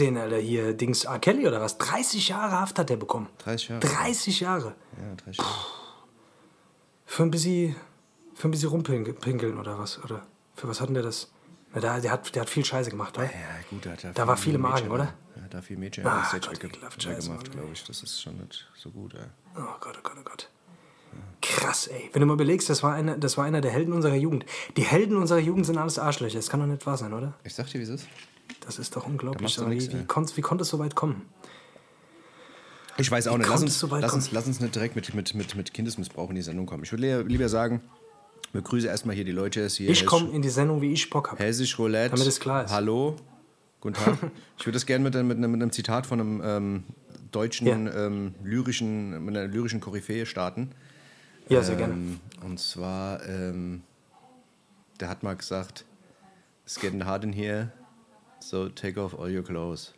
gesehen, 0.00 0.16
Alter? 0.16 0.38
Hier, 0.38 0.72
Dings, 0.74 1.04
R. 1.04 1.18
Kelly 1.18 1.46
oder 1.46 1.60
was? 1.60 1.76
30 1.78 2.28
Jahre 2.28 2.52
Haft 2.60 2.78
hat 2.78 2.90
er 2.90 2.96
bekommen. 2.96 3.28
30 3.38 3.68
Jahre. 3.68 3.80
30 3.80 4.40
Jahre. 4.40 4.74
Ja, 4.96 5.14
30 5.24 5.36
Jahre. 5.38 5.50
Für 7.04 7.22
ein 7.24 7.30
bisschen, 7.30 7.76
für 8.34 8.48
ein 8.48 8.50
bisschen 8.50 8.68
rumpinkeln 8.70 9.58
oder 9.58 9.78
was? 9.78 10.02
Oder 10.02 10.26
für 10.54 10.68
was 10.68 10.80
hat 10.80 10.88
denn 10.88 10.94
der 10.94 11.02
das? 11.02 11.30
Na, 11.74 11.80
der, 11.80 12.00
der, 12.00 12.12
hat, 12.12 12.34
der 12.34 12.42
hat 12.42 12.50
viel 12.50 12.64
Scheiße 12.64 12.90
gemacht, 12.90 13.16
oder? 13.16 13.26
Ja, 13.26 13.30
gut, 13.68 13.84
da 13.86 13.90
hat 13.90 14.04
er 14.04 14.12
Da 14.12 14.26
war 14.26 14.36
viel 14.36 14.54
im 14.54 14.64
Argen, 14.64 14.88
Mädchen- 14.88 14.92
oder? 14.92 15.14
Ja, 15.36 15.42
da 15.50 15.62
viel 15.62 15.76
Mädchen 15.76 16.06
Ah, 16.06 16.26
Gott, 16.32 16.50
wegge 16.50 16.68
scheiße, 16.98 17.08
weggemacht, 17.28 17.46
Mann, 17.48 17.56
glaube 17.56 17.72
ich. 17.72 17.84
Das 17.84 18.02
ist 18.02 18.20
schon 18.20 18.38
nicht 18.38 18.66
so 18.74 18.90
gut, 18.90 19.14
ey. 19.14 19.20
Oh 19.56 19.60
Gott, 19.80 19.96
oh 19.98 20.02
Gott, 20.02 20.16
oh 20.18 20.22
Gott. 20.24 20.50
Krass, 21.42 21.86
ey. 21.88 22.10
Wenn 22.12 22.20
du 22.20 22.26
mal 22.26 22.34
überlegst, 22.34 22.68
das 22.70 22.82
war, 22.82 22.94
einer, 22.94 23.16
das 23.18 23.36
war 23.36 23.44
einer 23.44 23.60
der 23.60 23.70
Helden 23.70 23.92
unserer 23.92 24.14
Jugend. 24.14 24.44
Die 24.76 24.82
Helden 24.82 25.16
unserer 25.16 25.38
Jugend 25.38 25.66
sind 25.66 25.78
alles 25.78 25.98
Arschlöcher. 25.98 26.38
Das 26.38 26.48
kann 26.50 26.60
doch 26.60 26.66
nicht 26.66 26.86
wahr 26.86 26.96
sein, 26.96 27.12
oder? 27.12 27.34
Ich 27.44 27.54
sag 27.54 27.66
dir, 27.68 27.78
wie 27.78 27.84
es 27.84 27.88
ist. 27.88 28.06
Das 28.60 28.78
ist 28.78 28.94
doch 28.96 29.06
unglaublich. 29.06 29.54
du 29.56 29.62
Aber 29.62 29.70
nix, 29.70 29.88
wie, 29.90 30.00
wie, 30.00 30.04
konnt, 30.04 30.36
wie 30.36 30.40
konnte 30.42 30.62
es 30.62 30.68
so 30.68 30.78
weit 30.78 30.94
kommen? 30.94 31.22
Ich 32.98 33.10
weiß 33.10 33.28
auch 33.28 33.38
nicht. 33.38 33.48
Lass 33.48 33.62
uns, 33.62 33.72
es 33.72 33.78
so 33.78 33.86
lass, 33.86 34.12
uns, 34.12 34.30
lass 34.32 34.46
uns 34.46 34.60
nicht 34.60 34.74
direkt 34.74 34.94
mit, 34.96 35.14
mit, 35.14 35.34
mit, 35.34 35.54
mit 35.54 35.72
Kindesmissbrauch 35.72 36.28
in 36.28 36.34
die 36.36 36.42
Sendung 36.42 36.66
kommen. 36.66 36.82
Ich 36.84 36.92
würde 36.92 37.22
lieber 37.22 37.48
sagen, 37.48 37.80
begrüße 38.52 38.86
erstmal 38.88 39.14
hier 39.14 39.24
die 39.24 39.32
Leute. 39.32 39.66
Hier 39.68 39.88
Ich 39.90 40.04
komme 40.04 40.30
in 40.32 40.42
die 40.42 40.50
Sendung, 40.50 40.82
wie 40.82 40.92
ich 40.92 41.08
Bock 41.08 41.30
habe. 41.30 41.42
Hessisch 41.42 41.78
Roulette. 41.78 42.10
Damit 42.14 42.26
es 42.26 42.38
klar 42.40 42.64
ist. 42.64 42.70
Hallo. 42.72 43.16
Guten 43.80 43.94
Tag. 43.94 44.18
ich 44.58 44.66
würde 44.66 44.76
das 44.76 44.84
gerne 44.84 45.02
mit, 45.04 45.14
mit, 45.14 45.38
einem- 45.38 45.50
mit 45.52 45.62
einem 45.62 45.72
Zitat 45.72 46.06
von 46.06 46.20
einem 46.20 46.42
ähm, 46.44 46.84
deutschen 47.30 47.66
Ja. 47.66 47.74
ähm, 48.06 48.34
lyrischen, 48.42 49.24
mit 49.24 49.34
einer 49.36 49.46
lyrischen 49.46 49.80
Koryphäe 49.80 50.26
starten. 50.26 50.72
Ja, 51.48 51.62
sehr 51.62 51.76
gerne. 51.76 51.94
Ähm, 51.94 52.20
und 52.44 52.60
zwar, 52.60 53.26
ähm, 53.26 53.82
der 55.00 55.08
hat 55.08 55.22
mal 55.22 55.34
gesagt, 55.36 55.86
it's 56.66 56.78
getting 56.78 57.04
hard 57.06 57.24
in 57.24 57.32
here, 57.32 57.72
so 58.40 58.68
take 58.68 59.00
off 59.00 59.18
all 59.18 59.34
your 59.34 59.42
clothes. 59.44 59.92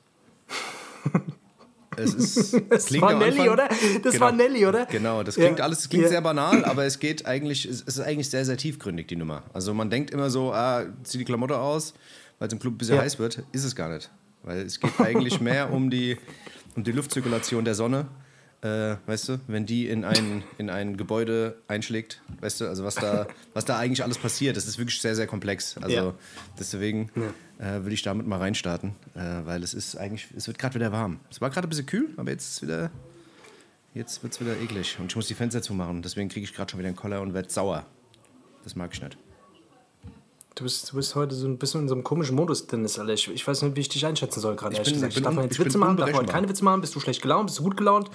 es 1.96 2.14
ist, 2.14 2.62
Das 2.70 2.86
klingt 2.86 3.02
war 3.04 3.18
Nelly, 3.18 3.40
Anfang- 3.40 3.48
oder? 3.52 3.68
Das 4.02 4.12
Genau. 4.14 4.24
war 4.26 4.32
Nelly, 4.32 4.66
oder? 4.66 4.86
Genau, 4.86 5.22
das 5.22 5.34
klingt 5.34 5.58
Ja. 5.58 5.64
alles, 5.64 5.80
es 5.80 5.88
klingt 5.88 6.04
Ja. 6.04 6.08
sehr 6.10 6.20
banal, 6.22 6.64
aber 6.64 6.84
es 6.84 6.98
geht 6.98 7.26
eigentlich, 7.26 7.66
es 7.66 7.82
ist 7.82 8.00
eigentlich 8.00 8.30
sehr, 8.30 8.44
sehr 8.44 8.56
tiefgründig, 8.56 9.08
die 9.08 9.16
Nummer. 9.16 9.42
Also 9.52 9.74
man 9.74 9.90
denkt 9.90 10.10
immer 10.10 10.30
so, 10.30 10.52
ah, 10.52 10.84
zieh 11.02 11.18
die 11.18 11.24
Klamotte 11.24 11.58
aus, 11.58 11.94
weil 12.38 12.48
es 12.48 12.52
im 12.54 12.58
Club 12.60 12.74
ein 12.74 12.78
bisschen 12.78 12.96
Ja. 12.96 13.02
heiß 13.02 13.18
wird. 13.18 13.42
Ist 13.52 13.64
es 13.64 13.76
gar 13.76 13.88
nicht. 13.92 14.10
Weil 14.42 14.62
es 14.62 14.80
geht 14.80 14.98
eigentlich 15.00 15.40
mehr 15.40 15.72
um 15.72 15.90
die, 15.90 16.16
um 16.74 16.82
die 16.82 16.92
Luftzirkulation 16.92 17.64
der 17.64 17.74
Sonne. 17.74 18.06
Äh, 18.62 18.96
weißt 19.06 19.28
du, 19.28 19.40
wenn 19.48 19.66
die 19.66 19.88
in 19.88 20.04
ein, 20.04 20.44
in 20.56 20.70
ein 20.70 20.96
Gebäude 20.96 21.56
einschlägt, 21.66 22.22
weißt 22.40 22.60
du, 22.60 22.68
also 22.68 22.84
was 22.84 22.94
da, 22.94 23.26
was 23.54 23.64
da 23.64 23.76
eigentlich 23.76 24.04
alles 24.04 24.18
passiert, 24.18 24.56
das 24.56 24.66
ist 24.68 24.78
wirklich 24.78 25.00
sehr, 25.00 25.16
sehr 25.16 25.26
komplex. 25.26 25.76
Also 25.78 25.96
Ja. 25.96 26.14
deswegen 26.60 27.10
äh, 27.62 27.84
will 27.84 27.92
ich 27.92 28.02
damit 28.02 28.26
mal 28.26 28.38
reinstarten, 28.38 28.90
äh, 29.14 29.20
weil 29.46 29.62
es 29.62 29.72
ist 29.72 29.96
eigentlich, 29.96 30.26
es 30.36 30.46
wird 30.48 30.58
gerade 30.58 30.74
wieder 30.74 30.90
warm. 30.92 31.20
Es 31.30 31.40
war 31.40 31.48
gerade 31.50 31.66
ein 31.66 31.70
bisschen 31.70 31.86
kühl, 31.86 32.10
aber 32.16 32.30
jetzt 32.30 32.48
ist 32.50 32.62
wieder, 32.62 32.90
jetzt 33.94 34.22
wird 34.22 34.32
es 34.32 34.40
wieder 34.40 34.58
eklig 34.60 34.96
und 34.98 35.06
ich 35.12 35.16
muss 35.16 35.28
die 35.28 35.34
Fenster 35.34 35.62
zumachen. 35.62 36.02
Deswegen 36.02 36.28
kriege 36.28 36.44
ich 36.44 36.52
gerade 36.54 36.70
schon 36.70 36.78
wieder 36.80 36.88
einen 36.88 36.96
Koller 36.96 37.20
und 37.22 37.34
werde 37.34 37.48
sauer. 37.50 37.86
Das 38.64 38.74
mag 38.76 38.90
ich 38.92 39.00
nicht. 39.02 39.16
Du 40.54 40.64
bist, 40.64 40.92
du 40.92 40.96
bist 40.96 41.14
heute 41.14 41.34
so 41.34 41.46
ein 41.46 41.56
bisschen 41.56 41.82
in 41.82 41.88
so 41.88 41.94
einem 41.94 42.04
komischen 42.04 42.36
Modus, 42.36 42.66
Dennis, 42.66 42.98
Alter. 42.98 43.14
Ich, 43.14 43.26
ich 43.30 43.46
weiß 43.46 43.62
nicht, 43.62 43.74
wie 43.76 43.80
ich 43.80 43.88
dich 43.88 44.04
einschätzen 44.04 44.38
soll 44.40 44.54
gerade. 44.54 44.76
ehrlich 44.76 44.92
bin- 45.00 45.08
ich 45.08 45.14
bin 45.14 45.24
darf 45.24 45.32
man 45.34 45.38
un- 45.44 45.44
jetzt 45.44 45.52
ich 45.52 45.58
bin 45.58 45.66
Witze 45.66 45.78
machen? 45.78 45.96
Darf 45.96 46.06
man 46.08 46.14
heute 46.14 46.18
unberechenbar. 46.20 46.34
keine 46.34 46.48
Witze 46.50 46.64
machen? 46.64 46.80
Bist 46.82 46.94
du 46.94 47.00
schlecht 47.00 47.22
gelaunt? 47.22 47.46
Bist 47.46 47.58
du 47.58 47.62
gut 47.62 47.76
gelaunt? 47.76 48.10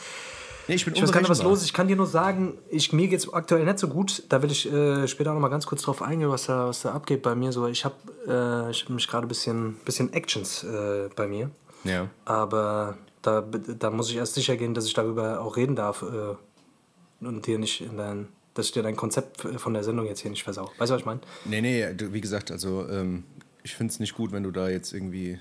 Nee, 0.68 0.76
ich 0.76 0.86
bin 0.86 0.94
Ich 0.96 1.02
weiß 1.02 1.12
gar 1.12 1.22
nicht, 1.22 1.30
was 1.30 1.44
los 1.44 1.60
ist. 1.60 1.66
Ich 1.66 1.74
kann 1.74 1.88
dir 1.88 1.96
nur 1.96 2.08
sagen, 2.08 2.58
ich, 2.70 2.92
mir 2.92 3.08
geht 3.08 3.20
es 3.20 3.32
aktuell 3.32 3.64
nicht 3.66 3.80
so 3.80 3.88
gut. 3.88 4.24
Da 4.30 4.42
will 4.42 4.52
ich 4.52 4.72
äh, 4.72 5.08
später 5.08 5.32
auch 5.32 5.36
noch 5.36 5.42
mal 5.42 5.48
ganz 5.50 5.66
kurz 5.66 5.82
drauf 5.84 6.02
eingehen, 6.02 6.30
was 6.30 6.46
da, 6.48 6.68
was 6.68 6.82
da 6.82 6.92
abgeht 6.92 7.22
bei 7.22 7.36
mir. 7.36 7.52
So, 7.52 7.68
ich 7.68 7.86
habe 7.86 7.96
äh, 8.28 8.72
ich 8.72 8.84
hab 8.84 8.90
mich 8.90 9.08
gerade 9.08 9.26
ein 9.26 9.30
bisschen, 9.30 9.76
bisschen 9.86 10.12
Actions 10.14 10.64
äh, 10.64 11.10
bei 11.16 11.28
mir. 11.28 11.50
Ja. 11.84 12.10
Aber 12.26 12.98
da, 13.22 13.42
da 13.42 13.90
muss 13.92 14.10
ich 14.10 14.18
erst 14.18 14.34
sicher 14.34 14.58
gehen, 14.58 14.74
dass 14.74 14.86
ich 14.86 14.94
darüber 14.94 15.42
auch 15.42 15.56
reden 15.56 15.76
darf 15.76 16.02
äh, 16.04 17.26
und 17.26 17.46
dir 17.48 17.60
nicht 17.60 17.82
in 17.82 17.98
dein, 17.98 18.28
dass 18.54 18.68
ich 18.68 18.72
dir 18.74 18.84
dein 18.84 18.96
Konzept 18.96 19.42
von 19.58 19.74
der 19.74 19.84
Sendung 19.84 20.06
jetzt 20.06 20.20
hier 20.22 20.32
nicht 20.32 20.44
versau. 20.44 20.72
Weißt 20.78 20.90
du, 20.90 20.96
was 20.96 21.02
ich 21.02 21.06
meine? 21.06 21.22
Nee, 21.46 21.62
nee, 21.62 21.94
du, 21.94 22.12
wie 22.14 22.22
gesagt, 22.22 22.52
also 22.52 22.88
ähm, 22.90 23.24
ich 23.64 23.74
finde 23.76 23.92
es 23.92 24.00
nicht 24.00 24.16
gut, 24.16 24.32
wenn 24.32 24.44
du 24.44 24.52
da 24.52 24.70
jetzt 24.70 24.94
irgendwie 24.94 25.40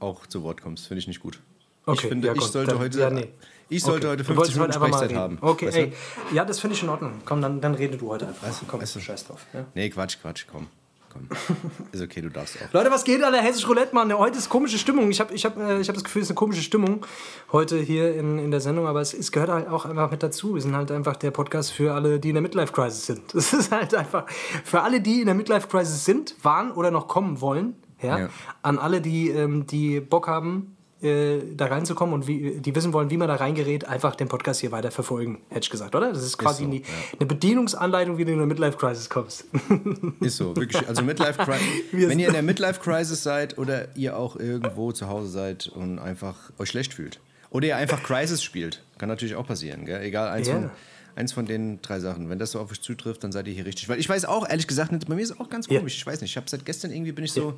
auch 0.00 0.26
zu 0.26 0.42
Wort 0.42 0.62
kommst. 0.62 0.86
Finde 0.86 1.00
ich 1.00 1.08
nicht 1.08 1.20
gut. 1.20 1.40
ich 1.82 1.88
Okay, 1.88 2.08
finde, 2.08 2.28
ja, 2.28 2.34
ich 2.34 2.42
sollte 2.42 2.72
dann- 2.72 2.80
heute, 2.80 3.00
ja, 3.00 3.10
nee. 3.10 3.28
Ich 3.68 3.82
sollte 3.82 4.06
Okay. 4.08 4.12
heute 4.12 4.22
Du 4.24 4.34
50 4.34 4.58
wolltest 4.58 4.80
Minuten 4.80 4.94
Sprechzeit 4.96 5.16
haben. 5.18 5.38
Okay, 5.40 5.66
weißt 5.66 5.76
du? 5.76 5.80
ey. 5.80 5.92
Ja, 6.32 6.44
das 6.44 6.60
finde 6.60 6.76
ich 6.76 6.82
in 6.82 6.88
Ordnung. 6.88 7.12
Komm, 7.24 7.40
dann, 7.42 7.60
dann 7.60 7.74
rede 7.74 7.96
du 7.96 8.08
heute 8.08 8.28
einfach. 8.28 8.48
Komm, 8.66 8.80
weißt 8.80 8.96
du- 8.96 9.00
scheiß 9.00 9.26
drauf. 9.26 9.44
Ja. 9.52 9.64
Nee, 9.74 9.90
Quatsch, 9.90 10.18
Quatsch, 10.20 10.46
komm. 10.50 10.66
Komm. 11.10 11.26
Ist 11.92 12.02
okay, 12.02 12.20
du 12.20 12.28
darfst 12.28 12.56
auch. 12.62 12.70
Leute, 12.74 12.90
was 12.90 13.02
geht, 13.02 13.22
Alter? 13.24 13.38
Hessisch 13.38 13.66
Roulette, 13.66 13.94
Mann. 13.94 14.12
Heute 14.12 14.36
ist 14.36 14.50
komische 14.50 14.76
Stimmung. 14.76 15.10
Ich 15.10 15.20
habe 15.20 15.32
ich 15.32 15.42
hab, 15.46 15.56
äh, 15.56 15.80
ich 15.80 15.88
hab 15.88 15.94
das 15.94 16.04
Gefühl, 16.04 16.20
es 16.20 16.26
ist 16.26 16.32
eine 16.32 16.36
komische 16.36 16.60
Stimmung 16.60 17.06
heute 17.50 17.78
hier 17.78 18.14
in, 18.14 18.38
in 18.38 18.50
der 18.50 18.60
Sendung, 18.60 18.86
aber 18.86 19.00
es, 19.00 19.14
es 19.14 19.32
gehört 19.32 19.48
halt 19.50 19.68
auch 19.68 19.86
einfach 19.86 20.10
mit 20.10 20.22
dazu. 20.22 20.54
Wir 20.54 20.60
sind 20.60 20.76
halt 20.76 20.90
einfach 20.92 21.16
der 21.16 21.30
Podcast 21.30 21.72
für 21.72 21.94
alle, 21.94 22.20
die 22.20 22.28
in 22.28 22.34
der 22.34 22.42
Midlife-Crisis 22.42 23.06
sind. 23.06 23.22
Das 23.34 23.54
ist 23.54 23.72
halt 23.72 23.94
einfach 23.94 24.28
für 24.64 24.82
alle, 24.82 25.00
die 25.00 25.20
in 25.20 25.26
der 25.26 25.34
Midlife-Crisis 25.34 26.04
sind, 26.04 26.34
waren 26.42 26.70
oder 26.72 26.90
noch 26.90 27.08
kommen 27.08 27.40
wollen. 27.40 27.74
Ja? 28.02 28.18
Ja. 28.18 28.28
An 28.60 28.78
alle, 28.78 29.00
die, 29.00 29.30
ähm, 29.30 29.66
die 29.66 30.00
Bock 30.00 30.28
haben, 30.28 30.76
äh, 31.02 31.38
da 31.56 31.66
reinzukommen 31.66 32.12
und 32.12 32.26
wie, 32.26 32.60
die 32.60 32.74
wissen 32.74 32.92
wollen, 32.92 33.10
wie 33.10 33.16
man 33.16 33.28
da 33.28 33.36
reingerät, 33.36 33.86
einfach 33.86 34.16
den 34.16 34.26
Podcast 34.28 34.60
hier 34.60 34.72
weiter 34.72 34.90
verfolgen, 34.90 35.40
hätte 35.48 35.60
ich 35.64 35.70
gesagt, 35.70 35.94
oder? 35.94 36.12
Das 36.12 36.24
ist 36.24 36.38
quasi 36.38 36.64
so, 36.64 36.70
die, 36.70 36.78
ja. 36.78 36.84
eine 37.18 37.26
Bedienungsanleitung, 37.26 38.18
wie 38.18 38.24
du 38.24 38.32
in 38.32 38.38
eine 38.38 38.46
Midlife-Crisis 38.46 39.08
kommst. 39.08 39.44
Ist 40.20 40.38
so, 40.38 40.56
wirklich. 40.56 40.88
Also 40.88 41.02
Midlife 41.02 41.44
Crisis. 41.44 41.62
Wir 41.92 42.08
wenn 42.08 42.18
ihr 42.18 42.26
in 42.26 42.32
der 42.32 42.42
Midlife 42.42 42.80
Crisis 42.80 43.22
seid 43.22 43.58
oder 43.58 43.96
ihr 43.96 44.16
auch 44.16 44.36
irgendwo 44.36 44.90
zu 44.90 45.08
Hause 45.08 45.28
seid 45.28 45.68
und 45.68 45.98
einfach 46.00 46.50
euch 46.58 46.70
schlecht 46.70 46.94
fühlt. 46.94 47.20
Oder 47.50 47.68
ihr 47.68 47.76
einfach 47.76 48.02
Crisis 48.02 48.42
spielt. 48.42 48.82
Kann 48.98 49.08
natürlich 49.08 49.36
auch 49.36 49.46
passieren, 49.46 49.86
gell? 49.86 50.02
Egal, 50.02 50.28
eins, 50.30 50.48
Ja. 50.48 50.54
von, 50.54 50.70
eins 51.14 51.32
von 51.32 51.46
den 51.46 51.80
drei 51.80 52.00
Sachen. 52.00 52.28
Wenn 52.28 52.38
das 52.38 52.50
so 52.50 52.60
auf 52.60 52.70
euch 52.72 52.80
zutrifft, 52.80 53.22
dann 53.22 53.32
seid 53.32 53.46
ihr 53.46 53.54
hier 53.54 53.66
richtig. 53.66 53.88
Weil 53.88 54.00
ich 54.00 54.08
weiß 54.08 54.24
auch, 54.24 54.48
ehrlich 54.48 54.66
gesagt, 54.66 54.90
bei 55.08 55.14
mir 55.14 55.22
ist 55.22 55.30
es 55.30 55.38
auch 55.38 55.48
ganz 55.48 55.68
komisch. 55.68 55.96
Ich 55.96 56.06
weiß 56.06 56.20
nicht. 56.20 56.32
Ich 56.32 56.36
habe 56.36 56.50
seit 56.50 56.66
gestern 56.66 56.90
irgendwie 56.90 57.12
bin 57.12 57.24
ich 57.24 57.32
so, 57.32 57.54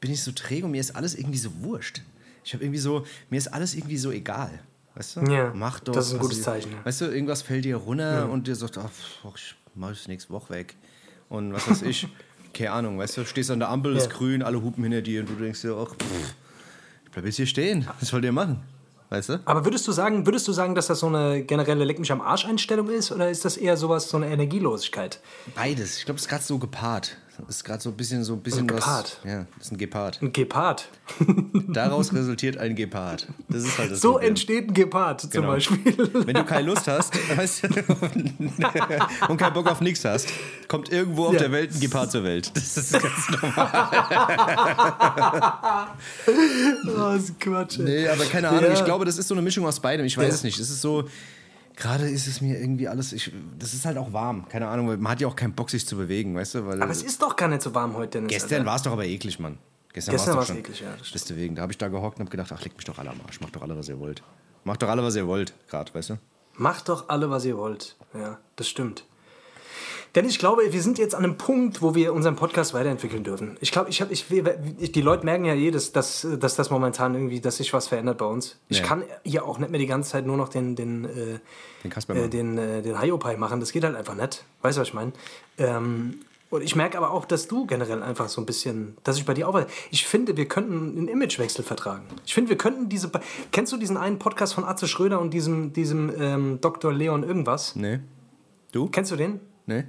bin 0.00 0.10
ich 0.10 0.22
so 0.22 0.32
träge 0.32 0.64
und 0.64 0.72
mir 0.72 0.80
ist 0.80 0.96
alles 0.96 1.14
irgendwie 1.14 1.38
so 1.38 1.50
wurscht. 1.60 2.00
Ich 2.48 2.54
habe 2.54 2.64
irgendwie 2.64 2.80
so, 2.80 3.04
mir 3.28 3.36
ist 3.36 3.48
alles 3.48 3.74
irgendwie 3.74 3.98
so 3.98 4.10
egal. 4.10 4.48
Weißt 4.94 5.16
du? 5.16 5.20
Ja, 5.30 5.52
Mach 5.54 5.80
doch. 5.80 5.92
das 5.92 6.06
ist 6.06 6.14
ein 6.14 6.18
gutes 6.18 6.38
ihr- 6.38 6.44
Zeichen, 6.44 6.72
ja. 6.72 6.78
Weißt 6.82 7.02
du, 7.02 7.04
irgendwas 7.04 7.42
fällt 7.42 7.66
dir 7.66 7.76
runter 7.76 8.30
und 8.30 8.46
dir 8.46 8.56
sagt, 8.56 8.78
ach, 8.78 8.88
pff, 8.88 9.34
ich 9.36 9.54
mach 9.74 9.90
es 9.90 10.08
nächste 10.08 10.32
Woche 10.32 10.54
weg. 10.54 10.74
Und 11.28 11.52
was 11.52 11.68
weiß 11.70 11.82
ich, 11.82 12.08
keine 12.54 12.70
Ahnung, 12.72 12.98
weißt 12.98 13.18
du, 13.18 13.26
stehst 13.26 13.50
an 13.50 13.58
der 13.58 13.68
Ampel, 13.68 13.92
Ja. 13.92 13.98
ist 13.98 14.08
grün, 14.08 14.42
alle 14.42 14.62
hupen 14.62 14.82
hinter 14.82 15.02
dir 15.02 15.20
und 15.20 15.28
du 15.28 15.34
denkst 15.34 15.60
dir, 15.60 15.76
ach, 15.76 15.90
pff, 15.94 16.34
ich 17.04 17.10
bleib 17.10 17.26
jetzt 17.26 17.36
hier 17.36 17.46
stehen. 17.46 17.86
Was 18.00 18.10
wollt 18.14 18.24
ihr 18.24 18.32
machen? 18.32 18.62
Weißt 19.10 19.28
du? 19.28 19.40
Aber 19.44 19.66
würdest 19.66 19.86
du 19.86 19.92
sagen, 19.92 20.24
würdest 20.24 20.48
du 20.48 20.52
sagen, 20.52 20.74
dass 20.74 20.86
das 20.86 21.00
so 21.00 21.06
eine 21.08 21.42
generelle 21.42 21.84
Leck 21.84 21.98
mich 21.98 22.10
am 22.12 22.22
Arsch 22.22 22.46
Einstellung 22.46 22.88
ist 22.88 23.12
oder 23.12 23.28
ist 23.28 23.44
das 23.44 23.58
eher 23.58 23.76
sowas, 23.76 24.08
so 24.08 24.16
eine 24.16 24.28
Energielosigkeit? 24.30 25.20
Beides. 25.54 25.98
Ich 25.98 26.06
glaube, 26.06 26.16
es 26.16 26.22
ist 26.22 26.28
gerade 26.30 26.42
so 26.44 26.58
gepaart. 26.58 27.18
Ist 27.48 27.64
gerade 27.64 27.80
so 27.82 27.90
ein 27.90 27.96
bisschen 27.96 28.24
so 28.24 28.34
ein 28.34 28.40
bisschen 28.42 28.66
Gepaart? 28.66 29.18
was. 29.22 29.30
Ja, 29.30 29.46
das 29.56 29.66
ist 29.66 29.72
ein 29.72 29.78
Gepard. 29.78 30.18
Ein 30.20 30.32
Gepard. 30.32 30.88
Daraus 31.68 32.12
resultiert 32.12 32.58
ein 32.58 32.74
Gepard. 32.74 33.26
Das 33.48 33.62
ist 33.64 33.78
halt 33.78 33.92
das 33.92 34.00
So 34.00 34.12
Problem. 34.12 34.30
entsteht 34.30 34.68
ein 34.68 34.74
Gepard 34.74 35.20
zum 35.22 35.30
Genau. 35.30 35.46
Beispiel. 35.48 35.78
Wenn 36.26 36.34
du 36.34 36.44
keine 36.44 36.66
Lust 36.66 36.86
hast 36.88 37.14
weißt 37.36 37.62
du, 37.64 37.68
und 39.28 39.36
keinen 39.38 39.52
Bock 39.54 39.70
auf 39.70 39.80
nichts 39.80 40.04
hast, 40.04 40.28
kommt 40.66 40.90
irgendwo 40.90 41.26
auf 41.26 41.34
Ja. 41.34 41.38
der 41.40 41.52
Welt 41.52 41.72
ein 41.74 41.80
Gepard 41.80 42.10
zur 42.10 42.24
Welt. 42.24 42.50
Das 42.54 42.76
ist 42.76 42.92
ganz 42.92 43.30
normal. 43.40 43.68
oh, 46.26 47.12
das 47.14 47.22
ist 47.24 47.40
Quatsch. 47.40 47.78
ey. 47.78 47.84
Nee, 47.84 48.08
aber 48.08 48.24
keine 48.24 48.48
Ahnung. 48.48 48.64
Ja. 48.64 48.72
Ich 48.72 48.84
glaube, 48.84 49.04
das 49.04 49.16
ist 49.18 49.28
so 49.28 49.34
eine 49.34 49.42
Mischung 49.42 49.64
aus 49.66 49.80
beidem. 49.80 50.04
Ich 50.06 50.16
weiß 50.18 50.24
Ja. 50.28 50.34
es 50.34 50.42
nicht. 50.44 50.58
Es 50.58 50.70
ist 50.70 50.80
so. 50.80 51.04
Gerade 51.78 52.08
ist 52.10 52.26
es 52.26 52.40
mir 52.40 52.58
irgendwie 52.58 52.88
alles. 52.88 53.12
Ich, 53.12 53.32
das 53.56 53.72
ist 53.72 53.84
halt 53.84 53.98
auch 53.98 54.12
warm. 54.12 54.48
Keine 54.48 54.66
Ahnung. 54.66 54.86
Man 55.00 55.08
hat 55.12 55.20
ja 55.20 55.28
auch 55.28 55.36
keinen 55.36 55.52
Bock, 55.54 55.70
sich 55.70 55.86
zu 55.86 55.96
bewegen, 55.96 56.34
weißt 56.34 56.56
du? 56.56 56.66
Weil 56.66 56.82
Aber 56.82 56.90
es 56.90 57.02
ist 57.02 57.22
doch 57.22 57.36
gar 57.36 57.48
nicht 57.48 57.62
so 57.62 57.72
warm 57.72 57.94
heute, 57.94 58.18
Dennis. 58.18 58.30
gestern 58.32 58.58
Alter. 58.60 58.66
war 58.66 58.76
es 58.76 58.82
doch 58.82 58.92
aber 58.92 59.04
eklig, 59.06 59.38
Mann. 59.38 59.58
Gestern, 59.92 60.12
Gestern 60.16 60.36
doch 60.36 60.44
schon. 60.46 60.58
eklig, 60.58 60.80
ja. 60.80 60.88
Deswegen, 61.14 61.54
da 61.54 61.62
habe 61.62 61.72
ich 61.72 61.78
da 61.78 61.86
gehockt 61.86 62.18
und 62.18 62.24
habe 62.26 62.30
gedacht, 62.30 62.50
ach, 62.52 62.62
leckt 62.62 62.76
mich 62.76 62.84
doch 62.84 62.98
alle 62.98 63.10
am 63.10 63.20
Arsch. 63.24 63.40
Macht 63.40 63.54
doch 63.54 63.62
alle, 63.62 63.76
was 63.76 63.88
ihr 63.88 63.98
wollt. 64.00 64.22
Macht 64.64 64.82
doch 64.82 64.88
alle, 64.88 65.02
was 65.04 65.14
ihr 65.14 65.26
wollt, 65.28 65.54
gerade, 65.68 65.94
weißt 65.94 66.10
du? 66.10 66.18
Macht 66.56 66.88
doch 66.88 67.08
alle, 67.08 67.30
was 67.30 67.44
ihr 67.44 67.56
wollt. 67.56 67.96
Ja, 68.12 68.38
das 68.56 68.68
stimmt. 68.68 69.04
Denn 70.14 70.26
ich 70.26 70.38
glaube, 70.38 70.62
wir 70.72 70.82
sind 70.82 70.98
jetzt 70.98 71.14
an 71.14 71.24
einem 71.24 71.36
Punkt, 71.36 71.82
wo 71.82 71.94
wir 71.94 72.12
unseren 72.14 72.34
Podcast 72.36 72.74
weiterentwickeln 72.74 73.24
dürfen. 73.24 73.56
Ich 73.60 73.70
glaube, 73.72 73.90
ich 73.90 74.00
habe, 74.00 74.12
ich, 74.12 74.24
ich, 74.78 74.92
die 74.92 75.00
Leute 75.02 75.24
merken 75.24 75.44
ja 75.44 75.54
eh, 75.54 75.70
dass, 75.70 75.92
dass, 75.92 76.26
dass 76.40 76.56
das 76.56 76.70
momentan 76.70 77.14
irgendwie, 77.14 77.40
dass 77.40 77.58
sich 77.58 77.72
was 77.72 77.88
verändert 77.88 78.18
bei 78.18 78.24
uns. 78.26 78.58
Ich 78.68 78.78
Ja. 78.80 78.84
kann 78.86 79.04
ja 79.24 79.42
auch 79.42 79.58
nicht 79.58 79.70
mehr 79.70 79.80
die 79.80 79.86
ganze 79.86 80.10
Zeit 80.10 80.26
nur 80.26 80.36
noch 80.36 80.48
den, 80.48 80.76
den, 80.76 81.04
äh, 81.04 81.38
Den 81.84 81.90
Kasper 81.90 82.14
äh, 82.14 82.18
machen. 82.20 82.30
den, 82.30 82.58
äh, 82.58 82.82
den 82.82 83.00
Hiopai 83.00 83.36
machen. 83.36 83.60
Das 83.60 83.72
geht 83.72 83.84
halt 83.84 83.96
einfach 83.96 84.14
nicht. 84.14 84.44
Weißt 84.62 84.78
du, 84.78 84.80
was 84.80 84.88
ich 84.88 84.94
meine? 84.94 85.12
Ähm, 85.58 86.20
und 86.50 86.62
ich 86.62 86.74
merke 86.74 86.96
aber 86.96 87.10
auch, 87.10 87.26
dass 87.26 87.46
du 87.46 87.66
generell 87.66 88.02
einfach 88.02 88.30
so 88.30 88.40
ein 88.40 88.46
bisschen, 88.46 88.96
dass 89.04 89.18
ich 89.18 89.26
bei 89.26 89.34
dir 89.34 89.46
auch. 89.48 89.60
Ich 89.90 90.06
finde, 90.06 90.38
wir 90.38 90.46
könnten 90.48 90.96
einen 90.96 91.08
Imagewechsel 91.08 91.62
vertragen. 91.62 92.04
Ich 92.24 92.32
finde, 92.32 92.48
wir 92.48 92.56
könnten 92.56 92.88
diese. 92.88 93.10
Kennst 93.52 93.70
du 93.72 93.76
diesen 93.76 93.98
einen 93.98 94.18
Podcast 94.18 94.54
von 94.54 94.64
Atze 94.64 94.88
Schröder 94.88 95.20
und 95.20 95.34
diesem, 95.34 95.74
diesem 95.74 96.10
ähm, 96.18 96.58
Dr. 96.62 96.90
Leon 96.90 97.22
irgendwas? 97.22 97.76
Nee. 97.76 98.00
Du? 98.72 98.88
Kennst 98.88 99.10
du 99.12 99.16
den? 99.16 99.40
Nee? 99.66 99.84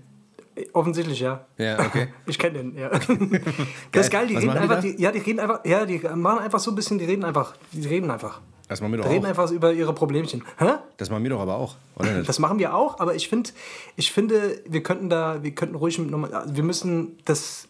Offensichtlich, 0.74 1.20
ja. 1.20 1.46
Ja, 1.58 1.80
okay. 1.80 2.08
Ich 2.26 2.38
kenne 2.40 2.60
den, 2.60 2.78
ja. 2.78 2.90
Das 3.92 4.06
ist 4.06 4.12
geil, 4.12 4.28
die 4.28 4.36
Was 4.36 4.44
reden 4.44 4.58
einfach, 4.58 4.82
die, 4.82 5.02
ja, 5.02 5.12
die 5.12 5.20
reden 5.20 5.40
einfach, 5.40 5.66
ja, 5.66 5.86
die 5.86 6.00
machen 6.00 6.40
einfach 6.40 6.60
so 6.60 6.72
ein 6.72 6.76
bisschen, 6.76 6.98
die 7.00 7.06
reden 7.06 7.24
einfach, 7.26 7.54
die 7.72 7.88
reden 7.88 8.10
einfach. 8.12 8.42
Das 8.68 8.82
machen 8.82 8.92
wir 8.94 8.98
doch 8.98 9.06
Die 9.06 9.14
reden 9.14 9.26
auch. 9.26 9.30
einfach 9.30 9.50
über 9.50 9.74
ihre 9.74 9.94
Problemchen. 9.94 10.44
Hä? 10.60 10.74
Das 10.98 11.10
machen 11.10 11.24
wir 11.24 11.32
doch 11.32 11.40
aber 11.40 11.56
auch, 11.56 11.76
oder 11.96 12.12
nicht? 12.12 12.30
Das 12.30 12.38
machen 12.38 12.60
wir 12.60 12.76
auch, 12.76 13.00
aber 13.00 13.16
ich 13.16 13.28
finde, 13.28 13.50
ich 13.96 14.12
finde, 14.12 14.62
wir 14.68 14.84
könnten 14.84 15.10
da, 15.10 15.42
wir 15.42 15.52
könnten 15.52 15.74
ruhig 15.76 15.98
mit 15.98 16.12
nochmal, 16.12 16.44
wir 16.46 16.64
müssen 16.64 17.18
das, 17.26 17.68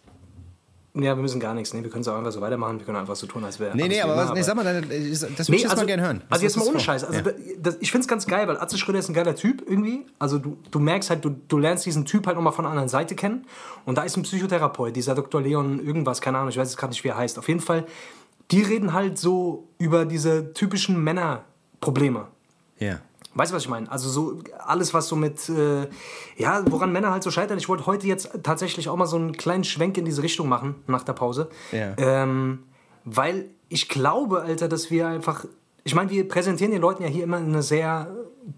ja, 0.95 1.15
wir 1.15 1.21
müssen 1.21 1.39
gar 1.39 1.53
nichts, 1.53 1.73
nee, 1.73 1.83
wir 1.83 1.89
können 1.89 2.01
es 2.01 2.07
auch 2.07 2.17
einfach 2.17 2.31
so 2.31 2.41
weitermachen, 2.41 2.79
wir 2.79 2.85
können 2.85 2.97
einfach 2.97 3.15
so 3.15 3.27
tun, 3.27 3.43
als 3.43 3.59
wäre 3.59 3.75
Nee, 3.77 3.87
nee, 3.87 4.01
aber, 4.01 4.15
was, 4.17 4.33
nee, 4.33 4.41
sag 4.41 4.55
mal, 4.55 4.63
deine- 4.63 4.81
das 4.81 4.89
würde 5.21 5.33
ich 5.41 5.49
Nee, 5.49 5.55
jetzt 5.57 5.65
also, 5.71 5.75
mal 5.81 5.85
gerne 5.85 6.01
hören. 6.03 6.21
Was 6.29 6.41
also 6.41 6.43
jetzt 6.45 6.57
mal 6.57 6.67
ohne? 6.67 6.79
Scheiß. 6.79 7.03
Also 7.03 7.19
Ja. 7.19 7.21
da- 7.25 7.31
das, 7.61 7.77
ich 7.79 7.91
finde 7.91 8.03
es 8.03 8.07
ganz 8.07 8.25
geil, 8.25 8.47
weil 8.47 8.57
Atze 8.57 8.77
Schröder 8.77 8.97
ist 8.99 9.07
ein 9.09 9.13
geiler 9.13 9.35
Typ 9.35 9.63
irgendwie. 9.67 10.05
Also 10.17 10.39
du, 10.39 10.57
du 10.71 10.79
merkst 10.79 11.09
halt, 11.11 11.23
du, 11.23 11.29
du 11.47 11.57
lernst 11.57 11.85
diesen 11.85 12.05
Typ 12.05 12.25
halt 12.27 12.35
nochmal 12.37 12.53
von 12.53 12.63
der 12.63 12.71
anderen 12.71 12.89
Seite 12.89 13.15
kennen. 13.15 13.45
Und 13.85 13.97
da 13.97 14.03
ist 14.03 14.17
ein 14.17 14.23
Psychotherapeut, 14.23 14.95
dieser 14.95 15.13
Dr. 15.15 15.41
Leon 15.41 15.79
irgendwas, 15.85 16.21
keine 16.21 16.37
Ahnung, 16.39 16.49
ich 16.49 16.57
weiß 16.57 16.69
jetzt 16.69 16.77
gerade 16.77 16.91
nicht, 16.91 17.03
wie 17.03 17.09
er 17.09 17.17
heißt. 17.17 17.37
Auf 17.37 17.47
jeden 17.47 17.59
Fall, 17.61 17.85
die 18.51 18.61
reden 18.63 18.93
halt 18.93 19.17
so 19.19 19.67
über 19.77 20.05
diese 20.05 20.53
typischen 20.53 21.03
Männerprobleme. 21.03 22.27
Ja. 22.79 22.99
Weißt 23.35 23.51
du, 23.51 23.55
was 23.55 23.63
ich 23.63 23.69
meine? 23.69 23.91
Also 23.91 24.09
so 24.09 24.39
alles, 24.65 24.93
was 24.93 25.07
so 25.07 25.15
mit, 25.15 25.49
äh, 25.49 25.87
ja, 26.37 26.63
woran 26.69 26.91
Männer 26.91 27.11
halt 27.11 27.23
so 27.23 27.31
scheitern. 27.31 27.57
Ich 27.57 27.69
wollte 27.69 27.85
heute 27.85 28.07
jetzt 28.07 28.29
tatsächlich 28.43 28.89
auch 28.89 28.95
mal 28.95 29.05
so 29.05 29.17
einen 29.17 29.37
kleinen 29.37 29.63
Schwenk 29.63 29.97
in 29.97 30.05
diese 30.05 30.23
Richtung 30.23 30.49
machen, 30.49 30.75
nach 30.87 31.03
der 31.03 31.13
Pause. 31.13 31.49
Ja. 31.71 31.93
Ähm, 31.97 32.63
weil 33.05 33.49
ich 33.69 33.87
glaube, 33.87 34.41
Alter, 34.41 34.67
dass 34.67 34.89
wir 34.89 35.07
einfach, 35.07 35.45
ich 35.83 35.93
meine, 35.93 36.09
wir 36.09 36.27
präsentieren 36.27 36.71
den 36.71 36.81
Leuten 36.81 37.03
ja 37.03 37.09
hier 37.09 37.23
immer 37.23 37.37
eine 37.37 37.61
sehr 37.61 38.07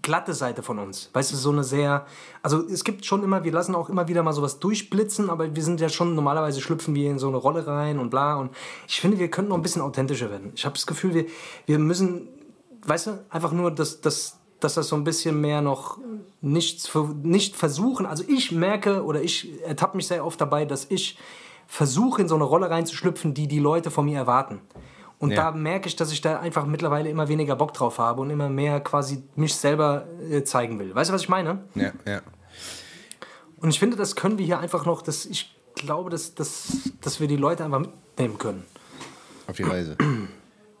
glatte 0.00 0.32
Seite 0.32 0.62
von 0.62 0.78
uns. 0.78 1.10
Weißt 1.12 1.32
du, 1.32 1.36
so 1.36 1.50
eine 1.50 1.64
sehr, 1.64 2.06
also 2.42 2.66
es 2.66 2.82
gibt 2.82 3.04
schon 3.04 3.22
immer, 3.22 3.44
wir 3.44 3.52
lassen 3.52 3.74
auch 3.74 3.90
immer 3.90 4.08
wieder 4.08 4.22
mal 4.22 4.32
sowas 4.32 4.58
durchblitzen, 4.58 5.28
aber 5.28 5.54
wir 5.54 5.62
sind 5.62 5.82
ja 5.82 5.90
schon, 5.90 6.14
normalerweise 6.14 6.62
schlüpfen 6.62 6.94
wir 6.94 7.10
in 7.10 7.18
so 7.18 7.28
eine 7.28 7.36
Rolle 7.36 7.66
rein 7.66 7.98
und 7.98 8.08
bla. 8.08 8.36
Und 8.36 8.52
ich 8.88 9.02
finde, 9.02 9.18
wir 9.18 9.28
könnten 9.28 9.50
noch 9.50 9.56
ein 9.56 9.62
bisschen 9.62 9.82
authentischer 9.82 10.30
werden. 10.30 10.52
Ich 10.54 10.64
habe 10.64 10.74
das 10.74 10.86
Gefühl, 10.86 11.12
wir, 11.12 11.26
wir 11.66 11.78
müssen 11.78 12.28
weißt 12.86 13.06
du, 13.08 13.24
einfach 13.30 13.52
nur, 13.52 13.70
dass, 13.70 14.00
dass, 14.00 14.38
dass 14.64 14.74
das 14.74 14.88
so 14.88 14.96
ein 14.96 15.04
bisschen 15.04 15.40
mehr 15.40 15.60
noch 15.60 15.98
nichts, 16.40 16.86
ver- 16.88 17.14
nicht 17.22 17.56
versuchen. 17.56 18.06
Also 18.06 18.24
ich 18.28 18.52
merke 18.52 19.04
oder 19.04 19.22
ich 19.22 19.60
ertappe 19.62 19.96
mich 19.96 20.06
sehr 20.06 20.24
oft 20.24 20.40
dabei, 20.40 20.64
dass 20.64 20.86
ich 20.90 21.18
versuche, 21.66 22.22
in 22.22 22.28
so 22.28 22.34
eine 22.34 22.44
Rolle 22.44 22.68
reinzuschlüpfen, 22.70 23.34
die 23.34 23.48
die 23.48 23.58
Leute 23.58 23.90
von 23.90 24.04
mir 24.04 24.18
erwarten. 24.18 24.60
Und 25.18 25.30
Ja. 25.30 25.36
da 25.36 25.50
merke 25.52 25.86
ich, 25.88 25.94
dass 25.96 26.10
ich 26.12 26.20
da 26.20 26.40
einfach 26.40 26.66
mittlerweile 26.66 27.08
immer 27.08 27.28
weniger 27.28 27.54
Bock 27.56 27.72
drauf 27.74 27.98
habe 27.98 28.20
und 28.22 28.30
immer 28.30 28.48
mehr 28.48 28.80
quasi 28.80 29.22
mich 29.36 29.54
selber 29.54 30.04
äh, 30.30 30.42
zeigen 30.42 30.78
will. 30.80 30.94
Weißt 30.94 31.10
du, 31.10 31.14
was 31.14 31.22
ich 31.22 31.28
meine? 31.28 31.64
Ja, 31.76 31.92
ja. 32.06 32.20
Und 33.58 33.70
ich 33.70 33.78
finde, 33.78 33.96
das 33.96 34.16
können 34.16 34.38
wir 34.38 34.44
hier 34.44 34.58
einfach 34.58 34.84
noch, 34.84 35.02
dass 35.02 35.24
ich 35.24 35.54
glaube, 35.76 36.10
dass, 36.10 36.34
dass, 36.34 36.90
dass 37.00 37.20
wir 37.20 37.28
die 37.28 37.36
Leute 37.36 37.64
einfach 37.64 37.78
mitnehmen 37.78 38.36
können. 38.38 38.64
Auf 39.46 39.56
die 39.56 39.62
Reise. 39.62 39.96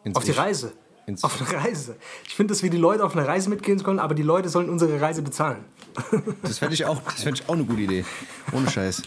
Ins 0.04 0.16
Auf 0.16 0.24
die 0.24 0.32
Ich. 0.32 0.38
Reise. 0.38 0.72
Ins- 1.06 1.24
Auf 1.24 1.40
eine 1.40 1.64
Reise. 1.64 1.96
Ich 2.26 2.34
finde, 2.34 2.52
dass 2.54 2.62
wir 2.62 2.70
die 2.70 2.76
Leute 2.78 3.04
auf 3.04 3.16
eine 3.16 3.26
Reise 3.26 3.50
mitgehen 3.50 3.82
können, 3.82 3.98
aber 3.98 4.14
die 4.14 4.22
Leute 4.22 4.48
sollen 4.48 4.68
unsere 4.70 5.00
Reise 5.00 5.22
bezahlen. 5.22 5.64
Das 6.42 6.58
fände 6.58 6.74
ich, 6.74 6.84
auch- 6.84 7.02
das 7.02 7.22
fänd 7.22 7.40
ich 7.40 7.48
auch 7.48 7.54
eine 7.54 7.64
gute 7.64 7.82
Idee. 7.82 8.04
Ohne 8.52 8.70
Scheiß. 8.70 9.02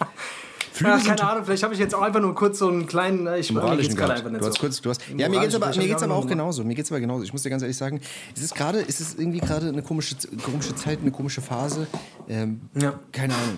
Sind 0.73 1.05
keine 1.05 1.23
Ahnung, 1.29 1.45
vielleicht 1.45 1.63
habe 1.63 1.73
ich 1.73 1.79
jetzt 1.79 1.95
auch 1.95 2.01
einfach 2.01 2.19
nur 2.19 2.35
kurz 2.35 2.59
so 2.59 2.67
einen 2.67 2.85
kleinen. 2.85 3.27
äh, 3.27 3.39
Ich 3.39 3.49
moralischen 3.51 3.95
gerade 3.95 4.13
einfach 4.15 4.29
nicht 4.29 4.41
Du 4.41 4.45
hast 4.47 4.55
so. 4.55 4.59
kurz, 4.59 4.81
du 4.81 4.89
hast, 4.89 5.01
ja, 5.15 5.29
mir 5.29 5.39
geht's 5.39 5.55
aber, 5.55 5.67
mir 5.67 5.87
geht's 5.87 6.03
aber 6.03 6.15
auch 6.15 6.27
genauso. 6.27 6.65
Mir 6.65 6.75
geht's 6.75 6.91
aber 6.91 6.99
genauso. 6.99 7.23
Ich 7.23 7.31
muss 7.31 7.43
dir 7.43 7.49
ganz 7.49 7.61
ehrlich 7.61 7.77
sagen, 7.77 8.01
es 8.35 8.41
ist 8.43 8.53
gerade, 8.55 8.83
es 8.85 8.99
ist 8.99 9.17
irgendwie 9.17 9.39
gerade 9.39 9.69
eine 9.69 9.81
komische, 9.81 10.15
komische 10.43 10.75
Zeit, 10.75 10.99
eine 11.01 11.11
komische 11.11 11.41
Phase. 11.41 11.87
Ähm, 12.27 12.59
Ja. 12.73 12.99
Keine 13.13 13.33
Ahnung. 13.35 13.57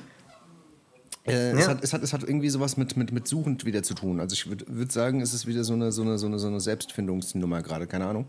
Äh, 1.27 1.51
es, 1.51 1.65
Ja. 1.65 1.68
hat, 1.69 1.83
es, 1.83 1.94
hat, 1.94 2.03
es 2.03 2.13
hat 2.13 2.24
irgendwie 2.24 2.50
sowas 2.50 2.77
mit, 2.77 2.95
mit, 2.97 3.12
mit 3.12 3.27
suchend 3.27 3.65
wieder 3.65 3.83
zu 3.83 3.94
tun. 3.94 4.19
Also 4.19 4.33
ich 4.33 4.47
würde 4.50 4.65
würd 4.68 4.91
sagen, 4.91 5.21
es 5.21 5.33
ist 5.33 5.45
wieder 5.47 5.63
so 5.63 5.74
eine, 5.74 5.91
so 5.91 6.01
eine, 6.01 6.18
so 6.18 6.27
eine, 6.27 6.39
so 6.39 6.47
eine 6.47 6.59
Selbstfindungsnummer 6.59 7.62
gerade, 7.62 7.88
keine 7.88 8.06
Ahnung. 8.07 8.25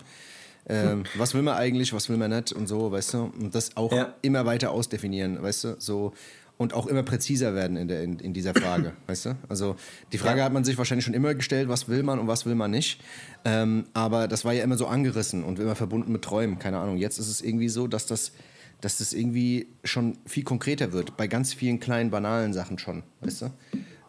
Ähm, 0.69 1.05
was 1.15 1.33
will 1.35 1.43
man 1.43 1.55
eigentlich, 1.57 1.93
was 1.93 2.09
will 2.09 2.17
man 2.19 2.31
nicht 2.31 2.53
und 2.53 2.67
so, 2.67 2.93
weißt 2.93 3.15
du? 3.15 3.33
Und 3.41 3.55
das 3.55 3.77
auch 3.77 3.93
Ja. 3.93 4.15
immer 4.23 4.45
weiter 4.45 4.71
ausdefinieren, 4.71 5.43
weißt 5.43 5.65
du? 5.65 5.77
So, 5.79 6.13
und 6.59 6.75
auch 6.75 6.89
immer 6.89 7.05
präziser 7.05 7.55
werden 7.55 7.77
in, 7.77 7.87
der, 7.89 8.03
in, 8.03 8.19
in 8.19 8.35
dieser 8.35 8.53
Frage, 8.53 8.93
weißt 9.07 9.27
du? 9.27 9.37
Also 9.49 9.77
die 10.13 10.19
Frage 10.19 10.41
Ja. 10.41 10.45
hat 10.45 10.53
man 10.53 10.65
sich 10.65 10.77
wahrscheinlich 10.77 11.05
schon 11.05 11.15
immer 11.15 11.35
gestellt, 11.35 11.69
was 11.69 11.89
will 11.89 12.03
man 12.03 12.19
und 12.19 12.27
was 12.27 12.45
will 12.45 12.55
man 12.57 12.71
nicht. 12.73 13.01
Ähm, 13.45 13.85
aber 13.95 14.29
das 14.29 14.45
war 14.45 14.53
ja 14.53 14.63
immer 14.65 14.77
so 14.77 14.87
angerissen 14.89 15.43
und 15.45 15.59
immer 15.59 15.77
verbunden 15.77 16.13
mit 16.13 16.23
Träumen, 16.23 16.59
keine 16.59 16.79
Ahnung. 16.79 16.99
Jetzt 16.99 17.19
ist 17.19 17.29
es 17.29 17.41
irgendwie 17.41 17.69
so, 17.69 17.87
dass 17.87 18.05
das, 18.07 18.33
dass 18.81 18.99
das 18.99 19.13
irgendwie 19.13 19.67
schon 19.85 20.19
viel 20.27 20.45
konkreter 20.45 20.93
wird, 20.93 21.17
bei 21.17 21.27
ganz 21.27 21.53
vielen 21.53 21.81
kleinen, 21.81 22.11
banalen 22.11 22.53
Sachen 22.53 22.79
schon, 22.79 23.03
weißt 23.21 23.43
du? 23.43 23.51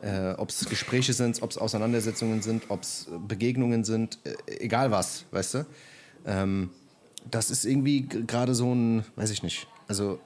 Äh, 0.02 0.34
ob 0.38 0.50
es 0.50 0.70
Gespräche 0.70 1.12
sind, 1.14 1.42
ob 1.42 1.52
es 1.52 1.58
Auseinandersetzungen 1.58 2.42
sind, 2.42 2.64
ob 2.70 2.84
es 2.84 3.08
Begegnungen 3.28 3.84
sind, 3.84 4.20
äh, 4.24 4.36
egal 4.60 4.92
was, 4.92 5.26
weißt 5.32 5.54
du? 5.56 5.66
Ähm, 6.26 6.70
das 7.30 7.52
ist 7.52 7.66
irgendwie 7.66 8.08
gerade 8.08 8.56
so 8.56 8.74
ein, 8.74 9.04
weiß 9.16 9.32
ich 9.32 9.44
nicht, 9.44 9.68
also 9.88 10.20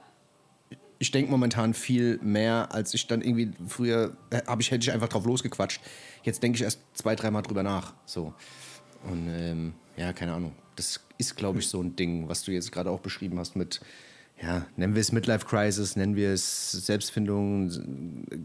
ich 0.98 1.10
denke 1.10 1.30
momentan 1.30 1.74
viel 1.74 2.18
mehr, 2.22 2.68
als 2.72 2.94
ich 2.94 3.06
dann 3.06 3.20
irgendwie 3.20 3.52
früher, 3.66 4.16
äh, 4.30 4.40
ich, 4.58 4.70
hätte 4.70 4.84
ich 4.84 4.92
einfach 4.92 5.08
drauf 5.08 5.26
losgequatscht. 5.26 5.80
Jetzt 6.22 6.42
denke 6.42 6.56
ich 6.56 6.62
erst 6.62 6.80
zwei, 6.94 7.14
dreimal 7.14 7.42
drüber 7.42 7.62
nach. 7.62 7.94
So. 8.06 8.32
Und 9.02 9.28
ähm, 9.28 9.74
ja, 9.96 10.12
keine 10.12 10.32
Ahnung. 10.32 10.52
Das 10.76 11.00
ist, 11.18 11.36
glaube 11.36 11.58
ich, 11.58 11.68
so 11.68 11.82
ein 11.82 11.94
Ding, 11.94 12.28
was 12.28 12.42
du 12.42 12.52
jetzt 12.52 12.72
gerade 12.72 12.90
auch 12.90 13.00
beschrieben 13.00 13.38
hast 13.38 13.54
mit, 13.54 13.80
ja, 14.42 14.66
nennen 14.76 14.94
wir 14.94 15.00
es 15.00 15.12
Midlife 15.12 15.46
Crisis, 15.46 15.94
nennen 15.94 16.16
wir 16.16 16.32
es 16.32 16.72
Selbstfindung, 16.72 17.70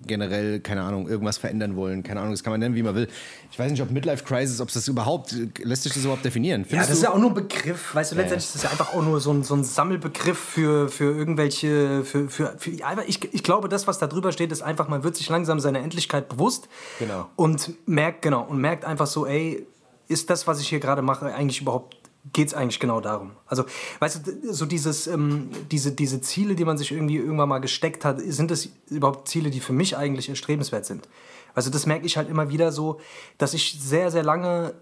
generell, 0.06 0.59
keine 0.59 0.83
Ahnung, 0.83 1.10
irgendwas 1.10 1.38
verändern 1.38 1.75
wollen, 1.75 2.03
keine 2.03 2.19
Ahnung, 2.19 2.34
das 2.34 2.43
kann 2.43 2.51
man 2.51 2.60
nennen, 2.60 2.75
wie 2.75 2.84
man 2.84 2.93
will. 2.93 3.08
Ich 3.51 3.58
weiß 3.58 3.72
nicht, 3.72 3.81
ob 3.81 3.89
Midlife 3.89 4.24
Crisis, 4.24 4.62
ob 4.62 4.72
das 4.72 4.88
überhaupt, 4.88 5.36
lässt 5.58 5.84
sich 5.84 5.93
das 5.93 6.03
überhaupt 6.03 6.24
definieren? 6.24 6.62
Ja, 6.62 6.67
Findest 6.67 6.89
das 6.89 6.98
ist 6.98 7.03
du? 7.03 7.08
ja 7.08 7.13
auch 7.13 7.19
nur 7.19 7.31
ein 7.31 7.34
Begriff. 7.34 7.96
Weißt 7.96 8.12
du, 8.12 8.15
letztendlich 8.15 8.46
ist 8.46 8.55
das 8.55 8.63
ja 8.63 8.69
einfach 8.69 8.93
auch 8.93 9.03
nur 9.03 9.19
so 9.19 9.34
ein, 9.34 9.43
so 9.43 9.55
ein 9.55 9.63
Sammelbegriff 9.63 10.38
für, 10.38 10.89
für 10.89 11.05
irgendwelche. 11.05 12.03
Für, 12.03 12.29
für, 12.29 12.55
für, 12.58 12.69
ja, 12.69 12.96
ich, 13.08 13.34
ich 13.34 13.43
glaube, 13.43 13.67
das, 13.67 13.88
was 13.88 13.98
da 13.98 14.08
drüber 14.08 14.31
steht, 14.31 14.51
ist 14.51 14.62
einfach, 14.62 14.88
man 14.88 15.03
wird 15.03 15.15
sich 15.15 15.27
langsam 15.27 15.60
seiner 15.60 15.79
Endlichkeit 15.79 16.29
bewusst. 16.29 16.69
Genau. 17.00 17.29
Und 17.36 17.74
merkt, 17.88 18.22
genau, 18.22 18.43
und 18.43 18.60
merkt 18.60 18.86
einfach 18.86 19.08
so, 19.08 19.25
ey, 19.25 19.65
ist 20.08 20.29
das, 20.29 20.48
was 20.48 20.60
ich 20.60 20.69
hier 20.69 20.79
gerade 20.79 21.01
mache, 21.01 21.34
eigentlich 21.34 21.62
überhaupt. 21.62 21.99
Geht 22.34 22.50
es 22.50 22.54
eigentlich 22.54 22.80
genau 22.80 23.00
darum? 23.00 23.32
Also, 23.48 23.64
weißt 24.00 24.28
du, 24.28 24.54
so 24.54 24.66
dieses, 24.66 25.08
ähm, 25.08 25.50
diese, 25.72 25.94
diese 25.94 26.20
Ziele, 26.22 26.56
die 26.56 26.66
man 26.66 26.78
sich 26.78 26.92
irgendwie 26.92 27.16
irgendwann 27.16 27.50
mal 27.50 27.60
gesteckt 27.60 28.04
hat, 28.04 28.20
sind 28.20 28.52
das 28.52 28.70
überhaupt 28.90 29.30
Ziele, 29.30 29.50
die 29.50 29.62
für 29.62 29.74
mich 29.74 29.96
eigentlich 29.96 30.28
erstrebenswert 30.30 30.86
sind? 30.86 31.08
Also, 31.56 31.70
das 31.70 31.86
merke 31.86 32.06
ich 32.06 32.18
halt 32.18 32.30
immer 32.30 32.50
wieder 32.50 32.72
so, 32.72 33.00
dass 33.38 33.54
ich 33.54 33.80
sehr, 33.80 34.12
sehr 34.12 34.24
lange 34.24 34.74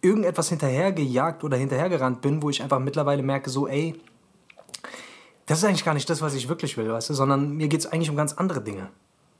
irgendetwas 0.00 0.48
hinterhergejagt 0.48 1.42
oder 1.44 1.56
hinterhergerannt 1.56 2.20
bin, 2.20 2.40
wo 2.40 2.50
ich 2.50 2.62
einfach 2.62 2.78
mittlerweile 2.78 3.22
merke, 3.22 3.50
so, 3.50 3.66
ey, 3.66 4.00
das 5.46 5.58
ist 5.58 5.64
eigentlich 5.64 5.84
gar 5.84 5.94
nicht 5.94 6.08
das, 6.08 6.22
was 6.22 6.34
ich 6.34 6.48
wirklich 6.48 6.76
will, 6.76 6.90
weißt 6.90 7.10
du, 7.10 7.14
sondern 7.14 7.56
mir 7.56 7.68
geht 7.68 7.80
es 7.80 7.86
eigentlich 7.86 8.10
um 8.10 8.16
ganz 8.16 8.34
andere 8.34 8.62
Dinge, 8.62 8.90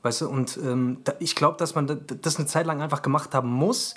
weißt 0.03 0.21
du, 0.21 0.29
und 0.29 0.57
ähm, 0.57 0.97
da, 1.03 1.13
ich 1.19 1.35
glaube, 1.35 1.57
dass 1.57 1.75
man 1.75 1.87
da- 1.87 1.95
das 1.95 2.37
eine 2.37 2.45
Zeit 2.45 2.65
lang 2.65 2.81
einfach 2.81 3.01
gemacht 3.01 3.33
haben 3.33 3.49
muss, 3.49 3.95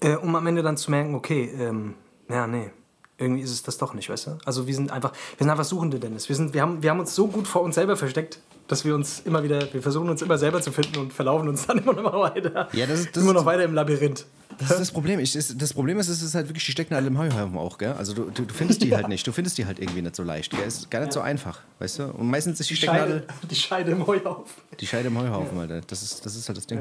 äh, 0.00 0.16
um 0.16 0.34
am 0.36 0.46
Ende 0.46 0.62
dann 0.62 0.76
zu 0.76 0.90
merken, 0.90 1.14
okay, 1.14 1.50
ähm, 1.58 1.94
ja, 2.28 2.46
nee, 2.46 2.70
irgendwie 3.18 3.42
ist 3.42 3.50
es 3.52 3.62
das 3.62 3.78
doch 3.78 3.94
nicht, 3.94 4.10
weißt 4.10 4.26
du? 4.26 4.38
Also 4.44 4.66
wir 4.66 4.74
sind 4.74 4.90
einfach, 4.92 5.12
wir 5.12 5.44
sind 5.44 5.50
einfach 5.50 5.64
Suchende, 5.64 5.98
Dennis. 5.98 6.28
Wir, 6.28 6.36
sind, 6.36 6.52
wir, 6.54 6.62
haben, 6.62 6.82
wir 6.82 6.90
haben 6.90 7.00
uns 7.00 7.14
so 7.14 7.26
gut 7.28 7.48
vor 7.48 7.62
uns 7.62 7.74
selber 7.76 7.96
versteckt, 7.96 8.40
dass 8.68 8.84
wir 8.84 8.94
uns 8.94 9.20
immer 9.24 9.42
wieder, 9.42 9.72
wir 9.72 9.80
versuchen 9.82 10.10
uns 10.10 10.20
immer 10.22 10.36
selber 10.38 10.60
zu 10.60 10.70
finden 10.72 10.98
und 10.98 11.12
verlaufen 11.12 11.48
uns 11.48 11.66
dann 11.66 11.78
immer 11.84 11.94
noch 11.94 12.12
weiter. 12.20 12.68
Ja, 12.72 12.86
das 12.86 13.00
ist- 13.00 13.16
das 13.16 13.22
immer 13.22 13.32
noch 13.32 13.46
weiter 13.46 13.64
im 13.64 13.74
Labyrinth. 13.74 14.26
Das 14.58 14.70
ist 14.70 14.78
das 14.80 14.90
Problem. 14.92 15.20
Ich, 15.20 15.36
ist, 15.36 15.60
das 15.60 15.72
Problem 15.74 15.98
ist, 15.98 16.08
es 16.08 16.22
ist 16.22 16.34
halt 16.34 16.48
wirklich, 16.48 16.64
die 16.64 16.72
stecken 16.72 16.94
alle 16.94 17.08
im 17.08 17.18
Heuhaufen 17.18 17.56
auch, 17.58 17.76
gell? 17.78 17.92
Also 17.92 18.14
du, 18.14 18.30
du, 18.30 18.44
du 18.44 18.54
findest 18.54 18.82
die 18.82 18.94
halt 18.94 19.08
nicht. 19.08 19.26
Du 19.26 19.32
findest 19.32 19.58
die 19.58 19.66
halt 19.66 19.78
irgendwie 19.78 20.02
nicht 20.02 20.16
so 20.16 20.22
leicht. 20.22 20.50
Gell? 20.52 20.66
Ist 20.66 20.90
gar 20.90 21.00
nicht 21.00 21.12
so 21.12 21.20
einfach, 21.20 21.60
weißt 21.78 21.98
du? 21.98 22.04
Und 22.12 22.28
meistens 22.30 22.58
ist 22.60 22.70
die, 22.70 22.74
Die 22.74 22.78
Stecknadel, 22.78 23.24
Scheide, 23.28 23.46
die 23.48 23.54
Scheide 23.54 23.90
im 23.92 24.06
Heuhaufen. 24.06 24.62
die 24.80 24.86
Scheide 24.86 25.08
im 25.08 25.18
Heuhaufen, 25.18 25.58
Alter. 25.58 25.80
Das 25.82 26.02
ist, 26.02 26.24
das 26.24 26.36
ist 26.36 26.48
halt 26.48 26.56
das 26.58 26.66
Ding. 26.66 26.80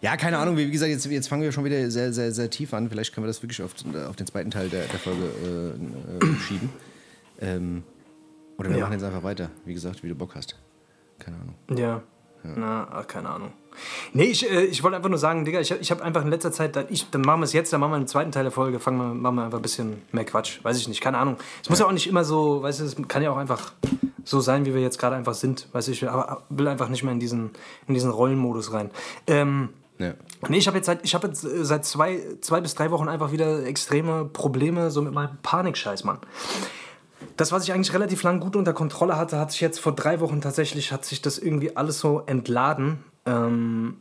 Ja, 0.00 0.16
keine 0.16 0.38
Ahnung. 0.38 0.56
Wie 0.56 0.70
gesagt, 0.70 0.90
jetzt, 0.90 1.06
jetzt 1.06 1.28
fangen 1.28 1.42
wir 1.42 1.52
schon 1.52 1.64
wieder 1.64 1.90
sehr, 1.90 2.12
sehr, 2.12 2.32
sehr 2.32 2.50
tief 2.50 2.74
an. 2.74 2.88
Vielleicht 2.90 3.14
können 3.14 3.24
wir 3.24 3.28
das 3.28 3.42
wirklich 3.42 3.62
auf, 3.62 3.72
auf 4.08 4.16
den 4.16 4.26
zweiten 4.26 4.50
Teil 4.50 4.68
der, 4.68 4.84
der 4.86 4.98
Folge 4.98 5.24
äh, 5.44 6.24
äh, 6.26 6.38
schieben. 6.46 6.68
Ähm, 7.40 7.82
oder 8.58 8.70
wir 8.70 8.76
Ja. 8.78 8.82
machen 8.84 8.94
jetzt 8.94 9.04
einfach 9.04 9.22
weiter. 9.22 9.50
Wie 9.64 9.74
gesagt, 9.74 10.02
wie 10.02 10.08
du 10.08 10.14
Bock 10.14 10.34
hast. 10.34 10.56
Keine 11.18 11.36
Ahnung. 11.38 11.54
Ja. 11.78 12.02
Na, 12.44 12.88
ach, 12.92 13.06
keine 13.06 13.28
Ahnung. 13.28 13.52
Nee, 14.12 14.24
ich, 14.24 14.50
äh, 14.50 14.64
ich 14.64 14.82
wollte 14.82 14.96
einfach 14.96 15.08
nur 15.08 15.18
sagen, 15.18 15.44
Digga, 15.44 15.60
ich, 15.60 15.70
ich 15.70 15.90
habe 15.90 16.02
einfach 16.04 16.22
in 16.22 16.28
letzter 16.28 16.52
Zeit, 16.52 16.76
da- 16.76 16.84
ich, 16.88 17.08
dann 17.10 17.22
machen 17.22 17.40
wir 17.40 17.44
es 17.44 17.52
jetzt, 17.52 17.72
dann 17.72 17.80
machen 17.80 17.92
wir 17.92 17.96
im 17.98 18.06
zweiten 18.06 18.32
Teil 18.32 18.42
der 18.44 18.52
Folge, 18.52 18.78
fangen 18.80 18.98
wir, 18.98 19.14
machen 19.14 19.36
wir 19.36 19.44
einfach 19.44 19.58
ein 19.58 19.62
bisschen 19.62 20.02
mehr 20.12 20.24
Quatsch. 20.24 20.58
Weiß 20.64 20.78
ich 20.78 20.88
nicht, 20.88 21.00
keine 21.00 21.18
Ahnung. 21.18 21.36
Es 21.62 21.68
muss 21.70 21.78
ja 21.78 21.86
auch 21.86 21.92
nicht 21.92 22.06
immer 22.06 22.24
so, 22.24 22.62
weißt 22.62 22.80
du, 22.80 22.84
es 22.84 22.96
kann 23.08 23.22
ja 23.22 23.30
auch 23.30 23.36
einfach 23.36 23.72
so 24.24 24.40
sein, 24.40 24.66
wie 24.66 24.74
wir 24.74 24.80
jetzt 24.82 24.98
gerade 24.98 25.16
einfach 25.16 25.34
sind. 25.34 25.68
Weißt 25.72 25.88
du, 25.88 25.92
ich 25.92 26.02
will, 26.02 26.08
aber 26.08 26.42
will 26.50 26.68
einfach 26.68 26.88
nicht 26.88 27.02
mehr 27.02 27.12
in 27.12 27.20
diesen, 27.20 27.50
in 27.86 27.94
diesen 27.94 28.10
Rollenmodus 28.10 28.72
rein. 28.72 28.90
Ähm, 29.26 29.70
Ja. 29.98 30.14
Nee, 30.48 30.58
ich 30.58 30.66
habe 30.68 30.76
jetzt, 30.76 30.86
seit, 30.86 31.04
ich 31.04 31.14
hab 31.14 31.24
jetzt 31.24 31.44
äh, 31.44 31.64
seit 31.64 31.84
zwei, 31.84 32.20
zwei 32.40 32.60
bis 32.60 32.74
drei 32.74 32.90
Wochen 32.90 33.08
einfach 33.08 33.32
wieder 33.32 33.64
extreme 33.66 34.24
Probleme 34.26 34.90
so 34.90 35.02
mit 35.02 35.12
meinem 35.12 35.38
Panikscheiß, 35.42 36.04
Mann. 36.04 36.18
das, 37.36 37.50
was 37.52 37.64
ich 37.64 37.72
eigentlich 37.72 37.92
relativ 37.94 38.22
lang 38.22 38.38
gut 38.40 38.54
unter 38.54 38.72
Kontrolle 38.72 39.16
hatte, 39.16 39.38
hat 39.38 39.50
sich 39.50 39.60
jetzt 39.60 39.80
vor 39.80 39.92
drei 39.92 40.20
Wochen 40.20 40.40
tatsächlich, 40.40 40.92
hat 40.92 41.04
sich 41.04 41.20
das 41.22 41.38
irgendwie 41.38 41.76
alles 41.76 41.98
so 41.98 42.22
entladen. 42.26 42.98
Ähm, 43.28 43.96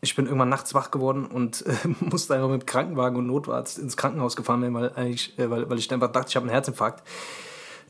ich 0.00 0.14
bin 0.14 0.26
irgendwann 0.26 0.50
nachts 0.50 0.74
wach 0.74 0.90
geworden 0.90 1.26
und 1.26 1.64
äh, 1.66 1.72
musste 2.00 2.34
einfach 2.34 2.48
mit 2.48 2.66
Krankenwagen 2.66 3.18
und 3.18 3.26
Notarzt 3.26 3.78
ins 3.78 3.96
Krankenhaus 3.96 4.36
gefahren 4.36 4.62
werden, 4.62 4.74
weil, 4.74 4.92
eigentlich, 4.94 5.36
äh, 5.38 5.50
weil, 5.50 5.68
weil 5.68 5.78
ich 5.78 5.92
einfach 5.92 6.12
dachte, 6.12 6.28
ich 6.28 6.36
habe 6.36 6.44
einen 6.44 6.52
Herzinfarkt. 6.52 7.02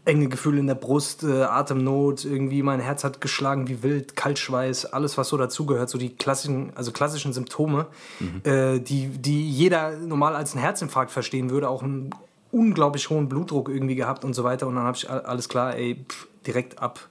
Enge 0.06 0.28
Gefühle 0.28 0.60
in 0.60 0.66
der 0.66 0.74
Brust, 0.74 1.24
äh, 1.24 1.44
Atemnot, 1.44 2.26
irgendwie 2.26 2.62
mein 2.62 2.78
Herz 2.78 3.04
hat 3.04 3.22
geschlagen 3.22 3.68
wie 3.68 3.82
wild, 3.82 4.16
Kaltschweiß, 4.16 4.92
alles, 4.92 5.16
was 5.16 5.30
so 5.30 5.38
dazugehört, 5.38 5.88
so 5.88 5.96
die 5.96 6.10
klassischen, 6.10 6.72
also 6.74 6.92
klassischen 6.92 7.32
Symptome, 7.32 7.86
mhm. 8.20 8.42
äh, 8.44 8.80
die, 8.80 9.08
die 9.08 9.48
jeder 9.48 9.96
normal 9.96 10.36
als 10.36 10.52
einen 10.52 10.62
Herzinfarkt 10.62 11.10
verstehen 11.10 11.48
würde, 11.48 11.70
auch 11.70 11.82
einen 11.82 12.10
unglaublich 12.52 13.08
hohen 13.08 13.30
Blutdruck 13.30 13.70
irgendwie 13.70 13.94
gehabt 13.94 14.26
und 14.26 14.34
so 14.34 14.44
weiter. 14.44 14.66
Und 14.66 14.74
dann 14.74 14.84
habe 14.84 14.96
ich 14.96 15.08
alles 15.08 15.48
klar, 15.48 15.74
ey, 15.74 16.04
pff, 16.06 16.28
direkt 16.46 16.80
ab 16.80 17.08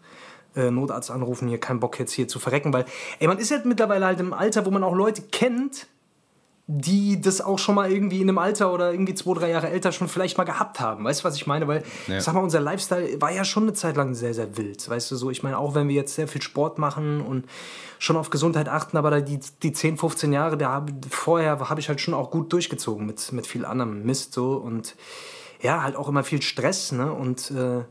äh, 0.56 0.72
Notarzt 0.72 1.12
anrufen, 1.12 1.48
hier 1.48 1.60
kein 1.60 1.80
Bock 1.80 2.00
jetzt 2.00 2.14
hier 2.14 2.28
zu 2.28 2.40
verrecken, 2.40 2.74
weil, 2.74 2.86
ey, 3.20 3.28
man 3.28 3.38
ist 3.38 3.52
halt 3.52 3.66
mittlerweile 3.66 4.06
halt 4.06 4.20
im 4.20 4.34
Alter, 4.34 4.66
wo 4.66 4.72
man 4.72 4.84
auch 4.84 4.96
Leute 4.96 5.22
kennt, 5.22 5.88
die 6.66 7.20
das 7.20 7.42
auch 7.42 7.60
schon 7.60 7.76
mal 7.76 7.92
irgendwie 7.92 8.22
in 8.22 8.30
einem 8.30 8.38
Alter 8.38 8.74
oder 8.74 8.92
irgendwie 8.92 9.14
zwei, 9.14 9.34
drei 9.34 9.50
Jahre 9.50 9.70
älter 9.70 9.92
schon 9.92 10.08
vielleicht 10.08 10.38
mal 10.38 10.46
gehabt 10.46 10.80
haben. 10.80 11.04
Weißt 11.04 11.20
du, 11.20 11.26
was 11.26 11.36
ich 11.36 11.46
meine? 11.46 11.68
Weil, 11.68 11.84
ja. 12.08 12.22
sag 12.22 12.36
mal, 12.36 12.40
unser 12.40 12.62
Lifestyle 12.62 13.22
war 13.22 13.34
ja 13.34 13.44
schon 13.44 13.64
eine 13.64 13.74
Zeit 13.74 13.98
lang 13.98 14.14
sehr, 14.14 14.34
sehr 14.34 14.56
wild. 14.56 14.90
Weißt 14.90 15.12
du, 15.12 15.18
so, 15.18 15.30
ich 15.30 15.44
meine, 15.44 15.58
auch 15.58 15.76
wenn 15.76 15.90
wir 15.90 15.96
jetzt 15.96 16.16
sehr 16.16 16.28
viel 16.30 16.42
Sport 16.42 16.78
machen 16.78 17.20
und 17.20 17.46
schon 18.00 18.16
auf 18.16 18.30
Gesundheit 18.30 18.70
achten, 18.70 18.96
aber 18.96 19.20
die, 19.20 19.40
die 19.62 19.74
10, 19.74 19.98
15 19.98 20.32
Jahre, 20.32 20.58
da 20.58 20.86
vorher 21.10 21.60
habe 21.70 21.82
ich 21.82 21.90
halt 21.90 22.00
schon 22.00 22.14
auch 22.14 22.32
gut 22.32 22.54
durchgezogen 22.54 23.06
mit, 23.06 23.34
mit 23.34 23.46
viel 23.46 23.66
anderem 23.66 24.04
Mist 24.04 24.34
so 24.34 24.54
und 24.54 24.96
ja, 25.62 25.84
halt 25.84 25.96
auch 25.96 26.08
immer 26.08 26.24
viel 26.24 26.42
Stress, 26.42 26.92
ne? 26.92 27.12
Und 27.12 27.52
äh, 27.52 27.84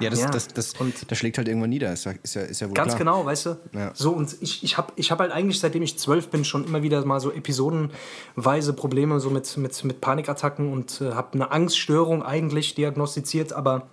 ja, 0.00 0.10
das, 0.10 0.20
ja. 0.20 0.30
Das, 0.30 0.48
das, 0.48 0.74
und 0.74 1.10
das 1.10 1.18
schlägt 1.18 1.38
halt 1.38 1.48
irgendwann 1.48 1.70
nieder, 1.70 1.92
ist 1.92 2.04
ja, 2.04 2.12
ist 2.22 2.34
ja, 2.34 2.42
ist 2.42 2.60
ja 2.60 2.68
wohl 2.68 2.74
Ganz 2.74 2.96
klar. 2.96 2.98
genau, 2.98 3.24
weißt 3.24 3.46
du? 3.46 3.56
Ja. 3.72 3.90
So, 3.94 4.12
und 4.12 4.36
ich, 4.40 4.62
ich 4.62 4.76
habe 4.76 4.92
ich 4.96 5.10
hab 5.10 5.20
halt 5.20 5.32
eigentlich, 5.32 5.60
seitdem 5.60 5.82
ich 5.82 5.98
zwölf 5.98 6.28
bin, 6.28 6.44
schon 6.44 6.64
immer 6.64 6.82
wieder 6.82 7.04
mal 7.04 7.20
so 7.20 7.32
episodenweise 7.32 8.72
Probleme 8.72 9.20
so 9.20 9.30
mit, 9.30 9.56
mit, 9.56 9.84
mit 9.84 10.00
Panikattacken 10.00 10.72
und 10.72 11.00
äh, 11.00 11.12
habe 11.12 11.34
eine 11.34 11.50
Angststörung 11.50 12.22
eigentlich 12.22 12.74
diagnostiziert, 12.74 13.52
aber 13.52 13.88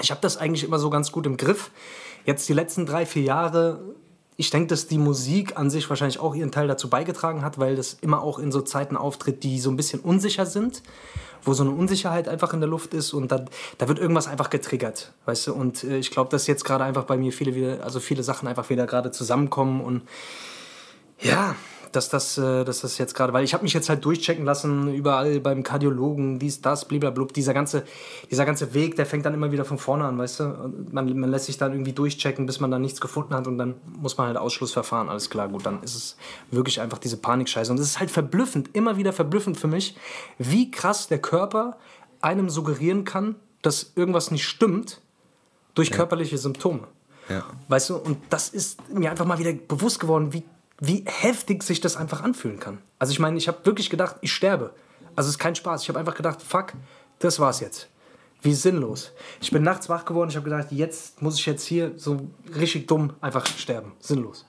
ich 0.00 0.10
habe 0.10 0.20
das 0.20 0.36
eigentlich 0.36 0.64
immer 0.64 0.78
so 0.78 0.90
ganz 0.90 1.12
gut 1.12 1.26
im 1.26 1.36
Griff. 1.36 1.70
Jetzt 2.24 2.48
die 2.48 2.54
letzten 2.54 2.86
drei, 2.86 3.04
vier 3.04 3.22
Jahre 3.22 3.80
ich 4.36 4.50
denke, 4.50 4.68
dass 4.68 4.86
die 4.86 4.98
Musik 4.98 5.56
an 5.56 5.70
sich 5.70 5.88
wahrscheinlich 5.88 6.18
auch 6.18 6.34
ihren 6.34 6.50
Teil 6.50 6.66
dazu 6.66 6.88
beigetragen 6.88 7.42
hat, 7.42 7.58
weil 7.58 7.76
das 7.76 7.94
immer 8.00 8.22
auch 8.22 8.38
in 8.38 8.50
so 8.50 8.62
Zeiten 8.62 8.96
auftritt, 8.96 9.42
die 9.44 9.60
so 9.60 9.70
ein 9.70 9.76
bisschen 9.76 10.00
unsicher 10.00 10.46
sind, 10.46 10.82
wo 11.44 11.54
so 11.54 11.62
eine 11.62 11.72
Unsicherheit 11.72 12.28
einfach 12.28 12.52
in 12.52 12.60
der 12.60 12.68
Luft 12.68 12.94
ist 12.94 13.12
und 13.12 13.32
da, 13.32 13.44
da 13.78 13.88
wird 13.88 13.98
irgendwas 13.98 14.28
einfach 14.28 14.50
getriggert, 14.50 15.12
weißt 15.26 15.48
du? 15.48 15.54
Und 15.54 15.84
äh, 15.84 15.98
ich 15.98 16.10
glaube, 16.10 16.30
dass 16.30 16.46
jetzt 16.46 16.64
gerade 16.64 16.84
einfach 16.84 17.04
bei 17.04 17.16
mir 17.16 17.32
viele 17.32 17.54
wieder, 17.54 17.84
also 17.84 18.00
viele 18.00 18.22
Sachen 18.22 18.48
einfach 18.48 18.70
wieder 18.70 18.86
gerade 18.86 19.10
zusammenkommen 19.10 19.80
und 19.80 20.02
ja, 21.20 21.54
dass 21.92 22.08
das, 22.08 22.38
äh, 22.38 22.64
dass 22.64 22.80
das 22.80 22.98
jetzt 22.98 23.14
gerade, 23.14 23.32
weil 23.32 23.44
ich 23.44 23.54
habe 23.54 23.62
mich 23.62 23.72
jetzt 23.72 23.88
halt 23.88 24.04
durchchecken 24.04 24.44
lassen, 24.44 24.92
überall 24.92 25.40
beim 25.40 25.62
Kardiologen, 25.62 26.38
dies, 26.38 26.60
das, 26.60 26.86
blablabla, 26.86 27.26
dieser 27.34 27.54
ganze, 27.54 27.84
dieser 28.30 28.44
ganze 28.44 28.74
Weg, 28.74 28.96
der 28.96 29.06
fängt 29.06 29.24
dann 29.26 29.34
immer 29.34 29.52
wieder 29.52 29.64
von 29.64 29.78
vorne 29.78 30.04
an, 30.04 30.18
weißt 30.18 30.40
du? 30.40 30.72
Man, 30.90 31.18
man 31.18 31.30
lässt 31.30 31.46
sich 31.46 31.58
dann 31.58 31.72
irgendwie 31.72 31.92
durchchecken, 31.92 32.46
bis 32.46 32.60
man 32.60 32.70
dann 32.70 32.82
nichts 32.82 33.00
gefunden 33.00 33.34
hat 33.34 33.46
und 33.46 33.58
dann 33.58 33.74
muss 33.98 34.18
man 34.18 34.26
halt 34.26 34.36
Ausschlussverfahren, 34.36 35.08
alles 35.08 35.30
klar, 35.30 35.48
gut, 35.48 35.66
dann 35.66 35.82
ist 35.82 35.94
es 35.94 36.16
wirklich 36.50 36.80
einfach 36.80 36.98
diese 36.98 37.16
Panikscheiße. 37.16 37.70
Und 37.70 37.78
es 37.78 37.86
ist 37.86 38.00
halt 38.00 38.10
verblüffend, 38.10 38.70
immer 38.72 38.96
wieder 38.96 39.12
verblüffend 39.12 39.56
für 39.58 39.68
mich, 39.68 39.96
wie 40.38 40.70
krass 40.70 41.08
der 41.08 41.20
Körper 41.20 41.76
einem 42.20 42.50
suggerieren 42.50 43.04
kann, 43.04 43.36
dass 43.62 43.92
irgendwas 43.94 44.30
nicht 44.30 44.46
stimmt 44.46 45.00
durch 45.74 45.90
ja. 45.90 45.96
körperliche 45.96 46.38
Symptome. 46.38 46.86
Ja. 47.28 47.44
Weißt 47.68 47.90
du, 47.90 47.96
und 47.96 48.18
das 48.30 48.48
ist 48.48 48.88
mir 48.92 49.10
einfach 49.10 49.24
mal 49.24 49.38
wieder 49.38 49.52
bewusst 49.52 50.00
geworden, 50.00 50.32
wie 50.32 50.42
wie 50.84 51.04
heftig 51.06 51.62
sich 51.62 51.80
das 51.80 51.96
einfach 51.96 52.22
anfühlen 52.24 52.58
kann. 52.58 52.78
Also 52.98 53.12
ich 53.12 53.20
meine, 53.20 53.38
ich 53.38 53.46
habe 53.46 53.64
wirklich 53.64 53.88
gedacht, 53.88 54.16
ich 54.20 54.32
sterbe. 54.32 54.74
Also 55.14 55.28
es 55.28 55.36
ist 55.36 55.38
kein 55.38 55.54
Spaß. 55.54 55.82
Ich 55.82 55.88
habe 55.88 56.00
einfach 56.00 56.16
gedacht, 56.16 56.42
fuck, 56.42 56.72
das 57.20 57.38
war's 57.38 57.60
jetzt. 57.60 57.88
Wie 58.42 58.52
sinnlos. 58.52 59.12
Ich 59.40 59.52
bin 59.52 59.62
nachts 59.62 59.88
wach 59.88 60.04
geworden, 60.04 60.30
ich 60.30 60.36
habe 60.36 60.50
gedacht, 60.50 60.72
jetzt 60.72 61.22
muss 61.22 61.38
ich 61.38 61.46
jetzt 61.46 61.64
hier 61.64 61.92
so 61.96 62.26
richtig 62.56 62.88
dumm 62.88 63.12
einfach 63.20 63.46
sterben. 63.46 63.92
Sinnlos. 64.00 64.44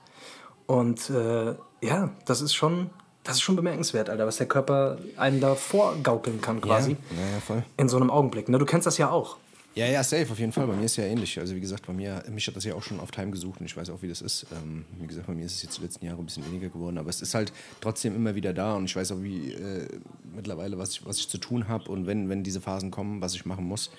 Und 0.66 1.08
äh, 1.10 1.54
ja, 1.80 2.10
das 2.26 2.40
ist 2.40 2.52
schon, 2.52 2.90
das 3.22 3.36
ist 3.36 3.42
schon 3.42 3.54
bemerkenswert, 3.54 4.10
Alter, 4.10 4.26
was 4.26 4.38
der 4.38 4.48
Körper 4.48 4.98
einem 5.16 5.40
da 5.40 5.54
vorgaukeln 5.54 6.40
kann 6.40 6.60
quasi. 6.60 6.96
Ja, 7.12 7.34
ja, 7.34 7.40
voll. 7.46 7.62
In 7.76 7.88
so 7.88 7.96
einem 7.96 8.10
Augenblick. 8.10 8.48
Ne, 8.48 8.58
du 8.58 8.66
kennst 8.66 8.88
das 8.88 8.98
ja 8.98 9.08
auch. 9.08 9.36
Ja, 9.76 9.86
ja, 9.86 10.04
safe, 10.04 10.30
auf 10.30 10.38
jeden 10.38 10.52
Fall. 10.52 10.68
Bei 10.68 10.76
mir 10.76 10.84
ist 10.84 10.96
ja 10.96 11.04
ähnlich. 11.04 11.38
Also 11.40 11.56
wie 11.56 11.60
gesagt, 11.60 11.86
bei 11.86 11.92
mir, 11.92 12.22
mich 12.30 12.46
hat 12.46 12.54
das 12.54 12.64
ja 12.64 12.74
auch 12.74 12.82
schon 12.82 13.00
oft 13.00 13.18
heimgesucht 13.18 13.58
und 13.58 13.66
ich 13.66 13.76
weiß 13.76 13.90
auch, 13.90 14.02
wie 14.02 14.08
das 14.08 14.22
ist. 14.22 14.46
Ähm, 14.52 14.84
wie 15.00 15.06
gesagt, 15.08 15.26
bei 15.26 15.34
mir 15.34 15.44
ist 15.44 15.56
es 15.56 15.62
jetzt 15.64 15.78
die 15.78 15.82
letzten 15.82 16.06
Jahre 16.06 16.20
ein 16.20 16.26
bisschen 16.26 16.46
weniger 16.46 16.68
geworden, 16.68 16.96
aber 16.96 17.10
es 17.10 17.20
ist 17.20 17.34
halt 17.34 17.52
trotzdem 17.80 18.14
immer 18.14 18.36
wieder 18.36 18.52
da 18.52 18.76
und 18.76 18.84
ich 18.84 18.94
weiß 18.94 19.10
auch, 19.10 19.22
wie 19.22 19.52
äh, 19.52 19.88
mittlerweile, 20.32 20.78
was 20.78 20.92
ich, 20.92 21.06
was 21.06 21.18
ich 21.18 21.28
zu 21.28 21.38
tun 21.38 21.66
habe 21.66 21.90
und 21.90 22.06
wenn, 22.06 22.28
wenn 22.28 22.44
diese 22.44 22.60
Phasen 22.60 22.92
kommen, 22.92 23.20
was 23.20 23.34
ich 23.34 23.46
machen 23.46 23.64
muss. 23.64 23.90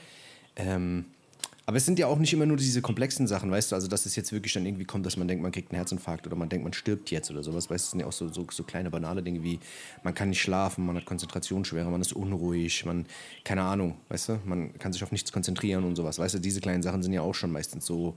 Ähm, 0.56 1.06
aber 1.68 1.78
es 1.78 1.86
sind 1.86 1.98
ja 1.98 2.08
auch 2.08 2.20
nicht 2.20 2.32
immer 2.32 2.46
nur 2.46 2.58
diese 2.58 2.82
komplexen 2.82 3.26
Sachen, 3.26 3.50
weißt 3.50 3.72
du, 3.72 3.76
also 3.76 3.88
dass 3.88 4.06
es 4.06 4.16
jetzt 4.16 4.32
wirklich 4.32 4.54
dann 4.54 4.66
irgendwie 4.66 4.86
kommt, 4.86 5.06
dass 5.06 5.18
man 5.18 5.28
denkt, 5.28 5.42
man 5.42 5.52
kriegt 5.52 5.72
einen 5.72 5.78
Herzinfarkt 5.78 6.28
oder 6.28 6.36
man 6.36 6.48
denkt, 6.48 6.64
man 6.64 6.74
stirbt 6.74 7.10
jetzt 7.10 7.32
oder 7.32 7.42
sowas, 7.42 7.70
weißt 7.70 7.84
du, 7.84 7.86
das 7.86 7.92
sind 7.92 8.00
ja 8.02 8.06
auch 8.06 8.12
so, 8.12 8.32
so, 8.32 8.46
so 8.52 8.64
kleine 8.64 8.92
banale 8.92 9.24
Dinge 9.24 9.42
wie, 9.42 9.60
man 10.04 10.14
kann 10.14 10.30
nicht 10.30 10.42
schlafen, 10.42 10.86
man 10.86 10.96
hat 10.96 11.06
Konzentrationsschwere, 11.06 11.90
man 11.90 12.02
ist 12.02 12.14
unruhig, 12.14 12.86
man, 12.86 13.08
keine 13.44 13.64
Ahnung, 13.64 13.96
weißt 14.10 14.30
du, 14.30 14.40
man 14.46 14.78
kann 14.78 14.94
sich 14.94 15.04
auf 15.04 15.12
nichts 15.12 15.32
konzentrieren 15.32 15.84
und 15.86 15.96
sowas, 15.96 16.20
weißt 16.20 16.36
du, 16.36 16.40
diese 16.40 16.62
kleinen 16.62 16.84
Sachen 16.84 17.02
sind 17.02 17.14
ja 17.14 17.22
auch 17.22 17.34
schon 17.34 17.52
meistens 17.52 17.86
so 17.86 18.16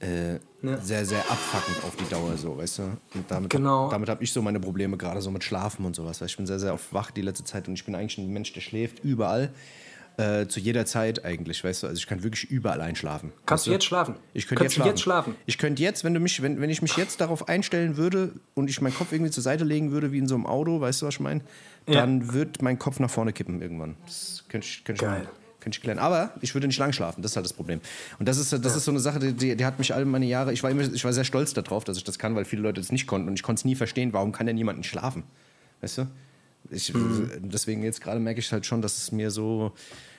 äh, 0.00 0.34
ja. 0.34 0.76
sehr, 0.82 1.06
sehr 1.06 1.20
abfuckend 1.20 1.84
auf 1.84 1.96
die 1.96 2.08
Dauer 2.10 2.36
so, 2.36 2.58
weißt 2.58 2.78
du, 2.80 2.82
und 3.14 3.30
damit, 3.30 3.48
genau. 3.48 3.88
damit 3.88 4.10
habe 4.10 4.22
ich 4.22 4.30
so 4.30 4.42
meine 4.42 4.60
Probleme, 4.60 4.98
gerade 4.98 5.22
so 5.22 5.30
mit 5.30 5.42
Schlafen 5.42 5.86
und 5.86 5.96
sowas, 5.96 6.20
weil 6.20 6.28
ich 6.28 6.36
bin 6.36 6.46
sehr, 6.46 6.58
sehr 6.58 6.74
oft 6.74 6.92
wach 6.92 7.10
die 7.10 7.22
letzte 7.22 7.44
Zeit 7.44 7.66
und 7.66 7.74
ich 7.74 7.84
bin 7.86 7.94
eigentlich 7.94 8.18
ein 8.18 8.30
Mensch, 8.30 8.52
der 8.52 8.60
schläft 8.60 9.02
überall, 9.02 9.54
äh, 10.16 10.46
zu 10.46 10.60
jeder 10.60 10.86
Zeit 10.86 11.24
eigentlich, 11.24 11.64
weißt 11.64 11.82
du? 11.82 11.86
Also 11.88 11.98
ich 11.98 12.06
kann 12.06 12.22
wirklich 12.22 12.50
überall 12.50 12.80
einschlafen. 12.80 13.32
Kannst 13.46 13.66
du 13.66 13.70
jetzt 13.70 13.84
schlafen? 13.84 14.14
Ich 14.32 14.46
könnte 14.46 14.64
jetzt, 14.64 14.76
jetzt 14.76 15.00
schlafen. 15.00 15.34
Ich 15.46 15.58
könnte 15.58 15.82
jetzt, 15.82 16.04
wenn 16.04 16.14
du 16.14 16.20
mich, 16.20 16.40
wenn, 16.42 16.60
wenn 16.60 16.70
ich 16.70 16.82
mich 16.82 16.96
jetzt 16.96 17.20
darauf 17.20 17.48
einstellen 17.48 17.96
würde 17.96 18.32
und 18.54 18.70
ich 18.70 18.80
meinen 18.80 18.94
Kopf 18.94 19.12
irgendwie 19.12 19.32
zur 19.32 19.42
Seite 19.42 19.64
legen 19.64 19.90
würde, 19.90 20.12
wie 20.12 20.18
in 20.18 20.28
so 20.28 20.34
einem 20.34 20.46
Auto, 20.46 20.80
weißt 20.80 21.02
du, 21.02 21.06
was 21.06 21.14
ich 21.14 21.20
meine? 21.20 21.40
Dann 21.86 22.20
ja. 22.20 22.32
wird 22.32 22.62
mein 22.62 22.78
Kopf 22.78 23.00
nach 23.00 23.10
vorne 23.10 23.32
kippen 23.32 23.60
irgendwann. 23.60 23.96
Das 24.06 24.44
könnte 24.48 24.66
ich, 24.66 24.84
könnte 24.84 25.04
Geil. 25.04 25.22
Ich 25.22 25.60
könnte 25.64 25.78
ich 25.78 25.82
klären. 25.82 25.98
Aber 25.98 26.32
ich 26.42 26.54
würde 26.54 26.66
nicht 26.66 26.78
lang 26.78 26.92
schlafen, 26.92 27.22
das 27.22 27.32
ist 27.32 27.36
halt 27.36 27.46
das 27.46 27.54
Problem. 27.54 27.80
Und 28.18 28.28
das 28.28 28.38
ist, 28.38 28.52
das 28.52 28.76
ist 28.76 28.84
so 28.84 28.90
eine 28.90 29.00
Sache, 29.00 29.18
die, 29.18 29.56
die 29.56 29.64
hat 29.64 29.78
mich 29.78 29.94
all 29.94 30.04
meine 30.04 30.26
Jahre, 30.26 30.52
ich 30.52 30.62
war, 30.62 30.70
immer, 30.70 30.82
ich 30.82 31.04
war 31.04 31.12
sehr 31.12 31.24
stolz 31.24 31.54
darauf, 31.54 31.84
dass 31.84 31.96
ich 31.96 32.04
das 32.04 32.18
kann, 32.18 32.34
weil 32.36 32.44
viele 32.44 32.62
Leute 32.62 32.80
das 32.80 32.92
nicht 32.92 33.06
konnten. 33.06 33.28
Und 33.28 33.34
ich 33.34 33.42
konnte 33.42 33.60
es 33.60 33.64
nie 33.64 33.74
verstehen, 33.74 34.12
warum 34.12 34.30
kann 34.30 34.46
denn 34.46 34.58
jemand 34.58 34.78
nicht 34.78 34.90
schlafen? 34.90 35.24
Weißt 35.80 35.98
du? 35.98 36.06
Ich, 36.70 36.92
mhm. 36.92 37.30
Deswegen 37.42 37.82
jetzt 37.82 38.00
gerade 38.00 38.20
merke 38.20 38.40
ich 38.40 38.52
halt 38.52 38.66
schon, 38.66 38.82
dass 38.82 38.96
es 38.98 39.12
mir 39.12 39.30
so, 39.30 39.72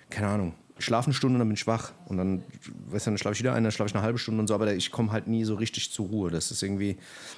keine 0.09 0.27
Ahnung, 0.27 0.53
ich 0.77 0.85
schlafe 0.85 1.07
eine 1.07 1.13
Stunde 1.13 1.35
und 1.35 1.39
dann 1.39 1.47
bin 1.47 1.55
ich 1.55 1.67
wach. 1.67 1.93
Und 2.07 2.17
dann, 2.17 2.43
weißt 2.89 3.07
du, 3.07 3.11
dann 3.11 3.17
schlafe 3.17 3.33
ich 3.33 3.39
wieder 3.39 3.53
eine, 3.53 3.63
dann 3.63 3.71
schlafe 3.71 3.89
ich 3.89 3.95
eine 3.95 4.03
halbe 4.03 4.19
Stunde 4.19 4.41
und 4.41 4.47
so, 4.47 4.53
aber 4.53 4.73
ich 4.73 4.91
komme 4.91 5.11
halt 5.11 5.27
nie 5.27 5.45
so 5.45 5.55
richtig 5.55 5.91
zur 5.91 6.07
Ruhe. 6.07 6.31
Das 6.31 6.51
ist 6.51 6.61
irgendwie, 6.63 6.97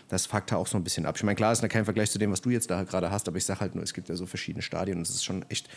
das 0.10 0.26
fuckt 0.26 0.52
da 0.52 0.58
auch 0.58 0.68
so 0.68 0.78
ein 0.78 0.84
bisschen 0.84 1.06
ab. 1.06 1.16
Ich 1.18 1.24
meine, 1.24 1.36
klar 1.36 1.52
ist 1.52 1.62
da 1.62 1.68
kein 1.68 1.86
Vergleich 1.86 2.10
zu 2.10 2.18
dem, 2.18 2.32
was 2.32 2.42
du 2.42 2.50
jetzt 2.50 2.70
da 2.70 2.84
gerade 2.84 3.12
hast, 3.12 3.28
aber 3.28 3.38
ich 3.38 3.46
sage 3.46 3.60
halt 3.60 3.76
nur, 3.76 3.84
es 3.84 3.94
gibt 3.94 4.10
ja 4.10 4.16
so 4.16 4.26
verschiedene 4.26 4.64
Stadien 4.64 4.98
und 4.98 5.04
es 5.04 5.14
ist 5.14 5.24
schon 5.24 5.46
echt 5.50 5.70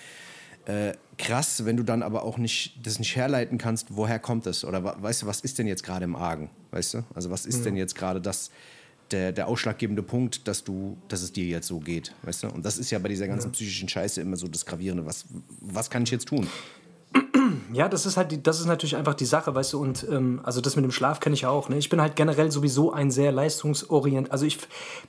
äh, 0.66 0.92
krass, 1.18 1.64
wenn 1.64 1.76
du 1.76 1.82
dann 1.82 2.02
aber 2.02 2.22
auch 2.22 2.38
nicht, 2.38 2.86
das 2.86 2.98
nicht 2.98 3.16
herleiten 3.16 3.58
kannst, 3.58 3.96
woher 3.96 4.18
kommt 4.18 4.46
es? 4.46 4.64
Oder 4.64 5.02
weißt 5.02 5.22
du, 5.22 5.26
was 5.26 5.40
ist 5.40 5.58
denn 5.58 5.66
jetzt 5.66 5.82
gerade 5.82 6.04
im 6.04 6.16
Argen? 6.16 6.50
Weißt 6.70 6.94
du? 6.94 7.04
Also 7.14 7.30
was 7.30 7.46
ist 7.46 7.60
mhm. 7.60 7.64
denn 7.64 7.76
jetzt 7.76 7.94
gerade 7.94 8.20
das, 8.20 8.50
der, 9.12 9.32
der 9.32 9.48
ausschlaggebende 9.48 10.02
Punkt, 10.02 10.46
dass 10.48 10.64
du, 10.64 10.96
dass 11.08 11.22
es 11.22 11.32
dir 11.32 11.44
jetzt 11.44 11.66
so 11.66 11.80
geht, 11.80 12.14
weißt 12.22 12.44
du? 12.44 12.48
Und 12.48 12.64
das 12.64 12.78
ist 12.78 12.90
ja 12.90 12.98
bei 12.98 13.08
dieser 13.08 13.26
ganzen 13.26 13.48
ja. 13.48 13.52
psychischen 13.52 13.88
Scheiße 13.88 14.20
immer 14.20 14.36
so 14.36 14.48
das 14.48 14.64
Gravierende. 14.66 15.06
Was, 15.06 15.24
was 15.60 15.90
kann 15.90 16.02
ich 16.02 16.10
jetzt 16.10 16.28
tun? 16.28 16.46
Ja, 17.72 17.88
das 17.88 18.06
ist 18.06 18.16
halt, 18.16 18.32
die, 18.32 18.42
das 18.42 18.60
ist 18.60 18.66
natürlich 18.66 18.96
einfach 18.96 19.14
die 19.14 19.24
Sache, 19.24 19.54
weißt 19.54 19.72
du, 19.72 19.80
und 19.80 20.06
ähm, 20.10 20.40
also 20.42 20.60
das 20.60 20.76
mit 20.76 20.84
dem 20.84 20.90
Schlaf 20.92 21.20
kenne 21.20 21.34
ich 21.34 21.42
ja 21.42 21.50
auch. 21.50 21.68
Ne? 21.68 21.78
Ich 21.78 21.88
bin 21.88 22.00
halt 22.00 22.16
generell 22.16 22.50
sowieso 22.50 22.92
ein 22.92 23.10
sehr 23.10 23.32
leistungsorient, 23.32 24.32
also 24.32 24.44
ich 24.44 24.58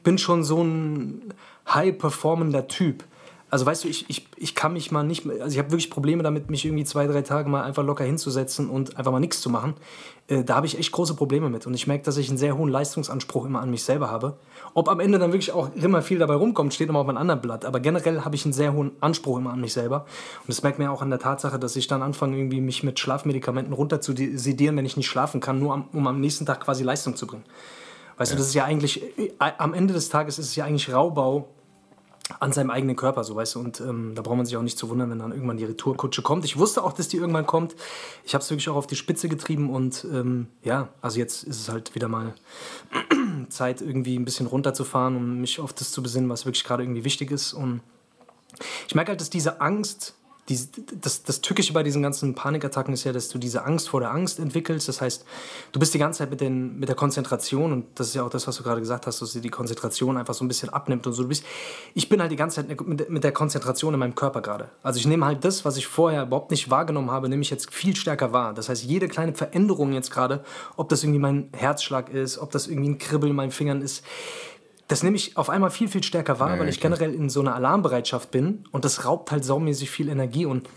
bin 0.03 0.17
schon 0.17 0.43
so 0.43 0.63
ein 0.63 1.33
high 1.67 1.97
performender 1.97 2.67
Typ. 2.67 3.03
Also 3.51 3.65
weißt 3.65 3.83
du, 3.83 3.89
ich, 3.89 4.09
ich, 4.09 4.25
ich 4.37 4.55
kann 4.55 4.71
mich 4.71 4.91
mal 4.91 5.03
nicht, 5.03 5.29
also 5.29 5.51
ich 5.51 5.57
habe 5.59 5.71
wirklich 5.71 5.89
Probleme 5.89 6.23
damit, 6.23 6.49
mich 6.49 6.63
irgendwie 6.63 6.85
zwei, 6.85 7.05
drei 7.05 7.21
Tage 7.21 7.49
mal 7.49 7.63
einfach 7.63 7.83
locker 7.83 8.05
hinzusetzen 8.05 8.69
und 8.69 8.97
einfach 8.97 9.11
mal 9.11 9.19
nichts 9.19 9.41
zu 9.41 9.49
machen. 9.49 9.73
Äh, 10.27 10.45
da 10.45 10.55
habe 10.55 10.67
ich 10.67 10.79
echt 10.79 10.93
große 10.93 11.15
Probleme 11.15 11.49
mit. 11.49 11.67
Und 11.67 11.73
ich 11.73 11.85
merke, 11.85 12.05
dass 12.05 12.15
ich 12.15 12.29
einen 12.29 12.37
sehr 12.37 12.57
hohen 12.57 12.69
Leistungsanspruch 12.69 13.45
immer 13.45 13.59
an 13.59 13.69
mich 13.69 13.83
selber 13.83 14.09
habe. 14.09 14.37
Ob 14.73 14.87
am 14.87 15.01
Ende 15.01 15.19
dann 15.19 15.33
wirklich 15.33 15.51
auch 15.51 15.75
immer 15.75 16.01
viel 16.01 16.17
dabei 16.17 16.35
rumkommt, 16.35 16.73
steht 16.73 16.87
immer 16.87 16.99
auf 16.99 17.09
einem 17.09 17.17
anderen 17.17 17.41
Blatt. 17.41 17.65
Aber 17.65 17.81
generell 17.81 18.21
habe 18.21 18.35
ich 18.35 18.45
einen 18.45 18.53
sehr 18.53 18.71
hohen 18.71 18.91
Anspruch 19.01 19.37
immer 19.37 19.51
an 19.51 19.59
mich 19.59 19.73
selber. 19.73 20.05
Und 20.43 20.47
das 20.47 20.63
merkt 20.63 20.79
man 20.79 20.85
ja 20.85 20.93
auch 20.93 21.01
an 21.01 21.09
der 21.09 21.19
Tatsache, 21.19 21.59
dass 21.59 21.75
ich 21.75 21.87
dann 21.87 22.01
anfange, 22.01 22.37
irgendwie 22.37 22.61
mich 22.61 22.83
mit 22.83 22.99
Schlafmedikamenten 22.99 23.73
runter 23.73 23.99
zu 23.99 24.13
sedieren, 24.15 24.77
wenn 24.77 24.85
ich 24.85 24.95
nicht 24.95 25.09
schlafen 25.09 25.41
kann, 25.41 25.59
nur 25.59 25.73
am, 25.73 25.89
um 25.91 26.07
am 26.07 26.21
nächsten 26.21 26.45
Tag 26.45 26.61
quasi 26.61 26.85
Leistung 26.85 27.17
zu 27.17 27.27
bringen. 27.27 27.43
Weißt 28.17 28.31
ja. 28.31 28.35
du, 28.37 28.39
das 28.39 28.47
ist 28.47 28.53
ja 28.53 28.63
eigentlich, 28.63 29.03
äh, 29.19 29.33
am 29.39 29.73
Ende 29.73 29.93
des 29.93 30.07
Tages 30.07 30.39
ist 30.39 30.45
es 30.45 30.55
ja 30.55 30.63
eigentlich 30.63 30.93
Raubau 30.93 31.49
an 32.39 32.51
seinem 32.51 32.69
eigenen 32.69 32.95
Körper, 32.95 33.23
so 33.23 33.35
weißt 33.35 33.55
du. 33.55 33.59
Und 33.59 33.81
ähm, 33.81 34.13
da 34.15 34.21
braucht 34.21 34.37
man 34.37 34.45
sich 34.45 34.57
auch 34.57 34.61
nicht 34.61 34.77
zu 34.77 34.89
wundern, 34.89 35.09
wenn 35.09 35.19
dann 35.19 35.31
irgendwann 35.31 35.57
die 35.57 35.65
Retourkutsche 35.65 36.21
kommt. 36.21 36.45
Ich 36.45 36.57
wusste 36.57 36.83
auch, 36.83 36.93
dass 36.93 37.07
die 37.07 37.17
irgendwann 37.17 37.45
kommt. 37.45 37.75
Ich 38.23 38.33
habe 38.33 38.41
es 38.41 38.49
wirklich 38.49 38.69
auch 38.69 38.75
auf 38.75 38.87
die 38.87 38.95
Spitze 38.95 39.29
getrieben 39.29 39.69
und 39.69 40.05
ähm, 40.11 40.47
ja, 40.63 40.89
also 41.01 41.19
jetzt 41.19 41.43
ist 41.43 41.59
es 41.59 41.69
halt 41.69 41.95
wieder 41.95 42.07
mal 42.07 42.33
Zeit, 43.49 43.81
irgendwie 43.81 44.17
ein 44.17 44.25
bisschen 44.25 44.47
runterzufahren 44.47 45.15
und 45.15 45.23
um 45.23 45.41
mich 45.41 45.59
auf 45.59 45.73
das 45.73 45.91
zu 45.91 46.01
besinnen, 46.01 46.29
was 46.29 46.45
wirklich 46.45 46.63
gerade 46.63 46.83
irgendwie 46.83 47.03
wichtig 47.03 47.31
ist. 47.31 47.53
Und 47.53 47.81
ich 48.87 48.95
merke 48.95 49.09
halt, 49.09 49.21
dass 49.21 49.29
diese 49.29 49.61
Angst, 49.61 50.15
die, 50.49 50.59
das, 50.99 51.23
das 51.23 51.41
Tückische 51.41 51.71
bei 51.71 51.83
diesen 51.83 52.01
ganzen 52.01 52.33
Panikattacken 52.33 52.93
ist 52.93 53.03
ja, 53.03 53.13
dass 53.13 53.29
du 53.29 53.37
diese 53.37 53.63
Angst 53.63 53.89
vor 53.89 53.99
der 53.99 54.11
Angst 54.11 54.39
entwickelst. 54.39 54.87
Das 54.87 54.99
heißt, 54.99 55.23
du 55.71 55.79
bist 55.79 55.93
die 55.93 55.99
ganze 55.99 56.19
Zeit 56.19 56.31
mit, 56.31 56.41
den, 56.41 56.79
mit 56.79 56.89
der 56.89 56.95
Konzentration 56.95 57.71
und 57.71 57.85
das 57.95 58.07
ist 58.07 58.15
ja 58.15 58.23
auch 58.23 58.29
das, 58.29 58.47
was 58.47 58.57
du 58.57 58.63
gerade 58.63 58.81
gesagt 58.81 59.05
hast, 59.07 59.21
dass 59.21 59.33
dir 59.33 59.41
die 59.41 59.49
Konzentration 59.49 60.17
einfach 60.17 60.33
so 60.33 60.43
ein 60.43 60.47
bisschen 60.47 60.69
abnimmt 60.69 61.05
und 61.05 61.13
so. 61.13 61.23
Du 61.23 61.29
bist, 61.29 61.45
ich 61.93 62.09
bin 62.09 62.19
halt 62.21 62.31
die 62.31 62.35
ganze 62.35 62.55
Zeit 62.55 62.67
mit, 62.67 63.09
mit 63.09 63.23
der 63.23 63.31
Konzentration 63.31 63.93
in 63.93 63.99
meinem 63.99 64.15
Körper 64.15 64.41
gerade. 64.41 64.69
Also 64.81 64.99
ich 64.99 65.05
nehme 65.05 65.25
halt 65.25 65.45
das, 65.45 65.63
was 65.63 65.77
ich 65.77 65.87
vorher 65.87 66.23
überhaupt 66.23 66.51
nicht 66.51 66.69
wahrgenommen 66.69 67.11
habe, 67.11 67.29
nehme 67.29 67.43
ich 67.43 67.49
jetzt 67.49 67.71
viel 67.71 67.95
stärker 67.95 68.33
wahr. 68.33 68.53
Das 68.53 68.67
heißt, 68.67 68.83
jede 68.83 69.07
kleine 69.07 69.33
Veränderung 69.33 69.93
jetzt 69.93 70.11
gerade, 70.11 70.43
ob 70.75 70.89
das 70.89 71.03
irgendwie 71.03 71.19
mein 71.19 71.49
Herzschlag 71.53 72.09
ist, 72.09 72.39
ob 72.39 72.51
das 72.51 72.67
irgendwie 72.67 72.89
ein 72.89 72.97
Kribbeln 72.97 73.29
in 73.29 73.35
meinen 73.35 73.51
Fingern 73.51 73.81
ist, 73.81 74.03
das 74.91 75.03
nehme 75.03 75.15
ich 75.15 75.37
auf 75.37 75.49
einmal 75.49 75.71
viel, 75.71 75.87
viel 75.87 76.03
stärker 76.03 76.39
wahr, 76.41 76.55
ja, 76.55 76.59
weil 76.59 76.67
ich 76.67 76.81
generell 76.81 77.13
in 77.13 77.29
so 77.29 77.39
einer 77.39 77.55
Alarmbereitschaft 77.55 78.29
bin 78.29 78.65
und 78.71 78.83
das 78.83 79.05
raubt 79.05 79.31
halt 79.31 79.45
saumäßig 79.45 79.89
viel 79.89 80.09
Energie 80.09 80.45
und 80.45 80.67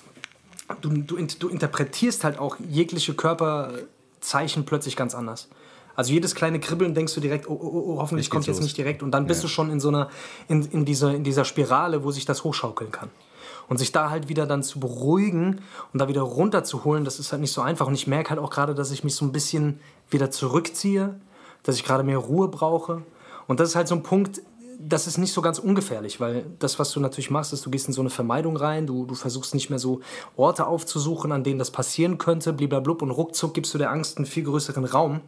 du, 0.83 0.90
du, 0.90 1.16
du 1.16 1.49
interpretierst 1.49 2.23
halt 2.23 2.38
auch 2.38 2.56
jegliche 2.71 3.14
Körperzeichen 3.14 4.64
plötzlich 4.66 4.94
ganz 4.94 5.16
anders. 5.16 5.49
Also 5.97 6.12
jedes 6.12 6.37
kleine 6.37 6.61
Kribbeln 6.61 6.94
denkst 6.94 7.12
du 7.14 7.21
direkt, 7.21 7.49
oh, 7.49 7.59
oh, 7.61 7.94
oh 7.94 7.99
hoffentlich 7.99 8.30
kommt 8.30 8.47
jetzt 8.47 8.56
los. 8.56 8.64
nicht 8.64 8.76
direkt. 8.76 9.02
Und 9.02 9.11
dann 9.11 9.26
bist 9.26 9.42
ja. 9.42 9.42
du 9.42 9.49
schon 9.49 9.71
in 9.71 9.80
so 9.80 9.88
einer, 9.88 10.09
in, 10.49 10.62
in, 10.62 10.85
dieser, 10.85 11.14
in 11.14 11.23
dieser 11.23 11.44
Spirale, 11.44 12.02
wo 12.04 12.11
sich 12.11 12.25
das 12.25 12.42
hochschaukeln 12.42 12.90
kann. 12.90 13.11
Und 13.68 13.78
sich 13.78 13.92
da 13.92 14.11
halt 14.11 14.28
wieder 14.28 14.47
dann 14.47 14.62
zu 14.62 14.80
beruhigen 14.80 15.61
und 15.92 16.00
da 16.00 16.09
wieder 16.09 16.23
runterzuholen, 16.23 17.04
das 17.04 17.18
ist 17.18 17.33
halt 17.33 17.40
nicht 17.40 17.52
so 17.52 17.62
einfach. 17.62 17.87
Und 17.87 17.94
ich 17.94 18.06
merke 18.06 18.30
halt 18.30 18.40
auch 18.40 18.50
gerade, 18.50 18.75
dass 18.75 18.90
ich 18.90 19.04
mich 19.04 19.14
so 19.14 19.25
ein 19.25 19.33
bisschen 19.33 19.80
wieder 20.11 20.30
zurückziehe, 20.30 21.18
dass 21.62 21.76
ich 21.76 21.85
gerade 21.85 22.02
mehr 22.02 22.18
Ruhe 22.18 22.49
brauche. 22.49 23.02
Und 23.47 23.61
das 23.61 23.71
ist 23.71 23.77
halt 23.77 23.89
so 23.89 23.95
ein 23.95 24.03
Punkt, 24.03 24.43
das 24.79 25.07
ist 25.07 25.19
nicht 25.19 25.33
so 25.33 25.41
ganz 25.41 25.59
ungefährlich, 25.59 26.21
weil 26.21 26.47
das, 26.59 26.79
was 26.79 26.91
du 26.93 27.01
natürlich 27.01 27.31
machst, 27.31 27.53
ist, 27.53 27.65
du 27.65 27.71
gehst 27.71 27.87
in 27.87 27.95
so 27.95 28.01
eine 28.01 28.11
Vermeidung 28.11 28.57
rein, 28.57 28.87
du, 28.87 29.07
du 29.07 29.15
versuchst 29.15 29.55
nicht 29.55 29.71
mehr 29.71 29.79
so 29.79 30.01
Orte 30.37 30.67
aufzusuchen, 30.67 31.33
an 31.33 31.45
denen 31.45 31.59
das 31.59 31.71
passieren 31.71 32.19
könnte, 32.19 32.53
bliblablub, 32.53 33.03
und 33.03 33.11
ruckzuck 33.11 33.55
gibst 33.55 33.73
du 33.75 33.79
der 33.79 33.91
Angst 33.91 34.17
einen 34.19 34.27
viel 34.27 34.45
größeren 34.45 34.85
Raum 34.85 35.21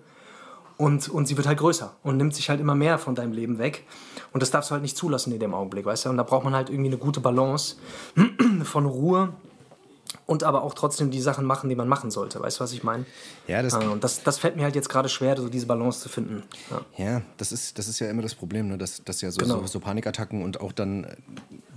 und, 0.77 1.09
und 1.09 1.27
sie 1.27 1.37
wird 1.37 1.47
halt 1.47 1.59
größer 1.59 1.97
und 2.03 2.17
nimmt 2.17 2.35
sich 2.35 2.51
halt 2.51 2.61
immer 2.61 2.75
mehr 2.75 2.99
von 2.99 3.15
deinem 3.15 3.33
Leben 3.33 3.59
weg. 3.59 3.87
Und 4.33 4.43
das 4.43 4.51
darfst 4.51 4.71
du 4.71 4.73
halt 4.73 4.83
nicht 4.83 4.97
zulassen 4.97 5.33
in 5.33 5.41
dem 5.41 5.55
Augenblick, 5.55 5.87
weißt 5.87 6.05
du? 6.05 6.11
Und 6.11 6.19
da 6.19 6.23
braucht 6.23 6.45
man 6.45 6.55
halt 6.55 6.69
irgendwie 6.69 6.91
eine 6.91 6.99
gute 6.99 7.21
Balance 7.21 7.77
von 8.65 8.85
Ruhe 8.85 9.33
und 10.27 10.43
aber 10.45 10.63
auch 10.63 10.75
trotzdem 10.75 11.11
die 11.11 11.21
Sachen 11.21 11.45
machen, 11.45 11.69
die 11.69 11.77
man 11.77 11.89
machen 11.89 12.11
sollte. 12.11 12.41
Weißt 12.41 12.59
du, 12.59 12.65
was 12.65 12.73
ich 12.73 12.83
meine? 12.83 13.05
Ja, 13.47 13.63
das, 13.63 13.75
und 13.75 14.03
das, 14.03 14.23
das 14.23 14.39
fällt 14.39 14.57
mir 14.57 14.65
halt 14.65 14.75
jetzt 14.75 14.89
gerade 14.89 15.09
schwer, 15.09 15.37
so 15.37 15.49
diese 15.49 15.67
Balance 15.67 16.01
zu 16.01 16.09
finden. 16.09 16.43
Ja, 16.71 17.05
ja 17.05 17.23
das, 17.37 17.53
ist, 17.53 17.79
das 17.79 17.89
ist 17.89 17.99
ja 17.99 18.09
immer 18.09 18.23
das 18.23 18.35
Problem, 18.35 18.69
ne? 18.69 18.79
dass, 18.79 19.03
dass 19.05 19.21
ja 19.21 19.31
so, 19.31 19.39
genau. 19.39 19.61
so, 19.61 19.67
so 19.67 19.81
Panikattacken 19.81 20.43
und 20.43 20.61
auch 20.61 20.73
dann 20.73 21.05
äh, 21.05 21.17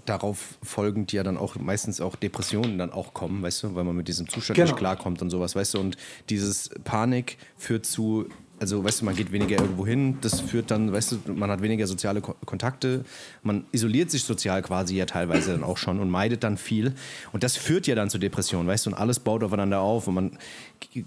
darauf 0.06 0.58
folgend 0.64 1.12
ja 1.12 1.24
dann 1.24 1.38
auch 1.38 1.56
meistens 1.56 2.02
auch 2.02 2.16
Depressionen 2.16 2.78
dann 2.78 2.92
auch 2.92 3.14
kommen, 3.14 3.44
weißt 3.44 3.64
du, 3.64 3.76
weil 3.76 3.84
man 3.84 3.96
mit 3.96 4.08
diesem 4.08 4.28
Zustand 4.28 4.56
genau. 4.56 4.68
nicht 4.68 4.78
klarkommt 4.78 5.22
und 5.22 5.30
sowas, 5.30 5.56
weißt 5.56 5.76
du, 5.76 5.80
und 5.80 5.98
dieses 6.30 6.70
Panik 6.84 7.38
führt 7.58 7.86
zu 7.86 8.28
also 8.60 8.84
weißt 8.84 9.02
du, 9.02 9.06
man 9.06 9.16
geht 9.16 9.32
weniger 9.32 9.60
irgendwo 9.60 9.86
hin, 9.86 10.18
das 10.22 10.42
führt 10.42 10.72
dann, 10.72 10.92
weißt 10.92 11.12
du, 11.12 11.34
man 11.34 11.50
hat 11.50 11.62
weniger 11.62 11.88
soziale 11.88 12.22
Kontakte, 12.22 13.06
man 13.44 13.66
isoliert 13.72 14.12
sich 14.12 14.24
sozial 14.24 14.62
quasi 14.62 14.96
ja 14.96 15.06
teilweise 15.06 15.52
dann 15.52 15.64
auch 15.64 15.78
schon 15.78 16.00
und 16.00 16.10
meidet 16.10 16.44
dann 16.44 16.58
viel. 16.58 16.94
Und 17.32 17.44
das 17.44 17.56
führt 17.58 17.88
ja 17.88 17.96
dann 17.96 18.10
zu 18.10 18.18
Depressionen, 18.18 18.68
weißt 18.68 18.86
du, 18.86 18.92
und 18.92 18.96
alles 18.96 19.20
baut 19.20 19.44
aufeinander 19.44 19.80
auf 19.82 20.08
und 20.08 20.14
man 20.14 20.38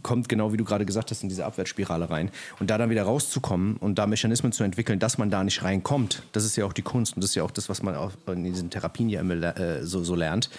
kommt 0.03 0.29
genau 0.29 0.53
wie 0.53 0.57
du 0.57 0.65
gerade 0.65 0.87
gesagt 0.87 1.11
hast 1.11 1.23
in 1.23 1.29
diese 1.29 1.45
Abwärtsspirale 1.45 2.11
rein. 2.11 2.31
Und 2.59 2.71
da 2.71 2.79
dann 2.79 2.91
wieder 2.91 3.03
rauszukommen 3.05 3.77
und 3.77 3.99
da 3.99 4.07
Mechanismen 4.07 4.53
zu 4.53 4.65
entwickeln, 4.65 4.99
dass 4.99 5.19
man 5.19 5.31
da 5.31 5.45
nicht 5.45 5.63
reinkommt, 5.63 6.23
das 6.33 6.45
ist 6.45 6.57
ja 6.57 6.65
auch 6.65 6.73
die 6.73 6.83
Kunst 6.83 7.17
und 7.17 7.23
das 7.23 7.31
ist 7.31 7.37
ja 7.37 7.43
auch 7.43 7.51
das, 7.51 7.69
was 7.69 7.83
man 7.83 7.95
auch 7.95 8.13
in 8.27 8.45
diesen 8.45 8.71
Therapien 8.71 9.09
ja 9.09 9.21
immer 9.21 9.35
äh, 9.59 9.85
so, 9.85 10.03
so 10.05 10.15
lernt. 10.15 10.51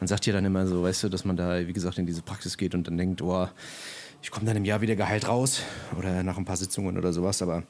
Man 0.00 0.08
sagt 0.08 0.26
ja 0.26 0.32
dann 0.32 0.44
immer 0.44 0.66
so, 0.66 0.82
weißt 0.82 1.04
du, 1.04 1.08
dass 1.08 1.24
man 1.24 1.36
da, 1.36 1.66
wie 1.66 1.72
gesagt, 1.72 1.98
in 1.98 2.06
diese 2.06 2.22
Praxis 2.22 2.56
geht 2.56 2.74
und 2.74 2.86
dann 2.86 2.96
denkt, 2.96 3.22
oh, 3.22 3.48
ich 4.22 4.30
komme 4.30 4.46
dann 4.46 4.56
im 4.56 4.64
Jahr 4.64 4.80
wieder 4.80 4.96
geheilt 4.96 5.26
raus 5.26 5.62
oder 5.98 6.22
nach 6.22 6.38
ein 6.38 6.44
paar 6.44 6.56
Sitzungen 6.56 6.96
oder 6.96 7.12
sowas. 7.12 7.42
Aber 7.42 7.64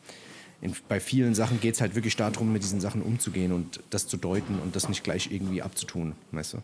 in, 0.60 0.76
bei 0.88 1.00
vielen 1.00 1.34
Sachen 1.34 1.60
geht 1.60 1.74
es 1.74 1.80
halt 1.80 1.94
wirklich 1.94 2.14
darum, 2.16 2.52
mit 2.52 2.62
diesen 2.62 2.80
Sachen 2.80 3.02
umzugehen 3.02 3.52
und 3.52 3.80
das 3.90 4.06
zu 4.06 4.18
deuten 4.18 4.58
und 4.60 4.76
das 4.76 4.88
nicht 4.88 5.02
gleich 5.02 5.32
irgendwie 5.32 5.62
abzutun, 5.62 6.12
weißt 6.30 6.54
du? 6.54 6.56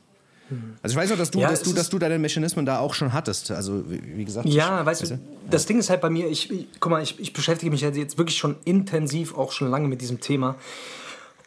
Mhm. 0.50 0.76
Also 0.82 0.94
ich 0.94 1.02
weiß 1.02 1.12
auch, 1.12 1.16
dass 1.16 1.30
du, 1.30 1.40
ja, 1.40 1.50
dass, 1.50 1.62
du, 1.62 1.72
dass 1.72 1.88
du 1.88 1.98
deine 1.98 2.18
Mechanismen 2.18 2.66
da 2.66 2.78
auch 2.78 2.94
schon 2.94 3.12
hattest. 3.14 3.50
Also 3.50 3.84
wie 3.88 4.24
gesagt. 4.24 4.46
Ja, 4.46 4.80
ich, 4.80 4.86
weißt 4.86 5.10
du, 5.10 5.18
das 5.50 5.64
Ding 5.64 5.78
ist 5.78 5.88
halt 5.88 6.02
bei 6.02 6.10
mir, 6.10 6.28
ich, 6.28 6.50
ich 6.50 6.68
guck 6.80 6.92
mal, 6.92 7.02
ich, 7.02 7.18
ich 7.18 7.32
beschäftige 7.32 7.70
mich 7.70 7.80
jetzt 7.80 8.18
wirklich 8.18 8.36
schon 8.36 8.56
intensiv, 8.64 9.36
auch 9.36 9.52
schon 9.52 9.70
lange 9.70 9.88
mit 9.88 10.02
diesem 10.02 10.20
Thema. 10.20 10.56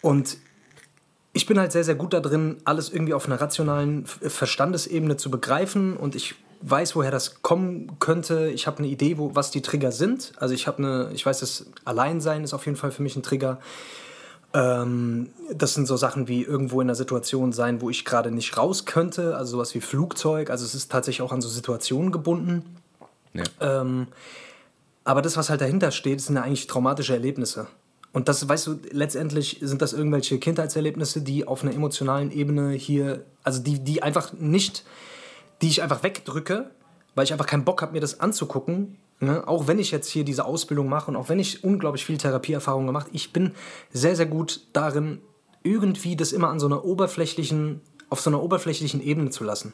Und 0.02 0.38
ich 1.34 1.46
bin 1.46 1.60
halt 1.60 1.72
sehr, 1.72 1.84
sehr 1.84 1.96
gut 1.96 2.14
da 2.14 2.20
drin, 2.20 2.58
alles 2.66 2.90
irgendwie 2.90 3.14
auf 3.14 3.28
einer 3.28 3.40
rationalen 3.40 4.06
Verstandesebene 4.06 5.16
zu 5.16 5.30
begreifen 5.30 5.96
und 5.96 6.16
ich 6.16 6.36
weiß, 6.62 6.96
woher 6.96 7.12
das 7.12 7.42
kommen 7.42 8.00
könnte. 8.00 8.50
Ich 8.50 8.68
habe 8.68 8.80
eine 8.80 8.88
Idee, 8.88 9.18
wo, 9.18 9.36
was 9.36 9.52
die 9.52 9.62
Trigger 9.62 9.92
sind. 9.92 10.34
Also 10.38 10.54
ich 10.54 10.68
habe 10.68 10.80
eine, 10.80 11.12
ich 11.14 11.26
weiß, 11.26 11.40
das 11.40 11.68
Alleinsein 11.86 12.44
ist 12.44 12.54
auf 12.54 12.66
jeden 12.66 12.78
Fall 12.78 12.92
für 12.92 13.04
mich 13.04 13.16
ein 13.16 13.24
Trigger. 13.24 13.60
Ähm, 14.54 15.30
das 15.54 15.74
sind 15.74 15.88
so 15.88 15.98
Sachen 15.98 16.28
wie 16.28 16.44
irgendwo 16.44 16.82
in 16.82 16.88
einer 16.88 16.96
Situation 16.96 17.54
sein, 17.54 17.82
wo 17.82 17.90
ich 17.90 18.06
gerade 18.06 18.32
nicht 18.32 18.58
raus 18.58 18.86
könnte, 18.86 19.36
also 19.38 19.52
sowas 19.52 19.74
wie 19.76 19.82
Flugzeug. 19.82 20.50
Also 20.50 20.66
es 20.66 20.76
ist 20.76 20.92
tatsächlich 20.92 21.22
auch 21.22 21.32
an 21.32 21.42
so 21.42 21.50
Situationen 21.50 22.12
gebunden. 22.12 22.64
Ja. 23.34 23.44
Ähm, 23.60 24.08
aber 25.04 25.22
das, 25.22 25.38
was 25.38 25.50
halt 25.50 25.62
dahinter 25.62 25.92
steht, 25.92 26.22
sind 26.22 26.36
ja 26.36 26.44
eigentlich 26.44 26.68
traumatische 26.68 27.14
Erlebnisse. 27.14 27.68
Und 28.14 28.28
das, 28.28 28.48
weißt 28.48 28.68
du, 28.68 28.80
letztendlich 28.92 29.60
sind 29.62 29.82
das 29.82 29.94
irgendwelche 29.94 30.38
Kindheitserlebnisse, 30.38 31.22
die 31.22 31.48
auf 31.48 31.64
einer 31.64 31.74
emotionalen 31.74 32.30
Ebene 32.32 32.72
hier, 32.72 33.24
also 33.44 33.62
die, 33.62 33.80
die 33.80 34.04
einfach 34.04 34.34
nicht 34.34 34.84
die 35.62 35.68
ich 35.68 35.82
einfach 35.82 36.04
wegdrücke, 36.04 36.72
weil 37.16 37.26
ich 37.26 37.34
einfach 37.34 37.46
keinen 37.46 37.66
Bock 37.66 37.82
habe, 37.82 37.94
mir 37.94 38.02
das 38.02 38.20
anzugucken. 38.20 38.98
Ne? 39.20 39.48
Auch 39.48 39.68
wenn 39.68 39.80
ich 39.80 39.92
jetzt 39.92 40.10
hier 40.10 40.24
diese 40.24 40.46
Ausbildung 40.46 40.90
mache 40.90 41.12
und 41.12 41.16
auch 41.16 41.30
wenn 41.30 41.40
ich 41.40 41.64
unglaublich 41.64 42.06
viel 42.06 42.18
Therapieerfahrung 42.18 42.88
gemacht 42.88 43.08
ich 43.12 43.32
bin 43.34 43.54
sehr, 43.92 44.16
sehr 44.16 44.26
gut 44.26 44.62
darin, 44.74 45.22
irgendwie 45.64 46.16
das 46.16 46.32
immer 46.32 46.50
an 46.50 46.60
so 46.60 46.66
einer 46.66 46.84
oberflächlichen, 46.84 47.82
auf 48.10 48.22
so 48.22 48.30
einer 48.30 48.42
oberflächlichen 48.42 49.02
Ebene 49.02 49.30
zu 49.30 49.44
lassen. 49.44 49.74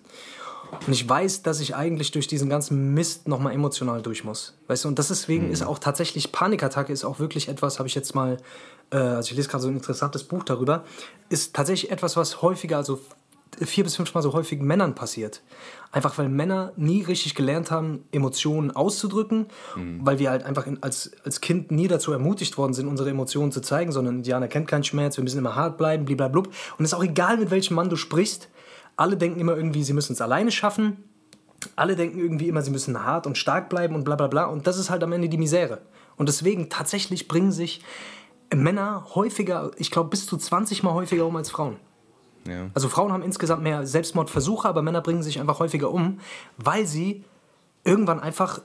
Und 0.86 0.92
ich 0.92 1.08
weiß, 1.08 1.44
dass 1.44 1.62
ich 1.62 1.76
eigentlich 1.76 2.12
durch 2.12 2.28
diesen 2.28 2.50
ganzen 2.50 2.94
Mist 2.94 3.28
nochmal 3.28 3.54
emotional 3.54 4.02
durch 4.02 4.26
muss. 4.26 4.58
Weißt 4.68 4.84
du, 4.84 4.90
und 4.90 5.00
deswegen 5.00 5.48
mhm. 5.48 5.54
ist 5.54 5.64
auch 5.64 5.80
tatsächlich 5.80 6.32
Panikattacke 6.32 6.92
ist 6.92 7.06
auch 7.06 7.20
wirklich 7.20 7.48
etwas, 7.48 7.80
habe 7.80 7.88
ich 7.88 7.96
jetzt 7.96 8.16
mal, 8.16 8.38
äh, 8.92 8.98
also 8.98 9.32
ich 9.32 9.38
lese 9.38 9.48
gerade 9.48 9.64
so 9.64 9.70
ein 9.70 9.76
interessantes 9.76 10.26
Buch 10.26 10.44
darüber, 10.44 10.84
ist 11.30 11.56
tatsächlich 11.56 11.92
etwas, 11.92 12.18
was 12.18 12.42
häufiger, 12.42 12.78
also 12.78 13.00
vier 13.66 13.84
bis 13.84 13.96
fünfmal 13.96 14.24
so 14.24 14.34
häufig 14.34 14.62
Männern 14.62 14.96
passiert. 14.96 15.42
Einfach 15.92 16.18
weil 16.18 16.30
Männer 16.30 16.74
nie 16.76 17.02
richtig 17.02 17.36
gelernt 17.36 17.72
haben, 17.72 18.04
Emotionen 18.12 18.72
auszudrücken, 18.72 19.48
mhm. 19.76 20.00
weil 20.04 20.20
wir 20.20 20.30
halt 20.30 20.44
einfach 20.44 20.68
in, 20.68 20.82
als, 20.84 21.12
als 21.24 21.42
Kind 21.42 21.72
nie 21.72 21.88
dazu 21.88 22.12
ermutigt 22.12 22.58
worden 22.58 22.74
sind, 22.74 22.88
unsere 22.88 23.10
Emotionen 23.10 23.52
zu 23.52 23.62
zeigen, 23.62 23.92
sondern 23.92 24.18
Indianer 24.18 24.48
kennt 24.48 24.68
keinen 24.68 24.84
Schmerz, 24.84 25.18
wir 25.18 25.24
müssen 25.24 25.40
immer 25.40 25.56
hart 25.56 25.78
bleiben, 25.78 26.06
blablabla. 26.06 26.42
Und 26.78 26.86
es 26.86 26.92
ist 26.92 26.94
auch 26.94 27.04
egal, 27.04 27.38
mit 27.38 27.52
welchem 27.52 27.76
Mann 27.76 27.90
du 27.90 27.96
sprichst, 27.96 28.50
alle 28.96 29.16
denken 29.16 29.40
immer 29.40 29.56
irgendwie, 29.56 29.84
sie 29.84 29.94
müssen 29.94 30.14
es 30.14 30.22
alleine 30.22 30.52
schaffen. 30.52 31.04
Alle 31.76 31.96
denken 31.96 32.20
irgendwie 32.20 32.48
immer, 32.50 32.62
sie 32.62 32.72
müssen 32.72 33.04
hart 33.04 33.26
und 33.26 33.38
stark 33.38 33.70
bleiben 33.70 33.96
und 33.96 34.04
bla 34.04 34.16
bla 34.16 34.28
bla. 34.28 34.46
Und 34.46 34.68
das 34.68 34.78
ist 34.78 34.90
halt 34.90 35.04
am 35.04 35.12
Ende 35.12 35.30
die 35.30 35.38
Misere. 35.38 35.82
Und 36.18 36.30
deswegen 36.30 36.70
tatsächlich 36.70 37.28
bringen 37.28 37.52
sich 37.52 37.82
Männer 38.54 39.06
häufiger, 39.16 39.72
ich 39.78 39.92
glaube 39.92 40.10
bis 40.10 40.26
zu 40.26 40.38
20 40.38 40.84
Mal 40.84 40.94
häufiger 40.94 41.26
um 41.26 41.36
als 41.36 41.50
Frauen. 41.50 41.78
Ja. 42.48 42.70
Also 42.74 42.90
Frauen 42.90 43.12
haben 43.12 43.24
insgesamt 43.24 43.64
mehr 43.64 43.86
Selbstmordversuche, 43.86 44.68
aber 44.68 44.82
Männer 44.82 45.02
bringen 45.02 45.24
sich 45.24 45.40
einfach 45.40 45.60
häufiger 45.60 45.92
um, 45.92 46.20
weil 46.58 46.86
sie 46.86 47.24
irgendwann 47.84 48.20
einfach, 48.20 48.62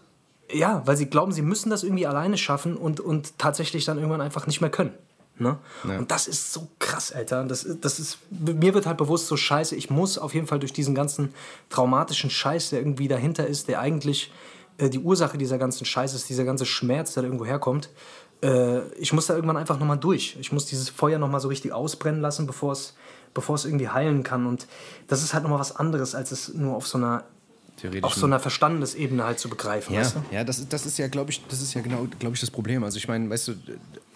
ja, 0.50 0.82
weil 0.84 0.96
sie 0.96 1.06
glauben, 1.06 1.32
sie 1.32 1.42
müssen 1.42 1.70
das 1.70 1.82
irgendwie 1.82 2.06
alleine 2.06 2.36
schaffen 2.38 2.76
und, 2.76 3.00
und 3.00 3.38
tatsächlich 3.38 3.84
dann 3.84 3.98
irgendwann 3.98 4.20
einfach 4.20 4.46
nicht 4.46 4.60
mehr 4.60 4.70
können. 4.70 4.92
Ne? 5.38 5.58
Ja. 5.88 5.98
Und 5.98 6.10
das 6.10 6.26
ist 6.26 6.52
so 6.52 6.68
krass, 6.78 7.12
Alter. 7.12 7.44
Das, 7.44 7.66
das 7.80 7.98
ist, 7.98 8.18
mir 8.30 8.74
wird 8.74 8.86
halt 8.86 8.98
bewusst 8.98 9.28
so 9.28 9.36
scheiße, 9.36 9.74
ich 9.74 9.90
muss 9.90 10.18
auf 10.18 10.34
jeden 10.34 10.46
Fall 10.46 10.58
durch 10.58 10.72
diesen 10.72 10.94
ganzen 10.94 11.34
traumatischen 11.70 12.30
Scheiß, 12.30 12.70
der 12.70 12.80
irgendwie 12.80 13.08
dahinter 13.08 13.46
ist, 13.46 13.68
der 13.68 13.80
eigentlich 13.80 14.32
äh, 14.78 14.90
die 14.90 14.98
Ursache 14.98 15.38
dieser 15.38 15.58
ganzen 15.58 15.84
Scheiße 15.84 16.16
ist, 16.16 16.28
dieser 16.28 16.44
ganze 16.44 16.66
Schmerz, 16.66 17.14
der 17.14 17.22
da 17.22 17.28
irgendwo 17.28 17.46
herkommt, 17.46 17.88
äh, 18.42 18.80
ich 18.98 19.12
muss 19.12 19.26
da 19.26 19.34
irgendwann 19.34 19.56
einfach 19.56 19.78
nochmal 19.78 19.98
durch. 19.98 20.36
Ich 20.40 20.52
muss 20.52 20.66
dieses 20.66 20.88
Feuer 20.88 21.18
nochmal 21.18 21.40
so 21.40 21.48
richtig 21.48 21.72
ausbrennen 21.72 22.20
lassen, 22.20 22.46
bevor 22.46 22.72
es 22.72 22.94
bevor 23.34 23.54
es 23.54 23.64
irgendwie 23.64 23.88
heilen 23.88 24.22
kann. 24.22 24.46
Und 24.46 24.66
das 25.08 25.22
ist 25.22 25.34
halt 25.34 25.42
nochmal 25.44 25.60
was 25.60 25.74
anderes, 25.76 26.14
als 26.14 26.32
es 26.32 26.54
nur 26.54 26.76
auf 26.76 26.86
so 26.86 26.98
einer 26.98 27.24
auf 28.02 28.14
so 28.14 28.26
einer 28.26 28.38
Verstandesebene 28.38 29.24
halt 29.24 29.40
zu 29.40 29.48
begreifen. 29.48 29.94
Ja, 29.94 30.02
weißt 30.02 30.16
du? 30.16 30.22
ja 30.30 30.44
das, 30.44 30.68
das 30.68 30.86
ist 30.86 30.98
ja, 30.98 31.08
glaube 31.08 31.32
ich, 31.32 31.44
das 31.48 31.60
ist 31.60 31.74
ja 31.74 31.80
genau, 31.80 32.06
glaube 32.20 32.34
ich, 32.34 32.40
das 32.40 32.50
Problem. 32.50 32.84
Also 32.84 32.98
ich 32.98 33.08
meine, 33.08 33.28
weißt 33.28 33.48
du, 33.48 33.54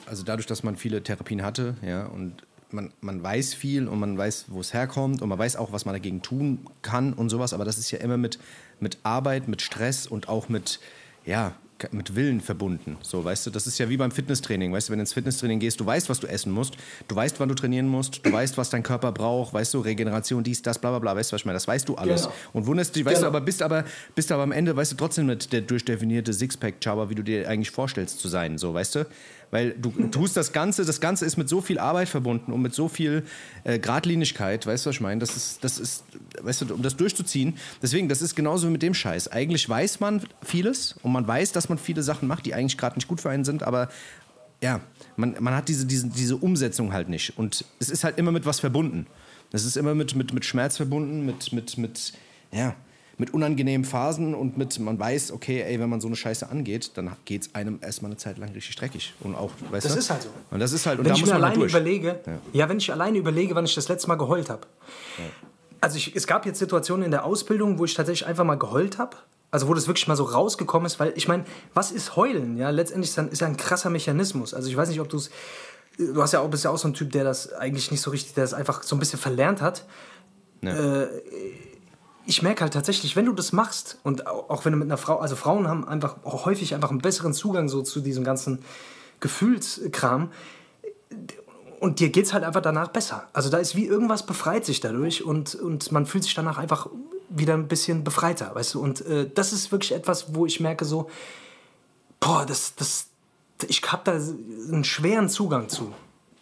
also 0.06 0.22
dadurch, 0.22 0.46
dass 0.46 0.62
man 0.62 0.76
viele 0.76 1.02
Therapien 1.02 1.42
hatte, 1.42 1.74
ja, 1.82 2.06
und 2.06 2.42
man, 2.70 2.92
man 3.00 3.22
weiß 3.22 3.54
viel 3.54 3.88
und 3.88 3.98
man 3.98 4.16
weiß, 4.16 4.46
wo 4.48 4.60
es 4.60 4.72
herkommt 4.72 5.22
und 5.22 5.28
man 5.28 5.38
weiß 5.38 5.56
auch, 5.56 5.72
was 5.72 5.84
man 5.84 5.94
dagegen 5.94 6.22
tun 6.22 6.66
kann 6.82 7.12
und 7.12 7.28
sowas, 7.28 7.52
aber 7.52 7.64
das 7.64 7.78
ist 7.78 7.90
ja 7.90 7.98
immer 7.98 8.16
mit, 8.16 8.38
mit 8.80 8.98
Arbeit, 9.02 9.48
mit 9.48 9.62
Stress 9.62 10.06
und 10.06 10.28
auch 10.28 10.48
mit, 10.48 10.80
ja, 11.24 11.54
mit 11.90 12.14
Willen 12.14 12.40
verbunden. 12.40 12.96
So, 13.02 13.24
weißt 13.24 13.46
du, 13.46 13.50
das 13.50 13.66
ist 13.66 13.78
ja 13.78 13.88
wie 13.88 13.96
beim 13.96 14.10
Fitnesstraining. 14.10 14.72
Weißt 14.72 14.88
du, 14.88 14.92
wenn 14.92 14.98
du 14.98 15.02
ins 15.02 15.12
Fitnesstraining 15.12 15.58
gehst, 15.58 15.78
du 15.80 15.86
weißt, 15.86 16.08
was 16.08 16.20
du 16.20 16.26
essen 16.26 16.52
musst, 16.52 16.76
du 17.08 17.14
weißt, 17.14 17.38
wann 17.38 17.48
du 17.48 17.54
trainieren 17.54 17.86
musst, 17.86 18.24
du 18.24 18.32
weißt, 18.32 18.56
was 18.56 18.70
dein 18.70 18.82
Körper 18.82 19.12
braucht, 19.12 19.52
weißt 19.52 19.74
du, 19.74 19.80
Regeneration, 19.80 20.42
dies, 20.42 20.62
das, 20.62 20.78
bla 20.78 20.90
bla 20.90 20.98
bla, 20.98 21.16
weißt 21.16 21.30
du, 21.30 21.34
was 21.34 21.42
ich 21.42 21.46
meine? 21.46 21.56
Das 21.56 21.68
weißt 21.68 21.88
du 21.88 21.94
alles. 21.96 22.22
Genau. 22.22 22.34
Und 22.54 22.66
wunderst 22.66 22.96
dich, 22.96 23.04
weißt 23.04 23.16
genau. 23.16 23.30
du, 23.30 23.36
aber 23.36 23.44
bist 23.44 23.62
aber, 23.62 23.84
bist 24.14 24.32
aber 24.32 24.42
am 24.42 24.52
Ende, 24.52 24.74
weißt 24.74 24.92
du, 24.92 24.96
trotzdem 24.96 25.26
mit 25.26 25.52
der 25.52 25.60
durchdefinierte 25.60 26.32
Sixpack-Chaba, 26.32 27.10
wie 27.10 27.14
du 27.14 27.22
dir 27.22 27.48
eigentlich 27.48 27.70
vorstellst 27.70 28.20
zu 28.20 28.28
sein, 28.28 28.58
so, 28.58 28.72
weißt 28.72 28.94
du? 28.94 29.06
Weil 29.50 29.72
du 29.72 29.90
tust 30.08 30.36
das 30.36 30.52
Ganze, 30.52 30.84
das 30.84 31.00
Ganze 31.00 31.24
ist 31.24 31.36
mit 31.36 31.48
so 31.48 31.60
viel 31.60 31.78
Arbeit 31.78 32.08
verbunden 32.08 32.52
und 32.52 32.62
mit 32.62 32.74
so 32.74 32.88
viel 32.88 33.22
äh, 33.64 33.78
Gradlinigkeit, 33.78 34.66
weißt 34.66 34.84
du, 34.84 34.88
was 34.88 34.96
ich 34.96 35.00
meine? 35.00 35.20
Das 35.20 35.36
ist, 35.36 35.62
das 35.62 35.78
ist, 35.78 36.04
weißt 36.42 36.62
du, 36.62 36.74
um 36.74 36.82
das 36.82 36.96
durchzuziehen. 36.96 37.56
Deswegen, 37.80 38.08
das 38.08 38.22
ist 38.22 38.34
genauso 38.34 38.66
wie 38.66 38.72
mit 38.72 38.82
dem 38.82 38.94
Scheiß. 38.94 39.28
Eigentlich 39.28 39.68
weiß 39.68 40.00
man 40.00 40.22
vieles 40.42 40.96
und 41.02 41.12
man 41.12 41.26
weiß, 41.26 41.52
dass 41.52 41.68
man 41.68 41.78
viele 41.78 42.02
Sachen 42.02 42.26
macht, 42.26 42.46
die 42.46 42.54
eigentlich 42.54 42.76
gerade 42.76 42.96
nicht 42.96 43.08
gut 43.08 43.20
für 43.20 43.30
einen 43.30 43.44
sind, 43.44 43.62
aber 43.62 43.88
ja, 44.62 44.80
man, 45.16 45.36
man 45.38 45.54
hat 45.54 45.68
diese, 45.68 45.86
diese, 45.86 46.08
diese 46.08 46.36
Umsetzung 46.36 46.92
halt 46.92 47.08
nicht. 47.08 47.38
Und 47.38 47.64
es 47.78 47.90
ist 47.90 48.04
halt 48.04 48.18
immer 48.18 48.32
mit 48.32 48.46
was 48.46 48.60
verbunden. 48.60 49.06
Es 49.52 49.64
ist 49.64 49.76
immer 49.76 49.94
mit, 49.94 50.14
mit, 50.14 50.32
mit 50.32 50.44
Schmerz 50.44 50.76
verbunden, 50.76 51.24
mit, 51.24 51.52
mit, 51.52 51.78
mit, 51.78 52.12
ja, 52.52 52.74
mit 53.18 53.32
unangenehmen 53.32 53.84
Phasen 53.84 54.34
und 54.34 54.58
mit, 54.58 54.78
man 54.78 54.98
weiß, 54.98 55.32
okay, 55.32 55.62
ey, 55.62 55.80
wenn 55.80 55.88
man 55.88 56.00
so 56.00 56.06
eine 56.06 56.16
Scheiße 56.16 56.50
angeht, 56.50 56.92
dann 56.94 57.10
geht 57.24 57.42
es 57.42 57.54
einem 57.54 57.78
erstmal 57.80 58.10
eine 58.10 58.18
Zeit 58.18 58.36
lang 58.36 58.50
richtig 58.52 58.76
dreckig. 58.76 59.14
Und 59.20 59.34
auch, 59.34 59.50
weißt 59.70 59.86
das 59.86 59.94
du? 59.94 59.98
ist 59.98 60.10
halt 60.10 60.22
so. 60.22 60.28
Und 60.50 60.60
das 60.60 60.72
ist 60.72 60.84
halt, 60.84 60.98
und 60.98 61.06
wenn 61.06 61.12
da 61.12 61.16
ich 61.16 61.20
muss 61.22 61.30
mir 61.30 61.34
man 61.34 61.44
alleine 61.44 61.60
durch. 61.60 61.72
überlege, 61.72 62.20
ja. 62.26 62.32
ja. 62.52 62.68
wenn 62.68 62.76
ich 62.76 62.92
alleine 62.92 63.16
überlege, 63.16 63.54
wann 63.54 63.64
ich 63.64 63.74
das 63.74 63.88
letzte 63.88 64.08
Mal 64.08 64.16
geheult 64.16 64.50
habe. 64.50 64.66
Ja. 65.18 65.24
Also 65.80 65.96
ich, 65.96 66.14
es 66.14 66.26
gab 66.26 66.44
jetzt 66.44 66.58
Situationen 66.58 67.04
in 67.04 67.10
der 67.10 67.24
Ausbildung, 67.24 67.78
wo 67.78 67.84
ich 67.84 67.94
tatsächlich 67.94 68.26
einfach 68.26 68.44
mal 68.44 68.58
geheult 68.58 68.98
habe. 68.98 69.16
Also 69.50 69.68
wo 69.68 69.74
das 69.74 69.86
wirklich 69.86 70.08
mal 70.08 70.16
so 70.16 70.24
rausgekommen 70.24 70.86
ist, 70.86 71.00
weil 71.00 71.12
ich 71.16 71.28
meine, 71.28 71.44
was 71.72 71.92
ist 71.92 72.16
Heulen? 72.16 72.58
Ja, 72.58 72.70
letztendlich 72.70 73.16
ist 73.16 73.32
ist 73.32 73.40
ja 73.40 73.46
ein 73.46 73.56
krasser 73.56 73.88
Mechanismus. 73.88 74.52
Also 74.52 74.68
ich 74.68 74.76
weiß 74.76 74.88
nicht, 74.88 75.00
ob 75.00 75.08
du 75.08 75.16
es, 75.16 75.30
du 75.96 76.20
hast 76.20 76.32
ja 76.32 76.40
auch, 76.40 76.50
bist 76.50 76.64
ja 76.64 76.70
auch 76.70 76.78
so 76.78 76.88
ein 76.88 76.94
Typ, 76.94 77.12
der 77.12 77.24
das 77.24 77.52
eigentlich 77.52 77.90
nicht 77.90 78.00
so 78.00 78.10
richtig, 78.10 78.34
der 78.34 78.44
das 78.44 78.52
einfach 78.52 78.82
so 78.82 78.96
ein 78.96 78.98
bisschen 78.98 79.18
verlernt 79.18 79.62
hat. 79.62 79.86
Ja. 80.62 81.02
Äh, 81.02 81.08
ich 82.26 82.42
merke 82.42 82.62
halt 82.62 82.72
tatsächlich, 82.72 83.16
wenn 83.16 83.24
du 83.24 83.32
das 83.32 83.52
machst 83.52 83.98
und 84.02 84.26
auch 84.26 84.64
wenn 84.64 84.72
du 84.72 84.78
mit 84.78 84.88
einer 84.88 84.96
Frau, 84.96 85.18
also 85.18 85.36
Frauen 85.36 85.68
haben 85.68 85.86
einfach 85.86 86.16
auch 86.24 86.44
häufig 86.44 86.74
einfach 86.74 86.90
einen 86.90 87.00
besseren 87.00 87.32
Zugang 87.32 87.68
so 87.68 87.82
zu 87.82 88.00
diesem 88.00 88.24
ganzen 88.24 88.58
Gefühlskram 89.20 90.30
und 91.80 92.00
dir 92.00 92.10
geht 92.10 92.26
es 92.26 92.32
halt 92.32 92.44
einfach 92.44 92.62
danach 92.62 92.88
besser. 92.88 93.28
Also 93.32 93.48
da 93.48 93.58
ist 93.58 93.76
wie 93.76 93.86
irgendwas 93.86 94.26
befreit 94.26 94.64
sich 94.64 94.80
dadurch 94.80 95.24
und, 95.24 95.54
und 95.54 95.92
man 95.92 96.06
fühlt 96.06 96.24
sich 96.24 96.34
danach 96.34 96.58
einfach 96.58 96.88
wieder 97.28 97.54
ein 97.54 97.68
bisschen 97.68 98.02
befreiter, 98.02 98.54
weißt 98.54 98.74
du. 98.74 98.80
Und 98.80 99.06
äh, 99.06 99.30
das 99.32 99.52
ist 99.52 99.72
wirklich 99.72 99.92
etwas, 99.92 100.34
wo 100.34 100.46
ich 100.46 100.60
merke 100.60 100.84
so, 100.84 101.10
boah, 102.18 102.44
das, 102.46 102.74
das, 102.74 103.06
ich 103.68 103.82
habe 103.90 104.02
da 104.04 104.12
einen 104.12 104.84
schweren 104.84 105.28
Zugang 105.28 105.68
zu. 105.68 105.92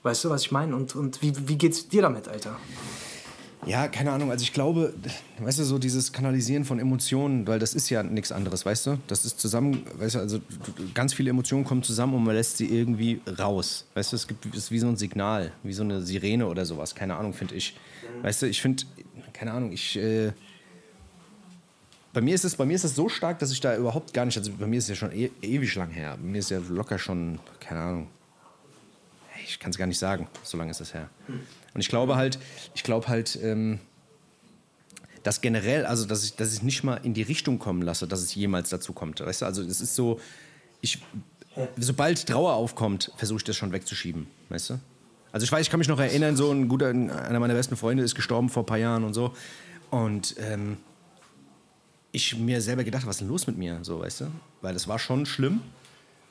Weißt 0.02 0.24
du, 0.24 0.30
was 0.30 0.42
ich 0.42 0.52
meine? 0.52 0.76
Und, 0.76 0.94
und 0.94 1.22
wie, 1.22 1.48
wie 1.48 1.56
geht's 1.56 1.88
dir 1.88 2.02
damit, 2.02 2.28
Alter? 2.28 2.56
Ja, 3.66 3.88
keine 3.88 4.12
Ahnung. 4.12 4.30
Also 4.30 4.42
ich 4.42 4.52
glaube, 4.52 4.94
weißt 5.38 5.58
du, 5.58 5.64
so 5.64 5.78
dieses 5.78 6.12
Kanalisieren 6.12 6.64
von 6.64 6.78
Emotionen, 6.78 7.46
weil 7.46 7.58
das 7.58 7.74
ist 7.74 7.88
ja 7.88 8.02
nichts 8.02 8.30
anderes, 8.30 8.66
weißt 8.66 8.86
du? 8.86 8.98
Das 9.06 9.24
ist 9.24 9.40
zusammen, 9.40 9.86
weißt 9.94 10.16
du, 10.16 10.18
also 10.18 10.40
ganz 10.92 11.14
viele 11.14 11.30
Emotionen 11.30 11.64
kommen 11.64 11.82
zusammen 11.82 12.14
und 12.14 12.24
man 12.24 12.34
lässt 12.34 12.58
sie 12.58 12.66
irgendwie 12.66 13.20
raus. 13.38 13.86
Weißt 13.94 14.12
du, 14.12 14.16
es 14.16 14.26
gibt 14.26 14.46
es 14.46 14.64
ist 14.64 14.70
wie 14.70 14.78
so 14.78 14.88
ein 14.88 14.96
Signal, 14.96 15.52
wie 15.62 15.72
so 15.72 15.82
eine 15.82 16.02
Sirene 16.02 16.46
oder 16.46 16.66
sowas. 16.66 16.94
Keine 16.94 17.16
Ahnung, 17.16 17.32
finde 17.32 17.54
ich. 17.54 17.76
Weißt 18.22 18.42
du, 18.42 18.46
ich 18.46 18.60
finde, 18.60 18.84
keine 19.32 19.52
Ahnung, 19.52 19.72
ich 19.72 19.96
äh, 19.96 20.32
bei 22.12 22.20
mir 22.20 22.36
ist 22.36 22.44
es, 22.44 22.54
bei 22.54 22.64
mir 22.64 22.74
ist 22.74 22.84
es 22.84 22.94
so 22.94 23.08
stark, 23.08 23.40
dass 23.40 23.50
ich 23.50 23.60
da 23.60 23.76
überhaupt 23.76 24.14
gar 24.14 24.24
nicht, 24.24 24.38
also 24.38 24.52
bei 24.52 24.68
mir 24.68 24.78
ist 24.78 24.84
es 24.84 24.90
ja 24.90 24.94
schon 24.94 25.12
e 25.12 25.30
ewig 25.42 25.74
lang 25.74 25.90
her. 25.90 26.16
Bei 26.16 26.28
mir 26.28 26.38
ist 26.38 26.50
ja 26.50 26.60
locker 26.68 26.98
schon, 26.98 27.40
keine 27.58 27.80
Ahnung, 27.80 28.08
ich 29.44 29.58
kann 29.58 29.70
es 29.70 29.76
gar 29.76 29.86
nicht 29.86 29.98
sagen, 29.98 30.28
so 30.44 30.56
lange 30.56 30.70
ist 30.70 30.80
es 30.80 30.94
her. 30.94 31.10
Und 31.74 31.80
ich 31.80 31.88
glaube 31.88 32.16
halt, 32.16 32.38
ich 32.74 32.84
glaube 32.84 33.08
halt, 33.08 33.38
ähm, 33.42 33.80
dass 35.24 35.40
generell, 35.40 35.86
also 35.86 36.06
dass 36.06 36.24
ich, 36.24 36.36
dass 36.36 36.54
ich 36.54 36.62
nicht 36.62 36.84
mal 36.84 36.96
in 36.96 37.14
die 37.14 37.22
Richtung 37.22 37.58
kommen 37.58 37.82
lasse, 37.82 38.06
dass 38.06 38.20
es 38.20 38.34
jemals 38.34 38.70
dazu 38.70 38.92
kommt. 38.92 39.20
Weißt 39.20 39.42
du, 39.42 39.46
also 39.46 39.62
es 39.62 39.80
ist 39.80 39.94
so, 39.94 40.20
ich, 40.80 41.00
sobald 41.76 42.26
Trauer 42.26 42.52
aufkommt, 42.52 43.10
versuche 43.16 43.38
ich 43.38 43.44
das 43.44 43.56
schon 43.56 43.72
wegzuschieben, 43.72 44.26
weißt 44.50 44.70
du? 44.70 44.80
Also 45.32 45.44
ich 45.44 45.50
weiß, 45.50 45.62
ich 45.62 45.70
kann 45.70 45.78
mich 45.78 45.88
noch 45.88 45.98
erinnern, 45.98 46.36
so 46.36 46.52
ein 46.52 46.68
guter, 46.68 46.88
einer 46.88 47.40
meiner 47.40 47.54
besten 47.54 47.76
Freunde 47.76 48.04
ist 48.04 48.14
gestorben 48.14 48.50
vor 48.50 48.62
ein 48.62 48.66
paar 48.66 48.78
Jahren 48.78 49.02
und 49.02 49.14
so. 49.14 49.34
Und 49.90 50.36
ähm, 50.38 50.76
ich 52.12 52.36
mir 52.36 52.60
selber 52.60 52.84
gedacht, 52.84 53.06
was 53.06 53.16
ist 53.16 53.20
denn 53.22 53.28
los 53.28 53.46
mit 53.48 53.58
mir, 53.58 53.78
so, 53.82 54.00
weißt 54.00 54.20
du? 54.20 54.26
Weil 54.60 54.74
das 54.74 54.86
war 54.86 55.00
schon 55.00 55.26
schlimm, 55.26 55.60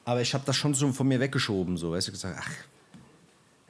aber 0.06 0.22
ich 0.22 0.34
habe 0.34 0.46
das 0.46 0.56
schon 0.56 0.74
so 0.74 0.94
von 0.94 1.08
mir 1.08 1.20
weggeschoben, 1.20 1.76
so, 1.76 1.92
weißt 1.92 2.08
du, 2.08 2.12
gesagt, 2.14 2.38
ach, 2.40 2.52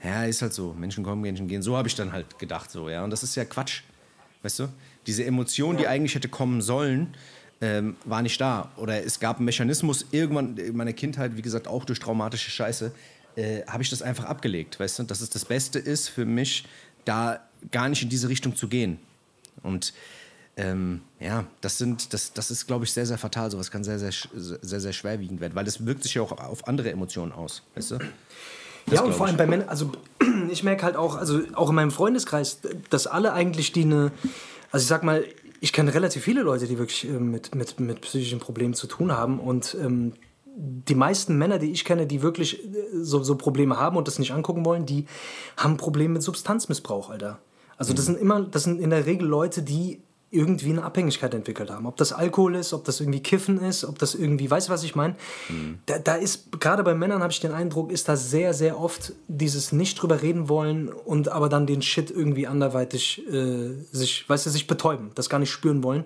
ja, 0.04 0.26
ist 0.26 0.42
halt 0.42 0.54
so. 0.54 0.74
Menschen 0.74 1.04
kommen, 1.04 1.22
Menschen 1.22 1.48
gehen. 1.48 1.62
So 1.62 1.78
habe 1.78 1.88
ich 1.88 1.96
dann 1.96 2.12
halt 2.12 2.38
gedacht, 2.38 2.70
so, 2.72 2.90
ja. 2.90 3.04
Und 3.04 3.10
das 3.10 3.24
ist 3.24 3.36
ja 3.36 3.46
Quatsch. 3.46 3.82
Weißt 4.42 4.60
du? 4.60 4.70
Diese 5.08 5.24
Emotion, 5.24 5.78
die 5.78 5.88
eigentlich 5.88 6.16
hätte 6.16 6.28
kommen 6.28 6.62
sollen, 6.62 7.16
ähm, 7.62 7.96
war 8.04 8.22
nicht 8.22 8.40
da. 8.42 8.72
Oder 8.76 9.06
es 9.06 9.20
gab 9.20 9.38
einen 9.38 9.46
Mechanismus, 9.46 10.06
irgendwann 10.12 10.58
in 10.58 10.76
meiner 10.76 10.94
Kindheit, 10.94 11.38
wie 11.38 11.42
gesagt, 11.42 11.68
auch 11.68 11.86
durch 11.86 12.00
traumatische 12.00 12.52
Scheiße, 12.52 12.92
äh, 13.36 13.66
habe 13.66 13.82
ich 13.84 13.90
das 13.90 14.02
einfach 14.02 14.26
abgelegt, 14.26 14.80
weißt 14.80 15.00
du? 15.00 15.04
Dass 15.04 15.22
es 15.22 15.30
das 15.30 15.46
Beste 15.46 15.80
ist 15.80 16.10
für 16.10 16.26
mich, 16.26 16.66
da 17.06 17.40
gar 17.72 17.88
nicht 17.90 18.04
in 18.04 18.10
diese 18.10 18.28
Richtung 18.28 18.56
zu 18.56 18.68
gehen. 18.68 19.00
Und 19.62 19.94
ähm, 20.58 21.02
ja, 21.20 21.46
das 21.62 21.78
sind, 21.78 22.14
das, 22.14 22.34
das 22.34 22.52
ist, 22.52 22.68
glaube 22.68 22.86
ich, 22.86 22.92
sehr, 22.92 23.06
sehr 23.06 23.18
fatal. 23.18 23.50
Sowas 23.50 23.72
kann 23.72 23.84
sehr, 23.84 23.98
sehr, 23.98 24.12
sehr, 24.12 24.80
sehr 24.80 24.94
schwerwiegend 24.94 25.40
werden, 25.42 25.56
weil 25.56 25.66
das 25.66 25.86
wirkt 25.86 26.04
sich 26.04 26.14
ja 26.16 26.22
auch 26.22 26.32
auf 26.32 26.68
andere 26.68 26.92
Emotionen 26.92 27.32
aus, 27.32 27.64
weißt 27.76 27.92
du? 27.92 28.00
Das 28.86 29.00
ja, 29.00 29.06
und 29.06 29.14
vor 29.14 29.28
allem 29.28 29.38
bei 29.38 29.48
Männern, 29.48 29.70
also 29.70 29.92
ich 30.50 30.64
merke 30.64 30.84
halt 30.84 30.96
auch, 30.96 31.16
also 31.16 31.42
auch 31.54 31.70
in 31.70 31.76
meinem 31.76 31.92
Freundeskreis, 31.92 32.60
dass 32.90 33.08
alle 33.08 33.34
eigentlich 33.34 33.72
die 33.72 33.84
eine, 33.84 34.12
also 34.72 34.84
ich 34.84 34.88
sag 34.88 35.04
mal, 35.04 35.24
ich 35.62 35.72
kenne 35.72 35.94
relativ 35.94 36.24
viele 36.24 36.42
Leute, 36.42 36.68
die 36.68 36.78
wirklich 36.78 37.08
äh, 37.08 37.12
mit, 37.12 37.56
mit, 37.56 37.80
mit 37.80 38.02
psychischen 38.02 38.40
Problemen 38.40 38.74
zu 38.74 38.88
tun 38.88 39.14
haben 39.14 39.40
und 39.40 39.78
ähm, 39.80 40.14
die 40.56 40.96
meisten 40.96 41.38
Männer, 41.38 41.58
die 41.58 41.72
ich 41.72 41.86
kenne, 41.86 42.06
die 42.06 42.22
wirklich 42.22 42.64
äh, 42.64 42.70
so, 43.02 43.24
so 43.24 43.36
Probleme 43.36 43.78
haben 43.78 43.98
und 43.98 44.08
das 44.08 44.20
nicht 44.20 44.34
angucken 44.34 44.66
wollen, 44.66 44.86
die 44.86 45.06
haben 45.58 45.78
Probleme 45.78 46.14
mit 46.16 46.24
Substanzmissbrauch, 46.24 47.10
Alter. 47.10 47.40
Also 47.78 47.94
das 47.94 48.08
mhm. 48.08 48.14
sind 48.14 48.22
immer, 48.22 48.42
das 48.42 48.64
sind 48.64 48.82
in 48.82 48.90
der 48.90 49.06
Regel 49.06 49.28
Leute, 49.28 49.64
die 49.64 50.02
irgendwie 50.34 50.72
eine 50.72 50.84
Abhängigkeit 50.84 51.34
entwickelt 51.34 51.70
haben. 51.70 51.86
Ob 51.86 51.96
das 51.98 52.12
Alkohol 52.12 52.56
ist, 52.56 52.74
ob 52.74 52.84
das 52.86 53.00
irgendwie 53.00 53.22
Kiffen 53.22 53.60
ist, 53.60 53.86
ob 53.86 54.00
das 54.00 54.16
irgendwie, 54.16 54.50
weißt 54.50 54.68
du, 54.68 54.74
was 54.74 54.84
ich 54.84 54.96
meine? 54.96 55.16
Mhm. 55.48 55.80
Da, 55.86 56.00
da 56.00 56.16
ist, 56.16 56.60
gerade 56.60 56.84
bei 56.84 56.96
Männern 56.96 57.22
habe 57.22 57.32
ich 57.32 57.40
den 57.40 57.52
Eindruck, 57.52 57.92
ist 57.92 58.10
da 58.10 58.16
sehr, 58.16 58.54
sehr 58.54 58.80
oft 58.80 59.14
dieses 59.28 59.72
nicht 59.72 60.02
drüber 60.02 60.22
reden 60.22 60.50
wollen 60.50 60.90
und 60.90 61.30
aber 61.30 61.50
dann 61.50 61.68
den 61.68 61.82
Shit 61.82 62.10
irgendwie 62.10 62.48
anderweitig 62.48 63.24
äh, 63.32 63.76
sich, 63.92 64.28
weißt 64.28 64.48
du, 64.48 64.50
sich 64.50 64.68
betäuben, 64.68 65.12
das 65.16 65.30
gar 65.30 65.40
nicht 65.40 65.52
spüren 65.52 65.84
wollen. 65.84 66.06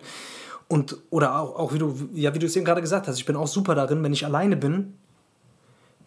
Und, 0.68 0.98
oder 1.10 1.40
auch, 1.40 1.56
auch 1.56 1.74
wie 1.74 1.80
du, 1.80 1.96
ja, 2.14 2.34
wie 2.36 2.40
du 2.40 2.46
es 2.46 2.56
eben 2.56 2.66
gerade 2.66 2.82
gesagt 2.82 3.08
hast, 3.08 3.18
ich 3.18 3.26
bin 3.26 3.38
auch 3.38 3.48
super 3.48 3.76
darin, 3.76 4.04
wenn 4.04 4.12
ich 4.12 4.26
alleine 4.26 4.58
bin, 4.58 4.94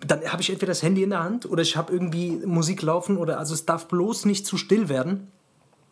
dann 0.07 0.21
habe 0.25 0.43
ich 0.43 0.51
entweder 0.51 0.71
das 0.71 0.83
Handy 0.83 1.03
in 1.03 1.11
der 1.11 1.25
Hand 1.25 1.47
oder 1.47 1.63
ich 1.63 1.77
habe 1.77 1.93
irgendwie 1.93 2.33
Musik 2.45 2.83
laufen 2.83 3.17
oder 3.17 3.39
also 3.39 3.55
es 3.55 3.67
darf 3.67 3.89
bloß 3.89 4.27
nicht 4.27 4.47
zu 4.47 4.57
still 4.57 4.89
werden 4.89 5.29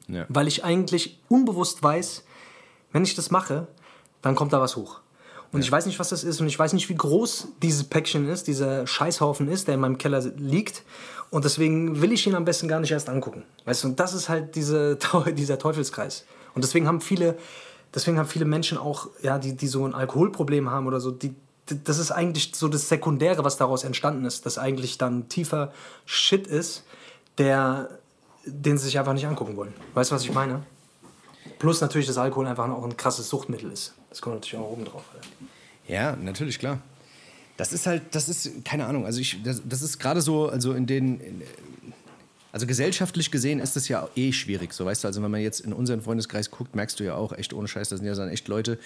ja. 0.09 0.27
Weil 0.29 0.49
ich 0.49 0.65
eigentlich 0.65 1.21
unbewusst 1.29 1.83
weiß, 1.83 2.25
wenn 2.93 3.05
ich 3.05 3.15
das 3.15 3.31
mache, 3.31 3.69
dann 4.23 4.35
kommt 4.35 4.53
da 4.53 4.61
was 4.61 4.77
hoch. 4.77 5.01
Und 5.53 5.61
ja. 5.61 5.67
ich 5.67 5.73
weiß 5.73 5.87
nicht, 5.87 5.99
was 5.99 6.11
das 6.11 6.25
ist 6.25 6.41
und 6.41 6.47
ich 6.47 6.59
weiß 6.59 6.73
nicht, 6.73 6.89
wie 6.89 6.95
groß 6.95 7.49
dieses 7.63 7.85
Päckchen 7.85 8.29
ist, 8.29 8.49
dieser 8.49 8.87
Scheißhaufen 8.87 9.49
ist, 9.49 9.67
der 9.67 9.75
in 9.75 9.81
meinem 9.81 9.99
Keller 9.99 10.21
liegt. 10.37 10.83
Und 11.31 11.45
deswegen 11.45 12.01
will 12.01 12.13
ich 12.13 12.27
ihn 12.27 12.35
am 12.35 12.45
besten 12.45 12.69
gar 12.69 12.81
nicht 12.81 12.91
erst 12.91 13.09
angucken. 13.09 13.45
Weißt 13.65 13.85
du, 13.85 13.89
und 13.89 14.01
das 14.01 14.15
ist 14.15 14.29
halt 14.29 14.57
diese, 14.57 14.99
dieser 15.33 15.59
Teufelskreis. 15.59 16.25
Und 16.55 16.65
deswegen 16.65 16.87
haben 16.87 17.01
viele, 17.01 17.37
deswegen 17.95 18.19
haben 18.19 18.29
viele 18.29 18.45
Menschen 18.45 18.79
auch, 18.79 19.09
ja, 19.23 19.39
die, 19.39 19.57
die 19.57 19.69
so 19.69 19.87
ein 19.87 19.95
Alkoholproblem 19.95 20.71
haben 20.71 20.87
oder 20.87 21.01
so, 21.01 21.11
die, 21.11 21.35
das 21.85 21.99
ist 21.99 22.11
eigentlich 22.11 22.53
so 22.55 22.69
das 22.69 22.89
Sekundäre, 22.89 23.45
was 23.45 23.59
daraus 23.59 23.85
entstanden 23.85 24.25
ist, 24.25 24.47
dass 24.47 24.59
eigentlich 24.59 24.97
dann 24.97 25.29
tiefer 25.29 25.73
Shit 26.07 26.47
ist, 26.47 26.85
der 27.37 27.91
den 28.51 28.79
sie 28.79 28.87
sich 28.87 28.99
einfach 28.99 29.13
nicht 29.13 29.27
angucken 29.27 29.57
wollen. 29.57 29.73
Weißt 29.95 30.11
du, 30.11 30.15
was 30.15 30.25
ich 30.25 30.33
meine? 30.33 30.63
Plus 31.59 31.81
natürlich, 31.81 32.07
dass 32.07 32.19
Alkohol 32.19 32.47
einfach 32.47 32.69
auch 32.69 32.85
ein 32.85 32.97
krasses 32.97 33.29
Suchtmittel 33.29 33.71
ist. 33.71 33.95
Das 34.11 34.21
kommt 34.21 34.37
natürlich 34.37 34.65
auch 34.65 34.71
oben 34.71 34.85
drauf. 34.85 35.03
Ja, 35.87 36.17
natürlich, 36.17 36.59
klar. 36.59 36.81
Das 37.57 37.73
ist 37.73 37.87
halt, 37.87 38.03
das 38.13 38.29
ist, 38.29 38.65
keine 38.65 38.87
Ahnung, 38.87 39.05
also 39.05 39.21
ich, 39.21 39.43
das, 39.43 39.63
das 39.65 39.83
ist 39.83 39.99
gerade 39.99 40.21
so, 40.21 40.49
also 40.49 40.75
in 40.75 40.87
den, 40.87 41.21
in, 41.21 41.43
also 42.53 42.67
gesellschaftlich 42.67 43.33
gesehen 43.33 43.59
ist 43.59 43.75
das 43.75 43.89
ja 43.89 44.09
eh 44.15 44.33
schwierig, 44.33 44.73
so 44.73 44.85
weißt 44.85 45.03
du, 45.03 45.09
also 45.09 45.23
wenn 45.23 45.31
man 45.31 45.41
jetzt 45.41 45.61
in 45.61 45.73
unseren 45.73 46.01
Freundeskreis 46.01 46.53
guckt, 46.53 46.77
merkst 46.77 47.01
du 47.01 47.05
ja 47.05 47.17
auch, 47.17 47.33
echt 47.33 47.53
ohne 47.53 47.67
Scheiß, 47.67 47.89
das 47.89 47.99
sind 47.99 48.07
ja 48.07 48.15
dann 48.15 48.29
echt 48.29 48.47
Leute, 48.47 48.79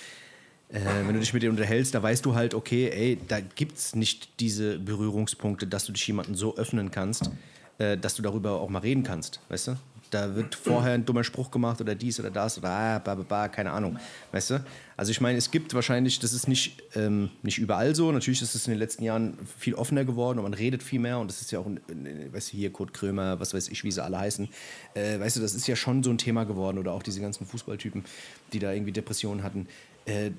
äh, 0.70 0.80
wenn 1.06 1.12
du 1.12 1.20
dich 1.20 1.34
mit 1.34 1.42
denen 1.42 1.52
unterhältst, 1.52 1.94
da 1.94 2.02
weißt 2.02 2.24
du 2.24 2.34
halt, 2.34 2.54
okay, 2.54 2.88
ey, 2.88 3.18
da 3.28 3.40
gibt 3.40 3.76
es 3.76 3.94
nicht 3.94 4.40
diese 4.40 4.78
Berührungspunkte, 4.78 5.66
dass 5.66 5.84
du 5.84 5.92
dich 5.92 6.06
jemandem 6.06 6.34
so 6.34 6.56
öffnen 6.56 6.90
kannst, 6.90 7.30
äh, 7.78 7.96
dass 7.96 8.14
du 8.14 8.22
darüber 8.22 8.60
auch 8.60 8.68
mal 8.68 8.80
reden 8.80 9.02
kannst, 9.02 9.40
weißt 9.48 9.68
du? 9.68 9.76
Da 10.10 10.36
wird 10.36 10.54
vorher 10.62 10.92
ein 10.92 11.04
dummer 11.04 11.24
Spruch 11.24 11.50
gemacht 11.50 11.80
oder 11.80 11.94
dies 11.94 12.20
oder 12.20 12.30
das 12.30 12.58
oder 12.58 12.68
ah, 12.68 12.98
ba, 12.98 13.14
ba, 13.14 13.24
ba, 13.26 13.48
keine 13.48 13.72
Ahnung. 13.72 13.98
Weißt 14.30 14.50
du? 14.50 14.64
Also 14.96 15.10
ich 15.10 15.20
meine, 15.20 15.38
es 15.38 15.50
gibt 15.50 15.74
wahrscheinlich, 15.74 16.18
das 16.18 16.32
ist 16.32 16.48
nicht, 16.48 16.82
ähm, 16.94 17.30
nicht 17.42 17.58
überall 17.58 17.94
so. 17.94 18.12
Natürlich 18.12 18.42
ist 18.42 18.54
es 18.54 18.66
in 18.66 18.72
den 18.72 18.78
letzten 18.78 19.02
Jahren 19.04 19.38
viel 19.58 19.74
offener 19.74 20.04
geworden 20.04 20.38
und 20.38 20.44
man 20.44 20.54
redet 20.54 20.82
viel 20.82 21.00
mehr 21.00 21.18
und 21.18 21.28
das 21.28 21.40
ist 21.40 21.50
ja 21.50 21.58
auch, 21.58 21.66
weißt 21.66 22.52
du, 22.52 22.56
hier 22.56 22.70
Kurt 22.72 22.92
Krömer, 22.92 23.40
was 23.40 23.54
weiß 23.54 23.68
ich, 23.68 23.84
wie 23.84 23.90
sie 23.90 24.04
alle 24.04 24.18
heißen. 24.18 24.48
Äh, 24.94 25.18
weißt 25.18 25.36
du, 25.36 25.40
das 25.40 25.54
ist 25.54 25.66
ja 25.66 25.76
schon 25.76 26.02
so 26.02 26.10
ein 26.10 26.18
Thema 26.18 26.44
geworden 26.44 26.78
oder 26.78 26.92
auch 26.92 27.02
diese 27.02 27.20
ganzen 27.20 27.46
Fußballtypen, 27.46 28.04
die 28.52 28.58
da 28.58 28.72
irgendwie 28.72 28.92
Depressionen 28.92 29.42
hatten. 29.42 29.66
Äh, 30.04 30.32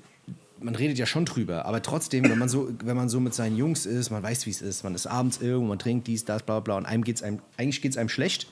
man 0.60 0.74
redet 0.74 0.98
ja 0.98 1.06
schon 1.06 1.24
drüber, 1.24 1.66
aber 1.66 1.82
trotzdem, 1.82 2.24
wenn 2.24 2.38
man 2.38 2.48
so, 2.48 2.70
wenn 2.84 2.96
man 2.96 3.08
so 3.08 3.20
mit 3.20 3.34
seinen 3.34 3.56
Jungs 3.56 3.86
ist, 3.86 4.10
man 4.10 4.22
weiß, 4.22 4.46
wie 4.46 4.50
es 4.50 4.62
ist, 4.62 4.84
man 4.84 4.94
ist 4.94 5.06
abends 5.06 5.40
irgendwo, 5.40 5.68
man 5.68 5.78
trinkt 5.78 6.06
dies, 6.06 6.24
das, 6.24 6.42
bla 6.42 6.60
bla 6.60 6.76
und 6.76 6.86
einem 6.86 7.04
geht's 7.04 7.22
einem, 7.22 7.40
eigentlich 7.56 7.82
geht 7.82 7.92
es 7.92 7.98
einem 7.98 8.08
schlecht 8.08 8.46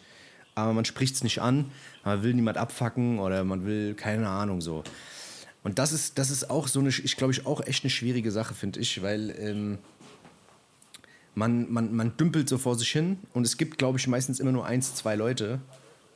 aber 0.55 0.73
man 0.73 0.85
spricht 0.85 1.15
es 1.15 1.25
nicht 1.25 1.41
an, 1.41 1.71
man 2.05 2.23
will 2.23 2.35
niemand 2.35 2.59
abfacken 2.59 3.19
oder 3.19 3.45
man 3.45 3.65
will 3.65 3.95
keine 3.95 4.29
Ahnung 4.29 4.61
so. 4.61 4.85
Und 5.65 5.79
das 5.79 5.93
ist, 5.93 6.19
das 6.19 6.31
ist 6.31 6.51
auch 6.51 6.69
so 6.69 6.81
eine, 6.81 6.88
ich 6.88 7.17
glaube 7.17 7.33
ich, 7.33 7.47
auch 7.47 7.61
echt 7.67 7.85
eine 7.85 7.91
schwierige 7.91 8.31
Sache, 8.31 8.55
finde 8.55 8.81
ich, 8.81 9.03
weil 9.03 9.35
ähm, 9.38 9.79
man, 11.35 11.73
man, 11.73 11.95
man 11.95 12.17
dümpelt 12.17 12.49
so 12.49 12.59
vor 12.59 12.77
sich 12.77 12.91
hin 12.91 13.19
und 13.33 13.47
es 13.47 13.57
gibt, 13.57 13.79
glaube 13.79 13.99
ich, 13.99 14.07
meistens 14.09 14.41
immer 14.41 14.53
nur 14.53 14.67
eins, 14.67 14.95
zwei 14.95 15.15
Leute 15.15 15.61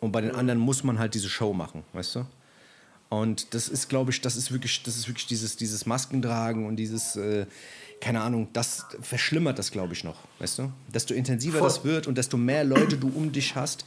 und 0.00 0.12
bei 0.12 0.20
den 0.20 0.32
anderen 0.32 0.58
muss 0.58 0.84
man 0.84 0.98
halt 0.98 1.14
diese 1.14 1.28
Show 1.28 1.52
machen, 1.52 1.84
weißt 1.92 2.16
du? 2.16 2.26
Und 3.08 3.54
das 3.54 3.68
ist, 3.68 3.88
glaube 3.88 4.10
ich, 4.10 4.20
das 4.20 4.36
ist 4.36 4.50
wirklich, 4.52 4.82
das 4.82 4.96
ist 4.96 5.08
wirklich 5.08 5.26
dieses, 5.26 5.56
dieses 5.56 5.86
Maskentragen 5.86 6.66
und 6.66 6.76
dieses, 6.76 7.16
äh, 7.16 7.46
keine 8.00 8.20
Ahnung, 8.20 8.48
das 8.52 8.84
verschlimmert 9.00 9.58
das, 9.58 9.70
glaube 9.70 9.92
ich, 9.92 10.04
noch, 10.04 10.16
weißt 10.38 10.58
du? 10.58 10.72
Desto 10.92 11.14
intensiver 11.14 11.58
Voll. 11.58 11.68
das 11.68 11.84
wird 11.84 12.06
und 12.06 12.18
desto 12.18 12.36
mehr 12.36 12.64
Leute 12.64 12.96
du 12.96 13.08
um 13.08 13.32
dich 13.32 13.54
hast, 13.54 13.84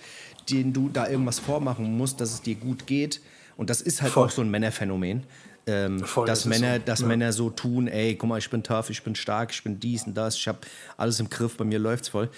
denen 0.50 0.74
du 0.74 0.90
da 0.90 1.08
irgendwas 1.08 1.40
vormachen 1.40 1.98
musst, 1.98 2.22
dass 2.22 2.34
es 2.34 2.42
dir 2.42 2.56
gut 2.56 2.88
geht. 2.88 3.22
Und 3.58 3.70
das 3.70 3.82
ist 3.82 4.02
halt 4.02 4.14
Voll. 4.14 4.28
auch 4.28 4.32
so 4.32 4.42
ein 4.42 4.50
Männerphänomen. 4.50 5.24
Ähm, 5.68 6.00
Voll, 6.00 6.26
dass 6.26 6.46
Männer, 6.46 6.78
so. 6.78 6.82
dass 6.86 7.00
ja. 7.02 7.08
Männer 7.08 7.34
so 7.34 7.50
tun, 7.50 7.88
ey, 7.88 8.16
guck 8.16 8.30
mal, 8.30 8.40
ich 8.40 8.50
bin 8.50 8.64
tough, 8.64 8.90
ich 8.90 9.04
bin 9.04 9.16
stark, 9.16 9.52
ich 9.52 9.64
bin 9.64 9.80
dies 9.80 10.08
und 10.08 10.16
das, 10.16 10.36
ich 10.36 10.48
habe 10.48 10.60
alles 10.98 11.20
im 11.20 11.30
Griff, 11.30 11.58
bei 11.58 11.66
mir 11.66 11.78
läuft's 11.78 12.08
voll. 12.08 12.30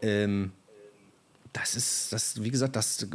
Ähm, 0.00 0.52
das 1.52 1.74
ist, 1.74 2.12
das, 2.12 2.42
wie 2.42 2.50
gesagt, 2.50 2.76
das 2.76 3.06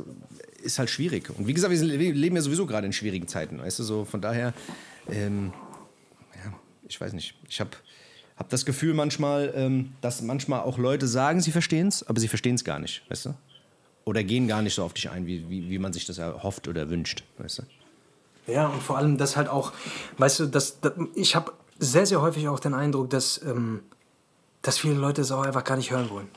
ist 0.61 0.79
halt 0.79 0.89
schwierig. 0.89 1.29
Und 1.37 1.47
wie 1.47 1.53
gesagt, 1.53 1.71
wir 1.71 2.13
leben 2.13 2.35
ja 2.35 2.41
sowieso 2.41 2.65
gerade 2.65 2.85
in 2.85 2.93
schwierigen 2.93 3.27
Zeiten, 3.27 3.59
weißt 3.59 3.79
du, 3.79 3.83
so 3.83 4.05
von 4.05 4.21
daher, 4.21 4.53
ähm, 5.09 5.53
ja, 6.43 6.53
ich 6.87 6.99
weiß 6.99 7.13
nicht. 7.13 7.35
Ich 7.47 7.59
habe 7.59 7.71
hab 8.37 8.49
das 8.49 8.65
Gefühl 8.65 8.93
manchmal, 8.93 9.53
ähm, 9.55 9.93
dass 10.01 10.21
manchmal 10.21 10.61
auch 10.61 10.77
Leute 10.77 11.07
sagen, 11.07 11.41
sie 11.41 11.51
verstehen 11.51 11.87
es, 11.87 12.07
aber 12.07 12.19
sie 12.19 12.27
verstehen 12.27 12.55
es 12.55 12.63
gar 12.63 12.79
nicht, 12.79 13.03
weißt 13.09 13.27
du? 13.27 13.35
Oder 14.05 14.23
gehen 14.23 14.47
gar 14.47 14.61
nicht 14.61 14.73
so 14.73 14.83
auf 14.83 14.93
dich 14.93 15.09
ein, 15.09 15.25
wie, 15.27 15.49
wie, 15.49 15.69
wie 15.69 15.79
man 15.79 15.93
sich 15.93 16.05
das 16.05 16.17
erhofft 16.17 16.67
oder 16.67 16.89
wünscht, 16.89 17.23
weißt 17.37 17.59
du? 17.59 17.63
Ja, 18.51 18.67
und 18.67 18.83
vor 18.83 18.97
allem 18.97 19.17
das 19.17 19.37
halt 19.37 19.47
auch, 19.47 19.71
weißt 20.17 20.41
du, 20.41 20.45
das, 20.47 20.81
das 20.81 20.93
ich 21.15 21.35
habe 21.35 21.53
sehr, 21.79 22.05
sehr 22.05 22.21
häufig 22.21 22.47
auch 22.47 22.59
den 22.59 22.73
Eindruck, 22.73 23.09
dass, 23.09 23.41
ähm, 23.43 23.81
dass 24.61 24.79
viele 24.79 24.95
Leute 24.95 25.21
es 25.21 25.31
auch 25.31 25.43
einfach 25.43 25.63
gar 25.63 25.77
nicht 25.77 25.91
hören 25.91 26.09
wollen. 26.09 26.27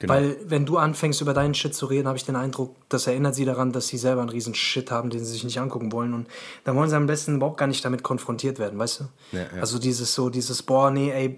Genau. 0.00 0.14
Weil 0.14 0.38
wenn 0.46 0.64
du 0.64 0.78
anfängst 0.78 1.20
über 1.20 1.34
deinen 1.34 1.52
Shit 1.52 1.74
zu 1.74 1.84
reden, 1.84 2.08
habe 2.08 2.16
ich 2.16 2.24
den 2.24 2.34
Eindruck, 2.34 2.74
das 2.88 3.06
erinnert 3.06 3.34
sie 3.34 3.44
daran, 3.44 3.70
dass 3.70 3.88
sie 3.88 3.98
selber 3.98 4.22
einen 4.22 4.30
riesen 4.30 4.54
Shit 4.54 4.90
haben, 4.90 5.10
den 5.10 5.22
sie 5.22 5.30
sich 5.30 5.44
nicht 5.44 5.60
angucken 5.60 5.92
wollen. 5.92 6.14
Und 6.14 6.26
dann 6.64 6.74
wollen 6.74 6.88
sie 6.88 6.96
am 6.96 7.06
besten 7.06 7.36
überhaupt 7.36 7.58
gar 7.58 7.66
nicht 7.66 7.84
damit 7.84 8.02
konfrontiert 8.02 8.58
werden, 8.58 8.78
weißt 8.78 9.00
du? 9.00 9.04
Ja, 9.32 9.40
ja. 9.40 9.60
Also 9.60 9.78
dieses 9.78 10.14
so, 10.14 10.30
dieses, 10.30 10.62
boah, 10.62 10.90
nee, 10.90 11.10
ey, 11.10 11.36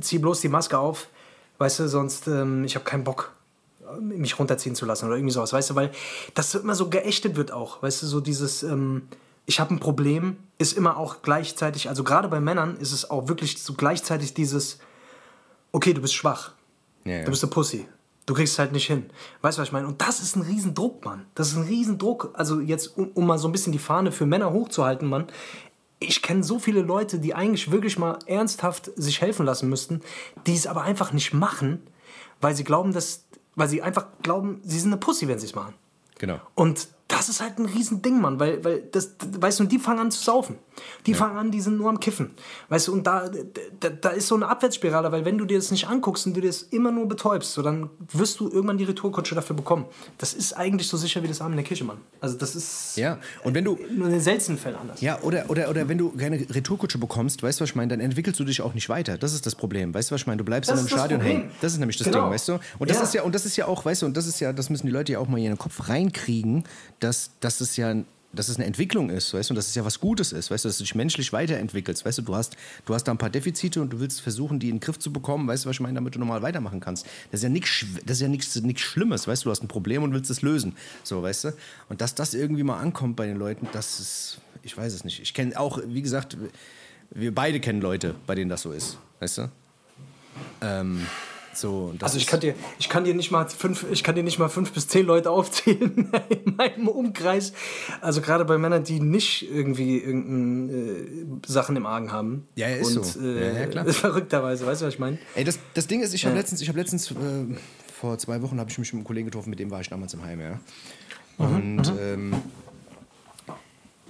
zieh 0.00 0.18
bloß 0.18 0.40
die 0.40 0.48
Maske 0.48 0.78
auf, 0.78 1.06
weißt 1.58 1.78
du, 1.78 1.88
sonst, 1.88 2.26
ähm, 2.26 2.64
ich 2.64 2.74
habe 2.74 2.84
keinen 2.84 3.04
Bock 3.04 3.30
mich 4.00 4.38
runterziehen 4.38 4.74
zu 4.74 4.84
lassen 4.84 5.06
oder 5.06 5.16
irgendwie 5.16 5.32
sowas, 5.32 5.52
weißt 5.52 5.70
du, 5.70 5.74
weil 5.74 5.92
das 6.34 6.54
immer 6.54 6.74
so 6.74 6.88
geächtet 6.88 7.36
wird 7.36 7.52
auch, 7.52 7.82
weißt 7.82 8.02
du, 8.02 8.06
so 8.06 8.20
dieses, 8.20 8.62
ähm, 8.62 9.02
ich 9.46 9.60
habe 9.60 9.74
ein 9.74 9.80
Problem, 9.80 10.38
ist 10.58 10.76
immer 10.76 10.96
auch 10.96 11.22
gleichzeitig, 11.22 11.88
also 11.88 12.02
gerade 12.02 12.28
bei 12.28 12.40
Männern 12.40 12.76
ist 12.78 12.92
es 12.92 13.10
auch 13.10 13.28
wirklich 13.28 13.62
so 13.62 13.74
gleichzeitig 13.74 14.34
dieses, 14.34 14.78
okay, 15.72 15.92
du 15.92 16.00
bist 16.00 16.14
schwach, 16.14 16.52
ja, 17.04 17.24
du 17.24 17.30
bist 17.30 17.42
eine 17.42 17.50
Pussy, 17.50 17.86
du 18.26 18.34
kriegst 18.34 18.54
es 18.54 18.58
halt 18.58 18.72
nicht 18.72 18.86
hin, 18.86 19.10
weißt 19.40 19.58
du, 19.58 19.62
was 19.62 19.68
ich 19.68 19.72
meine? 19.72 19.86
Und 19.86 20.00
das 20.00 20.20
ist 20.20 20.36
ein 20.36 20.42
Riesendruck, 20.42 21.04
Mann, 21.04 21.26
das 21.34 21.48
ist 21.48 21.56
ein 21.56 21.64
Riesendruck, 21.64 22.30
also 22.34 22.60
jetzt, 22.60 22.96
um, 22.96 23.10
um 23.14 23.26
mal 23.26 23.38
so 23.38 23.48
ein 23.48 23.52
bisschen 23.52 23.72
die 23.72 23.78
Fahne 23.78 24.12
für 24.12 24.26
Männer 24.26 24.52
hochzuhalten, 24.52 25.08
Mann, 25.08 25.26
ich 25.98 26.22
kenne 26.22 26.42
so 26.42 26.58
viele 26.58 26.82
Leute, 26.82 27.18
die 27.20 27.34
eigentlich 27.34 27.70
wirklich 27.70 27.98
mal 27.98 28.18
ernsthaft 28.26 28.90
sich 28.96 29.20
helfen 29.20 29.46
lassen 29.46 29.68
müssten, 29.68 30.00
die 30.46 30.54
es 30.54 30.66
aber 30.66 30.82
einfach 30.82 31.12
nicht 31.12 31.32
machen, 31.32 31.80
weil 32.40 32.56
sie 32.56 32.64
glauben, 32.64 32.92
dass 32.92 33.24
weil 33.54 33.68
sie 33.68 33.82
einfach 33.82 34.06
glauben, 34.22 34.60
sie 34.64 34.78
sind 34.78 34.92
eine 34.92 34.98
Pussy, 34.98 35.28
wenn 35.28 35.38
sie 35.38 35.46
es 35.46 35.54
machen. 35.54 35.74
Genau. 36.18 36.40
Und 36.54 36.88
das 37.08 37.28
ist 37.28 37.40
halt 37.40 37.58
ein 37.58 37.66
Riesending, 37.66 38.20
Mann, 38.20 38.40
weil, 38.40 38.64
weil 38.64 38.80
das, 38.80 39.16
weißt 39.20 39.60
du, 39.60 39.64
die 39.64 39.78
fangen 39.78 40.00
an 40.00 40.10
zu 40.10 40.22
saufen. 40.22 40.58
Die 41.06 41.12
ja. 41.12 41.16
fangen 41.16 41.36
an, 41.36 41.50
die 41.50 41.60
sind 41.60 41.78
nur 41.78 41.88
am 41.88 42.00
Kiffen. 42.00 42.30
Weißt 42.68 42.88
du, 42.88 42.92
und 42.92 43.06
da, 43.06 43.30
da, 43.80 43.88
da 43.88 44.08
ist 44.10 44.28
so 44.28 44.34
eine 44.34 44.48
Abwärtsspirale, 44.48 45.12
weil 45.12 45.24
wenn 45.24 45.38
du 45.38 45.44
dir 45.44 45.58
das 45.58 45.70
nicht 45.70 45.88
anguckst 45.88 46.26
und 46.26 46.36
du 46.36 46.40
dir 46.40 46.48
das 46.48 46.62
immer 46.62 46.92
nur 46.92 47.06
betäubst, 47.06 47.52
so, 47.52 47.62
dann 47.62 47.90
wirst 48.12 48.40
du 48.40 48.48
irgendwann 48.48 48.78
die 48.78 48.84
Retourkutsche 48.84 49.34
dafür 49.34 49.56
bekommen. 49.56 49.86
Das 50.18 50.34
ist 50.34 50.52
eigentlich 50.54 50.88
so 50.88 50.96
sicher 50.96 51.22
wie 51.22 51.28
das 51.28 51.40
Arm 51.40 51.52
in 51.52 51.56
der 51.56 51.64
Kirche, 51.64 51.84
Mann. 51.84 51.98
Also 52.20 52.36
das 52.36 52.54
ist 52.54 52.96
ja. 52.96 53.18
und 53.44 53.54
wenn 53.54 53.64
du, 53.64 53.78
nur 53.90 54.06
in 54.06 54.12
den 54.12 54.20
seltenen 54.20 54.58
Fällen 54.58 54.76
anders. 54.76 55.00
Ja, 55.00 55.20
oder, 55.22 55.48
oder, 55.48 55.68
oder 55.68 55.88
wenn 55.88 55.98
du 55.98 56.10
keine 56.10 56.38
Retourkutsche 56.38 56.98
bekommst, 56.98 57.42
weißt 57.42 57.60
du, 57.60 57.62
was 57.62 57.70
ich 57.70 57.76
meine, 57.76 57.88
dann 57.88 58.00
entwickelst 58.00 58.38
du 58.38 58.44
dich 58.44 58.62
auch 58.62 58.74
nicht 58.74 58.88
weiter. 58.88 59.18
Das 59.18 59.32
ist 59.32 59.46
das 59.46 59.54
Problem. 59.54 59.92
Weißt 59.94 60.10
du, 60.10 60.14
was 60.14 60.22
ich 60.22 60.26
meine? 60.26 60.38
Du 60.38 60.44
bleibst 60.44 60.70
das 60.70 60.80
in 60.80 60.86
einem 60.86 60.96
Stadion 60.96 61.20
hängen. 61.20 61.50
Das 61.60 61.72
ist 61.72 61.78
nämlich 61.78 61.98
das 61.98 62.06
genau. 62.06 62.24
Ding, 62.24 62.30
weißt 62.32 62.48
du? 62.48 62.58
Und 62.78 62.90
das 62.90 62.98
ja. 62.98 63.02
ist 63.02 63.14
ja, 63.14 63.22
und 63.22 63.34
das 63.34 63.46
ist 63.46 63.56
ja 63.56 63.66
auch, 63.66 63.84
weißt 63.84 64.02
du, 64.02 64.06
und 64.06 64.16
das 64.16 64.26
ist 64.26 64.40
ja, 64.40 64.52
das 64.52 64.70
müssen 64.70 64.86
die 64.86 64.92
Leute 64.92 65.12
ja 65.12 65.18
auch 65.18 65.28
mal 65.28 65.38
in 65.38 65.44
ihren 65.44 65.58
Kopf 65.58 65.88
reinkriegen, 65.88 66.64
dass, 67.00 67.32
dass 67.40 67.60
es 67.60 67.76
ja 67.76 67.94
dass 68.32 68.48
es 68.48 68.56
eine 68.56 68.64
Entwicklung 68.64 69.10
ist, 69.10 69.34
weißt 69.34 69.50
du, 69.50 69.52
und 69.52 69.56
dass 69.56 69.68
es 69.68 69.74
ja 69.74 69.84
was 69.84 70.00
Gutes 70.00 70.32
ist, 70.32 70.50
weißt 70.50 70.64
du, 70.64 70.68
dass 70.68 70.78
du 70.78 70.84
dich 70.84 70.94
menschlich 70.94 71.32
weiterentwickelst, 71.32 72.04
weißt 72.04 72.18
du, 72.18 72.22
du 72.22 72.34
hast, 72.34 72.56
du 72.86 72.94
hast 72.94 73.04
da 73.04 73.12
ein 73.12 73.18
paar 73.18 73.30
Defizite 73.30 73.80
und 73.80 73.92
du 73.92 74.00
willst 74.00 74.20
versuchen, 74.20 74.58
die 74.58 74.68
in 74.68 74.76
den 74.76 74.80
Griff 74.80 74.98
zu 74.98 75.12
bekommen, 75.12 75.46
weißt 75.48 75.64
du, 75.64 75.68
was 75.68 75.76
ich 75.76 75.80
meine, 75.80 75.94
damit 75.94 76.14
du 76.14 76.18
normal 76.18 76.42
weitermachen 76.42 76.80
kannst. 76.80 77.06
Das 77.30 77.40
ist 77.40 77.44
ja 77.44 77.48
nichts, 77.48 77.84
ja 78.20 78.28
nichts 78.28 78.80
Schlimmes, 78.80 79.26
weißt 79.28 79.42
du, 79.42 79.48
du 79.48 79.50
hast 79.50 79.62
ein 79.62 79.68
Problem 79.68 80.02
und 80.02 80.12
willst 80.14 80.30
es 80.30 80.42
lösen, 80.42 80.74
so, 81.02 81.22
weißt 81.22 81.44
du, 81.44 81.52
und 81.88 82.00
dass 82.00 82.14
das 82.14 82.34
irgendwie 82.34 82.62
mal 82.62 82.78
ankommt 82.78 83.16
bei 83.16 83.26
den 83.26 83.36
Leuten, 83.36 83.68
das 83.72 84.00
ist, 84.00 84.40
ich 84.62 84.76
weiß 84.76 84.92
es 84.92 85.04
nicht. 85.04 85.20
Ich 85.20 85.34
kenne 85.34 85.58
auch, 85.58 85.80
wie 85.86 86.02
gesagt, 86.02 86.36
wir 87.10 87.34
beide 87.34 87.60
kennen 87.60 87.80
Leute, 87.80 88.14
bei 88.26 88.34
denen 88.34 88.48
das 88.48 88.62
so 88.62 88.72
ist, 88.72 88.98
weißt 89.20 89.38
du. 89.38 89.50
Ähm, 90.62 91.06
so, 91.54 91.94
also 92.00 92.18
ich 92.18 92.26
kann, 92.26 92.40
dir, 92.40 92.54
ich, 92.78 92.88
kann 92.88 93.04
dir 93.04 93.14
nicht 93.14 93.30
mal 93.30 93.48
fünf, 93.48 93.86
ich 93.90 94.02
kann 94.02 94.14
dir 94.14 94.22
nicht 94.22 94.38
mal 94.38 94.48
fünf 94.48 94.72
bis 94.72 94.88
zehn 94.88 95.06
Leute 95.06 95.30
aufzählen 95.30 96.10
in 96.28 96.56
meinem 96.56 96.88
Umkreis. 96.88 97.52
Also 98.00 98.20
gerade 98.20 98.44
bei 98.44 98.58
Männern, 98.58 98.84
die 98.84 99.00
nicht 99.00 99.50
irgendwie 99.50 99.98
irgendeine 99.98 100.72
äh, 100.72 101.26
Sachen 101.46 101.76
im 101.76 101.86
Argen 101.86 102.12
haben. 102.12 102.46
Ja, 102.56 102.68
ja 102.68 102.76
ist 102.76 102.96
Und, 102.96 103.04
so. 103.04 103.20
Äh, 103.20 103.46
ja, 103.46 103.60
ja, 103.60 103.66
klar. 103.66 103.86
Verrückterweise, 103.92 104.66
weißt 104.66 104.82
du, 104.82 104.86
was 104.86 104.94
ich 104.94 105.00
meine? 105.00 105.18
Ey, 105.34 105.44
das, 105.44 105.58
das 105.74 105.86
Ding 105.86 106.00
ist, 106.00 106.14
ich 106.14 106.24
habe 106.24 106.34
ja. 106.34 106.40
letztens, 106.40 106.62
ich 106.62 106.68
hab 106.68 106.76
letztens 106.76 107.10
äh, 107.10 107.14
vor 108.00 108.18
zwei 108.18 108.42
Wochen 108.42 108.58
habe 108.58 108.70
ich 108.70 108.78
mich 108.78 108.92
mit 108.92 109.00
einem 109.00 109.06
Kollegen 109.06 109.26
getroffen, 109.26 109.50
mit 109.50 109.58
dem 109.58 109.70
war 109.70 109.80
ich 109.80 109.88
damals 109.88 110.14
im 110.14 110.24
Heim, 110.24 110.40
ja. 110.40 110.58
Mhm, 111.38 111.54
Und 111.54 111.92
mhm, 111.92 111.98
ähm, 112.00 112.34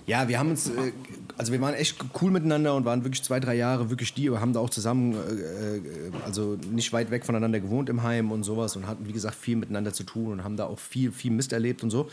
ja, 0.06 0.28
wir 0.28 0.38
haben 0.38 0.50
uns, 0.50 0.68
äh, 0.68 0.92
also 1.36 1.52
wir 1.52 1.60
waren 1.60 1.74
echt 1.74 1.96
cool 2.20 2.30
miteinander 2.30 2.74
und 2.74 2.84
waren 2.84 3.04
wirklich 3.04 3.22
zwei, 3.22 3.40
drei 3.40 3.54
Jahre 3.54 3.90
wirklich 3.90 4.14
die, 4.14 4.28
aber 4.28 4.40
haben 4.40 4.52
da 4.52 4.60
auch 4.60 4.70
zusammen, 4.70 5.14
äh, 5.14 5.76
äh, 5.76 5.82
also 6.24 6.58
nicht 6.70 6.92
weit 6.92 7.10
weg 7.10 7.24
voneinander 7.24 7.60
gewohnt 7.60 7.88
im 7.88 8.02
Heim 8.02 8.32
und 8.32 8.42
sowas 8.42 8.76
und 8.76 8.86
hatten, 8.86 9.06
wie 9.06 9.12
gesagt, 9.12 9.34
viel 9.34 9.56
miteinander 9.56 9.92
zu 9.92 10.04
tun 10.04 10.32
und 10.32 10.44
haben 10.44 10.56
da 10.56 10.66
auch 10.66 10.78
viel, 10.78 11.12
viel 11.12 11.30
Mist 11.30 11.52
erlebt 11.52 11.82
und 11.82 11.90
so. 11.90 12.08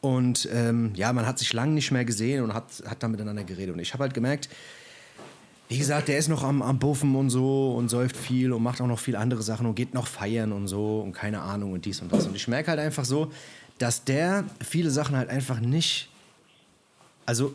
Und 0.00 0.48
ähm, 0.52 0.92
ja, 0.94 1.12
man 1.14 1.26
hat 1.26 1.38
sich 1.38 1.52
lange 1.54 1.72
nicht 1.72 1.90
mehr 1.90 2.04
gesehen 2.04 2.44
und 2.44 2.52
hat, 2.52 2.66
hat 2.86 3.02
da 3.02 3.08
miteinander 3.08 3.42
geredet. 3.42 3.74
Und 3.74 3.80
ich 3.80 3.94
habe 3.94 4.02
halt 4.02 4.12
gemerkt, 4.12 4.50
wie 5.68 5.78
gesagt, 5.78 6.08
der 6.08 6.18
ist 6.18 6.28
noch 6.28 6.42
am, 6.42 6.60
am 6.60 6.78
Buffen 6.78 7.14
und 7.16 7.30
so 7.30 7.74
und 7.74 7.88
säuft 7.88 8.16
viel 8.16 8.52
und 8.52 8.62
macht 8.62 8.82
auch 8.82 8.86
noch 8.86 8.98
viel 8.98 9.16
andere 9.16 9.42
Sachen 9.42 9.66
und 9.66 9.74
geht 9.74 9.94
noch 9.94 10.06
feiern 10.06 10.52
und 10.52 10.68
so 10.68 11.00
und 11.00 11.12
keine 11.12 11.40
Ahnung 11.40 11.72
und 11.72 11.86
dies 11.86 12.02
und 12.02 12.12
das. 12.12 12.26
Und 12.26 12.36
ich 12.36 12.48
merke 12.48 12.68
halt 12.68 12.80
einfach 12.80 13.06
so, 13.06 13.32
dass 13.78 14.04
der 14.04 14.44
viele 14.62 14.90
Sachen 14.90 15.16
halt 15.16 15.30
einfach 15.30 15.58
nicht 15.58 16.10
also 17.26 17.54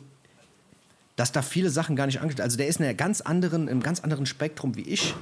dass 1.15 1.33
da 1.33 1.41
viele 1.41 1.69
Sachen 1.69 1.97
gar 1.97 2.05
nicht 2.05 2.21
angestellt 2.21 2.45
Also 2.45 2.55
der 2.55 2.67
ist 2.67 2.79
in 2.79 2.85
einem 2.85 2.95
ganz 2.95 3.19
anderen, 3.19 3.67
im 3.67 3.83
ganz 3.83 3.99
anderen 3.99 4.25
Spektrum 4.25 4.77
wie 4.77 4.83
ich 4.83 5.13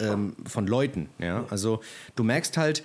ähm, 0.00 0.34
von 0.46 0.66
Leuten. 0.66 1.10
Ja? 1.18 1.44
Also 1.50 1.82
du 2.16 2.24
merkst 2.24 2.56
halt, 2.56 2.82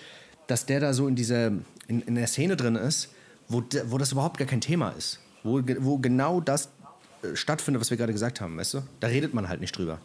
dass 0.47 0.65
der 0.65 0.81
da 0.81 0.93
so 0.93 1.07
in 1.07 1.15
dieser, 1.15 1.47
in, 1.87 2.01
in 2.01 2.15
der 2.15 2.27
Szene 2.27 2.57
drin 2.57 2.75
ist, 2.75 3.09
wo, 3.47 3.63
wo 3.85 3.97
das 3.97 4.11
überhaupt 4.11 4.37
gar 4.37 4.47
kein 4.47 4.59
Thema 4.59 4.89
ist. 4.89 5.21
Wo, 5.43 5.61
wo 5.79 5.97
genau 5.97 6.41
das 6.41 6.69
äh, 7.21 7.35
stattfindet, 7.35 7.79
was 7.79 7.89
wir 7.89 7.95
gerade 7.95 8.11
gesagt 8.11 8.41
haben, 8.41 8.57
weißt 8.57 8.73
du? 8.73 8.83
Da 8.99 9.07
redet 9.07 9.33
man 9.33 9.47
halt 9.47 9.61
nicht 9.61 9.77
drüber. 9.77 9.99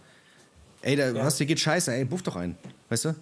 Ey, 0.83 0.94
da, 0.94 1.11
ja. 1.11 1.25
was, 1.25 1.38
dir 1.38 1.46
geht 1.46 1.59
scheiße, 1.59 1.92
ey, 1.92 2.05
buff 2.05 2.22
doch 2.22 2.37
ein, 2.37 2.57
weißt 2.90 3.07
du? 3.07 3.14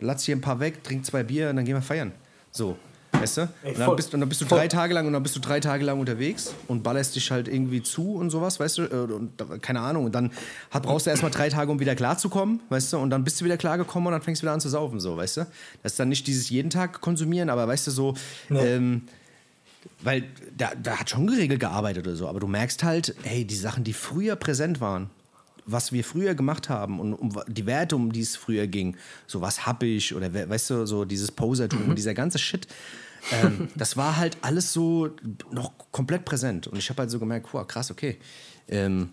Latz 0.00 0.24
hier 0.24 0.36
ein 0.36 0.40
paar 0.40 0.60
weg, 0.60 0.82
trink 0.84 1.06
zwei 1.06 1.22
Bier 1.22 1.48
und 1.50 1.56
dann 1.56 1.64
gehen 1.64 1.74
wir 1.74 1.82
feiern. 1.82 2.12
So. 2.50 2.76
Weißt 3.12 3.36
du? 3.36 3.48
Ey, 3.62 3.72
und, 3.72 3.78
dann 3.78 3.96
bist, 3.96 4.14
und 4.14 4.20
dann 4.20 4.28
bist 4.28 4.40
du 4.40 4.46
voll. 4.46 4.58
drei 4.58 4.68
Tage 4.68 4.94
lang 4.94 5.06
und 5.06 5.12
dann 5.12 5.22
bist 5.22 5.36
du 5.36 5.40
drei 5.40 5.60
Tage 5.60 5.84
lang 5.84 6.00
unterwegs 6.00 6.54
und 6.66 6.82
ballerst 6.82 7.14
dich 7.14 7.30
halt 7.30 7.46
irgendwie 7.46 7.82
zu 7.82 8.14
und 8.14 8.30
sowas, 8.30 8.58
weißt 8.58 8.78
du? 8.78 8.82
Äh, 8.84 9.12
und, 9.12 9.62
keine 9.62 9.80
Ahnung. 9.80 10.06
Und 10.06 10.14
dann 10.14 10.32
hat, 10.70 10.82
brauchst 10.82 11.06
du 11.06 11.10
erstmal 11.10 11.30
drei 11.30 11.48
Tage, 11.48 11.70
um 11.70 11.78
wieder 11.78 11.94
klarzukommen, 11.94 12.60
weißt 12.70 12.94
du? 12.94 12.98
Und 12.98 13.10
dann 13.10 13.22
bist 13.22 13.40
du 13.40 13.44
wieder 13.44 13.56
klargekommen 13.56 14.06
und 14.06 14.12
dann 14.12 14.22
fängst 14.22 14.42
du 14.42 14.46
wieder 14.46 14.52
an 14.52 14.60
zu 14.60 14.68
saufen, 14.68 14.98
so, 14.98 15.16
weißt 15.16 15.36
du? 15.38 15.40
Das 15.82 15.92
ist 15.92 16.00
dann 16.00 16.08
nicht 16.08 16.26
dieses 16.26 16.48
jeden 16.48 16.70
Tag 16.70 17.00
konsumieren, 17.00 17.50
aber 17.50 17.68
weißt 17.68 17.86
du, 17.86 17.90
so. 17.90 18.14
Ja. 18.48 18.64
Ähm, 18.64 19.02
weil 20.00 20.24
da, 20.56 20.72
da 20.80 21.00
hat 21.00 21.10
schon 21.10 21.26
geregelt 21.26 21.60
gearbeitet 21.60 22.06
oder 22.06 22.16
so, 22.16 22.28
aber 22.28 22.40
du 22.40 22.46
merkst 22.46 22.82
halt, 22.84 23.14
hey, 23.24 23.44
die 23.44 23.56
Sachen, 23.56 23.84
die 23.84 23.92
früher 23.92 24.36
präsent 24.36 24.80
waren, 24.80 25.10
was 25.66 25.92
wir 25.92 26.04
früher 26.04 26.34
gemacht 26.34 26.68
haben 26.68 27.00
und 27.00 27.14
um 27.14 27.32
die 27.46 27.66
Werte, 27.66 27.96
um 27.96 28.12
die 28.12 28.20
es 28.20 28.36
früher 28.36 28.66
ging, 28.66 28.96
so 29.26 29.40
was 29.40 29.66
hab 29.66 29.82
ich 29.82 30.14
oder 30.14 30.32
weißt 30.32 30.70
du, 30.70 30.86
so 30.86 31.04
dieses 31.04 31.30
Posertum 31.30 31.84
mhm. 31.84 31.90
und 31.90 31.96
dieser 31.96 32.14
ganze 32.14 32.38
Shit, 32.38 32.66
ähm, 33.30 33.68
das 33.76 33.96
war 33.96 34.16
halt 34.16 34.36
alles 34.42 34.72
so 34.72 35.10
noch 35.50 35.72
komplett 35.92 36.24
präsent. 36.24 36.66
Und 36.66 36.78
ich 36.78 36.88
habe 36.90 37.00
halt 37.00 37.10
so 37.10 37.18
gemerkt, 37.18 37.48
wow, 37.52 37.66
krass, 37.66 37.90
okay. 37.90 38.18
Ähm, 38.68 39.10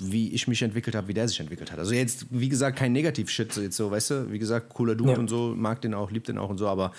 wie 0.00 0.32
ich 0.32 0.46
mich 0.46 0.62
entwickelt 0.62 0.94
habe, 0.94 1.08
wie 1.08 1.14
der 1.14 1.26
sich 1.26 1.40
entwickelt 1.40 1.72
hat. 1.72 1.78
Also 1.78 1.92
jetzt, 1.92 2.26
wie 2.30 2.48
gesagt, 2.48 2.78
kein 2.78 2.92
Negativ-Shit, 2.92 3.52
so 3.52 3.60
jetzt 3.60 3.76
so, 3.76 3.90
weißt 3.90 4.10
du, 4.10 4.32
wie 4.32 4.38
gesagt, 4.38 4.72
cooler 4.72 4.94
Dude 4.94 5.12
ja. 5.12 5.18
und 5.18 5.28
so, 5.28 5.54
mag 5.56 5.80
den 5.80 5.92
auch, 5.92 6.12
liebt 6.12 6.28
den 6.28 6.38
auch 6.38 6.50
und 6.50 6.58
so, 6.58 6.68
aber 6.68 6.92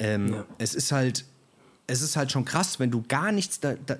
ähm, 0.00 0.32
ja. 0.32 0.46
es 0.58 0.74
ist 0.74 0.90
halt, 0.90 1.24
es 1.86 2.02
ist 2.02 2.16
halt 2.16 2.32
schon 2.32 2.44
krass, 2.44 2.80
wenn 2.80 2.90
du 2.90 3.04
gar 3.06 3.30
nichts 3.30 3.60
da, 3.60 3.74
da, 3.86 3.98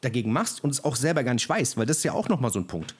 dagegen 0.00 0.32
machst 0.32 0.62
und 0.62 0.70
es 0.70 0.84
auch 0.84 0.94
selber 0.94 1.24
gar 1.24 1.34
nicht 1.34 1.48
weißt, 1.48 1.76
weil 1.76 1.86
das 1.86 1.98
ist 1.98 2.04
ja 2.04 2.12
auch 2.12 2.28
nochmal 2.28 2.52
so 2.52 2.60
ein 2.60 2.68
Punkt 2.68 2.94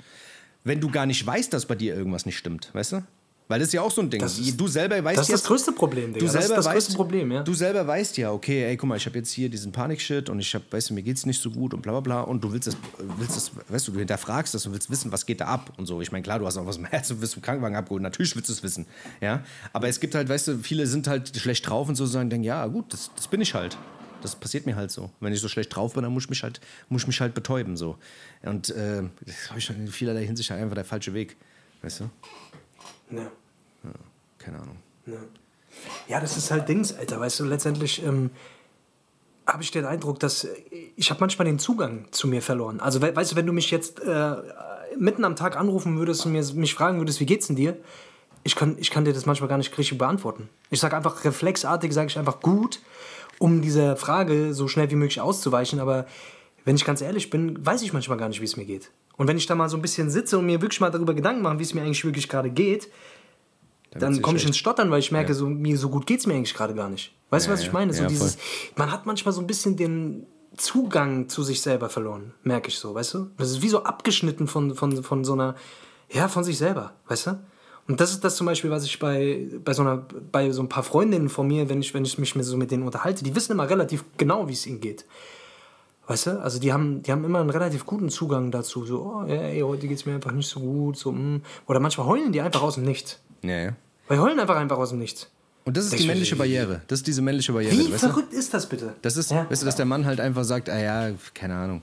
wenn 0.64 0.80
du 0.80 0.90
gar 0.90 1.06
nicht 1.06 1.26
weißt, 1.26 1.52
dass 1.52 1.66
bei 1.66 1.74
dir 1.74 1.94
irgendwas 1.94 2.26
nicht 2.26 2.38
stimmt, 2.38 2.70
weißt 2.72 2.92
du? 2.92 3.02
Weil 3.48 3.60
das 3.60 3.68
ist 3.68 3.72
ja 3.72 3.80
auch 3.80 3.90
so 3.90 4.02
ein 4.02 4.10
Ding. 4.10 4.22
Ist, 4.22 4.60
du 4.60 4.68
selber 4.68 5.02
weißt 5.02 5.18
Das 5.18 5.24
ist 5.24 5.30
ja, 5.30 5.36
das 5.36 5.44
größte 5.44 5.72
Problem, 5.72 6.12
Digga. 6.12 6.26
Du 6.26 6.30
selber 6.30 6.40
das 6.40 6.50
ist 6.50 6.56
das 6.56 6.66
weißt, 6.66 6.74
größte 6.74 6.94
Problem, 6.94 7.32
ja. 7.32 7.42
Du 7.42 7.54
selber 7.54 7.86
weißt 7.86 8.18
ja, 8.18 8.30
okay, 8.30 8.64
ey, 8.64 8.76
guck 8.76 8.90
mal, 8.90 8.96
ich 8.96 9.06
habe 9.06 9.16
jetzt 9.16 9.30
hier 9.30 9.48
diesen 9.48 9.72
Panik-Shit 9.72 10.28
und 10.28 10.38
ich 10.38 10.54
habe, 10.54 10.64
weißt 10.70 10.90
du, 10.90 10.94
mir 10.94 11.02
geht's 11.02 11.24
nicht 11.24 11.40
so 11.40 11.50
gut 11.50 11.72
und 11.72 11.80
bla 11.80 11.92
bla 11.92 12.00
bla 12.00 12.20
und 12.20 12.44
du 12.44 12.52
willst 12.52 12.66
das, 12.66 12.76
willst 13.16 13.36
das, 13.36 13.50
weißt 13.68 13.88
du, 13.88 13.92
du 13.92 14.00
hinterfragst 14.00 14.52
das 14.54 14.66
und 14.66 14.74
willst 14.74 14.90
wissen, 14.90 15.10
was 15.12 15.24
geht 15.24 15.40
da 15.40 15.46
ab 15.46 15.72
und 15.78 15.86
so. 15.86 16.02
Ich 16.02 16.12
meine, 16.12 16.22
klar, 16.22 16.38
du 16.38 16.46
hast 16.46 16.58
auch 16.58 16.66
was 16.66 16.76
im 16.76 16.84
Herzen, 16.84 17.16
du 17.16 17.22
wirst 17.22 17.34
vom 17.34 17.42
Krankenwagen 17.42 17.74
abgeholt, 17.74 18.02
natürlich 18.02 18.36
willst 18.36 18.50
du 18.50 18.52
es 18.52 18.62
wissen, 18.62 18.84
ja. 19.22 19.42
Aber 19.72 19.88
es 19.88 19.98
gibt 19.98 20.14
halt, 20.14 20.28
weißt 20.28 20.48
du, 20.48 20.58
viele 20.58 20.86
sind 20.86 21.06
halt 21.06 21.34
schlecht 21.34 21.66
drauf 21.66 21.88
und 21.88 21.94
so 21.94 22.04
sagen, 22.04 22.28
denken, 22.28 22.44
ja, 22.44 22.66
gut, 22.66 22.92
das, 22.92 23.10
das 23.16 23.28
bin 23.28 23.40
ich 23.40 23.54
halt. 23.54 23.78
Das 24.22 24.34
passiert 24.36 24.66
mir 24.66 24.76
halt 24.76 24.90
so. 24.90 25.10
Wenn 25.20 25.32
ich 25.32 25.40
so 25.40 25.48
schlecht 25.48 25.74
drauf 25.74 25.94
bin, 25.94 26.02
dann 26.02 26.12
muss 26.12 26.24
ich 26.24 26.30
mich 26.30 26.42
halt, 26.42 26.60
muss 26.88 27.02
ich 27.02 27.06
mich 27.08 27.20
halt 27.20 27.34
betäuben. 27.34 27.76
So. 27.76 27.96
Und 28.42 28.70
äh, 28.70 29.02
das 29.24 29.50
habe 29.50 29.58
ich 29.58 29.70
in 29.70 29.88
vielerlei 29.88 30.24
Hinsicht 30.24 30.50
einfach 30.50 30.74
der 30.74 30.84
falsche 30.84 31.14
Weg. 31.14 31.36
Weißt 31.82 32.00
du? 32.00 32.10
Ja. 33.10 33.22
ja 33.22 33.90
keine 34.38 34.58
Ahnung. 34.58 34.76
Ja. 35.06 35.18
ja, 36.08 36.20
das 36.20 36.36
ist 36.36 36.50
halt 36.50 36.68
Dings, 36.68 36.96
Alter. 36.96 37.20
Weißt 37.20 37.40
du, 37.40 37.44
letztendlich 37.44 38.02
ähm, 38.02 38.30
habe 39.46 39.62
ich 39.62 39.70
den 39.70 39.84
Eindruck, 39.84 40.18
dass 40.20 40.44
äh, 40.44 40.50
ich 40.96 41.10
habe 41.10 41.20
manchmal 41.20 41.46
den 41.46 41.58
Zugang 41.58 42.06
zu 42.10 42.26
mir 42.26 42.42
verloren. 42.42 42.80
Also, 42.80 43.00
weißt 43.00 43.32
du, 43.32 43.36
wenn 43.36 43.46
du 43.46 43.52
mich 43.52 43.70
jetzt 43.70 44.00
äh, 44.00 44.36
mitten 44.98 45.24
am 45.24 45.36
Tag 45.36 45.56
anrufen 45.56 45.96
würdest 45.98 46.26
und 46.26 46.32
mir, 46.32 46.44
mich 46.54 46.74
fragen 46.74 46.98
würdest, 46.98 47.20
wie 47.20 47.26
geht's 47.26 47.46
denn 47.46 47.56
dir? 47.56 47.76
Ich 48.44 48.56
kann, 48.56 48.76
ich 48.78 48.90
kann 48.90 49.04
dir 49.04 49.12
das 49.12 49.26
manchmal 49.26 49.48
gar 49.48 49.58
nicht 49.58 49.76
richtig 49.76 49.98
beantworten. 49.98 50.48
Ich 50.70 50.80
sage 50.80 50.96
einfach 50.96 51.24
reflexartig, 51.24 51.92
sage 51.92 52.08
ich 52.08 52.18
einfach 52.18 52.40
gut 52.40 52.80
um 53.38 53.62
dieser 53.62 53.96
Frage 53.96 54.54
so 54.54 54.68
schnell 54.68 54.90
wie 54.90 54.96
möglich 54.96 55.20
auszuweichen. 55.20 55.80
Aber 55.80 56.06
wenn 56.64 56.76
ich 56.76 56.84
ganz 56.84 57.00
ehrlich 57.00 57.30
bin, 57.30 57.64
weiß 57.64 57.82
ich 57.82 57.92
manchmal 57.92 58.18
gar 58.18 58.28
nicht, 58.28 58.40
wie 58.40 58.44
es 58.46 58.56
mir 58.56 58.64
geht. 58.64 58.90
Und 59.16 59.26
wenn 59.26 59.36
ich 59.36 59.46
da 59.46 59.54
mal 59.54 59.68
so 59.68 59.76
ein 59.76 59.82
bisschen 59.82 60.10
sitze 60.10 60.38
und 60.38 60.46
mir 60.46 60.62
wirklich 60.62 60.80
mal 60.80 60.90
darüber 60.90 61.14
Gedanken 61.14 61.42
mache, 61.42 61.58
wie 61.58 61.64
es 61.64 61.74
mir 61.74 61.82
eigentlich 61.82 62.04
wirklich 62.04 62.28
gerade 62.28 62.50
geht, 62.50 62.88
dann, 63.90 64.00
dann 64.00 64.22
komme 64.22 64.38
ich 64.38 64.46
ins 64.46 64.58
Stottern, 64.58 64.90
weil 64.90 65.00
ich 65.00 65.12
merke, 65.12 65.30
ja. 65.30 65.34
so, 65.34 65.46
mir 65.46 65.78
so 65.78 65.88
gut 65.88 66.06
geht 66.06 66.20
es 66.20 66.26
mir 66.26 66.34
eigentlich 66.34 66.54
gerade 66.54 66.74
gar 66.74 66.88
nicht. 66.88 67.14
Weißt 67.30 67.46
du, 67.46 67.50
ja, 67.50 67.54
was 67.54 67.62
ich 67.62 67.72
meine? 67.72 67.92
So 67.92 68.02
ja, 68.02 68.08
dieses, 68.08 68.38
man 68.76 68.92
hat 68.92 69.06
manchmal 69.06 69.32
so 69.32 69.40
ein 69.40 69.46
bisschen 69.46 69.76
den 69.76 70.26
Zugang 70.56 71.28
zu 71.28 71.42
sich 71.42 71.62
selber 71.62 71.88
verloren, 71.88 72.34
merke 72.42 72.68
ich 72.68 72.78
so, 72.78 72.94
weißt 72.94 73.14
du? 73.14 73.30
Das 73.36 73.50
ist 73.50 73.62
wie 73.62 73.68
so 73.68 73.84
abgeschnitten 73.84 74.46
von, 74.46 74.74
von, 74.74 75.02
von 75.02 75.24
so 75.24 75.32
einer, 75.32 75.54
ja, 76.10 76.28
von 76.28 76.44
sich 76.44 76.58
selber, 76.58 76.94
weißt 77.08 77.28
du? 77.28 77.40
Und 77.88 78.00
das 78.00 78.10
ist 78.10 78.22
das 78.22 78.36
zum 78.36 78.46
Beispiel, 78.46 78.70
was 78.70 78.84
ich 78.84 78.98
bei, 78.98 79.48
bei, 79.64 79.72
so, 79.72 79.80
einer, 79.80 80.04
bei 80.30 80.50
so 80.52 80.62
ein 80.62 80.68
paar 80.68 80.82
Freundinnen 80.82 81.30
von 81.30 81.46
mir, 81.46 81.70
wenn 81.70 81.80
ich, 81.80 81.94
wenn 81.94 82.04
ich 82.04 82.18
mich 82.18 82.34
so 82.34 82.56
mit 82.58 82.70
denen 82.70 82.82
unterhalte, 82.82 83.24
die 83.24 83.34
wissen 83.34 83.52
immer 83.52 83.68
relativ 83.68 84.04
genau, 84.18 84.46
wie 84.46 84.52
es 84.52 84.66
ihnen 84.66 84.80
geht. 84.80 85.06
Weißt 86.06 86.26
du? 86.26 86.42
Also 86.42 86.58
die 86.58 86.72
haben, 86.72 87.02
die 87.02 87.12
haben 87.12 87.24
immer 87.24 87.40
einen 87.40 87.50
relativ 87.50 87.86
guten 87.86 88.10
Zugang 88.10 88.50
dazu. 88.50 88.84
So, 88.84 89.00
oh, 89.00 89.24
ey, 89.26 89.60
heute 89.60 89.88
geht 89.88 89.96
es 89.96 90.04
mir 90.04 90.14
einfach 90.14 90.32
nicht 90.32 90.48
so 90.48 90.60
gut. 90.60 90.98
So, 90.98 91.12
mm. 91.12 91.42
Oder 91.66 91.80
manchmal 91.80 92.06
heulen 92.06 92.30
die 92.30 92.42
einfach 92.42 92.62
aus 92.62 92.74
dem 92.74 92.84
Nichts. 92.84 93.20
Ja, 93.42 93.56
ja. 93.56 93.72
Weil 94.06 94.18
heulen 94.18 94.38
einfach 94.38 94.56
einfach 94.56 94.78
aus 94.78 94.90
dem 94.90 94.98
Nichts. 94.98 95.30
Und 95.64 95.76
das 95.76 95.86
ist 95.86 95.94
ich 95.94 96.02
die 96.02 96.06
männliche 96.06 96.36
Barriere. 96.36 96.82
Das 96.88 97.00
ist 97.00 97.06
diese 97.06 97.22
männliche 97.22 97.52
Barriere. 97.52 97.72
Wie 97.72 97.92
verrückt 97.92 98.34
ist 98.34 98.52
das 98.52 98.68
bitte? 98.68 98.94
Das 99.00 99.16
ist, 99.16 99.30
ja. 99.30 99.48
weißt 99.50 99.62
du, 99.62 99.66
dass 99.66 99.76
der 99.76 99.86
Mann 99.86 100.04
halt 100.04 100.20
einfach 100.20 100.44
sagt, 100.44 100.68
ah 100.68 100.78
ja, 100.78 101.10
keine 101.34 101.54
Ahnung 101.54 101.82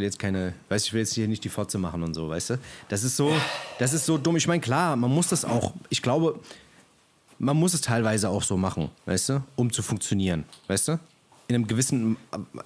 will 0.00 0.06
jetzt 0.06 0.18
keine, 0.18 0.54
weißt 0.68 0.86
ich 0.86 0.92
will 0.92 1.00
jetzt 1.00 1.14
hier 1.14 1.28
nicht 1.28 1.44
die 1.44 1.48
Fotze 1.48 1.78
machen 1.78 2.02
und 2.02 2.14
so, 2.14 2.28
weißt 2.28 2.50
du? 2.50 2.58
Das 2.88 3.04
ist 3.04 3.16
so, 3.16 3.32
das 3.78 3.92
ist 3.92 4.06
so 4.06 4.18
dumm. 4.18 4.36
Ich 4.36 4.48
meine, 4.48 4.60
klar, 4.60 4.96
man 4.96 5.10
muss 5.10 5.28
das 5.28 5.44
auch, 5.44 5.74
ich 5.90 6.02
glaube, 6.02 6.40
man 7.38 7.56
muss 7.56 7.74
es 7.74 7.82
teilweise 7.82 8.28
auch 8.28 8.42
so 8.42 8.56
machen, 8.56 8.90
weißt 9.06 9.28
du, 9.28 9.42
um 9.56 9.72
zu 9.72 9.82
funktionieren, 9.82 10.44
weißt 10.66 10.88
du? 10.88 10.98
In 11.50 11.56
einem 11.56 11.66
gewissen, 11.66 12.16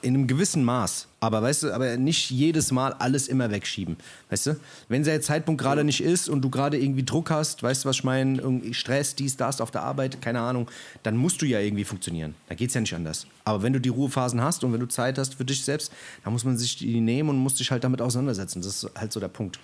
in 0.03 0.15
einem 0.15 0.27
gewissen 0.27 0.63
Maß. 0.63 1.09
Aber 1.21 1.41
weißt 1.41 1.63
du, 1.63 1.73
aber 1.73 1.97
nicht 1.97 2.31
jedes 2.31 2.71
Mal 2.71 2.93
alles 2.93 3.29
immer 3.29 3.51
wegschieben. 3.51 3.97
Weißt 4.29 4.47
du? 4.47 4.57
Wenn 4.89 5.03
der 5.05 5.23
Zeitpunkt 5.23 5.59
gerade 5.59 5.85
nicht 5.85 6.03
ist 6.03 6.29
und 6.29 6.43
du 6.43 6.51
gerade 6.51 6.79
irgendwie 6.79 7.03
Druck 7.03 7.31
hast, 7.31 7.63
weißt 7.63 7.85
du, 7.85 7.89
was 7.89 7.97
ich 7.97 8.05
meine, 8.05 8.43
Stress, 8.73 9.15
dies, 9.15 9.39
das 9.39 9.63
auf 9.63 9.71
der 9.71 9.85
Arbeit, 9.85 10.21
keine 10.21 10.41
Ahnung, 10.41 10.71
dann 11.03 11.17
musst 11.17 11.41
du 11.41 11.47
ja 11.47 11.61
irgendwie 11.61 11.85
funktionieren. 11.85 12.35
Da 12.51 12.55
geht 12.55 12.69
es 12.69 12.75
ja 12.75 12.83
nicht 12.83 12.95
anders. 12.95 13.27
Aber 13.45 13.63
wenn 13.63 13.73
du 13.73 13.81
die 13.81 13.89
Ruhephasen 13.89 14.43
hast 14.43 14.65
und 14.65 14.75
wenn 14.75 14.81
du 14.81 14.89
Zeit 14.89 15.17
hast 15.17 15.37
für 15.37 15.47
dich 15.47 15.65
selbst, 15.65 15.91
dann 16.23 16.35
muss 16.35 16.45
man 16.45 16.59
sich 16.59 16.77
die 16.77 17.01
nehmen 17.01 17.31
und 17.31 17.39
muss 17.39 17.57
sich 17.57 17.71
halt 17.71 17.85
damit 17.85 18.03
auseinandersetzen. 18.03 18.61
Das 18.61 18.85
ist 18.85 18.91
halt 18.95 19.15
so 19.15 19.19
der 19.19 19.29
Punkt. 19.29 19.59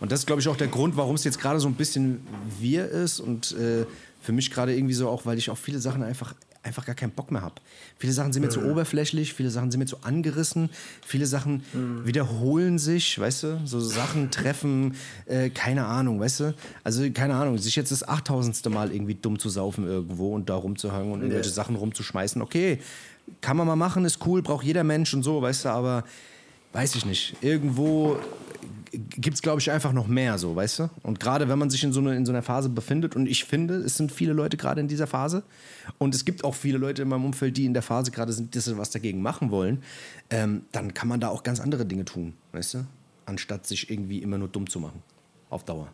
Und 0.00 0.10
das 0.10 0.20
ist, 0.20 0.26
glaube 0.26 0.42
ich, 0.42 0.48
auch 0.48 0.56
der 0.56 0.66
Grund, 0.66 0.96
warum 0.96 1.14
es 1.14 1.22
jetzt 1.22 1.38
gerade 1.38 1.60
so 1.60 1.68
ein 1.68 1.74
bisschen 1.74 2.26
wir 2.58 2.88
ist 2.88 3.20
und 3.20 3.52
äh, 3.52 3.86
für 4.20 4.32
mich 4.32 4.50
gerade 4.50 4.74
irgendwie 4.74 4.94
so 4.94 5.08
auch, 5.08 5.26
weil 5.26 5.38
ich 5.38 5.48
auf 5.48 5.60
viele 5.60 5.78
Sachen 5.78 6.02
einfach 6.02 6.34
einfach 6.64 6.86
gar 6.86 6.94
keinen 6.94 7.12
Bock 7.12 7.30
mehr 7.30 7.42
habe. 7.42 7.54
Viele 7.98 8.12
Sachen 8.12 8.32
sind 8.32 8.42
mir 8.42 8.48
mhm. 8.48 8.52
zu 8.52 8.64
oberflächlich, 8.64 9.34
viele 9.34 9.50
Sachen 9.50 9.70
sind 9.70 9.78
mir 9.78 9.86
zu 9.86 10.02
angerissen, 10.02 10.70
viele 11.06 11.26
Sachen 11.26 11.62
mhm. 11.72 12.06
wiederholen 12.06 12.78
sich, 12.78 13.18
weißt 13.18 13.42
du, 13.42 13.60
so 13.64 13.80
Sachen 13.80 14.30
treffen, 14.30 14.96
äh, 15.26 15.50
keine 15.50 15.84
Ahnung, 15.86 16.20
weißt 16.20 16.40
du, 16.40 16.54
also 16.82 17.08
keine 17.10 17.34
Ahnung, 17.34 17.58
sich 17.58 17.76
jetzt 17.76 17.92
das 17.92 18.06
achttausendste 18.06 18.70
Mal 18.70 18.92
irgendwie 18.92 19.14
dumm 19.14 19.38
zu 19.38 19.48
saufen 19.48 19.86
irgendwo 19.86 20.34
und 20.34 20.48
da 20.48 20.56
rumzuhängen 20.56 21.12
und 21.12 21.20
irgendwelche 21.20 21.50
ja. 21.50 21.54
Sachen 21.54 21.76
rumzuschmeißen, 21.76 22.40
okay, 22.42 22.80
kann 23.40 23.56
man 23.56 23.66
mal 23.66 23.76
machen, 23.76 24.04
ist 24.04 24.24
cool, 24.26 24.42
braucht 24.42 24.64
jeder 24.64 24.84
Mensch 24.84 25.14
und 25.14 25.22
so, 25.22 25.40
weißt 25.40 25.66
du, 25.66 25.68
aber 25.68 26.04
weiß 26.72 26.96
ich 26.96 27.06
nicht, 27.06 27.36
irgendwo 27.40 28.18
gibt 28.98 29.34
es, 29.34 29.42
glaube 29.42 29.60
ich, 29.60 29.70
einfach 29.70 29.92
noch 29.92 30.06
mehr 30.06 30.38
so, 30.38 30.54
weißt 30.56 30.78
du? 30.78 30.90
Und 31.02 31.20
gerade 31.20 31.48
wenn 31.48 31.58
man 31.58 31.70
sich 31.70 31.82
in 31.84 31.92
so, 31.92 32.00
eine, 32.00 32.16
in 32.16 32.26
so 32.26 32.32
einer 32.32 32.42
Phase 32.42 32.68
befindet, 32.68 33.16
und 33.16 33.26
ich 33.26 33.44
finde, 33.44 33.76
es 33.76 33.96
sind 33.96 34.12
viele 34.12 34.32
Leute 34.32 34.56
gerade 34.56 34.80
in 34.80 34.88
dieser 34.88 35.06
Phase, 35.06 35.42
und 35.98 36.14
es 36.14 36.24
gibt 36.24 36.44
auch 36.44 36.54
viele 36.54 36.78
Leute 36.78 37.02
in 37.02 37.08
meinem 37.08 37.24
Umfeld, 37.24 37.56
die 37.56 37.64
in 37.64 37.74
der 37.74 37.82
Phase 37.82 38.10
gerade 38.10 38.32
sind, 38.32 38.54
die 38.54 38.76
was 38.76 38.90
dagegen 38.90 39.22
machen 39.22 39.50
wollen, 39.50 39.82
ähm, 40.30 40.62
dann 40.72 40.94
kann 40.94 41.08
man 41.08 41.20
da 41.20 41.28
auch 41.28 41.42
ganz 41.42 41.60
andere 41.60 41.86
Dinge 41.86 42.04
tun, 42.04 42.34
weißt 42.52 42.74
du? 42.74 42.86
Anstatt 43.26 43.66
sich 43.66 43.90
irgendwie 43.90 44.18
immer 44.18 44.38
nur 44.38 44.48
dumm 44.48 44.68
zu 44.68 44.80
machen. 44.80 45.02
Auf 45.50 45.64
Dauer. 45.64 45.88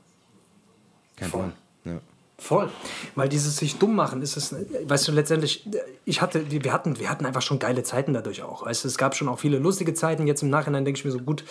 Kein 1.16 1.30
Voll. 1.30 1.40
Plan. 1.82 1.96
Ja. 1.96 2.00
Voll. 2.40 2.70
Weil 3.16 3.28
dieses 3.28 3.58
sich 3.58 3.76
dumm 3.76 3.94
machen 3.94 4.22
ist 4.22 4.38
es, 4.38 4.54
weißt 4.84 5.08
du, 5.08 5.12
letztendlich, 5.12 5.68
ich 6.06 6.22
hatte, 6.22 6.50
wir 6.50 6.72
hatten, 6.72 6.98
wir 6.98 7.10
hatten 7.10 7.26
einfach 7.26 7.42
schon 7.42 7.58
geile 7.58 7.82
Zeiten 7.82 8.14
dadurch 8.14 8.42
auch. 8.42 8.64
Weißt 8.64 8.84
du, 8.84 8.88
es 8.88 8.96
gab 8.96 9.14
schon 9.14 9.28
auch 9.28 9.38
viele 9.38 9.58
lustige 9.58 9.92
Zeiten. 9.92 10.26
Jetzt 10.26 10.42
im 10.42 10.48
Nachhinein 10.48 10.86
denke 10.86 10.98
ich 10.98 11.04
mir 11.04 11.10
so, 11.10 11.18
gut, 11.18 11.44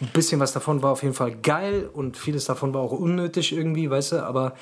ein 0.00 0.08
bisschen 0.12 0.40
was 0.40 0.52
davon 0.52 0.82
war 0.82 0.92
auf 0.92 1.02
jeden 1.02 1.14
Fall 1.14 1.34
geil 1.36 1.88
und 1.92 2.16
vieles 2.16 2.46
davon 2.46 2.72
war 2.72 2.80
auch 2.80 2.92
unnötig 2.92 3.52
irgendwie, 3.52 3.90
weißt 3.90 4.12
du, 4.12 4.24
aber 4.24 4.54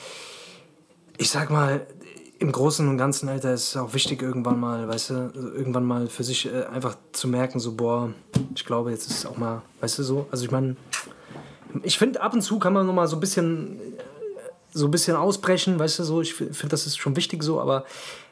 ich 1.17 1.31
sag 1.31 1.51
mal, 1.51 1.87
im 2.39 2.53
Großen 2.53 2.89
und 2.89 2.99
Ganzen, 2.99 3.29
Alter, 3.29 3.53
ist 3.53 3.71
es 3.71 3.77
auch 3.77 3.95
wichtig, 3.95 4.23
irgendwann 4.23 4.61
mal, 4.61 4.87
weißt 4.89 5.11
du, 5.11 5.15
irgendwann 5.35 5.85
mal 5.85 6.07
für 6.07 6.23
sich 6.23 6.47
äh, 6.47 6.65
einfach 6.65 6.97
zu 7.13 7.27
merken, 7.27 7.59
so, 7.59 7.73
boah, 7.73 8.13
ich 8.55 8.65
glaube, 8.65 8.91
jetzt 8.91 9.11
ist 9.11 9.19
es 9.19 9.27
auch 9.27 9.37
mal, 9.37 9.63
weißt 9.81 9.99
du, 9.99 10.03
so. 10.05 10.27
Also 10.31 10.45
ich 10.45 10.51
meine, 10.51 10.77
ich 11.83 11.99
finde, 11.99 12.21
ab 12.21 12.35
und 12.35 12.43
zu 12.43 12.59
kann 12.59 12.73
man 12.73 12.87
noch 12.87 12.95
mal 12.95 13.09
so 13.09 13.17
ein 13.17 13.21
bisschen, 13.21 13.81
so 14.73 14.87
ein 14.87 14.91
bisschen 14.93 15.17
ausbrechen, 15.17 15.79
weißt 15.81 15.99
du, 15.99 16.05
so. 16.05 16.21
Ich 16.21 16.35
finde, 16.35 16.69
das 16.69 16.87
ist 16.87 16.97
schon 16.97 17.17
wichtig 17.17 17.43
so, 17.43 17.61
aber 17.61 17.85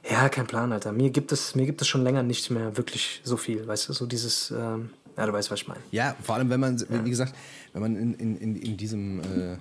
ja, 0.09 0.29
kein 0.29 0.47
Plan, 0.47 0.73
Alter. 0.73 0.93
Mir 0.93 1.11
gibt 1.11 1.33
es, 1.33 1.57
mir 1.57 1.67
gibt 1.67 1.81
es 1.81 1.89
schon 1.89 2.05
länger 2.05 2.23
nicht 2.23 2.49
mehr 2.51 2.77
wirklich 2.77 3.21
so 3.25 3.37
viel, 3.37 3.67
weißt 3.67 3.89
du, 3.89 3.93
so 3.93 4.07
dieses, 4.07 4.53
ähm, 4.53 4.91
ja, 5.17 5.27
du 5.27 5.33
weißt, 5.33 5.51
was 5.51 5.61
ich 5.61 5.69
meine. 5.69 5.81
Ja, 5.91 6.15
vor 6.23 6.35
allem, 6.35 6.51
wenn 6.51 6.61
man, 6.61 6.77
ja. 6.79 7.05
wie 7.05 7.11
gesagt, 7.11 7.35
wenn 7.73 7.83
man 7.83 7.97
in, 7.97 8.15
in, 8.15 8.37
in, 8.37 8.57
in 8.57 8.77
diesem, 8.77 9.21
äh, 9.21 9.57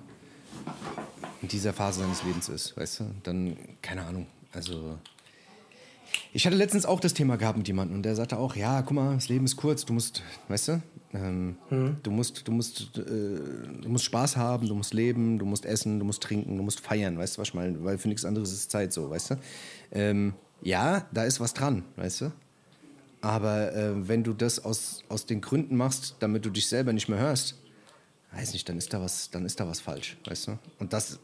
in 1.42 1.48
dieser 1.48 1.72
Phase 1.72 2.00
seines 2.00 2.22
Lebens 2.24 2.48
ist, 2.48 2.76
weißt 2.76 3.00
du, 3.00 3.04
dann, 3.22 3.56
keine 3.82 4.04
Ahnung, 4.04 4.26
also... 4.52 4.98
Ich 6.32 6.46
hatte 6.46 6.56
letztens 6.56 6.86
auch 6.86 7.00
das 7.00 7.14
Thema 7.14 7.36
gehabt 7.36 7.58
mit 7.58 7.66
jemandem 7.66 7.96
und 7.96 8.02
der 8.02 8.14
sagte 8.14 8.38
auch, 8.38 8.56
ja, 8.56 8.82
guck 8.82 8.92
mal, 8.92 9.14
das 9.14 9.28
Leben 9.28 9.44
ist 9.44 9.56
kurz, 9.56 9.84
du 9.84 9.92
musst, 9.92 10.22
weißt 10.48 10.68
du, 10.68 10.82
ähm, 11.14 11.56
mhm. 11.70 11.96
du 12.02 12.10
musst, 12.10 12.46
du 12.46 12.52
musst, 12.52 12.98
äh, 12.98 13.00
du 13.00 13.88
musst 13.88 14.04
Spaß 14.04 14.36
haben, 14.36 14.68
du 14.68 14.74
musst 14.74 14.94
leben, 14.94 15.38
du 15.38 15.46
musst 15.46 15.64
essen, 15.64 15.98
du 15.98 16.04
musst 16.04 16.22
trinken, 16.22 16.56
du 16.56 16.62
musst 16.62 16.80
feiern, 16.80 17.18
weißt 17.18 17.36
du, 17.36 17.40
was 17.40 17.48
ich 17.48 17.54
meine, 17.54 17.82
weil 17.84 17.98
für 17.98 18.08
nichts 18.08 18.24
anderes 18.24 18.52
ist 18.52 18.70
Zeit 18.70 18.92
so, 18.92 19.10
weißt 19.10 19.30
du. 19.30 19.34
Ähm, 19.92 20.34
ja, 20.62 21.06
da 21.12 21.24
ist 21.24 21.40
was 21.40 21.54
dran, 21.54 21.84
weißt 21.96 22.22
du? 22.22 22.32
Aber 23.20 23.74
äh, 23.74 24.08
wenn 24.08 24.22
du 24.22 24.32
das 24.32 24.64
aus, 24.64 25.02
aus 25.08 25.26
den 25.26 25.40
Gründen 25.40 25.76
machst, 25.76 26.16
damit 26.20 26.44
du 26.44 26.50
dich 26.50 26.68
selber 26.68 26.92
nicht 26.92 27.08
mehr 27.08 27.18
hörst, 27.18 27.56
weiß 28.32 28.52
nicht, 28.52 28.68
dann 28.68 28.78
ist 28.78 28.92
da 28.92 29.00
was, 29.00 29.30
dann 29.30 29.44
ist 29.44 29.58
da 29.58 29.66
was 29.66 29.80
falsch, 29.80 30.16
weißt 30.26 30.48
du? 30.48 30.58
Und 30.78 30.92
das, 30.92 31.18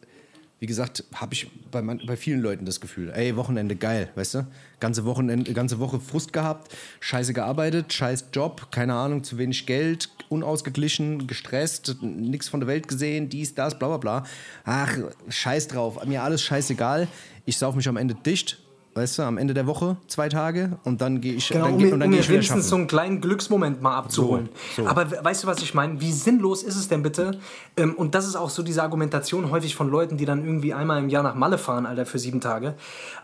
wie 0.59 0.66
gesagt, 0.66 1.05
habe 1.14 1.34
ich 1.34 1.51
bei, 1.70 1.82
man, 1.82 2.01
bei 2.07 2.16
vielen 2.16 2.40
Leuten 2.40 2.64
das 2.64 2.80
Gefühl, 2.80 3.11
ey, 3.11 3.36
Wochenende 3.36 3.76
geil, 3.76 4.11
weißt 4.14 4.34
du? 4.34 4.47
Ganze, 4.80 5.05
Wochenende, 5.05 5.53
ganze 5.53 5.78
Woche 5.78 6.01
Frust 6.01 6.32
gehabt, 6.32 6.74
scheiße 7.01 7.34
gearbeitet, 7.34 7.93
scheiß 7.93 8.26
Job, 8.32 8.70
keine 8.70 8.95
Ahnung, 8.95 9.24
zu 9.24 9.38
wenig 9.38 9.66
Geld, 9.66 10.09
unausgeglichen, 10.28 11.26
gestresst, 11.26 11.97
nichts 12.01 12.49
von 12.49 12.61
der 12.61 12.68
Welt 12.68 12.88
gesehen, 12.88 13.28
dies, 13.28 13.55
das, 13.55 13.78
bla 13.78 13.88
bla 13.88 13.97
bla. 13.99 14.26
Ach, 14.64 14.97
scheiß 15.28 15.68
drauf, 15.68 16.05
mir 16.07 16.22
alles 16.22 16.43
scheißegal. 16.43 17.09
Ich 17.45 17.59
sauf 17.59 17.74
mich 17.74 17.88
am 17.88 17.97
Ende 17.97 18.14
dicht, 18.14 18.61
weißt 18.95 19.18
du, 19.18 19.22
am 19.22 19.38
Ende 19.38 19.55
der 19.55 19.66
Woche, 19.66 19.97
zwei 20.07 20.28
Tage 20.28 20.78
und 20.84 21.01
dann 21.01 21.20
gehe 21.22 21.32
ich, 21.34 21.49
genau, 21.49 21.64
dann 21.64 21.74
um, 21.74 21.78
geh, 21.78 21.93
und 21.93 22.01
dann 22.01 22.09
um 22.09 22.12
geh 22.12 22.18
ich 22.18 22.24
wieder 22.28 22.34
wenigstens 22.34 22.57
schaffen. 22.64 22.68
so 22.68 22.76
einen 22.76 22.86
kleinen 22.88 23.20
Glücksmoment 23.22 23.80
mal 23.80 23.97
abzuholen. 23.97 24.51
So, 24.76 24.82
so. 24.82 24.88
Aber 24.88 25.11
we- 25.11 25.18
weißt 25.22 25.45
du, 25.45 25.47
was 25.47 25.62
ich 25.62 25.72
meine? 25.72 26.01
Wie 26.01 26.12
sinnlos 26.12 26.62
ist 26.62 26.76
es 26.76 26.88
denn 26.88 27.03
bitte? 27.03 27.38
Ähm, 27.76 27.95
und 27.95 28.14
das 28.14 28.26
ist 28.26 28.36
auch 28.36 28.51
so 28.51 28.62
diese 28.62 28.82
Argumentation 28.82 29.51
häufig 29.51 29.74
von 29.74 29.88
Leuten, 29.90 30.18
die 30.18 30.26
dann 30.26 30.45
irgendwie 30.45 30.74
einmal 30.74 30.99
im 30.99 31.09
Jahr 31.09 31.22
nach 31.22 31.34
Malle 31.34 31.57
fahren, 31.59 31.86
Alter, 31.86 32.05
für 32.05 32.18
sieben 32.18 32.40
Tage. 32.43 32.74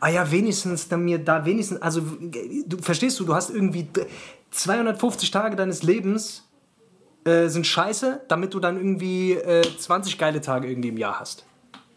Ah 0.00 0.08
ja, 0.08 0.30
wenigstens, 0.30 0.88
dann 0.88 1.04
mir 1.04 1.18
da 1.18 1.44
wenigstens, 1.44 1.82
also 1.82 2.00
du 2.66 2.78
verstehst 2.78 3.20
du, 3.20 3.24
du 3.24 3.34
hast 3.34 3.50
irgendwie 3.50 3.82
d- 3.84 4.06
250 4.52 5.30
Tage 5.30 5.56
deines 5.56 5.82
Lebens 5.82 6.44
äh, 7.24 7.48
sind 7.48 7.66
scheiße, 7.66 8.22
damit 8.28 8.54
du 8.54 8.60
dann 8.60 8.76
irgendwie 8.76 9.32
äh, 9.32 9.62
20 9.78 10.16
geile 10.18 10.40
Tage 10.40 10.68
irgendwie 10.68 10.88
im 10.88 10.96
Jahr 10.96 11.20
hast. 11.20 11.44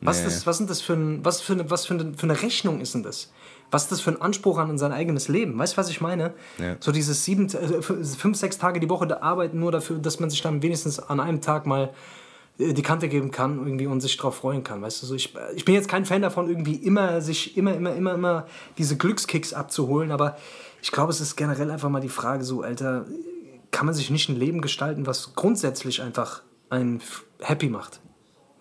Was, 0.01 0.17
Nee. 0.19 0.25
das, 0.25 0.47
was 0.47 0.57
sind 0.57 0.69
das 0.69 0.81
für, 0.81 0.93
ein, 0.93 1.23
was 1.23 1.41
für, 1.41 1.53
eine, 1.53 1.69
was 1.69 1.85
für, 1.85 1.93
eine, 1.93 2.13
für 2.17 2.23
eine 2.23 2.41
Rechnung 2.41 2.81
ist 2.81 2.95
denn 2.95 3.03
das? 3.03 3.31
Was 3.71 3.83
ist 3.83 3.91
das 3.91 4.01
für 4.01 4.11
ein 4.11 4.21
Anspruch 4.21 4.57
an 4.57 4.77
sein 4.77 4.91
eigenes 4.91 5.29
Leben? 5.29 5.57
Weißt 5.57 5.73
du, 5.73 5.77
was 5.77 5.89
ich 5.89 6.01
meine? 6.01 6.33
Ja. 6.59 6.75
So 6.79 6.91
dieses 6.91 7.25
sieben, 7.25 7.47
äh, 7.47 7.81
fünf, 7.81 8.37
sechs 8.37 8.57
Tage 8.57 8.79
die 8.79 8.89
Woche 8.89 9.07
da 9.07 9.21
arbeiten 9.21 9.59
nur 9.59 9.71
dafür, 9.71 9.97
dass 9.97 10.19
man 10.19 10.29
sich 10.29 10.41
dann 10.41 10.61
wenigstens 10.61 10.99
an 10.99 11.19
einem 11.19 11.41
Tag 11.41 11.65
mal 11.65 11.93
äh, 12.59 12.73
die 12.73 12.81
Kante 12.81 13.07
geben 13.07 13.31
kann 13.31 13.57
irgendwie 13.57 13.87
und 13.87 14.01
sich 14.01 14.17
drauf 14.17 14.35
freuen 14.35 14.63
kann. 14.63 14.81
Weißt 14.81 15.01
du, 15.01 15.07
so 15.07 15.15
ich, 15.15 15.33
ich 15.55 15.65
bin 15.65 15.73
jetzt 15.73 15.87
kein 15.87 16.05
Fan 16.05 16.21
davon, 16.21 16.49
irgendwie 16.49 16.75
immer 16.75 17.21
sich 17.21 17.57
immer, 17.57 17.73
immer, 17.73 17.95
immer, 17.95 18.13
immer 18.13 18.45
diese 18.77 18.97
Glückskicks 18.97 19.53
abzuholen, 19.53 20.11
aber 20.11 20.37
ich 20.81 20.91
glaube, 20.91 21.11
es 21.11 21.21
ist 21.21 21.35
generell 21.35 21.71
einfach 21.71 21.89
mal 21.89 22.01
die 22.01 22.09
Frage 22.09 22.43
so, 22.43 22.61
Alter, 22.61 23.05
kann 23.71 23.85
man 23.85 23.95
sich 23.95 24.09
nicht 24.09 24.29
ein 24.29 24.35
Leben 24.35 24.61
gestalten, 24.61 25.05
was 25.07 25.33
grundsätzlich 25.35 26.01
einfach 26.01 26.41
einen 26.69 27.01
happy 27.39 27.69
macht? 27.69 28.01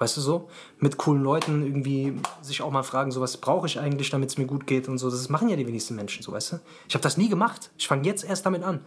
Weißt 0.00 0.16
du 0.16 0.22
so? 0.22 0.48
Mit 0.78 0.96
coolen 0.96 1.22
Leuten 1.22 1.62
irgendwie 1.62 2.14
sich 2.40 2.62
auch 2.62 2.70
mal 2.70 2.82
fragen, 2.82 3.12
so 3.12 3.20
was 3.20 3.36
brauche 3.36 3.66
ich 3.66 3.78
eigentlich, 3.78 4.08
damit 4.08 4.30
es 4.30 4.38
mir 4.38 4.46
gut 4.46 4.66
geht 4.66 4.88
und 4.88 4.96
so. 4.96 5.10
Das 5.10 5.28
machen 5.28 5.50
ja 5.50 5.56
die 5.56 5.66
wenigsten 5.66 5.94
Menschen, 5.94 6.22
so 6.22 6.32
weißt 6.32 6.52
du? 6.52 6.60
Ich 6.88 6.94
habe 6.94 7.02
das 7.02 7.18
nie 7.18 7.28
gemacht. 7.28 7.70
Ich 7.76 7.86
fange 7.86 8.04
jetzt 8.06 8.24
erst 8.24 8.46
damit 8.46 8.62
an, 8.62 8.80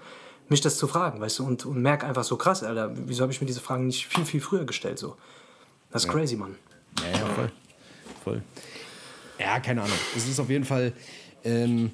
mich 0.49 0.61
das 0.61 0.75
zu 0.75 0.87
fragen, 0.87 1.21
weißt 1.21 1.37
du? 1.37 1.45
Und, 1.45 1.67
und 1.67 1.79
merke 1.79 2.07
einfach 2.07 2.23
so 2.23 2.35
krass, 2.35 2.63
Alter, 2.63 2.91
wieso 2.95 3.21
habe 3.21 3.31
ich 3.31 3.39
mir 3.39 3.45
diese 3.45 3.59
Fragen 3.59 3.85
nicht 3.85 4.07
viel, 4.07 4.25
viel 4.25 4.41
früher 4.41 4.65
gestellt, 4.65 4.97
so? 4.97 5.15
Das 5.91 6.05
ist 6.05 6.11
crazy, 6.11 6.35
Mann. 6.35 6.55
Ja, 6.99 7.19
ja, 7.19 7.25
voll. 7.27 7.51
voll. 8.23 8.43
Ja, 9.37 9.59
keine 9.59 9.83
Ahnung. 9.83 9.97
Es 10.17 10.27
ist 10.27 10.39
auf 10.39 10.49
jeden 10.49 10.65
Fall. 10.65 10.93
Ähm, 11.43 11.91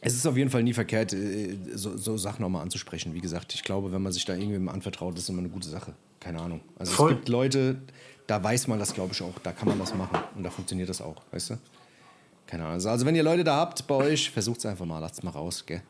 es 0.00 0.14
ist 0.14 0.26
auf 0.26 0.36
jeden 0.36 0.50
Fall 0.50 0.62
nie 0.62 0.72
verkehrt, 0.72 1.12
äh, 1.12 1.56
so, 1.74 1.96
so 1.96 2.16
Sachen 2.16 2.44
auch 2.44 2.48
mal 2.48 2.62
anzusprechen. 2.62 3.14
Wie 3.14 3.20
gesagt, 3.20 3.54
ich 3.54 3.62
glaube, 3.62 3.92
wenn 3.92 4.02
man 4.02 4.12
sich 4.12 4.24
da 4.24 4.34
irgendwem 4.34 4.68
anvertraut, 4.68 5.16
ist 5.18 5.28
immer 5.28 5.40
eine 5.40 5.50
gute 5.50 5.68
Sache. 5.68 5.94
Keine 6.20 6.40
Ahnung. 6.40 6.60
Also 6.78 6.92
Voll. 6.92 7.12
es 7.12 7.16
gibt 7.16 7.28
Leute, 7.28 7.80
da 8.26 8.42
weiß 8.42 8.68
man 8.68 8.78
das, 8.78 8.94
glaube 8.94 9.12
ich, 9.12 9.22
auch. 9.22 9.38
Da 9.42 9.52
kann 9.52 9.68
man 9.68 9.78
das 9.78 9.94
machen. 9.94 10.18
Und 10.34 10.42
da 10.42 10.50
funktioniert 10.50 10.88
das 10.88 11.00
auch, 11.00 11.16
weißt 11.32 11.50
du? 11.50 11.58
Keine 12.46 12.62
Ahnung. 12.64 12.74
Also, 12.74 12.88
also 12.88 13.06
wenn 13.06 13.14
ihr 13.14 13.22
Leute 13.22 13.44
da 13.44 13.56
habt 13.56 13.86
bei 13.86 13.94
euch, 13.94 14.30
versucht 14.30 14.58
es 14.58 14.66
einfach 14.66 14.86
mal. 14.86 14.98
Lasst 14.98 15.18
es 15.18 15.22
mal 15.22 15.30
raus, 15.30 15.64
gell? 15.66 15.82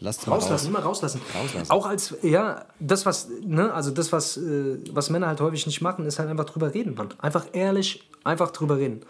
Lasst 0.00 0.20
es 0.20 0.26
mal 0.26 0.34
Rauslassen, 0.34 0.52
raus. 0.52 0.68
immer 0.68 0.78
rauslassen. 0.80 1.20
Rauslassen. 1.34 1.70
Auch 1.70 1.86
als, 1.86 2.16
ja, 2.22 2.64
das, 2.80 3.06
was, 3.06 3.28
ne, 3.44 3.72
also 3.72 3.92
das, 3.92 4.10
was, 4.10 4.36
äh, 4.36 4.78
was 4.90 5.10
Männer 5.10 5.28
halt 5.28 5.40
häufig 5.40 5.64
nicht 5.66 5.80
machen, 5.80 6.04
ist 6.06 6.18
halt 6.18 6.28
einfach 6.28 6.44
drüber 6.44 6.74
reden, 6.74 6.94
Mann. 6.94 7.14
Einfach 7.18 7.46
ehrlich, 7.52 8.08
einfach 8.24 8.50
drüber 8.50 8.78
reden. 8.78 9.02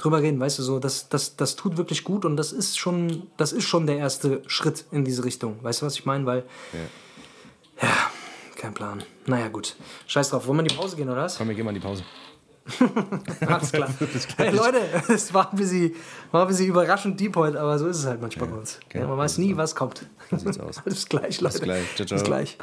Drüber 0.00 0.22
reden, 0.22 0.40
weißt 0.40 0.58
du, 0.58 0.62
so, 0.62 0.78
das, 0.78 1.10
das, 1.10 1.36
das 1.36 1.56
tut 1.56 1.76
wirklich 1.76 2.04
gut 2.04 2.24
und 2.24 2.38
das 2.38 2.52
ist 2.52 2.78
schon, 2.78 3.26
das 3.36 3.52
ist 3.52 3.64
schon 3.64 3.86
der 3.86 3.98
erste 3.98 4.42
Schritt 4.46 4.86
in 4.90 5.04
diese 5.04 5.24
Richtung. 5.24 5.62
Weißt 5.62 5.82
du, 5.82 5.86
was 5.86 5.94
ich 5.94 6.06
meine? 6.06 6.24
Weil, 6.24 6.44
ja. 7.82 7.88
kein 8.56 8.72
Plan. 8.72 9.02
Naja, 9.26 9.48
gut. 9.48 9.76
Scheiß 10.06 10.30
drauf. 10.30 10.46
Wollen 10.46 10.56
wir 10.56 10.62
in 10.62 10.68
die 10.68 10.74
Pause 10.74 10.96
gehen, 10.96 11.10
oder 11.10 11.22
was? 11.22 11.36
Komm, 11.36 11.48
wir 11.48 11.54
gehen 11.54 11.66
mal 11.66 11.70
in 11.70 11.74
die 11.74 11.86
Pause. 11.86 12.02
Alles 13.46 13.72
klar. 13.72 13.92
hey 14.38 14.50
Leute, 14.50 14.80
es 15.08 15.34
war 15.34 15.50
ein 15.50 15.56
bisschen, 15.56 15.94
war 16.30 16.42
ein 16.42 16.48
bisschen 16.48 16.66
überraschend 16.66 17.18
deep 17.20 17.36
heute, 17.36 17.60
aber 17.60 17.78
so 17.78 17.86
ist 17.86 17.98
es 17.98 18.06
halt 18.06 18.22
manchmal 18.22 18.48
bei 18.48 18.56
uns. 18.56 18.78
okay. 18.86 19.00
Ja, 19.00 19.06
man 19.06 19.18
weiß 19.18 19.36
nie, 19.38 19.56
was 19.56 19.74
kommt. 19.74 20.06
sieht's 20.30 20.58
aus. 20.58 20.80
Bis 20.84 21.06
gleich, 21.06 21.40
Leute. 21.40 21.58
Bis 21.58 21.62
gleich. 21.62 21.94
Ciao, 21.96 22.06
ciao. 22.06 22.18
Bis 22.18 22.24
gleich. 22.24 22.58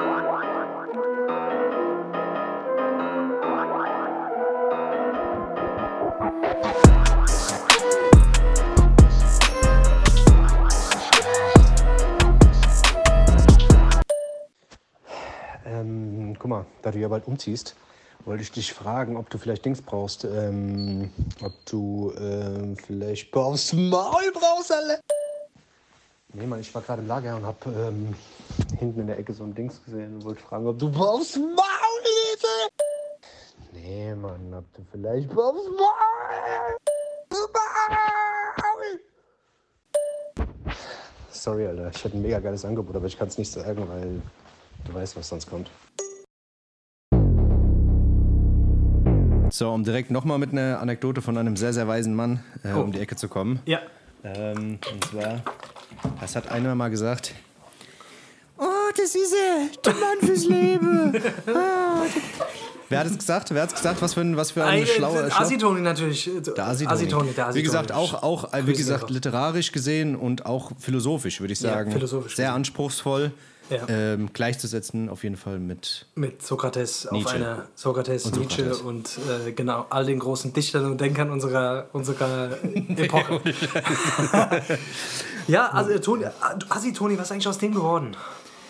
Mal, 16.58 16.66
da 16.82 16.92
du 16.92 16.98
ja 16.98 17.08
bald 17.08 17.28
umziehst, 17.28 17.76
wollte 18.26 18.42
ich 18.42 18.52
dich 18.52 18.74
fragen, 18.74 19.16
ob 19.16 19.30
du 19.30 19.38
vielleicht 19.38 19.64
Dings 19.64 19.80
brauchst. 19.82 20.26
Ähm, 20.26 21.12
ob 21.44 21.54
du 21.66 22.14
ähm, 22.20 22.76
vielleicht 22.78 23.34
aufs 23.36 23.74
Maul 23.74 24.32
brauchst, 24.34 24.72
alle. 24.72 25.00
Nee, 26.34 26.48
Mann, 26.48 26.60
ich 26.60 26.74
war 26.74 26.82
gerade 26.82 27.04
im 27.04 27.08
Lager 27.08 27.36
und 27.36 27.46
hab 27.46 27.66
ähm, 27.68 28.16
hinten 28.80 29.02
in 29.02 29.08
der 29.08 29.20
Ecke 29.20 29.34
so 29.34 29.44
ein 29.44 29.54
Dings 29.54 29.84
gesehen 29.86 30.16
und 30.16 30.26
wollte 30.26 30.42
fragen, 30.42 30.68
ob 30.68 30.80
du 30.80 30.88
aufs 30.88 31.36
Maul 31.36 31.56
Hilfe! 32.04 32.48
Nee, 33.74 34.16
Mann, 34.16 34.54
ob 34.54 34.66
du 34.74 34.82
vielleicht 34.92 35.30
aufs 35.32 35.64
Maul! 35.66 36.78
Maul! 37.30 39.00
Sorry, 41.32 41.68
Alter, 41.68 41.92
ich 41.94 42.04
hätte 42.04 42.18
ein 42.18 42.22
mega 42.24 42.40
geiles 42.40 42.66
Angebot, 42.66 42.96
aber 42.96 43.06
ich 43.06 43.18
kann 43.18 43.28
es 43.28 43.38
nicht 43.38 43.52
sagen, 43.52 43.88
weil 43.88 44.22
du 44.86 44.94
weißt, 44.94 45.16
was 45.16 45.30
sonst 45.30 45.48
kommt. 45.50 45.70
So, 49.58 49.72
um 49.72 49.84
direkt 49.84 50.12
nochmal 50.12 50.38
mit 50.38 50.52
einer 50.52 50.80
Anekdote 50.82 51.24
von 51.24 51.36
einem 51.36 51.58
sehr, 51.58 51.74
sehr 51.74 51.88
weisen 51.88 52.14
Mann 52.14 52.44
äh, 52.64 52.74
Oh. 52.76 52.82
um 52.82 52.92
die 52.92 53.00
Ecke 53.00 53.16
zu 53.16 53.28
kommen. 53.28 53.60
Ja. 53.66 53.80
Ähm, 54.24 54.78
und 54.92 55.04
zwar, 55.06 55.42
das 56.22 56.36
hat 56.36 56.52
einer 56.52 56.76
mal 56.76 56.90
gesagt, 56.90 57.34
oh, 58.60 58.64
das 58.96 59.16
ist 59.16 59.34
er, 59.34 59.70
der 59.84 59.94
Mann 59.94 60.18
fürs 60.22 60.46
Leben. 60.46 61.14
Ah. 61.48 62.04
Wer 62.90 63.00
hat 63.00 63.08
es 63.08 63.18
gesagt? 63.18 63.52
Wer 63.52 63.64
hat 63.64 63.70
es 63.70 63.76
gesagt? 63.76 64.00
Was 64.02 64.14
für 64.14 64.22
ein, 64.22 64.38
was 64.38 64.52
für 64.52 64.64
ein 64.64 64.86
schlauer... 64.86 65.30
schlau- 65.32 65.42
Asitoni 65.42 65.82
natürlich. 65.82 66.30
der 66.56 66.68
Asitoni. 66.68 66.94
Asitoni, 66.94 67.32
der 67.34 67.46
Asitoni. 67.48 67.56
Wie 67.56 67.64
gesagt, 67.64 67.92
auch, 67.92 68.22
auch 68.22 68.54
äh, 68.54 68.66
wie 68.68 68.74
gesagt, 68.74 69.10
literarisch 69.10 69.72
gesehen 69.72 70.16
und 70.16 70.46
auch 70.46 70.72
philosophisch, 70.80 71.42
würde 71.42 71.52
ich 71.54 71.62
Ja, 71.62 71.72
sagen. 71.74 71.92
philosophisch 71.92 72.36
Sehr 72.36 72.46
gesehen. 72.46 72.56
anspruchsvoll. 72.58 73.32
Ja. 73.70 73.86
Ähm, 73.90 74.32
gleichzusetzen 74.32 75.10
auf 75.10 75.24
jeden 75.24 75.36
Fall 75.36 75.60
mit 75.60 76.06
Mit 76.16 76.42
Sokrates 76.42 77.06
auf 77.08 77.12
Nietzsche. 77.12 77.36
einer 77.36 77.68
Sokrates, 77.76 78.26
Und 78.26 78.38
Nietzsche 78.40 78.74
Sokrates. 78.74 78.82
und 78.82 79.20
äh, 79.48 79.52
genau 79.52 79.86
all 79.90 80.06
den 80.06 80.20
großen 80.20 80.54
Dichtern 80.54 80.86
und 80.86 81.02
Denkern 81.02 81.30
unserer, 81.32 81.88
unserer 81.92 82.52
Epoche. 82.96 83.42
ja, 85.48 85.68
also 85.70 85.98
Toni, 86.00 86.26
Assi 86.70 86.94
Toni, 86.94 87.18
was 87.18 87.26
ist 87.28 87.32
eigentlich 87.34 87.48
aus 87.48 87.58
dem 87.58 87.74
geworden? 87.74 88.16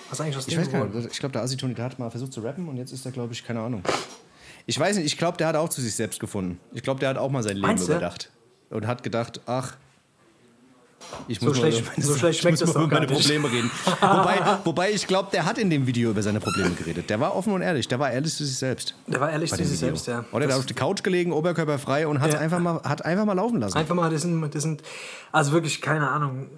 Was 0.09 0.19
ist 0.19 0.21
eigentlich 0.25 0.37
aus 0.37 0.47
Ich 0.47 0.53
dem 0.53 0.61
weiß 0.61 0.71
gar 0.71 0.81
geworden? 0.85 0.97
nicht, 1.01 1.11
ich 1.11 1.19
glaube, 1.19 1.33
der 1.33 1.41
Asitoni, 1.43 1.73
der 1.73 1.85
hat 1.85 1.99
mal 1.99 2.09
versucht 2.09 2.33
zu 2.33 2.41
rappen 2.41 2.67
und 2.67 2.77
jetzt 2.77 2.91
ist 2.91 3.05
er, 3.05 3.11
glaube 3.11 3.33
ich, 3.33 3.43
keine 3.43 3.59
Ahnung. 3.61 3.83
Ich 4.65 4.79
weiß 4.79 4.97
nicht, 4.97 5.05
ich 5.05 5.17
glaube, 5.17 5.37
der 5.37 5.47
hat 5.47 5.55
auch 5.55 5.69
zu 5.69 5.81
sich 5.81 5.95
selbst 5.95 6.19
gefunden. 6.19 6.59
Ich 6.73 6.83
glaube, 6.83 6.99
der 6.99 7.09
hat 7.09 7.17
auch 7.17 7.29
mal 7.31 7.43
sein 7.43 7.55
Leben 7.55 7.67
Meinst 7.67 7.87
du? 7.87 7.91
überdacht. 7.91 8.31
Und 8.69 8.85
hat 8.87 9.01
gedacht, 9.03 9.41
ach, 9.45 9.75
So 11.39 11.53
schlecht- 11.53 11.85
mal 11.97 12.03
so 12.03 12.15
schlecht 12.15 12.35
ich 12.35 12.41
schmeckt 12.41 12.59
mal 12.65 12.73
doch 12.73 12.81
über 12.83 12.95
meine. 12.95 13.07
Probleme 13.07 13.51
reden. 13.51 13.71
wobei, 14.01 14.39
wobei 14.63 14.91
ich 14.91 15.07
glaube, 15.07 15.29
der 15.31 15.45
hat 15.45 15.57
in 15.57 15.69
dem 15.69 15.87
Video 15.87 16.09
über 16.11 16.21
seine 16.21 16.39
Probleme 16.39 16.71
geredet. 16.71 17.09
Der 17.09 17.19
war 17.19 17.35
offen 17.35 17.53
und 17.53 17.61
ehrlich. 17.61 17.87
Der 17.87 17.99
war 17.99 18.11
ehrlich 18.11 18.33
zu 18.33 18.45
sich 18.45 18.57
selbst. 18.57 18.93
Der 19.07 19.19
war 19.21 19.31
ehrlich 19.31 19.49
zu 19.49 19.55
sich 19.57 19.67
Video. 19.67 19.77
selbst, 19.77 20.07
ja. 20.07 20.25
Oder 20.31 20.47
der 20.47 20.55
hat 20.55 20.59
auf 20.61 20.65
die 20.65 20.73
Couch 20.73 21.03
gelegen, 21.03 21.31
oberkörperfrei 21.31 22.07
und 22.07 22.19
hat 22.21 22.33
Ja. 22.33 22.39
einfach, 22.39 22.59
mal, 22.59 22.81
hat 22.83 23.05
einfach 23.05 23.25
mal 23.25 23.33
laufen 23.33 23.59
lassen. 23.59 23.77
Einfach 23.77 23.95
mal, 23.95 24.09
das 24.09 24.21
sind, 24.23 24.53
das 24.53 24.63
sind, 24.63 24.81
also 25.31 25.51
wirklich, 25.53 25.81
keine 25.81 26.09
Ahnung, 26.09 26.49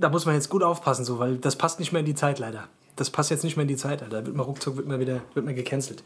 da 0.00 0.08
muss 0.08 0.26
man 0.26 0.34
jetzt 0.34 0.48
gut 0.48 0.62
aufpassen, 0.62 1.04
so, 1.04 1.18
weil 1.18 1.36
das 1.38 1.56
passt 1.56 1.78
nicht 1.78 1.92
mehr 1.92 2.00
in 2.00 2.06
die 2.06 2.14
Zeit 2.14 2.38
leider. 2.38 2.64
Das 2.96 3.10
passt 3.10 3.30
jetzt 3.30 3.44
nicht 3.44 3.56
mehr 3.56 3.62
in 3.62 3.68
die 3.68 3.76
Zeit, 3.76 4.02
Alter. 4.02 4.20
Da 4.20 4.26
wird 4.26 4.34
man 4.36 4.46
ruckzuck, 4.46 4.76
wird 4.78 4.88
man 4.88 4.98
wieder, 4.98 5.20
wird 5.34 5.44
man 5.44 5.54
gecancelt. 5.54 6.02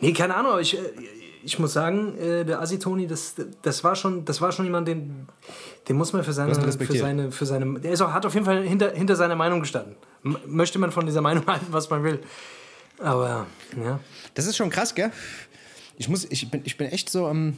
Nee, 0.00 0.12
keine 0.12 0.36
Ahnung, 0.36 0.52
aber 0.52 0.60
ich, 0.60 0.78
äh, 0.78 0.80
ich 1.42 1.58
muss 1.58 1.72
sagen, 1.72 2.16
äh, 2.18 2.44
der 2.44 2.60
Asitoni, 2.60 3.06
das, 3.06 3.34
das 3.62 3.84
war 3.84 3.96
schon, 3.96 4.24
das 4.24 4.40
war 4.40 4.52
schon 4.52 4.64
jemand, 4.64 4.88
den, 4.88 5.26
den 5.88 5.96
muss 5.96 6.12
man 6.12 6.24
für 6.24 6.32
seine, 6.32 6.54
für 6.54 6.92
seine, 6.96 7.32
für 7.32 7.46
seine, 7.46 7.80
der 7.80 7.92
ist 7.92 8.00
auch, 8.00 8.12
hat 8.12 8.26
auf 8.26 8.34
jeden 8.34 8.46
Fall 8.46 8.62
hinter, 8.62 8.92
hinter 8.92 9.16
seiner 9.16 9.36
Meinung 9.36 9.60
gestanden. 9.60 9.96
M 10.24 10.36
möchte 10.46 10.78
man 10.78 10.90
von 10.90 11.06
dieser 11.06 11.20
Meinung 11.20 11.44
halten, 11.46 11.66
was 11.70 11.90
man 11.90 12.02
will. 12.04 12.20
Aber, 12.98 13.46
ja. 13.82 14.00
Das 14.34 14.46
ist 14.46 14.56
schon 14.56 14.70
krass, 14.70 14.94
gell? 14.94 15.12
Ich, 15.96 16.08
muss, 16.08 16.26
ich, 16.30 16.50
bin, 16.50 16.62
ich 16.64 16.76
bin 16.76 16.88
echt 16.88 17.10
so 17.10 17.26
am. 17.26 17.56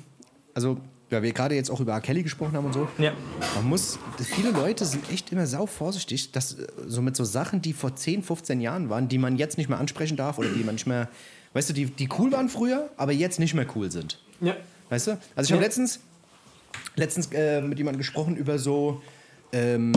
Also, 0.55 0.79
weil 1.11 1.23
wir 1.23 1.33
gerade 1.33 1.55
jetzt 1.55 1.71
auch 1.71 1.81
über 1.81 1.93
R. 1.93 2.01
Kelly 2.01 2.23
gesprochen 2.23 2.53
haben 2.55 2.67
und 2.67 2.73
so. 2.73 2.89
Ja. 2.99 3.13
Man 3.57 3.69
muss, 3.69 3.99
viele 4.19 4.51
Leute 4.51 4.85
sind 4.85 5.11
echt 5.11 5.33
immer 5.33 5.47
sau 5.47 5.67
vorsichtig, 5.67 6.33
dass 6.33 6.55
äh, 6.55 6.67
so 6.87 7.03
mit 7.03 7.17
so 7.17 7.25
Sachen, 7.25 7.63
die 7.63 7.73
vor 7.73 7.95
10, 7.95 8.23
15 8.23 8.61
Jahren 8.61 8.91
waren, 8.91 9.09
die 9.09 9.19
man 9.19 9.37
jetzt 9.37 9.59
nicht 9.59 9.69
mehr 9.69 9.79
ansprechen 9.79 10.17
darf 10.17 10.39
oder 10.39 10.49
die 10.49 10.65
man 10.65 10.77
nicht 10.77 10.87
mehr, 10.87 11.09
weißt 11.53 11.71
du, 11.71 11.73
die, 11.73 11.87
die 11.87 12.09
cool 12.19 12.33
waren 12.33 12.49
früher, 12.49 12.91
aber 12.97 13.13
jetzt 13.13 13.39
nicht 13.39 13.55
mehr 13.55 13.67
cool 13.75 13.91
sind. 13.91 14.19
Ja. 14.41 14.57
Weißt 14.89 15.09
du? 15.09 15.19
Also 15.37 15.49
ich 15.49 15.53
habe 15.53 15.63
letztens, 15.63 16.01
letztens 16.97 17.29
äh, 17.33 17.61
mit 17.61 17.79
jemandem 17.79 17.99
gesprochen 17.99 18.37
über 18.37 18.59
so, 18.59 19.03
ähm, 19.53 19.93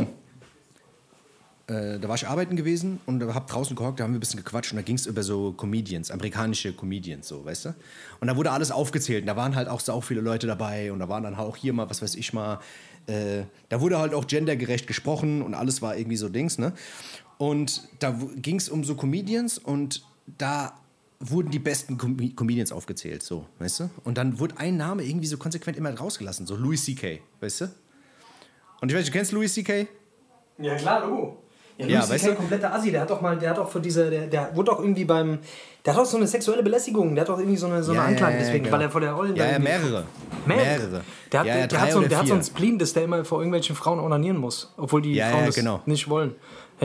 äh, 1.67 1.99
da 1.99 2.07
war 2.07 2.15
ich 2.15 2.27
arbeiten 2.27 2.55
gewesen 2.55 2.99
und 3.05 3.23
habe 3.33 3.49
draußen 3.49 3.75
gehockt, 3.75 3.99
da 3.99 4.03
haben 4.03 4.11
wir 4.11 4.17
ein 4.17 4.19
bisschen 4.19 4.43
gequatscht 4.43 4.71
und 4.71 4.77
da 4.77 4.81
ging 4.81 4.95
es 4.95 5.05
über 5.05 5.23
so 5.23 5.53
Comedians, 5.53 6.11
amerikanische 6.11 6.73
Comedians, 6.73 7.27
so, 7.27 7.45
weißt 7.45 7.65
du? 7.65 7.75
Und 8.19 8.27
da 8.27 8.35
wurde 8.35 8.51
alles 8.51 8.71
aufgezählt 8.71 9.21
und 9.21 9.27
da 9.27 9.35
waren 9.35 9.55
halt 9.55 9.67
auch 9.67 9.79
so 9.79 10.01
viele 10.01 10.21
Leute 10.21 10.45
dabei 10.45 10.91
und 10.91 10.99
da 10.99 11.09
waren 11.09 11.23
dann 11.23 11.35
auch 11.35 11.55
hier 11.55 11.73
mal, 11.73 11.89
was 11.89 12.01
weiß 12.01 12.15
ich 12.15 12.33
mal, 12.33 12.59
äh, 13.07 13.43
da 13.69 13.81
wurde 13.81 13.97
halt 13.97 14.13
auch 14.13 14.27
gendergerecht 14.27 14.87
gesprochen 14.87 15.41
und 15.41 15.53
alles 15.53 15.81
war 15.81 15.95
irgendwie 15.97 16.17
so 16.17 16.29
Dings, 16.29 16.57
ne? 16.57 16.73
Und 17.37 17.87
da 17.99 18.17
ging 18.35 18.57
es 18.57 18.69
um 18.69 18.83
so 18.83 18.95
Comedians 18.95 19.57
und 19.57 20.03
da 20.37 20.73
wurden 21.29 21.49
die 21.51 21.59
besten 21.59 21.97
Com 21.97 22.17
Comedians 22.35 22.71
aufgezählt, 22.71 23.23
so, 23.23 23.45
weißt 23.59 23.79
du? 23.81 23.89
Und 24.03 24.17
dann 24.17 24.39
wurde 24.39 24.55
ein 24.57 24.77
Name 24.77 25.03
irgendwie 25.03 25.27
so 25.27 25.37
konsequent 25.37 25.77
immer 25.77 25.93
rausgelassen, 25.97 26.45
so 26.47 26.55
Louis 26.55 26.83
C.K., 26.83 27.19
weißt 27.39 27.61
du? 27.61 27.65
Und 28.81 28.91
ich 28.91 28.97
weiß, 28.97 29.05
du 29.05 29.11
kennst 29.11 29.31
Louis 29.31 29.53
C.K.? 29.53 29.87
Ja, 30.59 30.75
klar, 30.75 31.01
du. 31.07 31.37
Ja, 31.77 31.87
Ja, 31.87 31.97
Louis 31.99 32.09
weißt 32.11 32.27
du- 32.27 32.35
kompletter 32.35 32.73
Assi, 32.73 32.91
der 32.91 33.01
hat 33.01 33.09
doch 33.09 33.21
mal, 33.21 33.37
der 33.37 33.49
hat 33.51 33.57
doch 33.57 33.71
für 33.71 33.79
diese, 33.79 34.09
der, 34.09 34.27
der 34.27 34.55
wurde 34.55 34.71
doch 34.71 34.79
irgendwie 34.79 35.05
beim, 35.05 35.39
der 35.85 35.93
hat 35.95 36.01
doch 36.01 36.05
so 36.05 36.17
eine 36.17 36.27
sexuelle 36.27 36.61
Belästigung, 36.61 37.15
der 37.15 37.21
hat 37.23 37.29
doch 37.29 37.39
irgendwie 37.39 37.57
so 37.57 37.65
eine, 37.67 37.81
so 37.83 37.91
eine 37.93 38.01
Ja, 38.01 38.05
Anklage 38.07 38.33
ja, 38.35 38.39
deswegen, 38.41 38.65
genau. 38.65 38.75
weil 38.75 38.83
er 38.83 38.91
vor 38.91 39.01
der 39.01 39.13
Rollen 39.13 39.35
Ja, 39.35 39.49
ja, 39.51 39.59
mehrere. 39.59 40.03
Mehrere. 40.45 41.01
Der 41.31 41.39
hat, 41.39 41.47
der, 41.47 41.67
drei 41.67 41.77
hat 41.79 41.91
so, 41.93 42.01
der 42.01 42.17
hat 42.19 42.27
so 42.27 42.33
einen. 42.33 42.43
Spleen, 42.43 42.77
dass 42.77 42.93
der 42.93 43.05
immer 43.05 43.23
vor 43.25 43.39
irgendwelchen 43.39 43.75
Frauen 43.75 43.99
onanieren 43.99 44.37
muss, 44.37 44.71
obwohl 44.77 45.01
die 45.01 45.19
Frauen 45.19 45.45
das 45.45 45.55
genau. 45.55 45.81
nicht 45.85 46.07
wollen. 46.09 46.35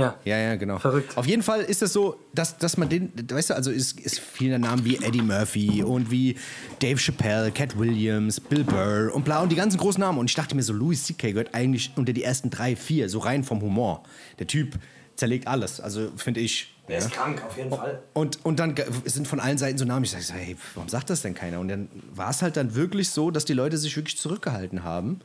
Ja. 0.01 0.17
Ja, 0.25 0.39
ja, 0.39 0.57
genau. 0.57 0.79
Verrückt. 0.79 1.17
Auf 1.17 1.27
jeden 1.27 1.43
Fall 1.43 1.61
ist 1.61 1.83
es 1.83 1.93
so, 1.93 2.19
dass, 2.35 2.59
dass 2.59 2.77
man 2.77 2.89
den, 2.89 3.13
weißt 3.31 3.51
du, 3.51 3.55
also 3.55 3.71
ist, 3.71 4.01
ist 4.01 4.21
viele 4.21 4.59
Namen 4.59 4.85
wie 4.85 4.97
Eddie 4.97 5.23
Murphy 5.23 5.83
und 5.83 6.11
wie 6.11 6.37
Dave 6.81 6.99
Chappelle, 6.99 7.51
Cat 7.51 7.79
Williams, 7.79 8.41
Bill 8.41 8.65
Burr 8.65 9.15
und 9.15 9.25
bla 9.25 9.41
und 9.41 9.51
die 9.51 9.57
ganzen 9.57 9.79
großen 9.79 10.01
Namen. 10.01 10.19
Und 10.19 10.31
ich 10.31 10.37
dachte 10.37 10.55
mir 10.55 10.63
so, 10.63 10.73
Louis 10.73 11.05
C.K. 11.05 11.33
gehört 11.33 11.55
eigentlich 11.55 11.93
unter 11.97 12.13
die 12.13 12.23
ersten 12.23 12.51
drei, 12.51 12.77
vier, 12.77 13.09
so 13.09 13.19
rein 13.19 13.45
vom 13.45 13.61
Humor. 13.61 14.03
Der 14.39 14.47
Typ 14.47 14.79
zerlegt 15.19 15.47
alles, 15.47 15.81
also 15.81 16.11
finde 16.17 16.41
ich. 16.41 16.75
Der 16.89 16.99
ja. 16.99 17.05
ist 17.05 17.13
krank, 17.13 17.43
auf 17.47 17.57
jeden 17.57 17.71
Fall. 17.71 18.03
Und, 18.15 18.45
und 18.45 18.59
dann 18.59 18.75
sind 19.05 19.29
von 19.29 19.41
allen 19.41 19.59
Seiten 19.59 19.77
so 19.77 19.85
Namen. 19.85 20.05
Ich 20.05 20.13
sage, 20.13 20.25
so, 20.25 20.33
hey, 20.33 20.57
warum 20.75 20.89
sagt 20.89 21.11
das 21.11 21.21
denn 21.21 21.35
keiner? 21.35 21.61
Und 21.61 21.69
dann 21.69 21.89
war 22.15 22.31
es 22.31 22.41
halt 22.41 22.57
dann 22.57 22.75
wirklich 22.75 23.11
so, 23.11 23.31
dass 23.31 23.45
die 23.45 23.53
Leute 23.53 23.77
sich 23.77 23.95
wirklich 23.95 24.17
zurückgehalten 24.17 24.85
haben, 24.85 25.21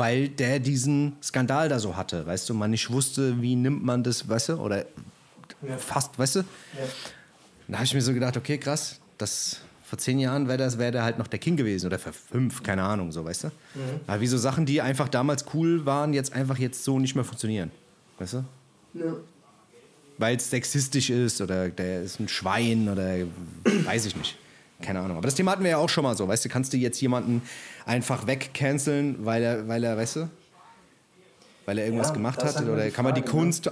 weil 0.00 0.30
der 0.30 0.60
diesen 0.60 1.16
Skandal 1.22 1.68
da 1.68 1.78
so 1.78 1.94
hatte. 1.94 2.24
Weißt 2.24 2.48
du, 2.48 2.54
man 2.54 2.70
nicht 2.70 2.90
wusste, 2.90 3.42
wie 3.42 3.54
nimmt 3.54 3.84
man 3.84 4.02
das, 4.02 4.26
weißt 4.26 4.48
du, 4.48 4.54
oder 4.54 4.86
fast, 5.76 6.18
weißt 6.18 6.36
du? 6.36 6.44
Da 7.68 7.74
habe 7.76 7.84
ich 7.84 7.92
mir 7.92 8.00
so 8.00 8.14
gedacht, 8.14 8.34
okay, 8.38 8.56
krass, 8.56 8.98
das 9.18 9.60
vor 9.84 9.98
zehn 9.98 10.18
Jahren 10.18 10.48
wäre 10.48 10.56
das 10.56 10.78
wäre 10.78 10.90
der 10.90 11.02
halt 11.02 11.18
noch 11.18 11.26
der 11.26 11.38
King 11.38 11.54
gewesen 11.54 11.84
oder 11.84 11.98
vor 11.98 12.14
fünf, 12.14 12.62
keine 12.62 12.82
Ahnung, 12.82 13.12
so, 13.12 13.26
weißt 13.26 13.44
du? 13.44 13.50
Aber 14.06 14.20
wie 14.22 14.26
so 14.26 14.38
Sachen, 14.38 14.64
die 14.64 14.80
einfach 14.80 15.10
damals 15.10 15.44
cool 15.52 15.84
waren, 15.84 16.14
jetzt 16.14 16.32
einfach 16.32 16.56
jetzt 16.56 16.82
so 16.82 16.98
nicht 16.98 17.14
mehr 17.14 17.24
funktionieren. 17.24 17.70
Weißt 18.18 18.32
du? 18.34 18.44
weil 20.16 20.36
es 20.36 20.48
sexistisch 20.48 21.10
ist 21.10 21.40
oder 21.42 21.68
der 21.68 22.02
ist 22.02 22.20
ein 22.20 22.28
Schwein 22.28 22.88
oder 22.88 23.26
weiß 23.84 24.06
ich 24.06 24.16
nicht. 24.16 24.36
Keine 24.82 25.00
Ahnung. 25.00 25.16
Aber 25.18 25.26
das 25.26 25.34
Thema 25.34 25.52
hatten 25.52 25.62
wir 25.64 25.70
ja 25.70 25.76
auch 25.78 25.88
schon 25.88 26.04
mal 26.04 26.16
so. 26.16 26.26
Weißt 26.26 26.44
du, 26.44 26.48
kannst 26.48 26.72
du 26.72 26.76
jetzt 26.76 27.00
jemanden 27.00 27.42
einfach 27.84 28.26
wegcanceln, 28.26 29.24
weil 29.24 29.42
er, 29.42 29.68
weil 29.68 29.84
er, 29.84 29.96
weißt 29.96 30.16
du, 30.16 30.30
weil 31.66 31.78
er 31.78 31.84
irgendwas 31.84 32.08
Ja, 32.08 32.14
gemacht 32.14 32.40
das 32.42 32.56
hat? 32.56 32.62
halt 32.62 32.68
Oder 32.68 32.90
kann 32.90 33.04
man 33.04 33.14
die 33.14 33.20
ne? 33.20 33.26
Kunst, 33.26 33.66
äh, 33.66 33.70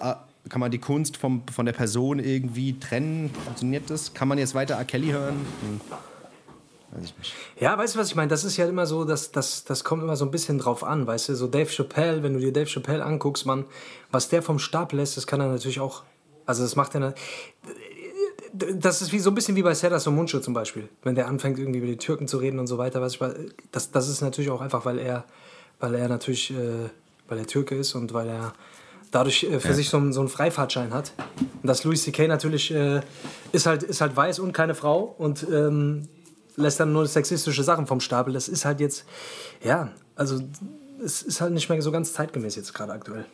kann 0.49 0.61
man 0.61 0.71
die 0.71 0.79
Kunst 0.79 1.17
vom, 1.17 1.43
von 1.53 1.67
der 1.67 1.73
Person 1.73 2.19
irgendwie 2.19 2.79
trennen? 2.79 3.31
Funktioniert 3.45 3.89
das? 3.91 4.13
Kann 4.15 4.29
man 4.29 4.39
jetzt 4.39 4.55
weiter 4.55 4.75
R. 4.75 4.85
Kelly 4.85 5.09
hören? 5.09 5.37
Hm. 5.63 5.81
Weiß. 6.91 7.13
Ja, 7.61 7.77
weißt 7.77 7.95
du, 7.95 7.99
was 7.99 8.09
ich 8.09 8.15
meine? 8.15 8.29
Das 8.29 8.45
ist 8.45 8.57
ja 8.57 8.67
immer 8.67 8.87
so, 8.87 9.05
dass 9.05 9.31
das, 9.31 9.65
das 9.65 9.85
kommt 9.85 10.03
immer 10.03 10.17
so 10.17 10.25
ein 10.25 10.31
bisschen 10.31 10.59
drauf 10.59 10.83
an, 10.83 11.07
weißt 11.07 11.29
du? 11.29 11.35
So 11.35 11.47
Dave 11.47 11.71
Chappelle, 11.71 12.23
wenn 12.23 12.33
du 12.33 12.41
dir 12.41 12.53
Dave 12.53 12.67
Chappelle 12.67 13.05
anguckst, 13.05 13.45
man, 13.45 13.67
was 14.11 14.29
der 14.31 14.43
vom 14.43 14.59
Stab 14.59 14.93
lässt, 14.93 15.17
das 15.17 15.27
kann 15.27 15.41
er 15.41 15.49
natürlich 15.49 15.81
auch. 15.81 16.05
Also 16.47 16.63
das 16.63 16.77
macht 16.77 16.95
er. 16.95 17.15
Das 18.81 19.03
ist 19.03 19.13
wie 19.13 19.19
so 19.19 19.31
ein 19.31 19.35
bisschen 19.35 19.57
wie 19.57 19.63
bei 19.63 19.75
Serdar 19.75 20.01
Somuncu 20.01 20.39
zum 20.41 20.55
Beispiel, 20.55 20.89
wenn 21.03 21.15
der 21.15 21.29
anfängt 21.29 21.59
irgendwie 21.59 21.79
über 21.79 21.87
die 21.87 21.97
Türken 21.97 22.27
zu 22.29 22.39
reden 22.39 22.59
und 22.59 22.67
so 22.67 22.79
weiter. 22.79 23.01
Was 23.01 23.15
ich, 23.15 23.21
das, 23.73 23.91
das 23.91 24.09
ist 24.09 24.21
natürlich 24.21 24.51
auch 24.51 24.61
einfach, 24.61 24.85
weil 24.85 24.99
er, 24.99 25.25
weil 25.81 25.95
er 25.95 26.09
natürlich, 26.09 26.51
äh, 26.51 26.89
weil 27.29 27.39
er 27.39 27.47
Türke 27.47 27.75
ist 27.77 27.95
und 27.95 28.13
weil 28.15 28.29
er 28.29 28.53
dadurch 29.11 29.45
äh, 29.45 29.61
für 29.61 29.75
sich 29.75 29.89
so, 29.89 29.97
einen- 29.99 30.13
so 30.13 30.21
einen 30.21 30.29
Freifahrtschein 30.29 30.93
hat. 30.93 31.13
Und 31.41 31.67
das 31.67 31.85
Louis 31.85 32.03
C.K. 32.03 32.27
natürlich 32.27 32.71
äh, 32.73 33.01
ist, 33.53 33.67
halt, 33.67 33.83
ist 33.83 34.01
halt 34.01 34.17
weiß 34.17 34.39
und 34.39 34.53
keine 34.53 34.75
Frau 34.75 35.15
und 35.19 35.47
ähm, 35.53 36.09
lässt 36.57 36.81
dann 36.81 36.93
nur 36.93 37.07
sexistische 37.07 37.63
Sachen 37.63 37.87
vom 37.87 38.01
Stapel. 38.01 38.33
Das 38.35 38.49
ist 38.49 38.65
halt 38.65 38.81
jetzt, 38.81 39.05
ja, 39.63 39.93
also 40.17 40.41
es 41.05 41.23
ist 41.23 41.41
halt 41.41 41.53
nicht 41.53 41.69
mehr 41.69 41.81
so 41.81 41.93
ganz 41.93 42.13
zeitgemäß 42.13 42.57
jetzt 42.57 42.75
gerade 42.75 42.93
aktuell. 42.93 43.25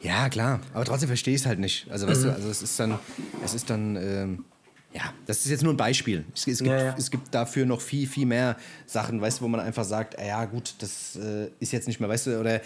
Ja, 0.00 0.28
klar. 0.28 0.60
Aber 0.74 0.84
trotzdem 0.84 1.08
verstehe 1.08 1.34
ich 1.34 1.40
es 1.42 1.46
halt 1.46 1.58
nicht. 1.58 1.90
Also, 1.90 2.06
weißt 2.06 2.24
du, 2.24 2.32
also 2.32 2.48
es 2.48 2.62
ist 2.62 2.78
dann, 2.78 2.98
es 3.44 3.54
ist 3.54 3.68
dann, 3.68 3.96
ähm, 3.96 4.44
ja, 4.94 5.12
das 5.26 5.38
ist 5.44 5.50
jetzt 5.50 5.62
nur 5.62 5.74
ein 5.74 5.76
Beispiel. 5.76 6.24
Es, 6.34 6.46
es, 6.46 6.58
gibt, 6.58 6.70
Ja, 6.70 6.84
ja. 6.84 6.94
es 6.96 7.10
gibt 7.10 7.34
dafür 7.34 7.66
noch 7.66 7.80
viel, 7.80 8.06
viel 8.06 8.26
mehr 8.26 8.56
Sachen, 8.86 9.20
weißt 9.20 9.40
du, 9.40 9.44
wo 9.44 9.48
man 9.48 9.60
einfach 9.60 9.84
sagt, 9.84 10.18
ah 10.18 10.24
ja, 10.24 10.44
gut, 10.44 10.74
das 10.78 11.16
äh, 11.16 11.48
ist 11.60 11.72
jetzt 11.72 11.88
nicht 11.88 12.00
mehr, 12.00 12.08
weißt 12.08 12.28
du, 12.28 12.40
oder 12.40 12.60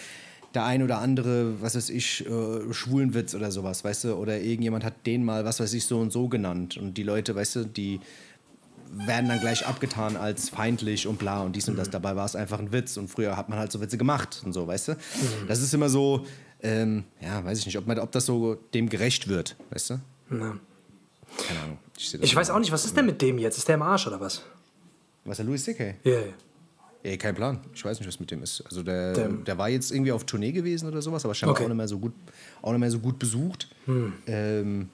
der 0.55 0.65
ein 0.65 0.83
oder 0.83 0.99
andere, 0.99 1.61
was 1.63 1.75
weiß 1.75 1.89
ich, 1.91 2.27
äh, 2.27 2.73
Schwulenwitz 2.73 3.35
oder 3.35 3.51
sowas, 3.51 3.85
weißt 3.85 4.05
du, 4.05 4.15
oder 4.15 4.39
irgendjemand 4.39 4.85
hat 4.85 5.07
den 5.07 5.25
mal, 5.25 5.45
was 5.45 5.61
weiß 5.61 5.73
ich, 5.73 5.87
so 5.87 5.99
und 5.99 6.13
so 6.13 6.29
genannt. 6.29 6.77
Und 6.77 6.99
die 6.99 7.03
Leute, 7.03 7.35
weißt 7.35 7.57
du, 7.57 7.65
die 7.65 8.01
werden 8.95 9.29
dann 9.31 9.41
gleich 9.41 9.67
abgetan 9.67 10.17
als 10.19 10.51
feindlich 10.51 11.07
und 11.07 11.19
bla 11.19 11.41
und 11.41 11.57
dies 11.57 11.67
und 11.69 11.77
das. 11.77 11.89
Dabei 11.89 12.15
war 12.15 12.27
es 12.27 12.37
einfach 12.37 12.59
ein 12.59 12.73
Witz 12.73 12.99
und 12.99 13.09
früher 13.09 13.39
hat 13.39 13.49
man 13.49 13.59
halt 13.59 13.73
so 13.73 13.81
Witze 13.81 13.97
gemacht 13.97 14.43
und 14.45 14.53
so, 14.53 14.67
weißt 14.67 14.89
du? 14.89 14.97
Das 15.49 15.63
ist 15.63 15.73
immer 15.73 15.89
so, 15.89 16.27
ähm, 16.63 17.05
ja, 17.21 17.45
weiß 17.45 17.59
ich 17.59 17.67
nicht, 17.67 17.79
ob, 17.79 17.87
man, 17.87 17.99
ob 17.99 18.11
das 18.13 18.27
so 18.27 18.55
dem 18.75 18.89
gerecht 18.89 19.29
wird, 19.29 19.57
weißt 19.71 19.91
du? 19.91 19.95
Ja. 20.31 20.57
Keine 21.49 21.61
Ahnung. 21.61 21.79
das 21.95 22.15
Ich 22.15 22.35
weiß 22.37 22.51
auch 22.51 22.59
nicht, 22.59 22.73
was 22.73 22.85
ist 22.85 22.97
denn 22.97 23.07
mit 23.07 23.21
dem 23.23 23.39
jetzt? 23.39 23.59
Ist 23.59 23.69
der 23.69 23.75
im 23.77 23.83
Arsch 23.83 24.07
oder 24.07 24.21
was? 24.21 24.43
Was 25.25 25.33
ist 25.33 25.39
der 25.39 25.47
Louis 25.47 25.65
C.K.? 25.65 25.95
Ja, 26.05 26.13
ja. 26.13 26.21
Ey, 27.05 27.19
kein 27.19 27.35
Plan. 27.35 27.59
Ich 27.75 27.85
weiß 27.85 27.99
nicht, 27.99 28.07
was 28.09 28.21
mit 28.21 28.31
dem 28.31 28.43
ist. 28.43 28.61
Also 28.67 28.83
der, 28.83 29.13
Der- 29.13 29.29
der 29.29 29.59
war 29.59 29.69
jetzt 29.69 29.91
irgendwie 29.91 30.13
auf 30.13 30.25
Tournee 30.25 30.53
gewesen 30.53 30.87
oder 30.89 31.03
sowas, 31.03 31.25
aber 31.25 31.35
scheinbar 31.35 31.55
Okay. 31.57 31.65
auch 31.65 31.69
nicht 31.69 31.77
mehr 31.77 31.89
so 31.89 31.99
gut, 31.99 32.13
auch 32.61 32.71
nicht 32.71 32.81
mehr 32.81 32.91
so 32.91 33.01
gut 33.01 33.19
besucht. 33.19 33.69
Ähm, 34.27 34.89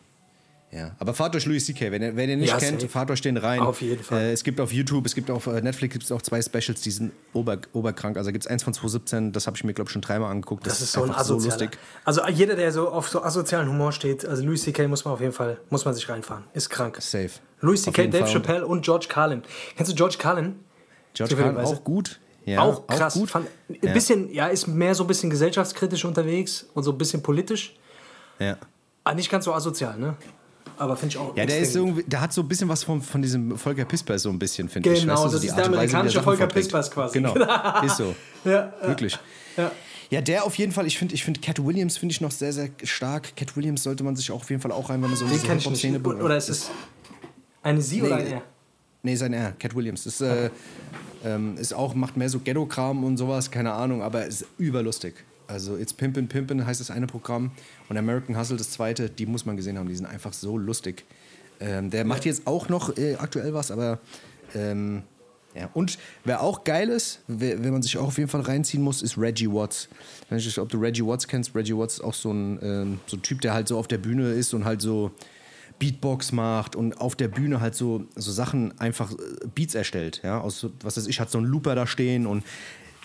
ja, 0.71 0.95
aber 0.99 1.15
fahrt 1.15 1.35
euch 1.35 1.47
Louis 1.47 1.65
C.K. 1.65 1.91
Wenn 1.91 2.03
ihr, 2.03 2.17
wenn 2.17 2.29
ihr 2.29 2.37
nicht 2.37 2.51
Ja, 2.51 2.59
kennt, 2.59 2.81
safe. 2.81 2.93
fahrt 2.93 3.11
euch 3.11 3.23
den 3.23 3.39
rein. 3.39 3.61
Auf 3.61 3.81
jeden 3.81 4.03
Fall. 4.03 4.21
Äh, 4.21 4.33
es 4.33 4.45
gibt 4.45 4.61
auf 4.61 4.71
YouTube, 4.71 5.07
es 5.07 5.15
gibt 5.15 5.31
auf 5.31 5.47
äh, 5.47 5.63
Netflix 5.63 5.95
gibt's 5.95 6.13
auch 6.13 6.21
zwei 6.21 6.43
Specials, 6.43 6.83
die 6.83 6.91
sind 6.91 7.13
ober, 7.33 7.59
oberkrank. 7.73 8.19
Also 8.19 8.33
gibt 8.33 8.45
es 8.45 8.51
eins 8.51 8.63
von 8.63 8.75
2017, 8.75 9.33
das 9.33 9.47
habe 9.47 9.57
ich 9.57 9.65
mir, 9.65 9.73
glaube 9.73 9.89
ich, 9.89 9.93
schon 9.93 10.03
dreimal 10.03 10.31
angeguckt. 10.31 10.67
Das, 10.67 10.83
ist 10.83 10.93
so 10.93 11.03
ein 11.03 11.09
einfach 11.09 11.23
asozialer. 11.23 11.71
Also 12.05 12.27
jeder, 12.29 12.55
der 12.55 12.71
so 12.71 12.91
auf 12.91 13.09
so 13.09 13.23
asozialen 13.23 13.69
Humor 13.69 13.93
steht, 13.93 14.27
also 14.27 14.45
Louis 14.45 14.63
C.K. 14.63 14.89
muss 14.89 15.05
man 15.07 15.15
auf 15.15 15.21
jeden 15.21 15.33
Fall, 15.33 15.59
muss 15.71 15.87
man 15.87 15.95
sich 15.95 16.07
reinfahren. 16.09 16.45
Ist 16.53 16.69
krank. 16.69 16.99
Safe. 17.01 17.31
Louis 17.61 17.83
C.K., 17.83 18.09
Dave 18.09 18.25
Fall. 18.25 18.33
Chappelle 18.35 18.67
und 18.67 18.85
George 18.85 19.07
Carlin. 19.09 19.43
Kennst 19.77 19.91
du 19.91 19.97
George 19.97 20.17
Carlin? 20.19 20.57
George 21.15 21.35
Carlin 21.35 21.57
auch 21.57 21.83
gut. 21.83 22.21
Ja, 22.45 22.63
auch 22.63 22.87
krass. 22.87 23.15
gut. 23.15 23.31
Fand, 23.31 23.47
ein 23.69 23.93
bisschen, 23.93 24.33
ja, 24.33 24.47
ist 24.49 24.67
mehr 24.67 24.95
so 24.95 25.05
ein 25.05 25.07
bisschen 25.07 25.29
gesellschaftskritisch 25.31 26.05
unterwegs 26.05 26.67
und 26.75 26.83
so 26.83 26.93
ein 26.93 26.99
bisschen 26.99 27.23
politisch. 27.23 27.77
Ja. 28.39 28.57
Ah, 29.05 29.15
nicht 29.15 29.31
ganz 29.31 29.45
so 29.45 29.53
asozial, 29.53 29.99
ne? 29.99 30.17
Aber 30.79 30.97
finde 30.97 31.15
ich 31.15 31.19
auch. 31.19 31.37
Ja, 31.37 31.45
der 31.45 31.59
ist 31.59 31.75
irgendwie, 31.75 32.05
der 32.05 32.21
hat 32.21 32.33
so 32.33 32.43
ein 32.43 32.49
bisschen 32.49 32.69
was 32.69 32.85
von, 32.85 33.03
von 33.03 33.21
diesem 33.21 33.59
Volker 33.59 33.85
Pispers 33.85 34.23
so 34.23 34.31
ein 34.31 34.39
bisschen, 34.39 34.69
finde 34.69 34.93
ich. 34.93 35.01
Genau, 35.01 35.15
Weißt 35.15 35.25
du, 35.25 35.29
so 35.29 35.33
das 35.35 35.41
die 35.43 35.49
ist 35.49 35.57
der 35.57 35.67
amerikanische 35.67 36.23
Volker. 36.23 36.47
Pispers 36.47 36.91
quasi. 36.91 37.15
Genau, 37.21 37.35
ist 37.85 37.97
so. 37.97 38.15
Ja, 38.45 38.73
Wirklich. 38.83 39.19
Ja. 39.57 39.71
Ja, 40.11 40.23
der 40.23 40.45
auf 40.45 40.55
jeden 40.55 40.73
Fall. 40.73 40.87
Ich 40.87 40.97
finde, 40.97 41.15
ich 41.15 41.23
find 41.23 41.43
Cat 41.43 41.63
Williams 41.63 41.99
finde 41.99 42.13
ich 42.15 42.21
noch 42.23 42.31
sehr, 42.31 42.53
sehr 42.53 42.71
stark. 42.85 43.37
Cat 43.37 43.57
Williams 43.57 43.83
sollte 43.83 44.05
man 44.05 44.17
sich 44.17 44.31
auch 44.31 44.37
auf 44.37 44.49
jeden 44.49 44.63
Fall 44.63 44.73
auch 44.73 44.89
rein, 44.89 45.03
wenn 45.03 45.11
man 45.11 45.19
so 45.19 45.27
diese 45.27 45.47
kann 45.47 45.59
ich 45.59 45.69
nicht. 45.69 45.83
Hip-Hop-Szene 45.83 46.25
Oder 46.25 46.37
ist 46.37 46.49
es 46.49 46.71
eine 47.63 47.83
Sie 47.83 48.03
oder 48.03 48.17
ein 48.17 48.25
Nee. 48.25 48.31
Er? 48.33 48.43
Nee, 49.03 49.17
sein 49.17 49.33
R, 49.33 49.53
Cat 49.53 49.75
Williams. 49.75 50.07
Ist, 50.07 50.23
äh, 50.23 50.51
ähm, 51.25 51.57
ist 51.59 51.75
auch, 51.75 51.95
macht 51.95 52.17
mehr 52.17 52.29
so 52.31 52.39
Ghetto-Kram 52.39 53.05
und 53.05 53.17
sowas, 53.17 53.51
keine 53.51 53.73
Ahnung, 53.73 54.03
aber 54.03 54.25
ist 54.25 54.47
überlustig. 54.57 55.15
Also 55.49 55.77
It's 55.77 55.93
Pimpin' 55.93 56.29
Pimpin' 56.29 56.65
heißt 56.65 56.81
das 56.81 56.91
eine 56.91 57.07
Programm 57.07 57.51
und 57.89 57.97
American 57.97 58.39
Hustle 58.39 58.59
das 58.59 58.71
zweite, 58.71 59.09
die 59.11 59.27
muss 59.27 59.47
man 59.47 59.57
gesehen 59.57 59.79
haben, 59.79 59.89
die 59.89 59.97
sind 59.97 60.07
einfach 60.07 60.33
so 60.33 60.59
lustig. 60.59 61.05
Ähm, 61.59 61.91
der 61.91 62.05
macht 62.05 62.25
jetzt 62.25 62.47
auch 62.47 62.69
noch 62.69 62.97
äh, 62.97 63.17
aktuell 63.17 63.55
was, 63.55 63.71
aber 63.71 63.99
ähm, 64.55 65.03
ja. 65.55 65.71
Und 65.73 65.99
wer 66.25 66.43
auch 66.43 66.65
geil 66.65 66.89
ist, 66.91 67.21
wer, 67.27 67.65
wenn 67.65 67.73
man 67.73 67.83
sich 67.83 67.97
auch 67.97 68.09
auf 68.09 68.19
jeden 68.19 68.31
Fall 68.31 68.43
reinziehen 68.43 68.83
muss, 68.83 69.03
ist 69.03 69.19
Reggie 69.19 69.51
Watts. 69.51 69.89
Ich 70.27 70.31
weiß 70.31 70.45
nicht, 70.45 70.59
ob 70.59 70.69
du 70.69 70.79
Reggie 70.79 71.05
Watts 71.05 71.27
kennst. 71.27 71.55
Reggie 71.55 71.77
Watts 71.77 71.95
ist 71.95 72.01
auch 72.05 72.15
so 72.15 72.31
ein, 72.31 72.59
ähm, 72.63 73.01
so 73.07 73.17
ein 73.17 73.23
Typ, 73.23 73.41
der 73.41 73.55
halt 73.55 73.67
so 73.67 73.79
auf 73.79 73.89
der 73.89 73.99
Bühne 73.99 74.31
ist 74.33 74.55
und 74.55 74.65
halt 74.65 74.83
so 74.83 75.11
Beatbox 75.79 76.33
macht 76.33 76.77
und 76.77 77.01
auf 77.01 77.17
der 77.17 77.29
Bühne 77.29 77.61
halt 77.61 77.75
so, 77.75 78.05
so 78.15 78.31
Sachen 78.31 78.79
einfach 78.79 79.13
äh, 79.13 79.17
Beats 79.55 79.75
erstellt. 79.75 80.21
Ja, 80.23 80.41
aus, 80.41 80.67
was 80.83 80.97
weiß 80.97 81.07
ich, 81.07 81.21
hat 81.21 81.31
so 81.31 81.39
einen 81.39 81.47
Looper 81.47 81.75
da 81.75 81.87
stehen 81.87 82.27
und 82.27 82.45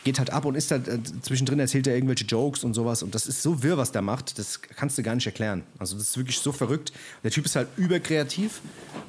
geht 0.03 0.19
halt 0.19 0.31
ab 0.31 0.45
und 0.45 0.55
ist 0.55 0.71
halt, 0.71 0.87
äh, 0.87 0.99
zwischendrin 1.21 1.59
erzählt 1.59 1.87
er 1.87 1.95
irgendwelche 1.95 2.25
Jokes 2.25 2.63
und 2.63 2.73
sowas. 2.73 3.03
Und 3.03 3.15
das 3.15 3.25
ist 3.27 3.41
so 3.41 3.63
wirr, 3.63 3.77
was 3.77 3.91
der 3.91 4.01
macht, 4.01 4.37
das 4.37 4.61
kannst 4.61 4.97
du 4.97 5.03
gar 5.03 5.15
nicht 5.15 5.25
erklären. 5.25 5.63
Also 5.79 5.95
das 5.97 6.09
ist 6.09 6.17
wirklich 6.17 6.39
so 6.39 6.51
verrückt. 6.51 6.91
Der 7.23 7.31
Typ 7.31 7.45
ist 7.45 7.55
halt 7.55 7.67
überkreativ 7.77 8.61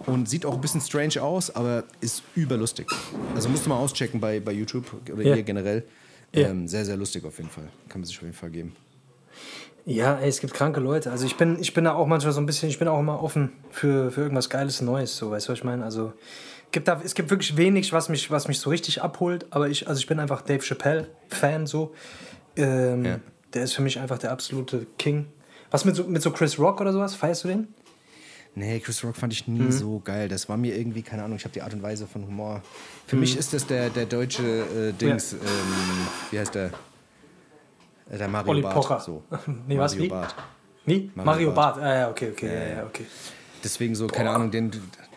und 0.07 0.29
sieht 0.29 0.47
auch 0.47 0.55
ein 0.55 0.61
bisschen 0.61 0.81
strange 0.81 1.21
aus, 1.23 1.55
aber 1.55 1.85
ist 2.01 2.23
überlustig. 2.35 2.87
Also 3.35 3.49
musst 3.49 3.65
du 3.67 3.71
mal 3.71 3.77
auschecken 3.79 4.21
bei, 4.21 4.41
bei 4.41 4.53
YouTube 4.53 4.87
oder 5.13 5.23
Ja. 5.23 5.35
hier 5.35 5.43
generell. 5.43 5.85
Ja. 6.33 6.49
Ähm, 6.49 6.67
sehr, 6.69 6.85
sehr 6.85 6.97
lustig 6.97 7.25
auf 7.25 7.37
jeden 7.39 7.51
Fall. 7.51 7.69
Kann 7.89 8.01
man 8.01 8.07
sich 8.07 8.17
auf 8.17 8.23
jeden 8.23 8.35
Fall 8.35 8.51
geben. 8.51 8.75
Ja, 9.87 10.17
ey, 10.19 10.29
es 10.29 10.41
gibt 10.41 10.55
kranke 10.55 10.81
Leute. 10.81 11.11
Also 11.11 11.27
ich 11.27 11.37
bin, 11.37 11.61
ich 11.61 11.75
bin 11.75 11.85
da 11.85 11.95
auch 11.95 12.07
manchmal 12.07 12.33
so 12.33 12.41
ein 12.41 12.47
bisschen, 12.47 12.71
ich 12.71 12.79
bin 12.79 12.89
auch 12.89 12.99
immer 12.99 13.23
offen 13.23 13.53
für, 13.71 14.11
für 14.11 14.23
irgendwas 14.23 14.49
Geiles 14.49 14.81
Neues, 14.81 15.17
so, 15.17 15.31
weißt 15.31 15.47
du, 15.49 15.53
was 15.53 15.59
ich 15.59 15.65
meine? 15.65 15.85
Also 15.85 16.15
gibt 16.75 16.89
da, 16.89 17.01
es 17.03 17.15
gibt 17.15 17.31
wirklich 17.31 17.57
wenig, 17.57 17.93
was 17.95 18.11
mich, 18.11 18.31
was 18.31 18.47
mich 18.49 18.59
so 18.61 18.69
richtig 18.69 19.01
abholt, 19.03 19.47
aber 19.51 19.69
ich, 19.71 19.89
also 19.89 19.99
ich 19.99 20.07
bin 20.07 20.21
einfach 20.21 20.43
Dave 20.43 20.61
Chappelle-Fan 20.63 21.67
so. 21.67 21.95
Ähm, 22.57 23.05
Ja. 23.05 23.21
Der 23.55 23.63
ist 23.65 23.73
für 23.75 23.83
mich 23.83 23.99
einfach 24.01 24.19
der 24.19 24.33
absolute 24.33 24.85
King. 24.99 25.27
Was 25.71 25.85
mit 25.85 25.95
so, 25.97 26.05
mit 26.05 26.21
so 26.23 26.31
Chris 26.33 26.59
Rock 26.59 26.81
oder 26.81 26.93
sowas? 26.93 27.15
Feierst 27.15 27.45
du 27.45 27.49
den? 27.49 27.69
Nee, 28.57 28.79
Chris 28.81 29.03
Rock 29.05 29.17
fand 29.17 29.33
ich 29.33 29.47
Mhm. 29.49 29.67
nie 29.67 29.73
so 29.73 30.01
geil. 30.05 30.29
Das 30.29 30.49
war 30.49 30.57
mir 30.57 30.77
irgendwie, 30.77 31.03
keine 31.03 31.23
Ahnung, 31.25 31.37
ich 31.39 31.45
habe 31.45 31.53
die 31.55 31.63
Art 31.63 31.73
und 31.73 31.83
Weise 31.83 32.07
von 32.07 32.27
Humor. 32.27 32.63
Für 33.07 33.17
Mhm. 33.17 33.21
mich 33.21 33.37
ist 33.37 33.53
das 33.55 33.67
der, 33.67 33.91
der 33.91 34.07
deutsche 34.07 34.43
äh, 34.43 34.93
Dings, 34.93 35.33
ähm, 35.33 35.39
wie 36.31 36.39
heißt 36.39 36.55
der? 36.55 36.71
Äh, 38.11 38.19
Der 38.19 38.29
Mario 38.29 38.51
Olli 38.51 38.63
Barth. 38.63 38.75
Pocher. 38.75 39.01
So. 39.01 39.23
Nee, 39.67 39.79
was, 39.79 39.93
Mario 39.93 40.05
wie? 40.05 40.09
Barth. 40.09 40.35
Wie? 40.87 41.11
Mario 41.15 41.25
Mario, 41.33 41.53
Barth. 41.53 41.75
Barth. 41.77 41.85
Ah, 41.87 41.95
ja, 42.01 42.11
okay, 42.11 42.31
okay, 42.33 42.47
ja, 42.71 42.77
ja, 42.79 42.85
okay. 42.87 43.07
Deswegen 43.63 43.95
so, 43.95 44.07
keine 44.09 44.31
Ahnung, 44.31 44.51
den, 44.51 44.71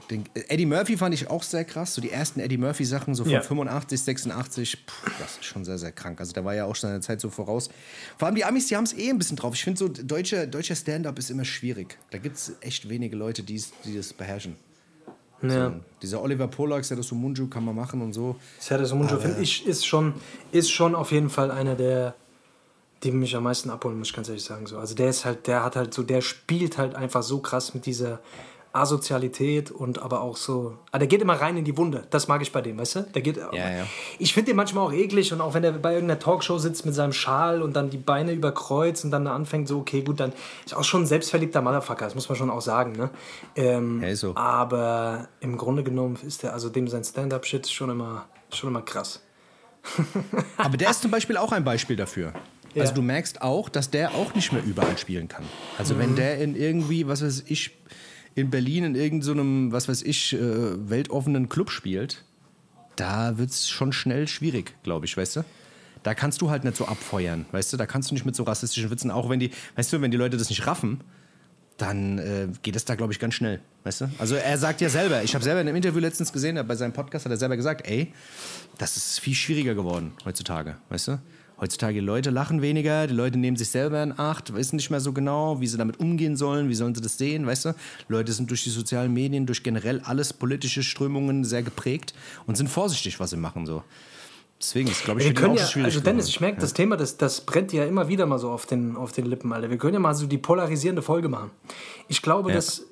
den, 0.09 0.23
Eddie 0.47 0.65
Murphy 0.65 0.95
fand 0.97 1.13
ich 1.13 1.29
auch 1.29 1.43
sehr 1.43 1.65
krass. 1.65 1.93
So 1.93 2.01
die 2.01 2.11
ersten 2.11 2.39
Eddie 2.39 2.57
Murphy-Sachen, 2.57 3.13
so 3.13 3.23
von 3.23 3.33
Ja. 3.33 3.41
85, 3.41 4.01
86, 4.01 4.77
pff, 4.87 5.19
das 5.19 5.31
ist 5.37 5.45
schon 5.45 5.65
sehr, 5.65 5.77
sehr 5.77 5.91
krank. 5.91 6.19
Also 6.19 6.33
da 6.33 6.45
war 6.45 6.55
ja 6.55 6.65
auch 6.65 6.75
schon 6.75 6.89
seine 6.89 7.01
Zeit 7.01 7.19
so 7.19 7.29
voraus. 7.29 7.69
Vor 8.17 8.27
allem 8.27 8.35
die 8.35 8.45
Amis, 8.45 8.67
die 8.67 8.75
haben 8.75 8.85
es 8.85 8.93
eh 8.93 9.09
ein 9.09 9.17
bisschen 9.17 9.37
drauf. 9.37 9.53
Ich 9.53 9.63
finde 9.63 9.79
so, 9.79 9.87
deutscher, 9.89 10.47
deutscher 10.47 10.75
Stand-up 10.75 11.19
ist 11.19 11.29
immer 11.29 11.45
schwierig. 11.45 11.97
Da 12.11 12.17
gibt 12.17 12.37
es 12.37 12.53
echt 12.61 12.87
wenige 12.87 13.15
Leute, 13.15 13.43
die 13.43 13.61
das 13.95 14.13
beherrschen. 14.13 14.55
Ja. 15.41 15.69
So, 15.69 15.75
dieser 16.01 16.21
Oliver 16.21 16.47
das 16.47 16.89
so 16.89 17.15
Munju 17.15 17.47
kann 17.47 17.63
man 17.63 17.75
machen 17.75 18.01
und 18.01 18.13
so. 18.13 18.37
Finde 18.59 19.41
ich, 19.41 19.67
ist 19.67 19.85
schon, 19.85 20.13
ist 20.51 20.71
schon 20.71 20.95
auf 20.95 21.11
jeden 21.11 21.29
Fall 21.29 21.51
einer 21.51 21.75
der, 21.75 22.15
die 23.03 23.11
mich 23.11 23.35
am 23.35 23.43
meisten 23.43 23.69
abholen, 23.69 23.99
muss 23.99 24.09
ich 24.09 24.15
ganz 24.15 24.29
ehrlich 24.29 24.43
sagen. 24.43 24.65
So. 24.65 24.79
Also 24.79 24.95
der 24.95 25.09
ist 25.09 25.25
halt, 25.25 25.45
der 25.47 25.63
hat 25.63 25.75
halt 25.75 25.93
so, 25.93 26.01
der 26.01 26.21
spielt 26.21 26.77
halt 26.77 26.95
einfach 26.95 27.21
so 27.21 27.39
krass 27.39 27.73
mit 27.73 27.85
dieser 27.85 28.19
Asozialität 28.80 29.71
und 29.71 29.99
aber 30.01 30.21
auch 30.21 30.38
so. 30.38 30.75
Ah, 30.91 30.99
der 30.99 31.07
geht 31.07 31.21
immer 31.21 31.34
rein 31.36 31.57
in 31.57 31.65
die 31.65 31.75
Wunde. 31.78 32.05
Das 32.09 32.28
mag 32.28 32.41
ich 32.41 32.51
bei 32.51 32.61
dem, 32.61 32.78
weißt 32.80 32.95
du? 32.95 33.01
Der 33.13 33.21
geht. 33.21 33.38
Ja, 33.38 33.53
ja. 33.53 33.86
Ich 34.19 34.34
finde 34.34 34.51
den 34.51 34.55
manchmal 34.57 34.86
auch 34.86 34.93
eklig 34.93 35.32
und 35.34 35.41
auch 35.41 35.53
wenn 35.53 35.63
er 35.63 35.71
bei 35.73 35.93
irgendeiner 35.93 36.19
Talkshow 36.19 36.57
sitzt 36.57 36.86
mit 36.86 36.95
seinem 36.95 37.13
Schal 37.13 37.61
und 37.61 37.75
dann 37.75 37.89
die 37.89 37.97
Beine 37.97 38.32
überkreuzt 38.34 39.05
und 39.05 39.11
dann 39.11 39.25
da 39.25 39.36
anfängt, 39.36 39.67
so, 39.67 39.80
okay, 39.80 40.01
gut, 40.01 40.19
dann 40.19 40.34
ist 40.65 40.75
auch 40.75 40.84
schon 40.84 41.03
ein 41.03 41.07
selbstverliebter 41.07 41.61
Motherfucker, 41.61 42.05
das 42.05 42.15
muss 42.15 42.28
man 42.30 42.38
schon 42.38 42.49
auch 42.49 42.61
sagen, 42.61 42.93
ne? 42.93 43.09
Ähm, 43.55 44.01
ist 44.03 44.21
so. 44.21 44.36
Aber 44.36 45.28
im 45.39 45.57
Grunde 45.57 45.84
genommen 45.84 46.17
ist 46.25 46.43
der, 46.43 46.53
also 46.53 46.69
dem 46.69 46.88
sein 46.88 47.03
Stand-up-Shit 47.03 47.67
schon 47.69 47.89
immer, 47.89 48.25
schon 48.51 48.69
immer 48.69 48.82
krass. 48.82 49.21
Aber 50.57 50.78
der 50.78 50.89
ist 50.89 51.01
zum 51.01 51.11
Beispiel 51.11 51.38
auch 51.38 51.51
ein 51.51 51.63
Beispiel 51.63 51.95
dafür. 51.95 52.34
Ja. 52.73 52.82
Also 52.84 52.93
du 52.93 53.01
merkst 53.01 53.41
auch, 53.41 53.69
dass 53.69 53.89
der 53.89 54.13
auch 54.13 54.36
nicht 54.36 54.51
mehr 54.51 54.63
überall 54.63 54.97
spielen 54.97 55.28
kann. 55.28 55.45
Also 55.78 55.95
Mhm. 55.95 55.99
wenn 55.99 56.15
der 56.15 56.38
in 56.39 56.55
irgendwie, 56.55 57.07
was 57.07 57.23
weiß 57.23 57.45
ich, 57.47 57.71
in 58.38 58.51
Berlin 58.51 58.83
in 58.83 58.95
irgendeinem, 58.95 59.71
was 59.71 59.89
weiß 59.89 60.03
ich, 60.03 60.33
äh, 60.33 60.39
weltoffenen 60.89 61.49
Club 61.49 61.71
spielt, 61.71 62.23
da 62.95 63.38
wird 63.39 63.49
es 63.49 63.67
schon 63.67 63.91
schnell 63.91 64.27
schwierig, 64.27 64.75
glaube 64.83 65.07
ich, 65.07 65.17
weißt 65.17 65.38
du? 65.38 65.45
Da 66.03 66.13
kannst 66.13 66.41
du 66.41 66.51
halt 66.51 66.63
nicht 66.63 66.77
so 66.77 66.85
abfeuern, 66.85 67.47
weißt 67.51 67.73
du? 67.73 67.77
Da 67.77 67.88
kannst 67.88 68.11
du 68.11 68.13
nicht 68.13 68.25
mit 68.25 68.35
so 68.35 68.43
rassistischen 68.43 68.91
Witzen, 68.91 69.09
auch 69.09 69.29
wenn 69.29 69.39
die, 69.39 69.49
weißt 69.75 69.91
du, 69.91 70.01
wenn 70.01 70.11
die 70.11 70.17
Leute 70.17 70.38
das 70.38 70.49
nicht 70.49 70.67
raffen, 70.67 71.01
dann 71.77 72.19
äh, 72.19 72.47
geht 72.61 72.75
es 72.75 72.85
da, 72.85 72.93
glaube 72.93 73.11
ich, 73.11 73.19
ganz 73.19 73.33
schnell. 73.33 73.59
Weißt 73.83 74.01
du? 74.01 74.11
Also 74.19 74.35
er 74.35 74.57
sagt 74.59 74.81
ja 74.81 74.89
selber, 74.89 75.23
ich 75.23 75.33
habe 75.33 75.43
selber 75.43 75.61
in 75.61 75.67
einem 75.67 75.75
Interview 75.75 75.99
letztens 75.99 76.31
gesehen, 76.31 76.63
bei 76.67 76.75
seinem 76.75 76.93
Podcast 76.93 77.25
hat 77.25 77.31
er 77.31 77.38
selber 77.38 77.57
gesagt, 77.57 77.88
ey, 77.88 78.13
das 78.77 78.97
ist 78.97 79.19
viel 79.19 79.33
schwieriger 79.33 79.73
geworden 79.73 80.13
heutzutage, 80.25 80.77
weißt 80.89 81.07
du? 81.07 81.19
Heutzutage 81.59 81.95
die 81.95 82.05
Leute 82.05 82.29
lachen 82.29 82.61
weniger, 82.61 83.07
die 83.07 83.13
Leute 83.15 83.37
nehmen 83.39 83.57
sich 83.57 83.69
selber 83.69 84.03
in 84.03 84.17
Acht, 84.17 84.53
wissen 84.53 84.75
nicht 84.75 84.91
mehr 84.91 84.99
so 84.99 85.11
genau, 85.11 85.59
wie 85.59 85.67
sie 85.67 85.77
damit 85.77 85.99
umgehen 85.99 86.35
sollen, 86.35 86.69
wie 86.69 86.75
sollen 86.75 86.93
sie 86.93 87.01
das 87.01 87.17
sehen, 87.17 87.47
weißt 87.47 87.65
du? 87.65 87.75
Leute 88.07 88.31
sind 88.31 88.49
durch 88.49 88.63
die 88.63 88.69
sozialen 88.69 89.11
Medien, 89.13 89.45
durch 89.47 89.63
generell 89.63 90.01
alles 90.03 90.33
politische 90.33 90.83
Strömungen 90.83 91.43
sehr 91.43 91.63
geprägt 91.63 92.13
und 92.45 92.57
sind 92.57 92.69
vorsichtig, 92.69 93.19
was 93.19 93.31
sie 93.31 93.37
machen 93.37 93.65
so. 93.65 93.83
Deswegen 94.59 94.89
ist, 94.89 95.03
glaube 95.03 95.19
ich, 95.19 95.27
Wir 95.27 95.33
können 95.35 95.53
auch 95.53 95.57
ja, 95.57 95.67
schwierig 95.67 95.85
also 95.93 95.99
Dennis, 95.99 96.27
ich 96.29 96.39
merke, 96.41 96.59
das 96.59 96.73
Thema, 96.73 96.97
das, 96.97 97.17
das 97.17 97.41
brennt 97.41 97.73
ja 97.73 97.85
immer 97.85 98.07
wieder 98.07 98.25
mal 98.25 98.39
so 98.39 98.49
auf 98.49 98.65
den, 98.65 98.95
auf 98.95 99.11
den 99.11 99.25
Lippen, 99.25 99.53
Alter. 99.53 99.69
Wir 99.69 99.77
können 99.77 99.93
ja 99.93 99.99
mal 99.99 100.15
so 100.15 100.25
die 100.25 100.39
polarisierende 100.39 101.01
Folge 101.03 101.29
machen. 101.29 101.51
Ich 102.07 102.21
glaube, 102.23 102.49
Ja. 102.49 102.55
dass, 102.55 102.83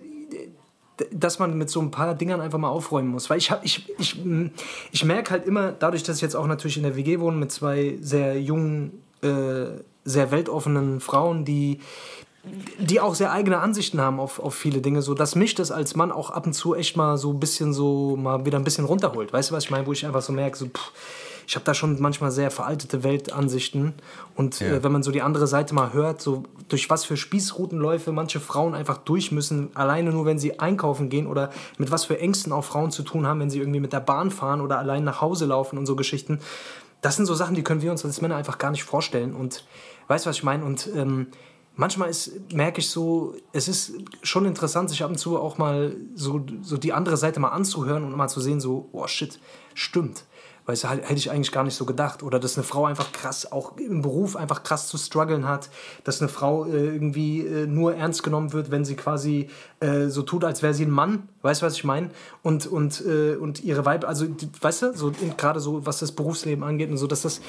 dass 1.12 1.40
man 1.40 1.58
mit 1.58 1.70
so 1.70 1.82
ein 1.82 1.92
paar 1.92 2.16
Dingern 2.16 2.42
einfach 2.42 2.58
mal 2.58 2.70
aufräumen 2.70 3.10
muss. 3.10 3.30
Weil 3.30 3.38
ich, 3.38 3.52
hab, 3.52 3.64
ich, 3.66 3.88
ich, 3.98 4.18
ich 4.92 5.06
merke 5.06 5.32
halt 5.32 5.46
immer, 5.46 5.72
dadurch, 5.72 6.04
dass 6.04 6.18
ich 6.18 6.22
jetzt 6.22 6.36
auch 6.36 6.48
natürlich 6.48 6.78
in 6.78 6.84
der 6.84 6.96
WG 6.96 7.20
wohne 7.20 7.38
mit 7.38 7.52
zwei 7.52 7.98
sehr 8.02 8.40
jungen, 8.40 9.04
äh, 9.22 9.82
sehr 10.04 10.32
weltoffenen 10.32 11.00
Frauen, 11.00 11.46
die 11.46 11.80
die 12.78 13.00
auch 13.00 13.16
sehr 13.16 13.32
eigene 13.32 13.60
Ansichten 13.60 14.00
haben 14.00 14.20
auf, 14.20 14.40
auf 14.40 14.54
viele 14.54 14.82
Dinge, 14.82 15.02
so 15.02 15.14
dass 15.14 15.36
mich 15.36 15.56
das 15.56 15.72
als 15.72 15.96
Mann 15.96 16.12
auch 16.12 16.30
ab 16.30 16.46
und 16.46 16.54
zu 16.54 16.76
echt 16.76 16.96
mal 16.96 17.18
so 17.18 17.32
ein 17.32 17.40
bisschen 17.40 17.74
so 17.74 18.16
mal 18.16 18.46
wieder 18.46 18.60
ein 18.60 18.64
bisschen 18.64 18.86
runterholt. 18.86 19.34
Weißt 19.34 19.50
du, 19.50 19.56
was 19.56 19.66
ich 19.66 19.72
meine? 19.72 19.88
Wo 19.88 19.94
ich 19.94 20.06
einfach 20.06 20.22
so 20.22 20.32
merke, 20.32 20.58
so, 20.58 20.68
pff, 20.68 20.92
ich 21.48 21.56
habe 21.56 21.66
da 21.66 21.74
schon 21.74 22.00
manchmal 22.02 22.32
sehr 22.32 22.52
veraltete 22.52 23.04
Weltansichten. 23.04 23.94
Und 24.36 24.60
Ja. 24.60 24.68
äh, 24.68 24.84
wenn 24.84 24.92
man 24.92 25.04
so 25.04 25.12
die 25.12 25.22
andere 25.22 25.48
Seite 25.48 25.74
mal 25.76 25.94
hört, 25.94 26.22
so 26.22 26.44
durch 26.70 26.90
was 26.90 27.06
für 27.06 27.18
Spießrutenläufe 27.18 28.12
manche 28.12 28.40
Frauen 28.40 28.74
einfach 28.74 28.98
durch 28.98 29.32
müssen, 29.32 29.70
alleine 29.76 30.12
nur 30.12 30.26
wenn 30.26 30.40
sie 30.40 30.60
einkaufen 30.60 31.10
gehen 31.10 31.28
oder 31.28 31.52
mit 31.78 31.92
was 31.92 32.06
für 32.06 32.20
Ängsten 32.20 32.52
auch 32.52 32.64
Frauen 32.66 32.92
zu 32.92 33.04
tun 33.04 33.28
haben, 33.28 33.40
wenn 33.40 33.50
sie 33.50 33.60
irgendwie 33.60 33.80
mit 33.80 33.94
der 33.94 34.00
Bahn 34.00 34.32
fahren 34.32 34.62
oder 34.62 34.80
allein 34.80 35.04
nach 35.04 35.22
Hause 35.22 35.46
laufen 35.46 35.78
und 35.78 35.86
so 35.86 35.96
Geschichten. 35.96 36.40
Das 37.02 37.16
sind 37.18 37.26
so 37.28 37.36
Sachen, 37.36 37.56
die 37.56 37.64
können 37.64 37.82
wir 37.82 37.92
uns 37.92 38.04
als 38.04 38.22
Männer 38.22 38.36
einfach 38.36 38.58
gar 38.58 38.72
nicht 38.72 38.84
vorstellen. 38.84 39.36
Und 39.36 39.66
weißt 40.08 40.26
du, 40.26 40.30
was 40.30 40.38
ich 40.38 40.44
meine? 40.44 40.66
Und 40.66 40.90
ähm, 40.96 41.28
manchmal 41.76 42.10
ist, 42.10 42.52
merke 42.52 42.80
ich 42.80 42.90
so, 42.90 43.36
es 43.54 43.68
ist 43.68 43.94
schon 44.24 44.46
interessant, 44.46 44.90
sich 44.90 45.04
ab 45.04 45.12
und 45.12 45.18
zu 45.18 45.38
auch 45.40 45.60
mal 45.60 45.96
so, 46.16 46.44
so 46.64 46.78
die 46.78 46.94
andere 46.94 47.18
Seite 47.18 47.40
mal 47.40 47.50
anzuhören 47.50 48.04
und 48.04 48.16
mal 48.18 48.28
zu 48.28 48.42
sehen, 48.42 48.60
so, 48.60 48.90
oh 48.92 49.06
shit, 49.06 49.40
stimmt. 49.76 50.24
Weißt 50.68 50.84
du, 50.84 50.90
halt- 50.90 51.04
hätte 51.04 51.16
ich 51.16 51.30
eigentlich 51.30 51.52
gar 51.52 51.64
nicht 51.64 51.76
so 51.76 51.86
gedacht. 51.86 52.24
Oder 52.24 52.40
dass 52.40 52.58
eine 52.58 52.64
Frau 52.64 52.86
einfach 52.86 53.12
krass, 53.12 53.52
auch 53.52 53.78
im 53.78 54.02
Beruf 54.02 54.36
einfach 54.36 54.64
krass 54.64 54.88
zu 54.88 54.98
strugglen 54.98 55.48
hat. 55.48 55.70
Dass 56.04 56.22
eine 56.22 56.30
Frau 56.30 56.66
äh, 56.66 56.86
irgendwie 56.86 57.42
äh, 57.42 57.68
nur 57.68 57.96
ernst 57.96 58.24
genommen 58.24 58.52
wird, 58.52 58.72
wenn 58.72 58.84
sie 58.84 58.96
quasi 58.96 59.50
äh, 59.80 60.08
so 60.08 60.24
tut, 60.24 60.44
als 60.44 60.64
wäre 60.64 60.74
sie 60.74 60.86
ein 60.86 60.92
Mann. 60.92 61.30
Weißt 61.44 61.62
du, 61.62 61.68
was 61.68 61.76
ich 61.76 61.84
meine? 61.84 62.10
Und, 62.42 62.66
und, 62.66 63.04
äh, 63.06 63.36
und 63.36 63.64
ihre 63.64 63.86
Weib, 63.86 64.06
also, 64.08 64.26
die, 64.26 64.50
weißt 64.60 64.82
du, 64.82 64.94
so 64.96 65.12
gerade 65.38 65.60
so, 65.60 65.86
was 65.86 66.00
das 66.00 66.12
Berufsleben 66.12 66.64
angeht 66.64 66.90
und 66.90 66.98
so, 66.98 67.08
dass 67.08 67.22
das. 67.22 67.42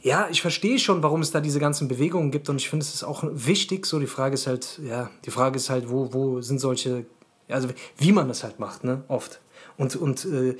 Ja, 0.00 0.28
ich 0.30 0.40
verstehe 0.40 0.78
schon, 0.78 1.02
warum 1.02 1.22
es 1.22 1.32
da 1.32 1.40
diese 1.40 1.58
ganzen 1.58 1.88
Bewegungen 1.88 2.30
gibt 2.30 2.48
und 2.48 2.56
ich 2.56 2.70
finde, 2.70 2.84
es 2.84 2.94
ist 2.94 3.02
auch 3.02 3.24
wichtig. 3.30 3.84
So, 3.84 3.98
die 3.98 4.06
Frage 4.06 4.34
ist 4.34 4.46
halt, 4.46 4.80
ja, 4.82 5.10
die 5.24 5.30
Frage 5.32 5.56
ist 5.56 5.70
halt, 5.70 5.90
wo, 5.90 6.12
wo 6.12 6.40
sind 6.40 6.60
solche, 6.60 7.04
also 7.48 7.68
wie 7.96 8.12
man 8.12 8.28
das 8.28 8.44
halt 8.44 8.60
macht, 8.60 8.84
ne, 8.84 9.02
oft. 9.08 9.40
Und, 9.76 9.96
und 9.96 10.24
äh, 10.24 10.56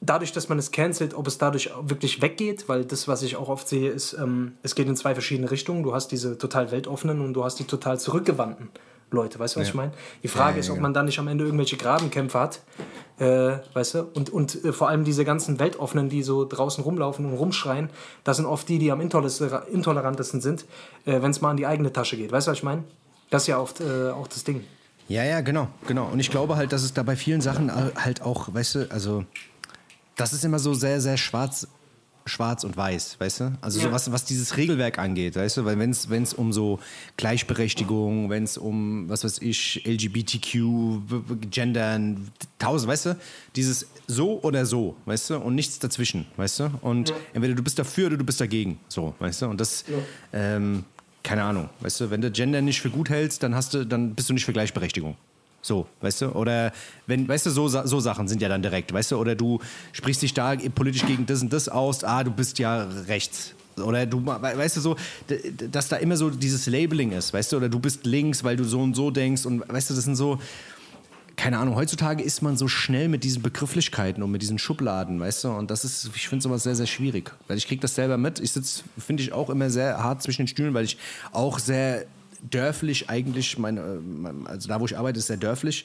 dadurch, 0.00 0.32
dass 0.32 0.48
man 0.48 0.58
es 0.58 0.70
cancelt, 0.70 1.14
ob 1.14 1.26
es 1.26 1.38
dadurch 1.38 1.70
wirklich 1.82 2.22
weggeht, 2.22 2.68
weil 2.68 2.84
das, 2.84 3.08
was 3.08 3.22
ich 3.22 3.36
auch 3.36 3.48
oft 3.48 3.68
sehe, 3.68 3.90
ist, 3.90 4.12
ähm, 4.14 4.52
es 4.62 4.74
geht 4.74 4.86
in 4.88 4.96
zwei 4.96 5.14
verschiedene 5.14 5.50
Richtungen. 5.50 5.82
Du 5.82 5.94
hast 5.94 6.08
diese 6.08 6.38
total 6.38 6.70
weltoffenen 6.70 7.20
und 7.20 7.34
du 7.34 7.44
hast 7.44 7.58
die 7.58 7.64
total 7.64 7.98
zurückgewandten 7.98 8.68
Leute, 9.10 9.38
weißt 9.38 9.56
du, 9.56 9.60
was 9.60 9.68
Ja. 9.68 9.70
ich 9.70 9.74
meine? 9.74 9.92
Die 10.22 10.28
Frage 10.28 10.56
Ja, 10.56 10.60
ist, 10.60 10.68
ob 10.70 10.76
ja. 10.76 10.82
man 10.82 10.92
dann 10.92 11.06
nicht 11.06 11.18
am 11.18 11.28
Ende 11.28 11.44
irgendwelche 11.44 11.78
Grabenkämpfe 11.78 12.38
hat, 12.38 12.60
äh, 13.18 13.56
weißt 13.72 13.94
du? 13.94 14.02
Und, 14.14 14.28
und 14.30 14.62
äh, 14.64 14.72
vor 14.72 14.88
allem 14.90 15.04
diese 15.04 15.24
ganzen 15.24 15.58
Weltoffenen, 15.58 16.10
die 16.10 16.22
so 16.22 16.44
draußen 16.44 16.84
rumlaufen 16.84 17.24
und 17.24 17.32
rumschreien, 17.32 17.88
das 18.24 18.36
sind 18.36 18.44
oft 18.46 18.68
die, 18.68 18.78
die 18.78 18.92
am 18.92 19.00
intoler- 19.00 19.66
intolerantesten 19.66 20.40
sind, 20.42 20.66
äh, 21.06 21.22
wenn 21.22 21.30
es 21.30 21.40
mal 21.40 21.50
an 21.50 21.56
die 21.56 21.66
eigene 21.66 21.90
Tasche 21.92 22.16
geht. 22.18 22.32
Weißt 22.32 22.46
du, 22.46 22.50
was 22.50 22.58
ich 22.58 22.64
meine? 22.64 22.84
Das 23.30 23.42
ist 23.44 23.46
ja 23.48 23.58
oft 23.58 23.80
äh, 23.80 24.10
auch 24.10 24.26
das 24.28 24.44
Ding. 24.44 24.62
Ja, 25.08 25.24
ja, 25.24 25.40
genau, 25.40 25.68
genau. 25.86 26.06
Und 26.12 26.20
ich 26.20 26.30
glaube 26.30 26.56
halt, 26.56 26.70
dass 26.72 26.82
es 26.82 26.92
da 26.92 27.02
bei 27.02 27.16
vielen 27.16 27.40
Sachen 27.40 27.72
halt 27.74 28.20
auch, 28.20 28.52
weißt 28.52 28.74
du, 28.74 28.90
also 28.90 29.24
das 30.18 30.32
ist 30.34 30.44
immer 30.44 30.58
so 30.58 30.74
sehr, 30.74 31.00
sehr 31.00 31.16
schwarz, 31.16 31.66
schwarz 32.26 32.62
und 32.64 32.76
weiß, 32.76 33.16
weißt 33.18 33.40
du? 33.40 33.52
Also 33.62 33.80
so 33.80 33.86
Ja. 33.86 33.92
was, 33.92 34.12
was 34.12 34.24
dieses 34.26 34.56
Regelwerk 34.58 34.98
angeht, 34.98 35.34
weißt 35.36 35.56
du? 35.58 35.64
Weil 35.64 35.78
wenn 35.78 35.90
es 35.90 36.34
um 36.34 36.52
so 36.52 36.78
Gleichberechtigung, 37.16 38.28
wenn 38.28 38.44
es 38.44 38.58
um, 38.58 39.08
was 39.08 39.24
weiß 39.24 39.38
ich, 39.40 39.82
LGBTQ, 39.86 41.00
Gendern, 41.50 42.28
tausend, 42.58 42.90
weißt 42.90 43.06
du? 43.06 43.16
Dieses 43.56 43.86
so 44.06 44.40
oder 44.42 44.66
so, 44.66 44.96
weißt 45.06 45.30
du? 45.30 45.38
Und 45.38 45.54
nichts 45.54 45.78
dazwischen, 45.78 46.26
weißt 46.36 46.60
du? 46.60 46.70
Und 46.82 47.14
entweder 47.32 47.54
du 47.54 47.62
bist 47.62 47.78
dafür 47.78 48.08
oder 48.08 48.16
du 48.16 48.24
bist 48.24 48.40
dagegen, 48.40 48.78
so, 48.88 49.14
weißt 49.20 49.42
du? 49.42 49.46
Und 49.46 49.60
das, 49.60 49.84
ähm, 50.32 50.84
keine 51.22 51.44
Ahnung, 51.44 51.70
weißt 51.80 52.00
du? 52.00 52.10
Wenn 52.10 52.20
du 52.20 52.30
Gender 52.30 52.60
nicht 52.60 52.80
für 52.80 52.90
gut 52.90 53.08
hältst, 53.08 53.42
dann, 53.42 53.54
hast 53.54 53.72
du, 53.72 53.84
dann 53.86 54.14
bist 54.14 54.28
du 54.28 54.34
nicht 54.34 54.44
für 54.44 54.52
Gleichberechtigung. 54.52 55.16
So, 55.68 55.86
weißt 56.00 56.22
du? 56.22 56.28
Oder 56.30 56.72
wenn, 57.06 57.28
weißt 57.28 57.44
du, 57.44 57.50
so, 57.50 57.68
so 57.68 58.00
Sachen 58.00 58.26
sind 58.26 58.40
ja 58.40 58.48
dann 58.48 58.62
direkt, 58.62 58.90
weißt 58.90 59.12
du? 59.12 59.18
Oder 59.18 59.34
du 59.34 59.60
sprichst 59.92 60.22
dich 60.22 60.32
da 60.32 60.56
politisch 60.74 61.04
gegen 61.04 61.26
das 61.26 61.42
und 61.42 61.52
das 61.52 61.68
aus, 61.68 62.04
ah, 62.04 62.24
du 62.24 62.30
bist 62.30 62.58
ja 62.58 62.84
rechts. 63.06 63.52
Oder 63.76 64.06
du, 64.06 64.24
weißt 64.24 64.78
du, 64.78 64.80
so, 64.80 64.96
dass 65.70 65.88
da 65.88 65.96
immer 65.96 66.16
so 66.16 66.30
dieses 66.30 66.66
Labeling 66.66 67.12
ist, 67.12 67.34
weißt 67.34 67.52
du? 67.52 67.58
Oder 67.58 67.68
du 67.68 67.78
bist 67.78 68.06
links, 68.06 68.42
weil 68.42 68.56
du 68.56 68.64
so 68.64 68.80
und 68.80 68.96
so 68.96 69.10
denkst 69.10 69.44
und 69.44 69.68
weißt 69.68 69.90
du, 69.90 69.94
das 69.94 70.04
sind 70.04 70.16
so, 70.16 70.38
keine 71.36 71.58
Ahnung, 71.58 71.76
heutzutage 71.76 72.22
ist 72.24 72.40
man 72.40 72.56
so 72.56 72.66
schnell 72.66 73.08
mit 73.08 73.22
diesen 73.22 73.42
Begrifflichkeiten 73.42 74.22
und 74.22 74.30
mit 74.30 74.40
diesen 74.40 74.58
Schubladen, 74.58 75.20
weißt 75.20 75.44
du? 75.44 75.50
Und 75.50 75.70
das 75.70 75.84
ist, 75.84 76.10
ich 76.16 76.30
finde 76.30 76.42
sowas 76.42 76.62
sehr, 76.62 76.76
sehr 76.76 76.86
schwierig. 76.86 77.30
Weil 77.46 77.58
ich 77.58 77.68
kriege 77.68 77.82
das 77.82 77.94
selber 77.94 78.16
mit. 78.16 78.40
Ich 78.40 78.52
sitze, 78.52 78.84
finde 78.98 79.22
ich, 79.22 79.34
auch 79.34 79.50
immer 79.50 79.68
sehr 79.68 80.02
hart 80.02 80.22
zwischen 80.22 80.42
den 80.42 80.48
Stühlen, 80.48 80.72
weil 80.72 80.86
ich 80.86 80.96
auch 81.32 81.58
sehr 81.58 82.06
dörflich 82.42 83.08
eigentlich, 83.08 83.58
meine, 83.58 83.80
äh, 83.80 84.48
also 84.48 84.68
da, 84.68 84.80
wo 84.80 84.86
ich 84.86 84.96
arbeite, 84.96 85.18
ist 85.18 85.26
sehr 85.26 85.36
dörflich. 85.36 85.84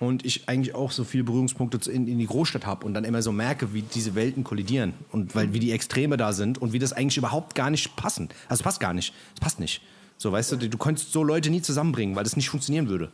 Und 0.00 0.24
ich 0.24 0.48
eigentlich 0.48 0.74
auch 0.74 0.90
so 0.90 1.04
viele 1.04 1.22
Berührungspunkte 1.22 1.88
in, 1.88 2.08
in 2.08 2.18
die 2.18 2.26
Großstadt 2.26 2.66
habe 2.66 2.84
und 2.84 2.94
dann 2.94 3.04
immer 3.04 3.22
so 3.22 3.30
merke, 3.30 3.72
wie 3.72 3.82
diese 3.82 4.16
Welten 4.16 4.42
kollidieren 4.42 4.94
und 5.12 5.36
weil, 5.36 5.52
wie 5.52 5.60
die 5.60 5.70
Extreme 5.70 6.16
da 6.16 6.32
sind 6.32 6.60
und 6.60 6.72
wie 6.72 6.80
das 6.80 6.92
eigentlich 6.92 7.18
überhaupt 7.18 7.54
gar 7.54 7.70
nicht 7.70 7.94
passen. 7.94 8.28
Also 8.48 8.62
es 8.62 8.64
passt 8.64 8.80
gar 8.80 8.94
nicht. 8.94 9.14
Es 9.34 9.40
passt 9.40 9.60
nicht. 9.60 9.80
So, 10.18 10.32
weißt 10.32 10.52
du, 10.52 10.56
du 10.56 10.78
könntest 10.78 11.12
so 11.12 11.22
Leute 11.22 11.50
nie 11.50 11.62
zusammenbringen, 11.62 12.16
weil 12.16 12.24
das 12.24 12.36
nicht 12.36 12.48
funktionieren 12.48 12.88
würde. 12.88 13.10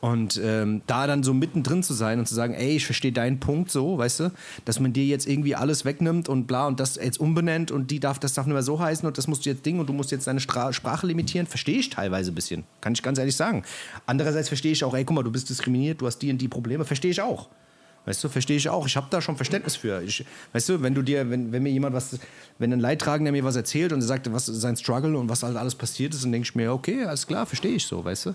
Und 0.00 0.40
ähm, 0.42 0.82
da 0.86 1.06
dann 1.06 1.22
so 1.22 1.32
mittendrin 1.34 1.82
zu 1.82 1.94
sein 1.94 2.18
und 2.18 2.26
zu 2.26 2.34
sagen, 2.34 2.54
ey, 2.54 2.76
ich 2.76 2.84
verstehe 2.84 3.12
deinen 3.12 3.40
Punkt 3.40 3.70
so, 3.70 3.98
weißt 3.98 4.20
du, 4.20 4.32
dass 4.64 4.80
man 4.80 4.92
dir 4.92 5.04
jetzt 5.04 5.26
irgendwie 5.26 5.54
alles 5.54 5.84
wegnimmt 5.84 6.28
und 6.28 6.46
bla 6.46 6.66
und 6.66 6.80
das 6.80 6.96
jetzt 6.96 7.18
umbenennt 7.18 7.70
und 7.70 7.90
die 7.90 8.00
darf, 8.00 8.18
das 8.18 8.34
darf 8.34 8.46
nicht 8.46 8.54
mehr 8.54 8.62
so 8.62 8.78
heißen 8.78 9.06
und 9.06 9.16
das 9.18 9.26
musst 9.26 9.46
du 9.46 9.50
jetzt 9.50 9.64
Ding 9.64 9.80
und 9.80 9.88
du 9.88 9.92
musst 9.92 10.10
jetzt 10.10 10.26
deine 10.26 10.40
Stra 10.40 10.72
Sprache 10.72 11.06
limitieren, 11.06 11.46
verstehe 11.46 11.78
ich 11.78 11.90
teilweise 11.90 12.32
ein 12.32 12.34
bisschen. 12.34 12.64
Kann 12.80 12.92
ich 12.92 13.02
ganz 13.02 13.18
ehrlich 13.18 13.36
sagen. 13.36 13.64
Andererseits 14.06 14.48
verstehe 14.48 14.72
ich 14.72 14.84
auch, 14.84 14.94
ey, 14.94 15.04
guck 15.04 15.16
mal, 15.16 15.22
du 15.22 15.32
bist 15.32 15.48
diskriminiert, 15.48 16.00
du 16.00 16.06
hast 16.06 16.18
die 16.18 16.30
und 16.30 16.38
die 16.38 16.48
Probleme, 16.48 16.84
verstehe 16.84 17.10
ich 17.10 17.20
auch. 17.20 17.48
Weißt 18.06 18.22
du, 18.22 18.28
verstehe 18.28 18.58
ich 18.58 18.68
auch. 18.68 18.86
Ich 18.86 18.96
habe 18.96 19.06
da 19.08 19.22
schon 19.22 19.36
Verständnis 19.36 19.76
für. 19.76 20.02
Ich, 20.02 20.26
weißt 20.52 20.68
du, 20.68 20.82
wenn 20.82 20.94
du 20.94 21.00
dir, 21.00 21.30
wenn, 21.30 21.52
wenn 21.52 21.62
mir 21.62 21.70
jemand 21.70 21.94
was, 21.94 22.18
wenn 22.58 22.72
ein 22.72 22.80
Leidtragender 22.80 23.32
mir 23.32 23.44
was 23.44 23.56
erzählt 23.56 23.92
und 23.92 24.00
er 24.00 24.06
sagt, 24.06 24.30
was 24.30 24.44
sein 24.44 24.76
Struggle 24.76 25.16
und 25.16 25.30
was 25.30 25.42
halt 25.42 25.56
alles 25.56 25.74
passiert 25.74 26.12
ist, 26.12 26.22
dann 26.22 26.32
denke 26.32 26.46
ich 26.46 26.54
mir, 26.54 26.72
okay, 26.72 27.04
alles 27.04 27.26
klar, 27.26 27.46
verstehe 27.46 27.72
ich 27.72 27.86
so, 27.86 28.04
weißt 28.04 28.26
du. 28.26 28.34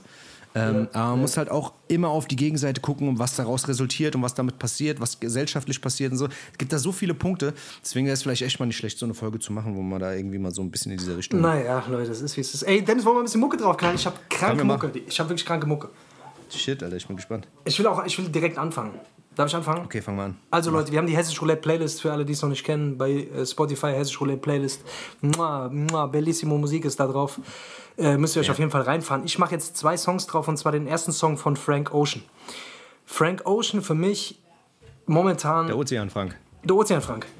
Ähm, 0.56 0.88
ja, 0.94 1.00
aber 1.00 1.10
man 1.10 1.16
ja. 1.18 1.22
muss 1.22 1.38
halt 1.38 1.50
auch 1.50 1.74
immer 1.88 2.10
auf 2.10 2.28
die 2.28 2.36
Gegenseite 2.36 2.82
gucken, 2.82 3.20
was 3.20 3.36
daraus 3.36 3.68
resultiert 3.68 4.16
und 4.16 4.22
was 4.24 4.34
damit 4.34 4.58
passiert, 4.58 5.00
was 5.00 5.20
gesellschaftlich 5.20 5.82
passiert 5.82 6.12
und 6.12 6.18
so. 6.18 6.26
Es 6.26 6.58
gibt 6.58 6.74
da 6.74 6.80
so 6.80 6.92
viele 6.92 7.14
Punkte. 7.14 7.54
Deswegen 7.84 8.08
wäre 8.08 8.14
es 8.14 8.24
vielleicht 8.24 8.42
echt 8.42 8.60
mal 8.60 8.66
nicht 8.66 8.78
schlecht, 8.78 8.98
so 8.98 9.06
eine 9.06 9.14
Folge 9.14 9.40
zu 9.40 9.54
machen, 9.54 9.76
wo 9.76 9.82
man 9.82 10.00
da 10.00 10.14
irgendwie 10.14 10.40
mal 10.40 10.52
so 10.52 10.62
ein 10.62 10.72
bisschen 10.72 10.92
in 10.92 10.98
diese 10.98 11.16
Richtung. 11.16 11.42
Naja, 11.42 11.84
Leute, 11.88 12.10
das 12.10 12.22
ist 12.22 12.36
wie 12.36 12.42
es 12.42 12.54
ist. 12.54 12.64
Ey, 12.64 12.84
Dennis, 12.84 13.06
wollen 13.06 13.18
wir 13.18 13.22
ein 13.22 13.26
bisschen 13.26 13.42
Mucke 13.42 13.58
drauf 13.58 13.78
knallen? 13.78 13.96
Ich 13.96 14.06
habe 14.06 14.18
kranke 14.30 14.64
Mucke. 14.64 14.92
Ich 15.08 15.20
habe 15.20 15.30
wirklich 15.30 15.46
kranke 15.46 15.68
Mucke. 15.68 15.90
Shit, 16.50 16.82
Alter, 16.82 16.96
ich 16.96 17.06
bin 17.06 17.16
gespannt. 17.16 17.48
Ich 17.66 17.78
will 17.78 17.86
auch, 17.86 18.04
ich 18.06 18.18
will 18.18 18.28
direkt 18.30 18.58
anfangen. 18.58 18.94
Darf 19.40 19.48
ich 19.48 19.56
anfangen? 19.56 19.86
Okay, 19.86 20.02
fang 20.02 20.18
mal 20.18 20.26
an. 20.26 20.38
Also 20.52 20.70
Leute, 20.70 20.92
wir 20.92 20.98
haben 20.98 21.08
die 21.08 21.16
Hessisch 21.16 21.42
Roulette 21.42 21.62
Playlist 21.62 22.02
für 22.02 22.12
alle, 22.12 22.26
die 22.26 22.34
es 22.34 22.42
noch 22.42 22.50
nicht 22.50 22.66
kennen, 22.66 22.98
bei 22.98 23.10
äh, 23.10 23.46
Spotify 23.46 23.94
Hessisch 23.94 24.20
Roulette 24.20 24.42
Playlist. 24.42 24.82
Mua, 25.22 25.70
mua, 25.70 26.08
bellissimo 26.08 26.58
Musik 26.58 26.84
ist 26.84 27.00
da 27.00 27.08
drauf. 27.08 27.40
Äh, 27.98 28.18
müsst 28.18 28.36
ihr 28.36 28.42
euch 28.42 28.48
ja. 28.48 28.52
auf 28.52 28.60
jeden 28.60 28.70
Fall 28.70 28.82
reinfahren. 28.82 29.24
Ich 29.24 29.40
mache 29.40 29.54
jetzt 29.54 29.78
zwei 29.78 29.96
Songs 29.96 30.28
drauf 30.28 30.50
und 30.50 30.58
zwar 30.58 30.74
den 30.74 30.88
ersten 30.88 31.14
Song 31.14 31.38
von 31.38 31.56
Frank 31.56 31.94
Ocean. 31.94 32.22
Frank 33.06 33.46
Ocean 33.46 33.82
für 33.82 33.96
mich 33.96 34.42
momentan. 35.06 35.68
Der 35.68 35.78
Ozean 35.78 36.10
Frank. 36.10 36.36
Der 36.66 36.76
Ozean 36.76 37.02
Frank. 37.02 37.26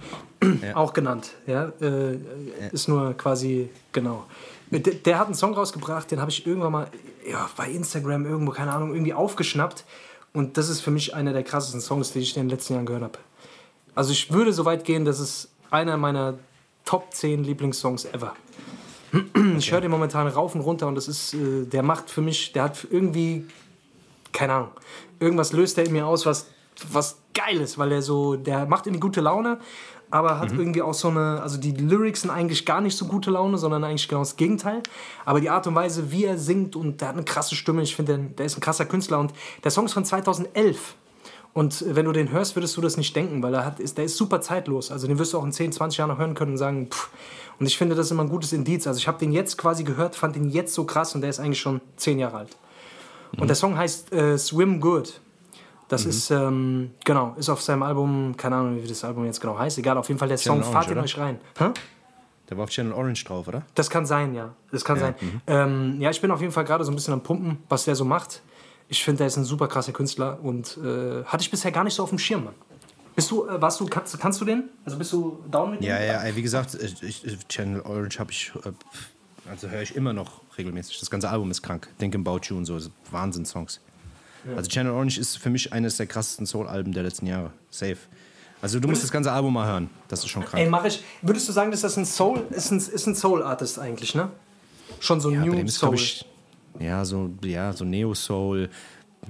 Ja. 0.64 0.78
Auch 0.78 0.94
genannt. 0.94 1.32
Ja? 1.48 1.74
Äh, 1.82 2.14
ja? 2.14 2.18
Ist 2.72 2.88
nur 2.88 3.14
quasi, 3.18 3.70
genau. 3.92 4.26
Der, 4.72 4.80
der, 4.80 5.20
hat 5.20 5.26
einen 5.26 5.36
Song 5.36 5.54
rausgebracht, 5.54 6.10
den 6.12 6.22
habe 6.22 6.32
ich 6.32 6.48
irgendwann 6.48 6.72
mal 6.72 6.88
ja, 7.30 7.50
bei 7.58 7.70
Instagram 7.70 8.26
irgendwo, 8.26 8.54
keine 8.54 8.72
Ahnung, 8.72 8.94
irgendwie 8.94 9.14
aufgeschnappt. 9.14 9.84
Und 10.34 10.58
das 10.58 10.70
ist 10.70 10.82
für 10.82 10.92
mich 10.92 11.14
einer 11.16 11.34
der 11.34 11.44
krassesten 11.44 11.82
Songs, 11.82 12.12
die 12.12 12.20
ich 12.20 12.36
in 12.36 12.44
den 12.44 12.50
letzten 12.50 12.74
Jahren 12.74 12.86
gehört 12.86 13.04
habe. 13.04 13.20
Also 13.96 14.12
ich 14.12 14.32
würde 14.32 14.54
so 14.54 14.66
weit 14.66 14.86
gehen, 14.86 15.06
dass 15.06 15.20
es 15.20 15.50
einer 15.72 15.98
meiner 15.98 16.36
Top 16.86 17.14
10 17.14 17.44
Lieblingssongs 17.44 18.06
ever. 18.06 18.34
Okay. 19.12 19.56
Ich 19.58 19.72
höre 19.72 19.82
den 19.82 19.90
momentan 19.90 20.28
rauf 20.28 20.54
und 20.54 20.62
runter 20.62 20.86
und 20.86 20.94
das 20.94 21.08
ist, 21.08 21.34
äh, 21.34 21.66
der 21.66 21.82
macht 21.82 22.12
für 22.12 22.22
mich, 22.22 22.52
der 22.52 22.66
hat 22.66 22.86
irgendwie, 22.92 23.48
keine 24.32 24.54
Ahnung, 24.54 24.70
irgendwas 25.20 25.52
löst 25.52 25.80
er 25.80 25.86
in 25.86 25.94
mir 25.94 26.06
aus, 26.06 26.28
was, 26.28 26.46
was 26.92 27.18
geil 27.34 27.60
ist, 27.60 27.80
weil 27.80 27.92
er 27.92 28.04
so, 28.04 28.36
der 28.36 28.68
macht 28.68 28.86
irgendwie 28.86 29.00
gute 29.00 29.22
Laune, 29.22 29.60
aber 30.12 30.40
hat 30.40 30.52
mhm. 30.52 30.60
irgendwie 30.60 30.82
auch 30.82 30.94
so 30.94 31.10
eine, 31.10 31.42
also 31.42 31.58
die 31.58 31.72
Lyrics 31.72 32.22
sind 32.22 32.32
eigentlich 32.32 32.66
gar 32.66 32.82
nicht 32.82 32.98
so 32.98 33.06
gute 33.06 33.32
Laune, 33.32 33.58
sondern 33.58 33.84
eigentlich 33.84 34.08
genau 34.08 34.22
das 34.22 34.36
Gegenteil. 34.36 34.82
Aber 35.26 35.40
die 35.40 35.50
Art 35.50 35.68
und 35.68 35.76
Weise, 35.76 36.12
wie 36.12 36.26
er 36.26 36.38
singt 36.38 36.76
und 36.76 37.02
der 37.02 37.10
hat 37.10 37.16
eine 37.16 37.26
krasse 37.26 37.56
Stimme, 37.56 37.82
ich 37.82 37.96
finde, 37.96 38.18
der 38.38 38.46
ist 38.46 38.58
ein 38.58 38.62
krasser 38.62 38.86
Künstler 38.86 39.20
und 39.20 39.34
der 39.64 39.72
Song 39.72 39.86
ist 39.86 39.94
von 39.94 40.06
2011. 40.06 40.96
Und 41.54 41.84
wenn 41.88 42.06
du 42.06 42.12
den 42.12 42.32
hörst, 42.32 42.56
würdest 42.56 42.78
du 42.78 42.82
das 42.82 42.96
nicht 42.98 43.16
denken, 43.16 43.42
weil 43.42 43.54
er 43.54 43.66
hat, 43.66 43.80
ist, 43.80 43.98
der 43.98 44.06
ist 44.06 44.18
super 44.18 44.40
zeitlos. 44.42 44.92
Also 44.92 45.08
den 45.08 45.18
wirst 45.18 45.34
du 45.34 45.40
auch 45.40 45.44
in 45.44 45.52
10, 45.52 45.72
20 45.72 45.98
Jahren 45.98 46.10
noch 46.10 46.18
hören 46.18 46.36
können 46.36 46.52
und 46.52 46.58
sagen, 46.58 46.88
pff. 46.90 47.10
Und 47.60 47.66
ich 47.66 47.78
finde, 47.78 47.96
das 47.96 48.06
ist 48.06 48.12
immer 48.12 48.24
ein 48.24 48.30
gutes 48.30 48.54
Indiz. 48.54 48.88
Also 48.88 49.00
ich 49.00 49.08
habe 49.08 49.20
den 49.20 49.32
jetzt 49.32 49.58
quasi 49.58 49.84
gehört, 49.84 50.16
fand 50.16 50.36
den 50.36 50.50
jetzt 50.50 50.74
so 50.74 50.86
krass 50.86 51.16
und 51.16 51.22
der 51.22 51.30
ist 51.30 51.40
eigentlich 51.40 51.60
schon 51.60 51.82
10 51.98 52.20
Jahre 52.20 52.38
alt. 52.38 52.58
Mhm. 53.34 53.42
Und 53.42 53.48
der 53.48 53.56
Song 53.56 53.78
heißt 53.78 54.14
äh, 54.14 54.38
Swim 54.38 54.80
Good. 54.80 55.20
Das 55.90 56.06
mhm. 56.06 56.10
ist, 56.12 56.32
ähm, 56.32 56.92
genau, 57.04 57.36
ist 57.38 57.50
auf 57.50 57.62
seinem 57.62 57.84
Album, 57.84 58.38
keine 58.38 58.56
Ahnung, 58.56 58.82
wie 58.82 58.88
das 58.88 59.04
Album 59.04 59.26
jetzt 59.26 59.42
genau 59.42 59.58
heißt, 59.58 59.78
egal, 59.80 59.98
auf 59.98 60.08
jeden 60.08 60.20
Fall 60.20 60.30
der 60.30 60.38
Channel 60.38 60.64
Song, 60.64 60.72
fahrt 60.72 60.90
ihn 60.90 60.98
euch 61.00 61.18
rein. 61.18 61.40
Hä? 61.58 61.72
Der 62.50 62.58
war 62.58 62.64
auf 62.64 62.70
Channel 62.70 62.94
Orange 62.94 63.26
drauf, 63.26 63.48
oder? 63.48 63.64
Das 63.76 63.90
kann 63.90 64.06
sein, 64.06 64.34
ja. 64.34 64.54
Das 64.72 64.86
kann 64.86 64.98
ja. 64.98 65.02
sein. 65.02 65.16
Mhm. 65.20 65.42
Ähm, 65.48 66.02
ja, 66.02 66.12
ich 66.12 66.22
bin 66.22 66.32
auf 66.32 66.42
jeden 66.42 66.54
Fall 66.54 66.64
gerade 66.64 66.84
so 66.84 66.92
ein 66.92 66.96
bisschen 66.96 67.14
am 67.14 67.22
Pumpen, 67.22 67.58
was 67.68 67.86
der 67.86 67.96
so 67.96 68.06
macht. 68.06 68.42
Ich 68.88 69.04
finde, 69.04 69.20
der 69.20 69.28
ist 69.28 69.38
ein 69.38 69.44
super 69.44 69.68
krasser 69.68 69.92
Künstler 69.92 70.40
und 70.42 70.78
äh, 70.78 71.24
hatte 71.26 71.42
ich 71.42 71.52
bisher 71.52 71.72
gar 71.72 71.84
nicht 71.84 71.96
so 71.96 72.04
auf 72.04 72.10
dem 72.10 72.20
Schirm, 72.20 72.46
Mann. 72.46 72.56
Bist 73.16 73.32
du, 73.32 73.48
äh, 73.48 73.62
warst 73.62 73.80
du, 73.80 73.86
kannst, 73.88 74.20
kannst 74.20 74.40
du 74.42 74.46
den? 74.46 74.70
Also 74.86 74.98
bist 74.98 75.12
du 75.12 75.44
down 75.50 75.72
mit 75.72 75.82
dem? 75.82 75.88
Ja, 75.88 76.02
ja, 76.02 76.36
wie 76.36 76.42
gesagt, 76.42 76.76
ich, 76.76 77.24
Channel 77.48 77.82
Orange 77.82 78.20
habe 78.20 78.32
ich, 78.32 78.52
äh, 78.64 78.72
also 79.50 79.68
höre 79.70 79.82
ich 79.82 79.96
immer 79.96 80.14
noch 80.14 80.42
regelmäßig. 80.58 81.00
Das 81.00 81.10
ganze 81.10 81.30
Album 81.30 81.50
ist 81.52 81.64
krank. 81.64 81.90
Think 81.98 82.16
About 82.16 82.42
You 82.44 82.58
und 82.58 82.66
so, 82.66 82.80
Also 84.56 84.70
Channel 84.70 84.94
Orange 84.94 85.20
ist 85.20 85.38
für 85.38 85.50
mich 85.50 85.74
eines 85.74 85.98
der 85.98 86.08
krassesten 86.08 86.46
Soul-Alben 86.46 86.94
der 86.94 87.04
letzten 87.04 87.28
Jahre. 87.28 87.52
Safe. 87.70 87.98
Also 88.62 88.80
du 88.80 88.88
musst 88.88 89.04
das 89.04 89.12
ganze 89.12 89.32
Album 89.32 89.54
mal 89.54 89.68
hören. 89.68 89.90
Das 90.08 90.20
ist 90.20 90.30
schon 90.30 90.44
krass. 90.44 90.60
Ey, 90.60 90.70
mach 90.70 90.84
ich. 90.86 91.04
Würdest 91.22 91.48
du 91.48 91.54
sagen, 91.54 91.72
dass 91.72 91.82
das 91.82 91.98
ein 91.98 92.06
Soul 92.06 92.46
ist 92.50 92.72
ein, 92.72 92.78
ist 92.78 93.08
ein 93.08 93.16
Soul-Artist 93.16 93.80
eigentlich, 93.80 94.16
ne? 94.16 94.30
Schon 95.00 95.22
so 95.22 95.32
ja, 95.32 95.46
New 95.46 95.68
Soul. 95.68 95.96
Ich, 95.96 96.26
ja, 96.80 97.06
so, 97.06 97.30
ja, 97.44 97.72
so 97.74 97.86
Neo-Soul. 97.86 98.70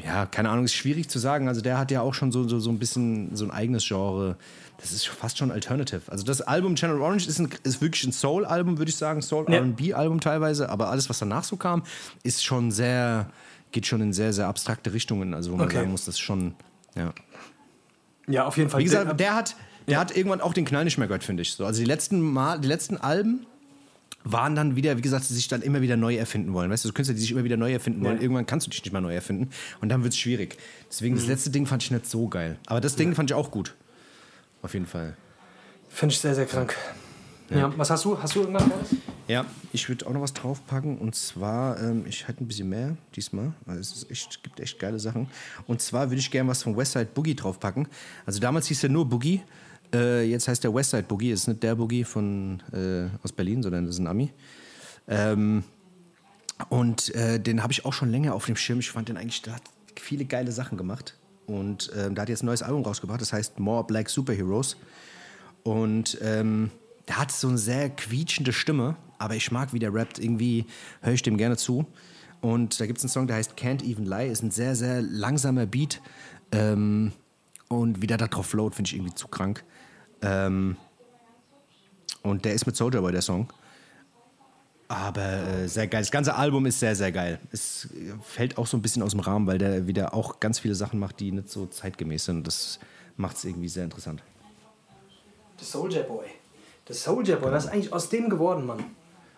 Ja, 0.03 0.25
keine 0.25 0.49
Ahnung, 0.49 0.65
ist 0.65 0.73
schwierig 0.73 1.09
zu 1.09 1.19
sagen. 1.19 1.47
Also 1.47 1.61
der 1.61 1.77
hat 1.77 1.91
ja 1.91 2.01
auch 2.01 2.13
schon 2.13 2.31
so, 2.31 2.47
so, 2.47 2.59
so 2.59 2.69
ein 2.69 2.79
bisschen 2.79 3.35
so 3.35 3.45
ein 3.45 3.51
eigenes 3.51 3.87
Genre. 3.87 4.35
Das 4.77 4.91
ist 4.91 5.07
fast 5.07 5.37
schon 5.37 5.51
Alternative. 5.51 6.01
Also 6.07 6.23
das 6.23 6.41
Album 6.41 6.75
Channel 6.75 7.01
Orange 7.01 7.27
ist, 7.27 7.39
ein, 7.39 7.49
ist 7.63 7.81
wirklich 7.81 8.05
ein 8.05 8.13
Soul-Album, 8.13 8.77
würde 8.77 8.89
ich 8.89 8.95
sagen. 8.95 9.21
Soul-R&B-Album 9.21 10.21
teilweise. 10.21 10.69
Aber 10.69 10.89
alles, 10.89 11.09
was 11.09 11.19
danach 11.19 11.43
so 11.43 11.57
kam, 11.57 11.83
ist 12.23 12.43
schon 12.43 12.71
sehr 12.71 13.29
geht 13.71 13.85
schon 13.85 14.01
in 14.01 14.13
sehr, 14.13 14.33
sehr 14.33 14.47
abstrakte 14.47 14.93
Richtungen. 14.93 15.33
Also 15.33 15.51
wo 15.51 15.57
man 15.57 15.67
okay. 15.67 15.77
sagen 15.77 15.91
muss, 15.91 16.05
das 16.05 16.19
schon, 16.19 16.55
ja. 16.95 17.13
Ja, 18.27 18.45
auf 18.45 18.57
jeden 18.57 18.69
Fall. 18.69 18.79
Wie 18.79 18.85
gesagt, 18.85 19.19
der 19.19 19.35
hat, 19.35 19.55
der 19.87 19.93
ja. 19.93 19.99
hat 19.99 20.15
irgendwann 20.15 20.41
auch 20.41 20.53
den 20.53 20.65
Knall 20.65 20.83
nicht 20.83 20.97
mehr 20.97 21.07
gehört, 21.07 21.23
finde 21.23 21.41
ich. 21.41 21.53
So, 21.53 21.65
also 21.65 21.79
die 21.79 21.85
letzten 21.85 22.21
Mal, 22.21 22.59
die 22.59 22.67
letzten 22.67 22.97
Alben 22.97 23.45
waren 24.23 24.55
dann 24.55 24.75
wieder, 24.75 24.97
wie 24.97 25.01
gesagt, 25.01 25.29
die 25.29 25.33
sich 25.33 25.47
dann 25.47 25.61
immer 25.61 25.81
wieder 25.81 25.97
neu 25.97 26.15
erfinden 26.15 26.53
wollen. 26.53 26.69
Weißt 26.69 26.83
du, 26.83 26.89
so 26.89 26.93
Künstler, 26.93 27.15
die 27.15 27.21
sich 27.21 27.31
immer 27.31 27.43
wieder 27.43 27.57
neu 27.57 27.71
erfinden 27.71 28.03
wollen. 28.03 28.17
Ja. 28.17 28.21
Irgendwann 28.21 28.45
kannst 28.45 28.67
du 28.67 28.71
dich 28.71 28.83
nicht 28.83 28.91
mehr 28.91 29.01
neu 29.01 29.13
erfinden. 29.13 29.49
Und 29.81 29.89
dann 29.89 30.03
wird 30.03 30.13
es 30.13 30.19
schwierig. 30.19 30.57
Deswegen, 30.89 31.15
mhm. 31.15 31.19
das 31.19 31.27
letzte 31.27 31.49
Ding 31.49 31.65
fand 31.65 31.83
ich 31.83 31.91
nicht 31.91 32.05
so 32.05 32.27
geil. 32.27 32.57
Aber 32.67 32.81
das 32.81 32.95
Ding 32.95 33.09
ja. 33.09 33.15
fand 33.15 33.31
ich 33.31 33.33
auch 33.33 33.49
gut. 33.49 33.75
Auf 34.61 34.73
jeden 34.73 34.85
Fall. 34.85 35.15
Finde 35.87 36.13
ich 36.13 36.19
sehr, 36.19 36.35
sehr 36.35 36.45
krank. 36.45 36.75
Ja. 37.49 37.73
Was 37.77 37.89
hast 37.89 38.05
du? 38.05 38.21
Hast 38.21 38.35
du 38.35 38.41
irgendwas? 38.41 38.63
Ja, 39.29 39.45
ich 39.73 39.87
würde 39.87 40.07
auch 40.07 40.11
noch 40.11 40.21
was 40.21 40.33
draufpacken. 40.33 40.97
Und 40.97 41.13
zwar, 41.13 41.79
ähm, 41.79 42.03
ich 42.07 42.27
hätte 42.27 42.43
ein 42.43 42.47
bisschen 42.47 42.67
mehr 42.67 42.97
diesmal. 43.15 43.53
Also 43.67 43.79
es 43.79 43.91
ist 43.91 44.09
echt, 44.09 44.41
gibt 44.41 44.59
echt 44.59 44.79
geile 44.79 44.99
Sachen. 44.99 45.27
Und 45.67 45.83
zwar 45.83 46.09
würde 46.09 46.19
ich 46.19 46.31
gerne 46.31 46.49
was 46.49 46.63
von 46.63 46.75
Westside 46.75 47.09
Boogie 47.13 47.35
draufpacken. 47.35 47.87
Also 48.25 48.39
damals 48.39 48.65
hieß 48.65 48.85
er 48.85 48.89
nur 48.89 49.07
Boogie. 49.07 49.43
Äh, 49.93 50.23
jetzt 50.23 50.47
heißt 50.47 50.63
der 50.63 50.73
Westside 50.73 51.03
Boogie. 51.03 51.29
Das 51.29 51.41
ist 51.41 51.47
nicht 51.47 51.61
der 51.61 51.75
Boogie 51.75 52.03
von, 52.05 52.63
äh, 52.73 53.07
aus 53.21 53.31
Berlin, 53.31 53.61
sondern 53.61 53.85
das 53.85 53.95
ist 53.95 53.99
ein 53.99 54.07
Ami. 54.07 54.33
Ähm, 55.07 55.63
und 56.69 57.13
äh, 57.13 57.39
den 57.39 57.61
habe 57.61 57.71
ich 57.71 57.85
auch 57.85 57.93
schon 57.93 58.09
länger 58.09 58.33
auf 58.33 58.47
dem 58.47 58.55
Schirm. 58.55 58.79
Ich 58.79 58.89
fand 58.89 59.09
den 59.09 59.17
eigentlich, 59.17 59.43
der 59.43 59.57
hat 59.57 59.63
viele 59.95 60.25
geile 60.25 60.51
Sachen 60.51 60.75
gemacht. 60.75 61.15
Und 61.45 61.91
ähm, 61.95 62.15
da 62.15 62.23
hat 62.23 62.29
jetzt 62.29 62.41
ein 62.41 62.47
neues 62.47 62.63
Album 62.63 62.81
rausgebracht, 62.81 63.21
das 63.21 63.31
heißt 63.31 63.59
More 63.59 63.83
Black 63.83 64.09
Superheroes. 64.09 64.75
Und 65.61 66.17
ähm, 66.23 66.71
der 67.07 67.19
hat 67.19 67.31
so 67.31 67.47
eine 67.47 67.59
sehr 67.59 67.91
quietschende 67.91 68.53
Stimme, 68.53 68.95
aber 69.19 69.35
ich 69.35 69.51
mag, 69.51 69.73
wie 69.73 69.79
der 69.79 69.93
rappt. 69.93 70.17
Irgendwie 70.17 70.65
höre 71.01 71.13
ich 71.13 71.21
dem 71.21 71.37
gerne 71.37 71.57
zu. 71.57 71.85
Und 72.41 72.79
da 72.79 72.85
gibt 72.85 72.97
es 72.97 73.03
einen 73.03 73.11
Song, 73.11 73.27
der 73.27 73.35
heißt 73.35 73.55
Can't 73.57 73.83
Even 73.83 74.05
Lie. 74.05 74.29
Ist 74.29 74.41
ein 74.41 74.51
sehr, 74.51 74.75
sehr 74.75 75.01
langsamer 75.01 75.65
Beat. 75.65 76.01
Ähm, 76.51 77.11
und 77.67 78.01
wie 78.01 78.07
der 78.07 78.17
da 78.17 78.27
drauf 78.27 78.47
float, 78.47 78.75
finde 78.75 78.89
ich 78.89 78.95
irgendwie 78.95 79.13
zu 79.13 79.27
krank. 79.27 79.63
Ähm, 80.21 80.77
und 82.23 82.45
der 82.45 82.53
ist 82.53 82.65
mit 82.65 82.75
Soldier 82.75 83.01
Boy, 83.01 83.11
der 83.11 83.21
Song. 83.21 83.47
Aber 84.87 85.21
äh, 85.21 85.67
sehr 85.67 85.87
geil. 85.87 86.01
Das 86.01 86.09
ganze 86.09 86.33
Album 86.33 86.65
ist 86.65 86.79
sehr, 86.79 86.95
sehr 86.95 87.11
geil. 87.11 87.39
Es 87.51 87.87
fällt 88.23 88.57
auch 88.57 88.65
so 88.65 88.75
ein 88.75 88.81
bisschen 88.81 89.03
aus 89.03 89.11
dem 89.11 89.19
Rahmen, 89.19 89.45
weil 89.45 89.59
der 89.59 89.85
wieder 89.85 90.15
auch 90.15 90.39
ganz 90.39 90.57
viele 90.59 90.73
Sachen 90.73 90.99
macht, 90.99 91.19
die 91.19 91.31
nicht 91.31 91.49
so 91.49 91.67
zeitgemäß 91.67 92.25
sind. 92.25 92.47
Das 92.47 92.79
macht 93.15 93.37
es 93.37 93.45
irgendwie 93.45 93.69
sehr 93.69 93.83
interessant. 93.83 94.23
The 95.59 95.65
Soldier 95.65 96.03
Boy. 96.03 96.25
The 96.87 96.93
Soldier 96.93 97.35
Boy, 97.35 97.51
was 97.51 97.65
ist 97.65 97.71
eigentlich 97.71 97.93
aus 97.93 98.09
dem 98.09 98.29
geworden, 98.29 98.65
Mann? 98.65 98.83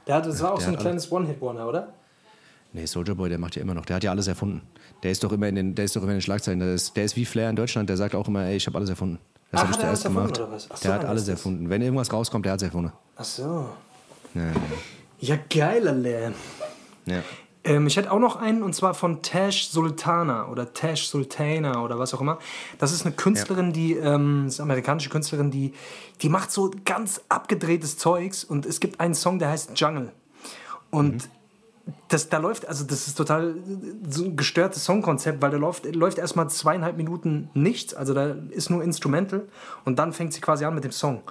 Der 0.07 0.15
hat, 0.15 0.25
das 0.25 0.41
war 0.41 0.53
auch 0.53 0.57
Der 0.57 0.67
so 0.67 0.71
ein 0.73 0.77
kleines 0.79 1.11
One-Hit-Wonder, 1.11 1.67
oder? 1.67 1.93
Nee, 2.73 2.85
Soldier 2.85 3.15
Boy, 3.15 3.29
der 3.29 3.37
macht 3.37 3.55
ja 3.55 3.61
immer 3.61 3.73
noch. 3.73 3.85
Der 3.85 3.97
hat 3.97 4.03
ja 4.03 4.11
alles 4.11 4.27
erfunden. 4.27 4.61
Der 5.03 5.11
ist 5.11 5.23
doch 5.23 5.31
immer 5.31 5.47
in 5.47 5.55
den, 5.55 5.75
der 5.75 5.85
ist 5.85 5.95
doch 5.95 6.01
immer 6.01 6.11
in 6.11 6.17
den 6.17 6.21
Schlagzeilen. 6.21 6.59
Der 6.59 6.73
ist, 6.73 6.95
der 6.95 7.03
ist 7.03 7.15
wie 7.17 7.25
Flair 7.25 7.49
in 7.49 7.55
Deutschland. 7.55 7.89
Der 7.89 7.97
sagt 7.97 8.15
auch 8.15 8.27
immer, 8.27 8.43
ey, 8.45 8.55
ich 8.55 8.65
habe 8.67 8.77
alles 8.77 8.89
erfunden. 8.89 9.19
Das 9.51 9.61
habe 9.61 9.71
ich 9.71 9.77
er 9.77 9.81
zuerst 9.81 10.05
erfunden, 10.05 10.33
gemacht. 10.33 10.39
oder 10.41 10.51
was? 10.53 10.67
Ach 10.71 10.77
so, 10.77 10.83
der 10.83 10.93
hat 10.93 11.05
alles 11.05 11.27
erfunden. 11.27 11.69
Wenn 11.69 11.81
irgendwas 11.81 12.11
rauskommt, 12.13 12.45
der 12.45 12.53
hat 12.53 12.61
es 12.61 12.63
erfunden. 12.67 12.93
Ach 13.17 13.23
so. 13.25 13.69
Ja, 14.33 14.51
Ja, 15.19 15.37
geil, 15.49 15.85
Alter. 15.87 16.31
ja. 17.05 17.21
Ja. 17.65 17.71
Ähm, 17.71 17.87
ich 17.87 17.97
hätte 17.97 18.11
auch 18.11 18.19
noch 18.19 18.35
einen 18.35 18.63
und 18.63 18.73
zwar 18.73 18.93
von 18.93 19.21
Tash 19.21 19.69
Sultana 19.69 20.47
oder 20.47 20.73
Tash 20.73 21.07
Sultana 21.07 21.83
oder 21.83 21.99
was 21.99 22.13
auch 22.13 22.21
immer. 22.21 22.39
Das 22.79 22.91
ist 22.91 23.05
eine 23.05 23.15
Künstlerin, 23.15 23.73
die, 23.73 23.93
ähm, 23.93 24.43
das 24.45 24.55
ist 24.55 24.59
eine 24.59 24.71
amerikanische 24.71 25.09
Künstlerin, 25.09 25.51
die, 25.51 25.73
die 26.21 26.29
macht 26.29 26.51
so 26.51 26.71
ganz 26.85 27.21
abgedrehtes 27.29 27.97
Zeugs 27.97 28.43
und 28.43 28.65
es 28.65 28.79
gibt 28.79 28.99
einen 28.99 29.15
Song, 29.15 29.39
der 29.39 29.49
heißt 29.49 29.79
Jungle. 29.79 30.11
Und 30.89 31.29
das, 32.07 32.29
da 32.29 32.37
läuft, 32.37 32.67
also 32.67 32.83
das 32.83 33.07
ist 33.07 33.17
total 33.17 33.55
so 34.09 34.25
ein 34.25 34.35
gestörtes 34.35 34.83
Songkonzept, 34.85 35.41
weil 35.41 35.51
da 35.51 35.57
läuft, 35.57 35.93
läuft 35.95 36.17
erstmal 36.17 36.49
zweieinhalb 36.49 36.97
Minuten 36.97 37.49
nichts, 37.53 37.93
also 37.93 38.13
da 38.13 38.35
ist 38.49 38.69
nur 38.69 38.83
Instrumental 38.83 39.47
und 39.85 39.97
dann 39.99 40.13
fängt 40.13 40.33
sie 40.33 40.41
quasi 40.41 40.65
an 40.65 40.75
mit 40.75 40.83
dem 40.83 40.91
Song. 40.91 41.21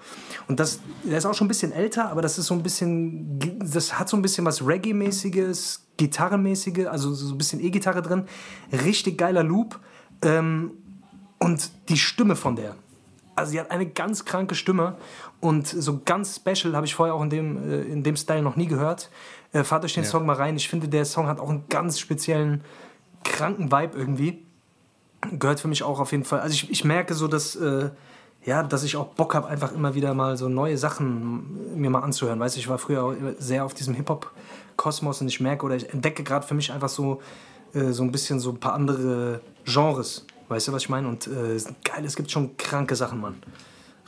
Und 0.49 0.61
das, 0.61 0.81
der 1.05 1.19
ist 1.19 1.27
auch 1.27 1.35
schon 1.35 1.47
ein 1.47 1.49
bisschen 1.49 1.73
älter, 1.73 2.11
aber 2.11 2.23
das 2.23 2.39
ist 2.39 2.47
so 2.47 2.55
ein 2.55 2.63
bisschen, 2.63 3.59
das 3.61 3.99
hat 3.99 4.09
so 4.09 4.17
ein 4.17 4.23
bisschen 4.23 4.45
was 4.45 4.63
Reggae-mäßiges, 4.63 5.81
Gitarrenmäßige, 5.97 6.87
also 6.87 7.13
so 7.13 7.35
ein 7.35 7.39
bisschen 7.39 7.61
E-Gitarre 7.61 8.03
drin, 8.03 8.25
richtig 8.73 9.19
geiler 9.19 9.43
Loop 9.43 9.79
ähm, 10.23 10.73
und 11.39 11.71
die 11.89 11.99
Stimme 11.99 12.37
von 12.37 12.57
der. 12.57 12.75
Also 13.37 13.53
sie 13.53 13.61
hat 13.61 13.71
eine 13.71 13.87
ganz 13.87 14.25
kranke 14.25 14.55
Stimme 14.55 14.97
und 15.41 15.67
so 15.67 16.01
ganz 16.05 16.37
special 16.37 16.77
habe 16.77 16.87
ich 16.87 16.95
vorher 16.95 17.15
auch 17.15 17.23
in 17.23 17.31
dem, 17.31 17.71
äh, 17.71 17.83
in 17.83 18.03
dem 18.03 18.17
Style 18.17 18.43
noch 18.43 18.57
nie 18.57 18.67
gehört. 18.67 19.11
Äh, 19.53 19.64
fahrt 19.64 19.84
euch 19.84 19.94
den 19.94 20.05
Song 20.05 20.26
mal 20.26 20.36
rein. 20.36 20.57
Ich 20.57 20.68
finde, 20.68 20.88
der 20.88 21.05
Song 21.05 21.26
hat 21.26 21.40
auch 21.40 21.48
einen 21.48 21.64
ganz 21.68 21.98
speziellen, 21.98 22.62
kranken 23.24 23.72
Vibe 23.72 23.98
irgendwie. 23.98 24.46
Gehört 25.32 25.61
für 25.61 25.68
mich 25.68 25.82
auch 25.82 26.01
auf 26.01 26.12
jeden 26.12 26.24
Fall. 26.24 26.40
Also 26.40 26.55
ich, 26.55 26.70
ich 26.70 26.84
merke 26.84 27.14
so, 27.14 27.28
dass, 27.28 27.57
äh, 27.57 27.90
ja, 28.44 28.62
dass 28.62 28.84
ich 28.84 28.96
auch 28.96 29.09
Bock 29.09 29.34
habe, 29.34 29.48
einfach 29.48 29.72
immer 29.72 29.94
wieder 29.94 30.14
mal 30.14 30.36
so 30.36 30.48
neue 30.48 30.78
Sachen 30.78 31.78
mir 31.78 31.90
mal 31.90 32.01
anzuhören. 32.01 32.40
Weißt 32.40 32.57
du, 32.57 32.61
ich 32.61 32.68
war 32.68 32.78
früher 32.78 33.05
auch 33.05 33.14
sehr 33.38 33.64
auf 33.64 33.74
diesem 33.74 33.94
Hip-Hop-Kosmos 33.94 35.20
und 35.20 35.28
ich 35.28 35.40
merke 35.40 35.66
oder 35.66 35.76
ich 35.76 35.92
entdecke 35.92 36.22
gerade 36.22 36.46
für 36.46 36.55
mich 36.55 36.72
einfach 36.72 36.88
so, 36.88 37.20
äh, 37.74 37.90
so 37.90 38.03
ein 38.03 38.12
bisschen 38.12 38.40
so 38.40 38.51
ein 38.51 38.61
paar 38.61 38.74
andere 38.74 39.40
Genres. 39.64 40.26
Weißt 40.48 40.68
du, 40.68 40.72
was 40.72 40.82
ich 40.82 40.88
meine? 40.88 41.09
Und 41.09 41.26
äh, 41.26 41.61
geil, 41.84 42.05
es 42.05 42.16
gibt 42.16 42.30
schon 42.30 42.57
kranke 42.57 42.96
Sachen, 42.96 43.20
Mann. 43.20 43.42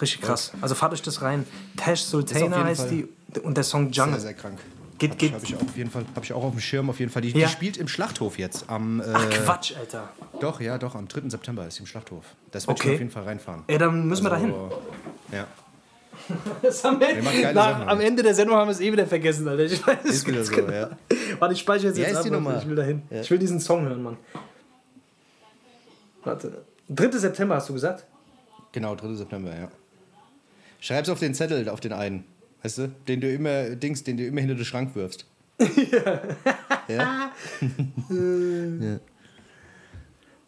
Richtig 0.00 0.22
krass. 0.22 0.52
Also 0.60 0.74
fahrt 0.74 0.92
euch 0.92 1.02
das 1.02 1.22
rein. 1.22 1.46
Tash 1.76 2.02
Sultana 2.02 2.64
heißt 2.64 2.88
Fall 2.88 2.90
die 2.90 3.40
und 3.40 3.56
der 3.56 3.64
Song 3.64 3.90
Jungle. 3.90 4.14
Sehr, 4.14 4.28
sehr 4.30 4.34
krank. 4.34 4.58
Geht, 5.02 5.18
geht. 5.18 5.32
Habe 5.32 5.44
ich 5.44 5.56
auf 5.56 5.76
jeden 5.76 5.90
Fall, 5.90 6.04
habe 6.14 6.24
ich 6.24 6.32
auch 6.32 6.44
auf 6.44 6.52
dem 6.52 6.60
Schirm 6.60 6.88
auf 6.88 7.00
jeden 7.00 7.10
Fall. 7.10 7.22
Die, 7.22 7.30
Ja. 7.30 7.46
die 7.48 7.52
spielt 7.52 7.76
im 7.76 7.88
Schlachthof 7.88 8.38
jetzt. 8.38 8.70
Am, 8.70 9.00
äh, 9.00 9.04
Ach 9.12 9.28
Quatsch, 9.30 9.74
Alter. 9.76 10.08
Doch, 10.38 10.60
ja, 10.60 10.78
doch, 10.78 10.94
am 10.94 11.08
3. 11.08 11.28
September 11.28 11.66
ist 11.66 11.74
sie 11.74 11.80
im 11.80 11.86
Schlachthof. 11.86 12.24
Das 12.52 12.68
wird 12.68 12.78
Okay. 12.78 12.88
ich 12.90 12.94
auf 12.94 13.00
jeden 13.00 13.10
Fall 13.10 13.24
reinfahren. 13.24 13.64
Ey, 13.66 13.78
dann 13.78 14.06
müssen 14.06 14.22
wir 14.24 14.30
da 14.30 14.36
hin. 14.36 14.52
Also, 14.52 14.80
Ja. 15.32 15.46
Das 16.62 16.84
haben 16.84 17.00
wir, 17.00 17.52
nach, 17.52 17.64
Sachen. 17.78 17.88
am 17.88 18.00
Ende 18.00 18.22
der 18.22 18.34
Sendung 18.34 18.56
haben 18.56 18.68
wir 18.68 18.72
es 18.72 18.80
eh 18.80 18.92
wieder 18.92 19.06
vergessen, 19.08 19.48
Alter. 19.48 19.64
Ich 19.64 19.84
weiß 19.84 20.04
es 20.04 20.24
wieder 20.24 20.44
so, 20.44 20.54
genau. 20.54 20.70
ja. 20.72 20.90
Warte, 21.40 21.54
ich 21.54 21.60
speichere 21.60 21.88
jetzt, 21.88 21.96
Wie 21.96 22.02
jetzt 22.02 22.16
ab. 22.16 22.30
Nummer? 22.30 22.58
Ich 22.58 22.68
will 22.68 22.76
da 22.76 22.82
hin. 22.84 23.02
Ich 23.10 23.28
will 23.30 23.38
diesen 23.38 23.58
Song 23.58 23.84
hören, 23.86 24.02
Mann. 24.04 24.16
Warte. 26.24 26.64
3. 26.90 27.10
September 27.18 27.56
hast 27.56 27.68
du 27.68 27.72
gesagt? 27.72 28.04
Genau, 28.72 28.94
3. 28.94 29.14
September, 29.14 29.50
ja. 29.56 29.68
Schreib's 30.80 31.08
auf 31.08 31.18
den 31.18 31.34
Zettel, 31.34 31.68
auf 31.68 31.80
den 31.80 31.92
einen. 31.92 32.24
Weißt 32.62 32.78
du? 32.78 32.88
Den 33.08 33.20
du 33.20 33.32
immer, 33.32 33.70
Dings, 33.70 34.04
den 34.04 34.16
du 34.16 34.24
immer 34.26 34.40
hinter 34.40 34.54
den 34.54 34.64
Schrank 34.64 34.94
wirfst. 34.94 35.26
ja. 36.88 37.32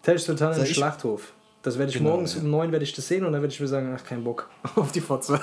Tash 0.02 0.22
Sultan 0.22 0.50
im 0.52 0.54
Soll 0.58 0.64
ich- 0.66 0.74
Schlachthof. 0.74 1.32
Das 1.62 1.78
werde 1.78 1.90
ich 1.92 1.96
Genau, 1.96 2.10
morgens 2.10 2.34
ja. 2.34 2.42
um 2.42 2.50
9 2.50 2.72
werde 2.72 2.84
ich 2.84 2.92
das 2.92 3.08
sehen 3.08 3.24
und 3.24 3.32
dann 3.32 3.40
werde 3.40 3.54
ich 3.54 3.58
mir 3.58 3.66
sagen, 3.68 3.96
ach, 3.98 4.04
kein 4.04 4.22
Bock 4.22 4.50
auf 4.76 4.92
die 4.92 5.00
Fotze. 5.00 5.40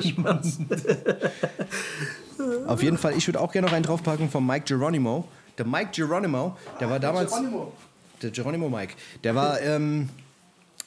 Spaß. 0.00 0.58
Auf 2.66 2.82
jeden 2.82 2.98
Fall, 2.98 3.16
ich 3.16 3.26
würde 3.28 3.40
auch 3.40 3.52
gerne 3.52 3.66
noch 3.66 3.74
einen 3.74 3.84
draufpacken 3.84 4.28
von 4.30 4.44
Mike 4.46 4.64
Geronimo. 4.66 5.26
Der 5.56 5.66
Mike 5.66 5.90
Geronimo, 5.94 6.56
der 6.80 6.90
war 6.90 6.98
damals. 6.98 7.32
Der 8.22 8.30
Geronimo 8.30 8.68
Mike. 8.68 8.94
Der 9.22 9.34
war, 9.34 9.60
ähm, 9.60 10.08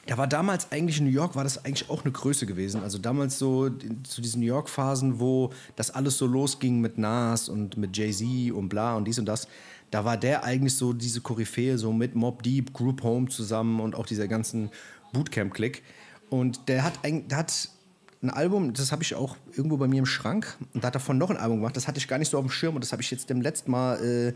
der 0.08 0.16
war 0.18 0.26
damals 0.26 0.72
eigentlich 0.72 0.98
in 0.98 1.04
New 1.04 1.10
York, 1.12 1.36
war 1.36 1.44
das 1.44 1.64
eigentlich 1.64 1.90
auch 1.90 2.02
eine 2.04 2.12
Größe 2.12 2.46
gewesen. 2.46 2.82
Also 2.82 2.98
damals 2.98 3.38
so 3.38 3.68
zu 4.04 4.20
diesen 4.22 4.40
New 4.40 4.46
York-Phasen, 4.46 5.20
wo 5.20 5.50
das 5.76 5.90
alles 5.90 6.16
so 6.16 6.26
losging 6.26 6.80
mit 6.80 6.96
Nas 6.98 7.48
und 7.48 7.76
mit 7.76 7.96
Jay-Z 7.96 8.52
und 8.52 8.68
bla 8.68 8.96
und 8.96 9.04
dies 9.06 9.18
und 9.18 9.26
das. 9.26 9.48
Da 9.90 10.04
war 10.04 10.16
der 10.16 10.44
eigentlich 10.44 10.74
so 10.76 10.92
diese 10.92 11.20
Koryphäe, 11.20 11.78
so 11.78 11.92
mit 11.92 12.14
Mob 12.14 12.42
Deep, 12.42 12.72
Group 12.72 13.02
Home 13.02 13.28
zusammen 13.28 13.80
und 13.80 13.94
auch 13.94 14.06
dieser 14.06 14.28
ganzen 14.28 14.70
Bootcamp-Click. 15.12 15.82
Und 16.30 16.68
der 16.68 16.84
hat, 16.84 16.98
eigentlich- 17.02 17.28
der 17.28 17.38
hat 17.38 17.68
ein 18.22 18.30
Album, 18.30 18.72
das 18.74 18.90
habe 18.92 19.02
ich 19.02 19.14
auch 19.14 19.36
irgendwo 19.56 19.76
bei 19.76 19.88
mir 19.88 19.98
im 20.00 20.06
Schrank. 20.06 20.56
Und 20.74 20.82
da 20.82 20.88
hat 20.88 20.94
davon 20.94 21.18
noch 21.18 21.30
ein 21.30 21.36
Album 21.36 21.58
gemacht. 21.58 21.76
Das 21.76 21.86
hatte 21.86 21.98
ich 21.98 22.08
gar 22.08 22.18
nicht 22.18 22.30
so 22.30 22.38
auf 22.38 22.44
dem 22.44 22.50
Schirm 22.50 22.74
und 22.74 22.82
das 22.84 22.92
habe 22.92 23.00
ich 23.02 23.10
jetzt 23.10 23.30
dem 23.30 23.40
letzten 23.40 23.70
Mal 23.70 24.02
äh, 24.04 24.32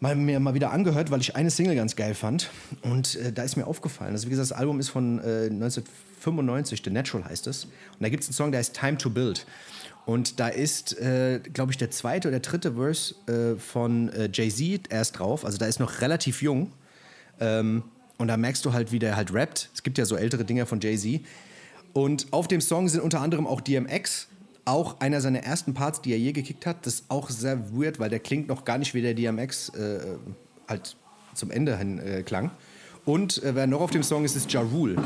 mal, 0.00 0.14
mir 0.16 0.40
mal 0.40 0.54
wieder 0.54 0.72
angehört, 0.72 1.10
weil 1.10 1.20
ich 1.20 1.36
eine 1.36 1.50
Single 1.50 1.74
ganz 1.74 1.96
geil 1.96 2.14
fand. 2.14 2.50
Und 2.82 3.16
äh, 3.16 3.32
da 3.32 3.42
ist 3.42 3.56
mir 3.56 3.66
aufgefallen. 3.66 4.12
Also 4.12 4.26
wie 4.26 4.30
gesagt, 4.30 4.50
das 4.50 4.56
Album 4.56 4.80
ist 4.80 4.88
von 4.88 5.18
äh, 5.18 5.48
1995, 5.50 6.82
The 6.84 6.90
Natural 6.90 7.24
heißt 7.24 7.46
es. 7.46 7.64
Und 7.64 7.72
da 8.00 8.08
gibt 8.08 8.22
es 8.22 8.28
einen 8.28 8.34
Song, 8.34 8.52
der 8.52 8.58
heißt 8.58 8.74
Time 8.74 8.98
to 8.98 9.10
Build. 9.10 9.46
Und 10.04 10.38
da 10.38 10.48
ist, 10.48 10.98
äh, 11.00 11.40
glaube 11.52 11.72
ich, 11.72 11.78
der 11.78 11.90
zweite 11.90 12.28
oder 12.28 12.38
dritte 12.40 12.74
Verse 12.74 13.14
äh, 13.26 13.58
von 13.58 14.08
äh, 14.10 14.28
Jay-Z 14.32 14.90
erst 14.90 15.18
drauf. 15.18 15.44
Also 15.44 15.58
da 15.58 15.66
ist 15.66 15.80
noch 15.80 16.00
relativ 16.00 16.42
jung. 16.42 16.72
Ähm, 17.40 17.82
und 18.18 18.28
da 18.28 18.36
merkst 18.36 18.64
du 18.64 18.72
halt, 18.72 18.92
wie 18.92 18.98
der 18.98 19.16
halt 19.16 19.34
rappt. 19.34 19.70
Es 19.74 19.82
gibt 19.82 19.98
ja 19.98 20.04
so 20.04 20.16
ältere 20.16 20.44
Dinger 20.44 20.64
von 20.66 20.80
Jay-Z. 20.80 21.20
Und 21.92 22.32
auf 22.32 22.46
dem 22.46 22.60
Song 22.60 22.88
sind 22.88 23.00
unter 23.00 23.20
anderem 23.20 23.46
auch 23.46 23.60
DMX, 23.60 24.28
auch 24.66 25.00
einer 25.00 25.20
seiner 25.20 25.40
ersten 25.40 25.74
Parts, 25.74 26.02
die 26.02 26.12
er 26.12 26.18
je 26.18 26.32
gekickt 26.32 26.66
hat. 26.66 26.84
Das 26.84 26.94
ist 26.94 27.04
auch 27.08 27.30
sehr 27.30 27.72
weird, 27.72 27.98
weil 27.98 28.10
der 28.10 28.18
klingt 28.18 28.48
noch 28.48 28.64
gar 28.64 28.78
nicht 28.78 28.92
wie 28.94 29.00
der 29.00 29.14
DMX 29.14 29.70
äh, 29.70 30.00
halt 30.68 30.96
zum 31.34 31.50
Ende 31.50 31.78
hin 31.78 31.98
äh, 31.98 32.22
klang. 32.22 32.50
Und 33.04 33.42
äh, 33.42 33.54
wer 33.54 33.66
noch 33.66 33.80
auf 33.80 33.92
dem 33.92 34.02
Song 34.02 34.24
ist, 34.24 34.34
ist 34.34 34.52
Ja 34.52 34.60
Rule. 34.60 34.96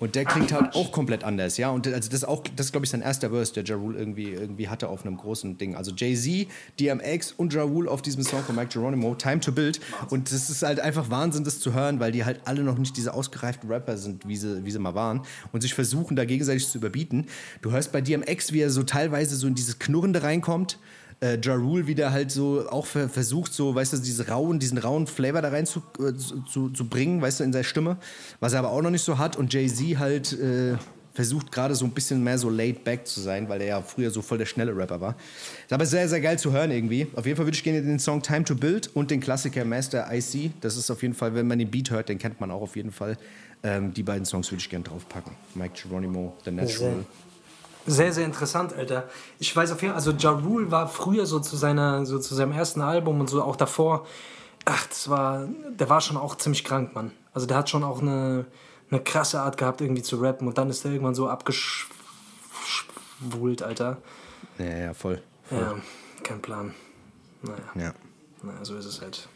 Und 0.00 0.14
der 0.14 0.24
klingt 0.24 0.52
halt 0.52 0.74
auch 0.74 0.90
komplett 0.92 1.24
anders, 1.24 1.58
ja. 1.58 1.70
Und 1.70 1.86
also 1.86 2.08
das 2.08 2.20
ist 2.20 2.24
auch, 2.24 2.42
das 2.56 2.66
ist, 2.66 2.72
glaube 2.72 2.86
ich, 2.86 2.90
sein 2.90 3.02
erster 3.02 3.30
Verse, 3.30 3.52
der 3.52 3.64
Ja 3.64 3.76
Rule 3.76 3.98
irgendwie, 3.98 4.30
irgendwie 4.30 4.68
hatte 4.68 4.88
auf 4.88 5.04
einem 5.04 5.16
großen 5.16 5.58
Ding. 5.58 5.76
Also 5.76 5.92
Jay-Z, 5.92 6.48
DMX 6.80 7.32
und 7.32 7.52
Ja 7.52 7.62
Rule 7.62 7.90
auf 7.90 8.00
diesem 8.00 8.22
Song 8.22 8.42
von 8.42 8.56
Mike 8.56 8.70
Geronimo, 8.72 9.14
Time 9.14 9.40
to 9.40 9.52
Build. 9.52 9.78
Und 10.08 10.32
das 10.32 10.48
ist 10.48 10.62
halt 10.62 10.80
einfach 10.80 11.10
Wahnsinn, 11.10 11.44
das 11.44 11.60
zu 11.60 11.74
hören, 11.74 12.00
weil 12.00 12.12
die 12.12 12.24
halt 12.24 12.40
alle 12.46 12.62
noch 12.62 12.78
nicht 12.78 12.96
diese 12.96 13.12
ausgereiften 13.12 13.70
Rapper 13.70 13.98
sind, 13.98 14.26
wie 14.26 14.36
sie, 14.36 14.64
wie 14.64 14.70
sie 14.70 14.78
mal 14.78 14.94
waren. 14.94 15.20
Und 15.52 15.60
sich 15.60 15.74
versuchen, 15.74 16.16
da 16.16 16.24
gegenseitig 16.24 16.66
zu 16.66 16.78
überbieten. 16.78 17.26
Du 17.60 17.70
hörst 17.70 17.92
bei 17.92 18.00
DMX, 18.00 18.52
wie 18.52 18.60
er 18.60 18.70
so 18.70 18.82
teilweise 18.82 19.36
so 19.36 19.46
in 19.46 19.54
dieses 19.54 19.78
Knurrende 19.78 20.22
reinkommt 20.22 20.78
äh, 21.20 21.38
Ja 21.42 21.54
Rule 21.54 21.86
wieder 21.86 22.12
halt 22.12 22.30
so 22.30 22.68
auch 22.68 22.86
ver 22.86 23.08
versucht, 23.08 23.52
so, 23.52 23.74
weißt 23.74 23.92
du, 23.92 23.98
diese 23.98 24.28
rauen, 24.28 24.58
diesen 24.58 24.78
rauen 24.78 25.06
Flavor 25.06 25.42
da 25.42 25.48
rein 25.48 25.66
zu, 25.66 25.82
äh, 25.98 26.14
zu, 26.50 26.70
zu, 26.70 26.84
bringen, 26.88 27.20
weißt 27.22 27.40
du, 27.40 27.44
in 27.44 27.52
seine 27.52 27.64
Stimme, 27.64 27.96
was 28.40 28.52
er 28.52 28.60
aber 28.60 28.70
auch 28.70 28.82
noch 28.82 28.90
nicht 28.90 29.04
so 29.04 29.18
hat 29.18 29.36
und 29.36 29.52
Jay-Z 29.52 29.98
halt 29.98 30.32
äh, 30.32 30.74
versucht 31.12 31.52
gerade 31.52 31.74
so 31.74 31.84
ein 31.84 31.90
bisschen 31.90 32.22
mehr 32.22 32.38
so 32.38 32.48
laid 32.48 32.84
back 32.84 33.06
zu 33.06 33.20
sein, 33.20 33.48
weil 33.48 33.60
er 33.60 33.66
ja 33.66 33.82
früher 33.82 34.10
so 34.10 34.22
voll 34.22 34.38
der 34.38 34.46
schnelle 34.46 34.76
Rapper 34.76 35.00
war. 35.00 35.16
Ist 35.64 35.72
aber 35.72 35.84
sehr, 35.86 36.08
sehr 36.08 36.20
geil 36.20 36.38
zu 36.38 36.52
hören 36.52 36.70
irgendwie. 36.70 37.08
Auf 37.14 37.26
jeden 37.26 37.36
Fall 37.36 37.46
würde 37.46 37.56
ich 37.56 37.64
gerne 37.64 37.82
den 37.82 37.98
Song 37.98 38.22
Time 38.22 38.44
to 38.44 38.54
Build 38.54 38.88
und 38.94 39.10
den 39.10 39.20
Klassiker 39.20 39.64
Master 39.64 40.06
IC. 40.10 40.52
Das 40.60 40.76
ist 40.76 40.90
auf 40.90 41.02
jeden 41.02 41.14
Fall, 41.14 41.34
wenn 41.34 41.46
man 41.46 41.58
den 41.58 41.70
Beat 41.70 41.90
hört, 41.90 42.08
den 42.08 42.18
kennt 42.18 42.40
man 42.40 42.50
auch 42.50 42.62
auf 42.62 42.76
jeden 42.76 42.92
Fall. 42.92 43.18
Ähm, 43.62 43.92
die 43.92 44.02
beiden 44.02 44.24
Songs 44.24 44.50
würde 44.50 44.62
ich 44.62 44.70
gerne 44.70 44.84
draufpacken. 44.84 45.32
Mike 45.54 45.74
Geronimo, 45.82 46.34
The 46.44 46.52
Natural. 46.52 47.04
Sehr, 47.86 48.12
sehr 48.12 48.24
interessant, 48.26 48.72
Alter. 48.74 49.08
Ich 49.38 49.54
weiß 49.56 49.72
auf 49.72 49.80
jeden 49.82 49.94
Fall, 49.94 49.98
also 49.98 50.12
Ja 50.12 50.30
Rule 50.30 50.70
war 50.70 50.86
früher 50.88 51.26
so 51.26 51.40
zu, 51.40 51.56
seiner, 51.56 52.04
so 52.06 52.18
zu 52.18 52.34
seinem 52.34 52.52
ersten 52.52 52.82
Album 52.82 53.20
und 53.20 53.28
so 53.28 53.42
auch 53.42 53.56
davor. 53.56 54.06
Ach, 54.66 54.86
das 54.86 55.08
war, 55.08 55.48
der 55.70 55.88
war 55.88 56.00
schon 56.00 56.16
auch 56.16 56.36
ziemlich 56.36 56.62
krank, 56.64 56.94
Mann. 56.94 57.12
Also 57.32 57.46
der 57.46 57.56
hat 57.56 57.70
schon 57.70 57.82
auch 57.82 58.02
eine, 58.02 58.44
eine 58.90 59.00
krasse 59.02 59.40
Art 59.40 59.56
gehabt, 59.56 59.80
irgendwie 59.80 60.02
zu 60.02 60.16
rappen 60.16 60.46
und 60.46 60.58
dann 60.58 60.68
ist 60.68 60.84
er 60.84 60.90
irgendwann 60.92 61.14
so 61.14 61.28
abgeschwult, 61.28 61.88
Alter. 63.62 63.96
Ja, 64.58 64.76
ja, 64.76 64.94
voll. 64.94 65.22
Ja, 65.50 65.76
kein 66.22 66.42
Plan. 66.42 66.74
Naja, 67.42 67.56
Ja. 67.86 67.94
naja, 68.42 68.62
so 68.64 68.76
ist 68.76 68.84
es 68.84 69.00
halt. 69.00 69.26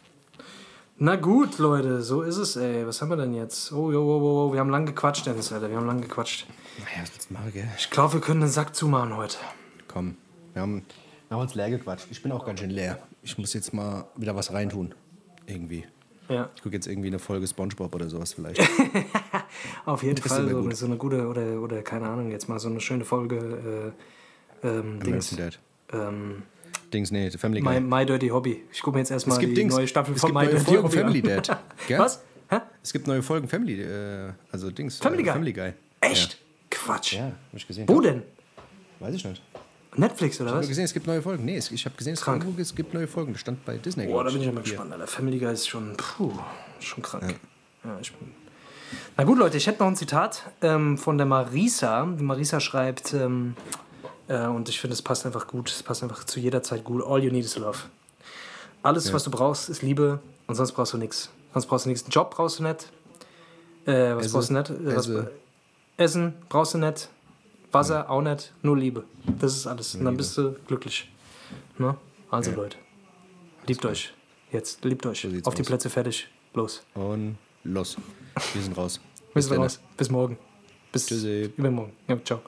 Na 0.97 1.15
gut, 1.17 1.57
Leute, 1.57 2.01
so 2.03 2.21
ist 2.21 2.37
es, 2.37 2.55
ey. 2.55 2.87
Was 2.87 3.01
haben 3.01 3.09
wir 3.09 3.17
denn 3.17 3.33
jetzt? 3.33 3.71
Oh, 3.73 3.91
jo, 3.91 4.01
oh, 4.01 4.21
oh, 4.21 4.47
oh, 4.49 4.53
wir 4.53 4.59
haben 4.61 4.69
lang 4.69 4.85
gequatscht, 4.85 5.25
Dennis, 5.25 5.51
Alter. 5.51 5.69
Wir 5.69 5.75
haben 5.77 5.87
lang 5.87 5.99
gequatscht. 5.99 6.45
Naja, 6.77 7.01
was 7.03 7.13
willst 7.13 7.29
du 7.29 7.33
machen, 7.33 7.51
gell? 7.53 7.67
Ich 7.77 7.89
glaube, 7.89 8.13
wir 8.13 8.21
können 8.21 8.41
den 8.41 8.49
Sack 8.49 8.75
zumachen 8.75 9.15
heute. 9.15 9.37
Komm, 9.87 10.17
wir 10.53 10.61
haben, 10.61 10.85
Haben 11.29 11.37
wir 11.37 11.41
uns 11.41 11.55
leer 11.55 11.69
gequatscht. 11.69 12.07
Ich 12.11 12.21
bin 12.21 12.31
auch 12.31 12.45
ganz 12.45 12.59
schön 12.59 12.69
leer. 12.69 12.99
Ich 13.23 13.37
muss 13.37 13.53
jetzt 13.53 13.73
mal 13.73 14.05
wieder 14.15 14.35
was 14.35 14.51
reintun. 14.51 14.93
Irgendwie. 15.47 15.85
Ja. 16.27 16.49
Ich 16.55 16.63
gucke 16.63 16.75
jetzt 16.75 16.87
irgendwie 16.87 17.07
eine 17.07 17.19
Folge 17.19 17.47
Spongebob 17.47 17.93
oder 17.93 18.09
sowas 18.09 18.33
vielleicht. 18.33 18.59
Auf 19.85 20.01
jeden 20.03 20.15
Das 20.15 20.27
Fall 20.27 20.49
so, 20.49 20.71
so 20.71 20.85
eine 20.87 20.97
gute, 20.97 21.27
oder, 21.27 21.61
oder 21.61 21.81
keine 21.83 22.07
Ahnung, 22.07 22.31
jetzt 22.31 22.49
mal 22.49 22.59
so 22.59 22.67
eine 22.67 22.79
schöne 22.81 23.05
Folge. 23.05 23.93
Äh, 24.63 24.67
ähm, 24.67 24.99
Dings. 25.01 25.35
Dad. 25.35 25.59
Ähm, 25.93 26.41
Dings, 26.91 27.11
nee, 27.11 27.29
Family 27.31 27.61
Guy. 27.61 27.79
My, 27.79 27.97
My 27.99 28.05
Dirty 28.05 28.29
Hobby. 28.29 28.63
Ich 28.71 28.81
gucke 28.81 28.95
mir 28.95 29.01
jetzt 29.01 29.11
erstmal 29.11 29.37
es 29.37 29.39
gibt 29.39 29.51
die 29.51 29.61
Dings. 29.61 29.75
neue 29.75 29.87
Staffel 29.87 30.15
es 30.15 30.21
von 30.21 30.33
My 30.33 30.47
Dirty 30.47 30.65
Folgen 30.65 30.83
Hobby. 30.83 30.97
Family. 30.97 31.21
Dad. 31.21 31.59
Was? 31.97 32.23
Hä? 32.49 32.57
Es 32.81 32.91
gibt 32.91 33.05
neue 33.07 33.21
Folgen 33.21 33.47
Family, 33.47 33.81
äh, 33.81 34.31
also 34.51 34.71
Dings. 34.71 34.97
Family 34.97 35.21
äh, 35.21 35.25
Guy? 35.25 35.33
Family 35.33 35.53
Guy. 35.53 35.73
Echt? 36.01 36.39
Quatsch. 36.85 37.13
Ja, 37.13 37.19
ja 37.19 37.25
hab 37.25 37.33
ich 37.53 37.67
gesehen. 37.67 37.87
Wo 37.87 37.99
denn? 38.01 38.23
Weiß 38.99 39.13
ich 39.15 39.25
nicht. 39.25 39.41
Netflix 39.97 40.39
oder 40.41 40.47
Ich 40.49 40.51
habe 40.53 40.61
was? 40.61 40.67
gesehen, 40.67 40.83
es 40.85 40.93
gibt 40.93 41.07
neue 41.07 41.21
Folgen. 41.21 41.45
Nee, 41.45 41.57
ich 41.57 41.85
habe 41.85 41.95
gesehen, 41.95 42.13
es, 42.13 42.21
Krank. 42.21 42.43
irgendwo- 42.43 42.61
es 42.61 42.75
gibt 42.75 42.93
neue 42.93 43.07
Folgen. 43.07 43.31
Das 43.33 43.41
stand 43.41 43.63
bei 43.65 43.77
Disney. 43.77 44.07
Boah, 44.07 44.23
da 44.25 44.29
bin 44.29 44.41
ich 44.41 44.45
ja 44.47 44.51
mal 44.51 44.61
gespannt, 44.61 44.91
Alter. 44.91 45.07
Family 45.07 45.39
Guy 45.39 45.53
ist 45.53 45.67
schon, 45.67 45.95
puh, 45.95 46.31
schon 46.79 47.01
krank. 47.01 47.39
Ja. 47.83 47.97
ich 48.01 48.11
bin 48.13 48.31
Na 49.17 49.23
gut, 49.23 49.37
Leute, 49.37 49.55
ich 49.57 49.67
hätte 49.67 49.79
noch 49.79 49.87
ein 49.87 49.95
Zitat 49.95 50.43
ähm, 50.61 50.97
von 50.97 51.17
der 51.17 51.25
Marisa. 51.25 52.05
Die 52.05 52.23
Marisa 52.23 52.59
schreibt, 52.59 53.13
ähm, 53.13 53.55
äh, 54.27 54.45
und 54.47 54.67
ich 54.67 54.79
finde, 54.81 54.93
es 54.95 55.01
passt 55.01 55.25
einfach 55.25 55.47
gut, 55.47 55.69
es 55.69 55.81
passt 55.81 56.03
einfach 56.03 56.23
zu 56.25 56.39
jeder 56.41 56.61
Zeit 56.61 56.83
gut. 56.83 57.01
All 57.05 57.23
you 57.23 57.31
need 57.31 57.45
is 57.45 57.55
love. 57.57 57.77
Alles, 58.83 59.11
was 59.13 59.23
du 59.23 59.31
brauchst, 59.31 59.69
ist 59.69 59.81
Liebe 59.81 60.19
und 60.47 60.55
sonst 60.55 60.73
brauchst 60.73 60.93
du 60.93 60.97
nichts. 60.97 61.29
Sonst 61.53 61.67
brauchst 61.67 61.85
du 61.85 61.89
nichts. 61.89 62.03
Einen 62.03 62.11
Job 62.11 62.31
brauchst 62.31 62.59
du 62.59 62.63
nicht. 62.63 62.91
Äh, 63.85 64.15
was 64.15 64.25
Esse. 64.25 64.33
brauchst 64.33 64.49
du 64.49 64.53
nicht? 64.55 64.69
Äh, 64.69 64.95
was. 64.95 65.09
Essen 65.97 66.33
brauchst 66.49 66.73
du 66.73 66.77
nicht. 66.77 67.09
Wasser 67.71 68.09
auch 68.09 68.21
nicht. 68.21 68.53
Nur 68.61 68.77
Liebe. 68.77 69.03
Das 69.39 69.55
ist 69.55 69.67
alles. 69.67 69.95
Und 69.95 70.05
dann 70.05 70.17
bist 70.17 70.37
du 70.37 70.55
glücklich. 70.67 71.09
Ne? 71.77 71.95
Also, 72.31 72.51
Leute, 72.51 72.77
liebt 73.67 73.85
euch. 73.85 74.13
Jetzt, 74.51 74.83
liebt 74.85 75.05
euch. 75.05 75.21
So 75.21 75.27
Auf 75.43 75.55
die 75.55 75.61
aus. 75.61 75.67
Plätze 75.67 75.89
fertig. 75.89 76.27
Los. 76.53 76.83
Und 76.93 77.37
los. 77.63 77.97
Wir 78.53 78.61
sind 78.61 78.77
raus. 78.77 78.99
Wir 79.33 79.41
sind 79.41 79.57
raus. 79.57 79.79
Bis 79.97 80.09
morgen. 80.09 80.37
Bis 80.91 81.07
Tschüssi. 81.07 81.53
übermorgen. 81.57 81.91
Ja, 82.07 82.17
ciao. 82.23 82.41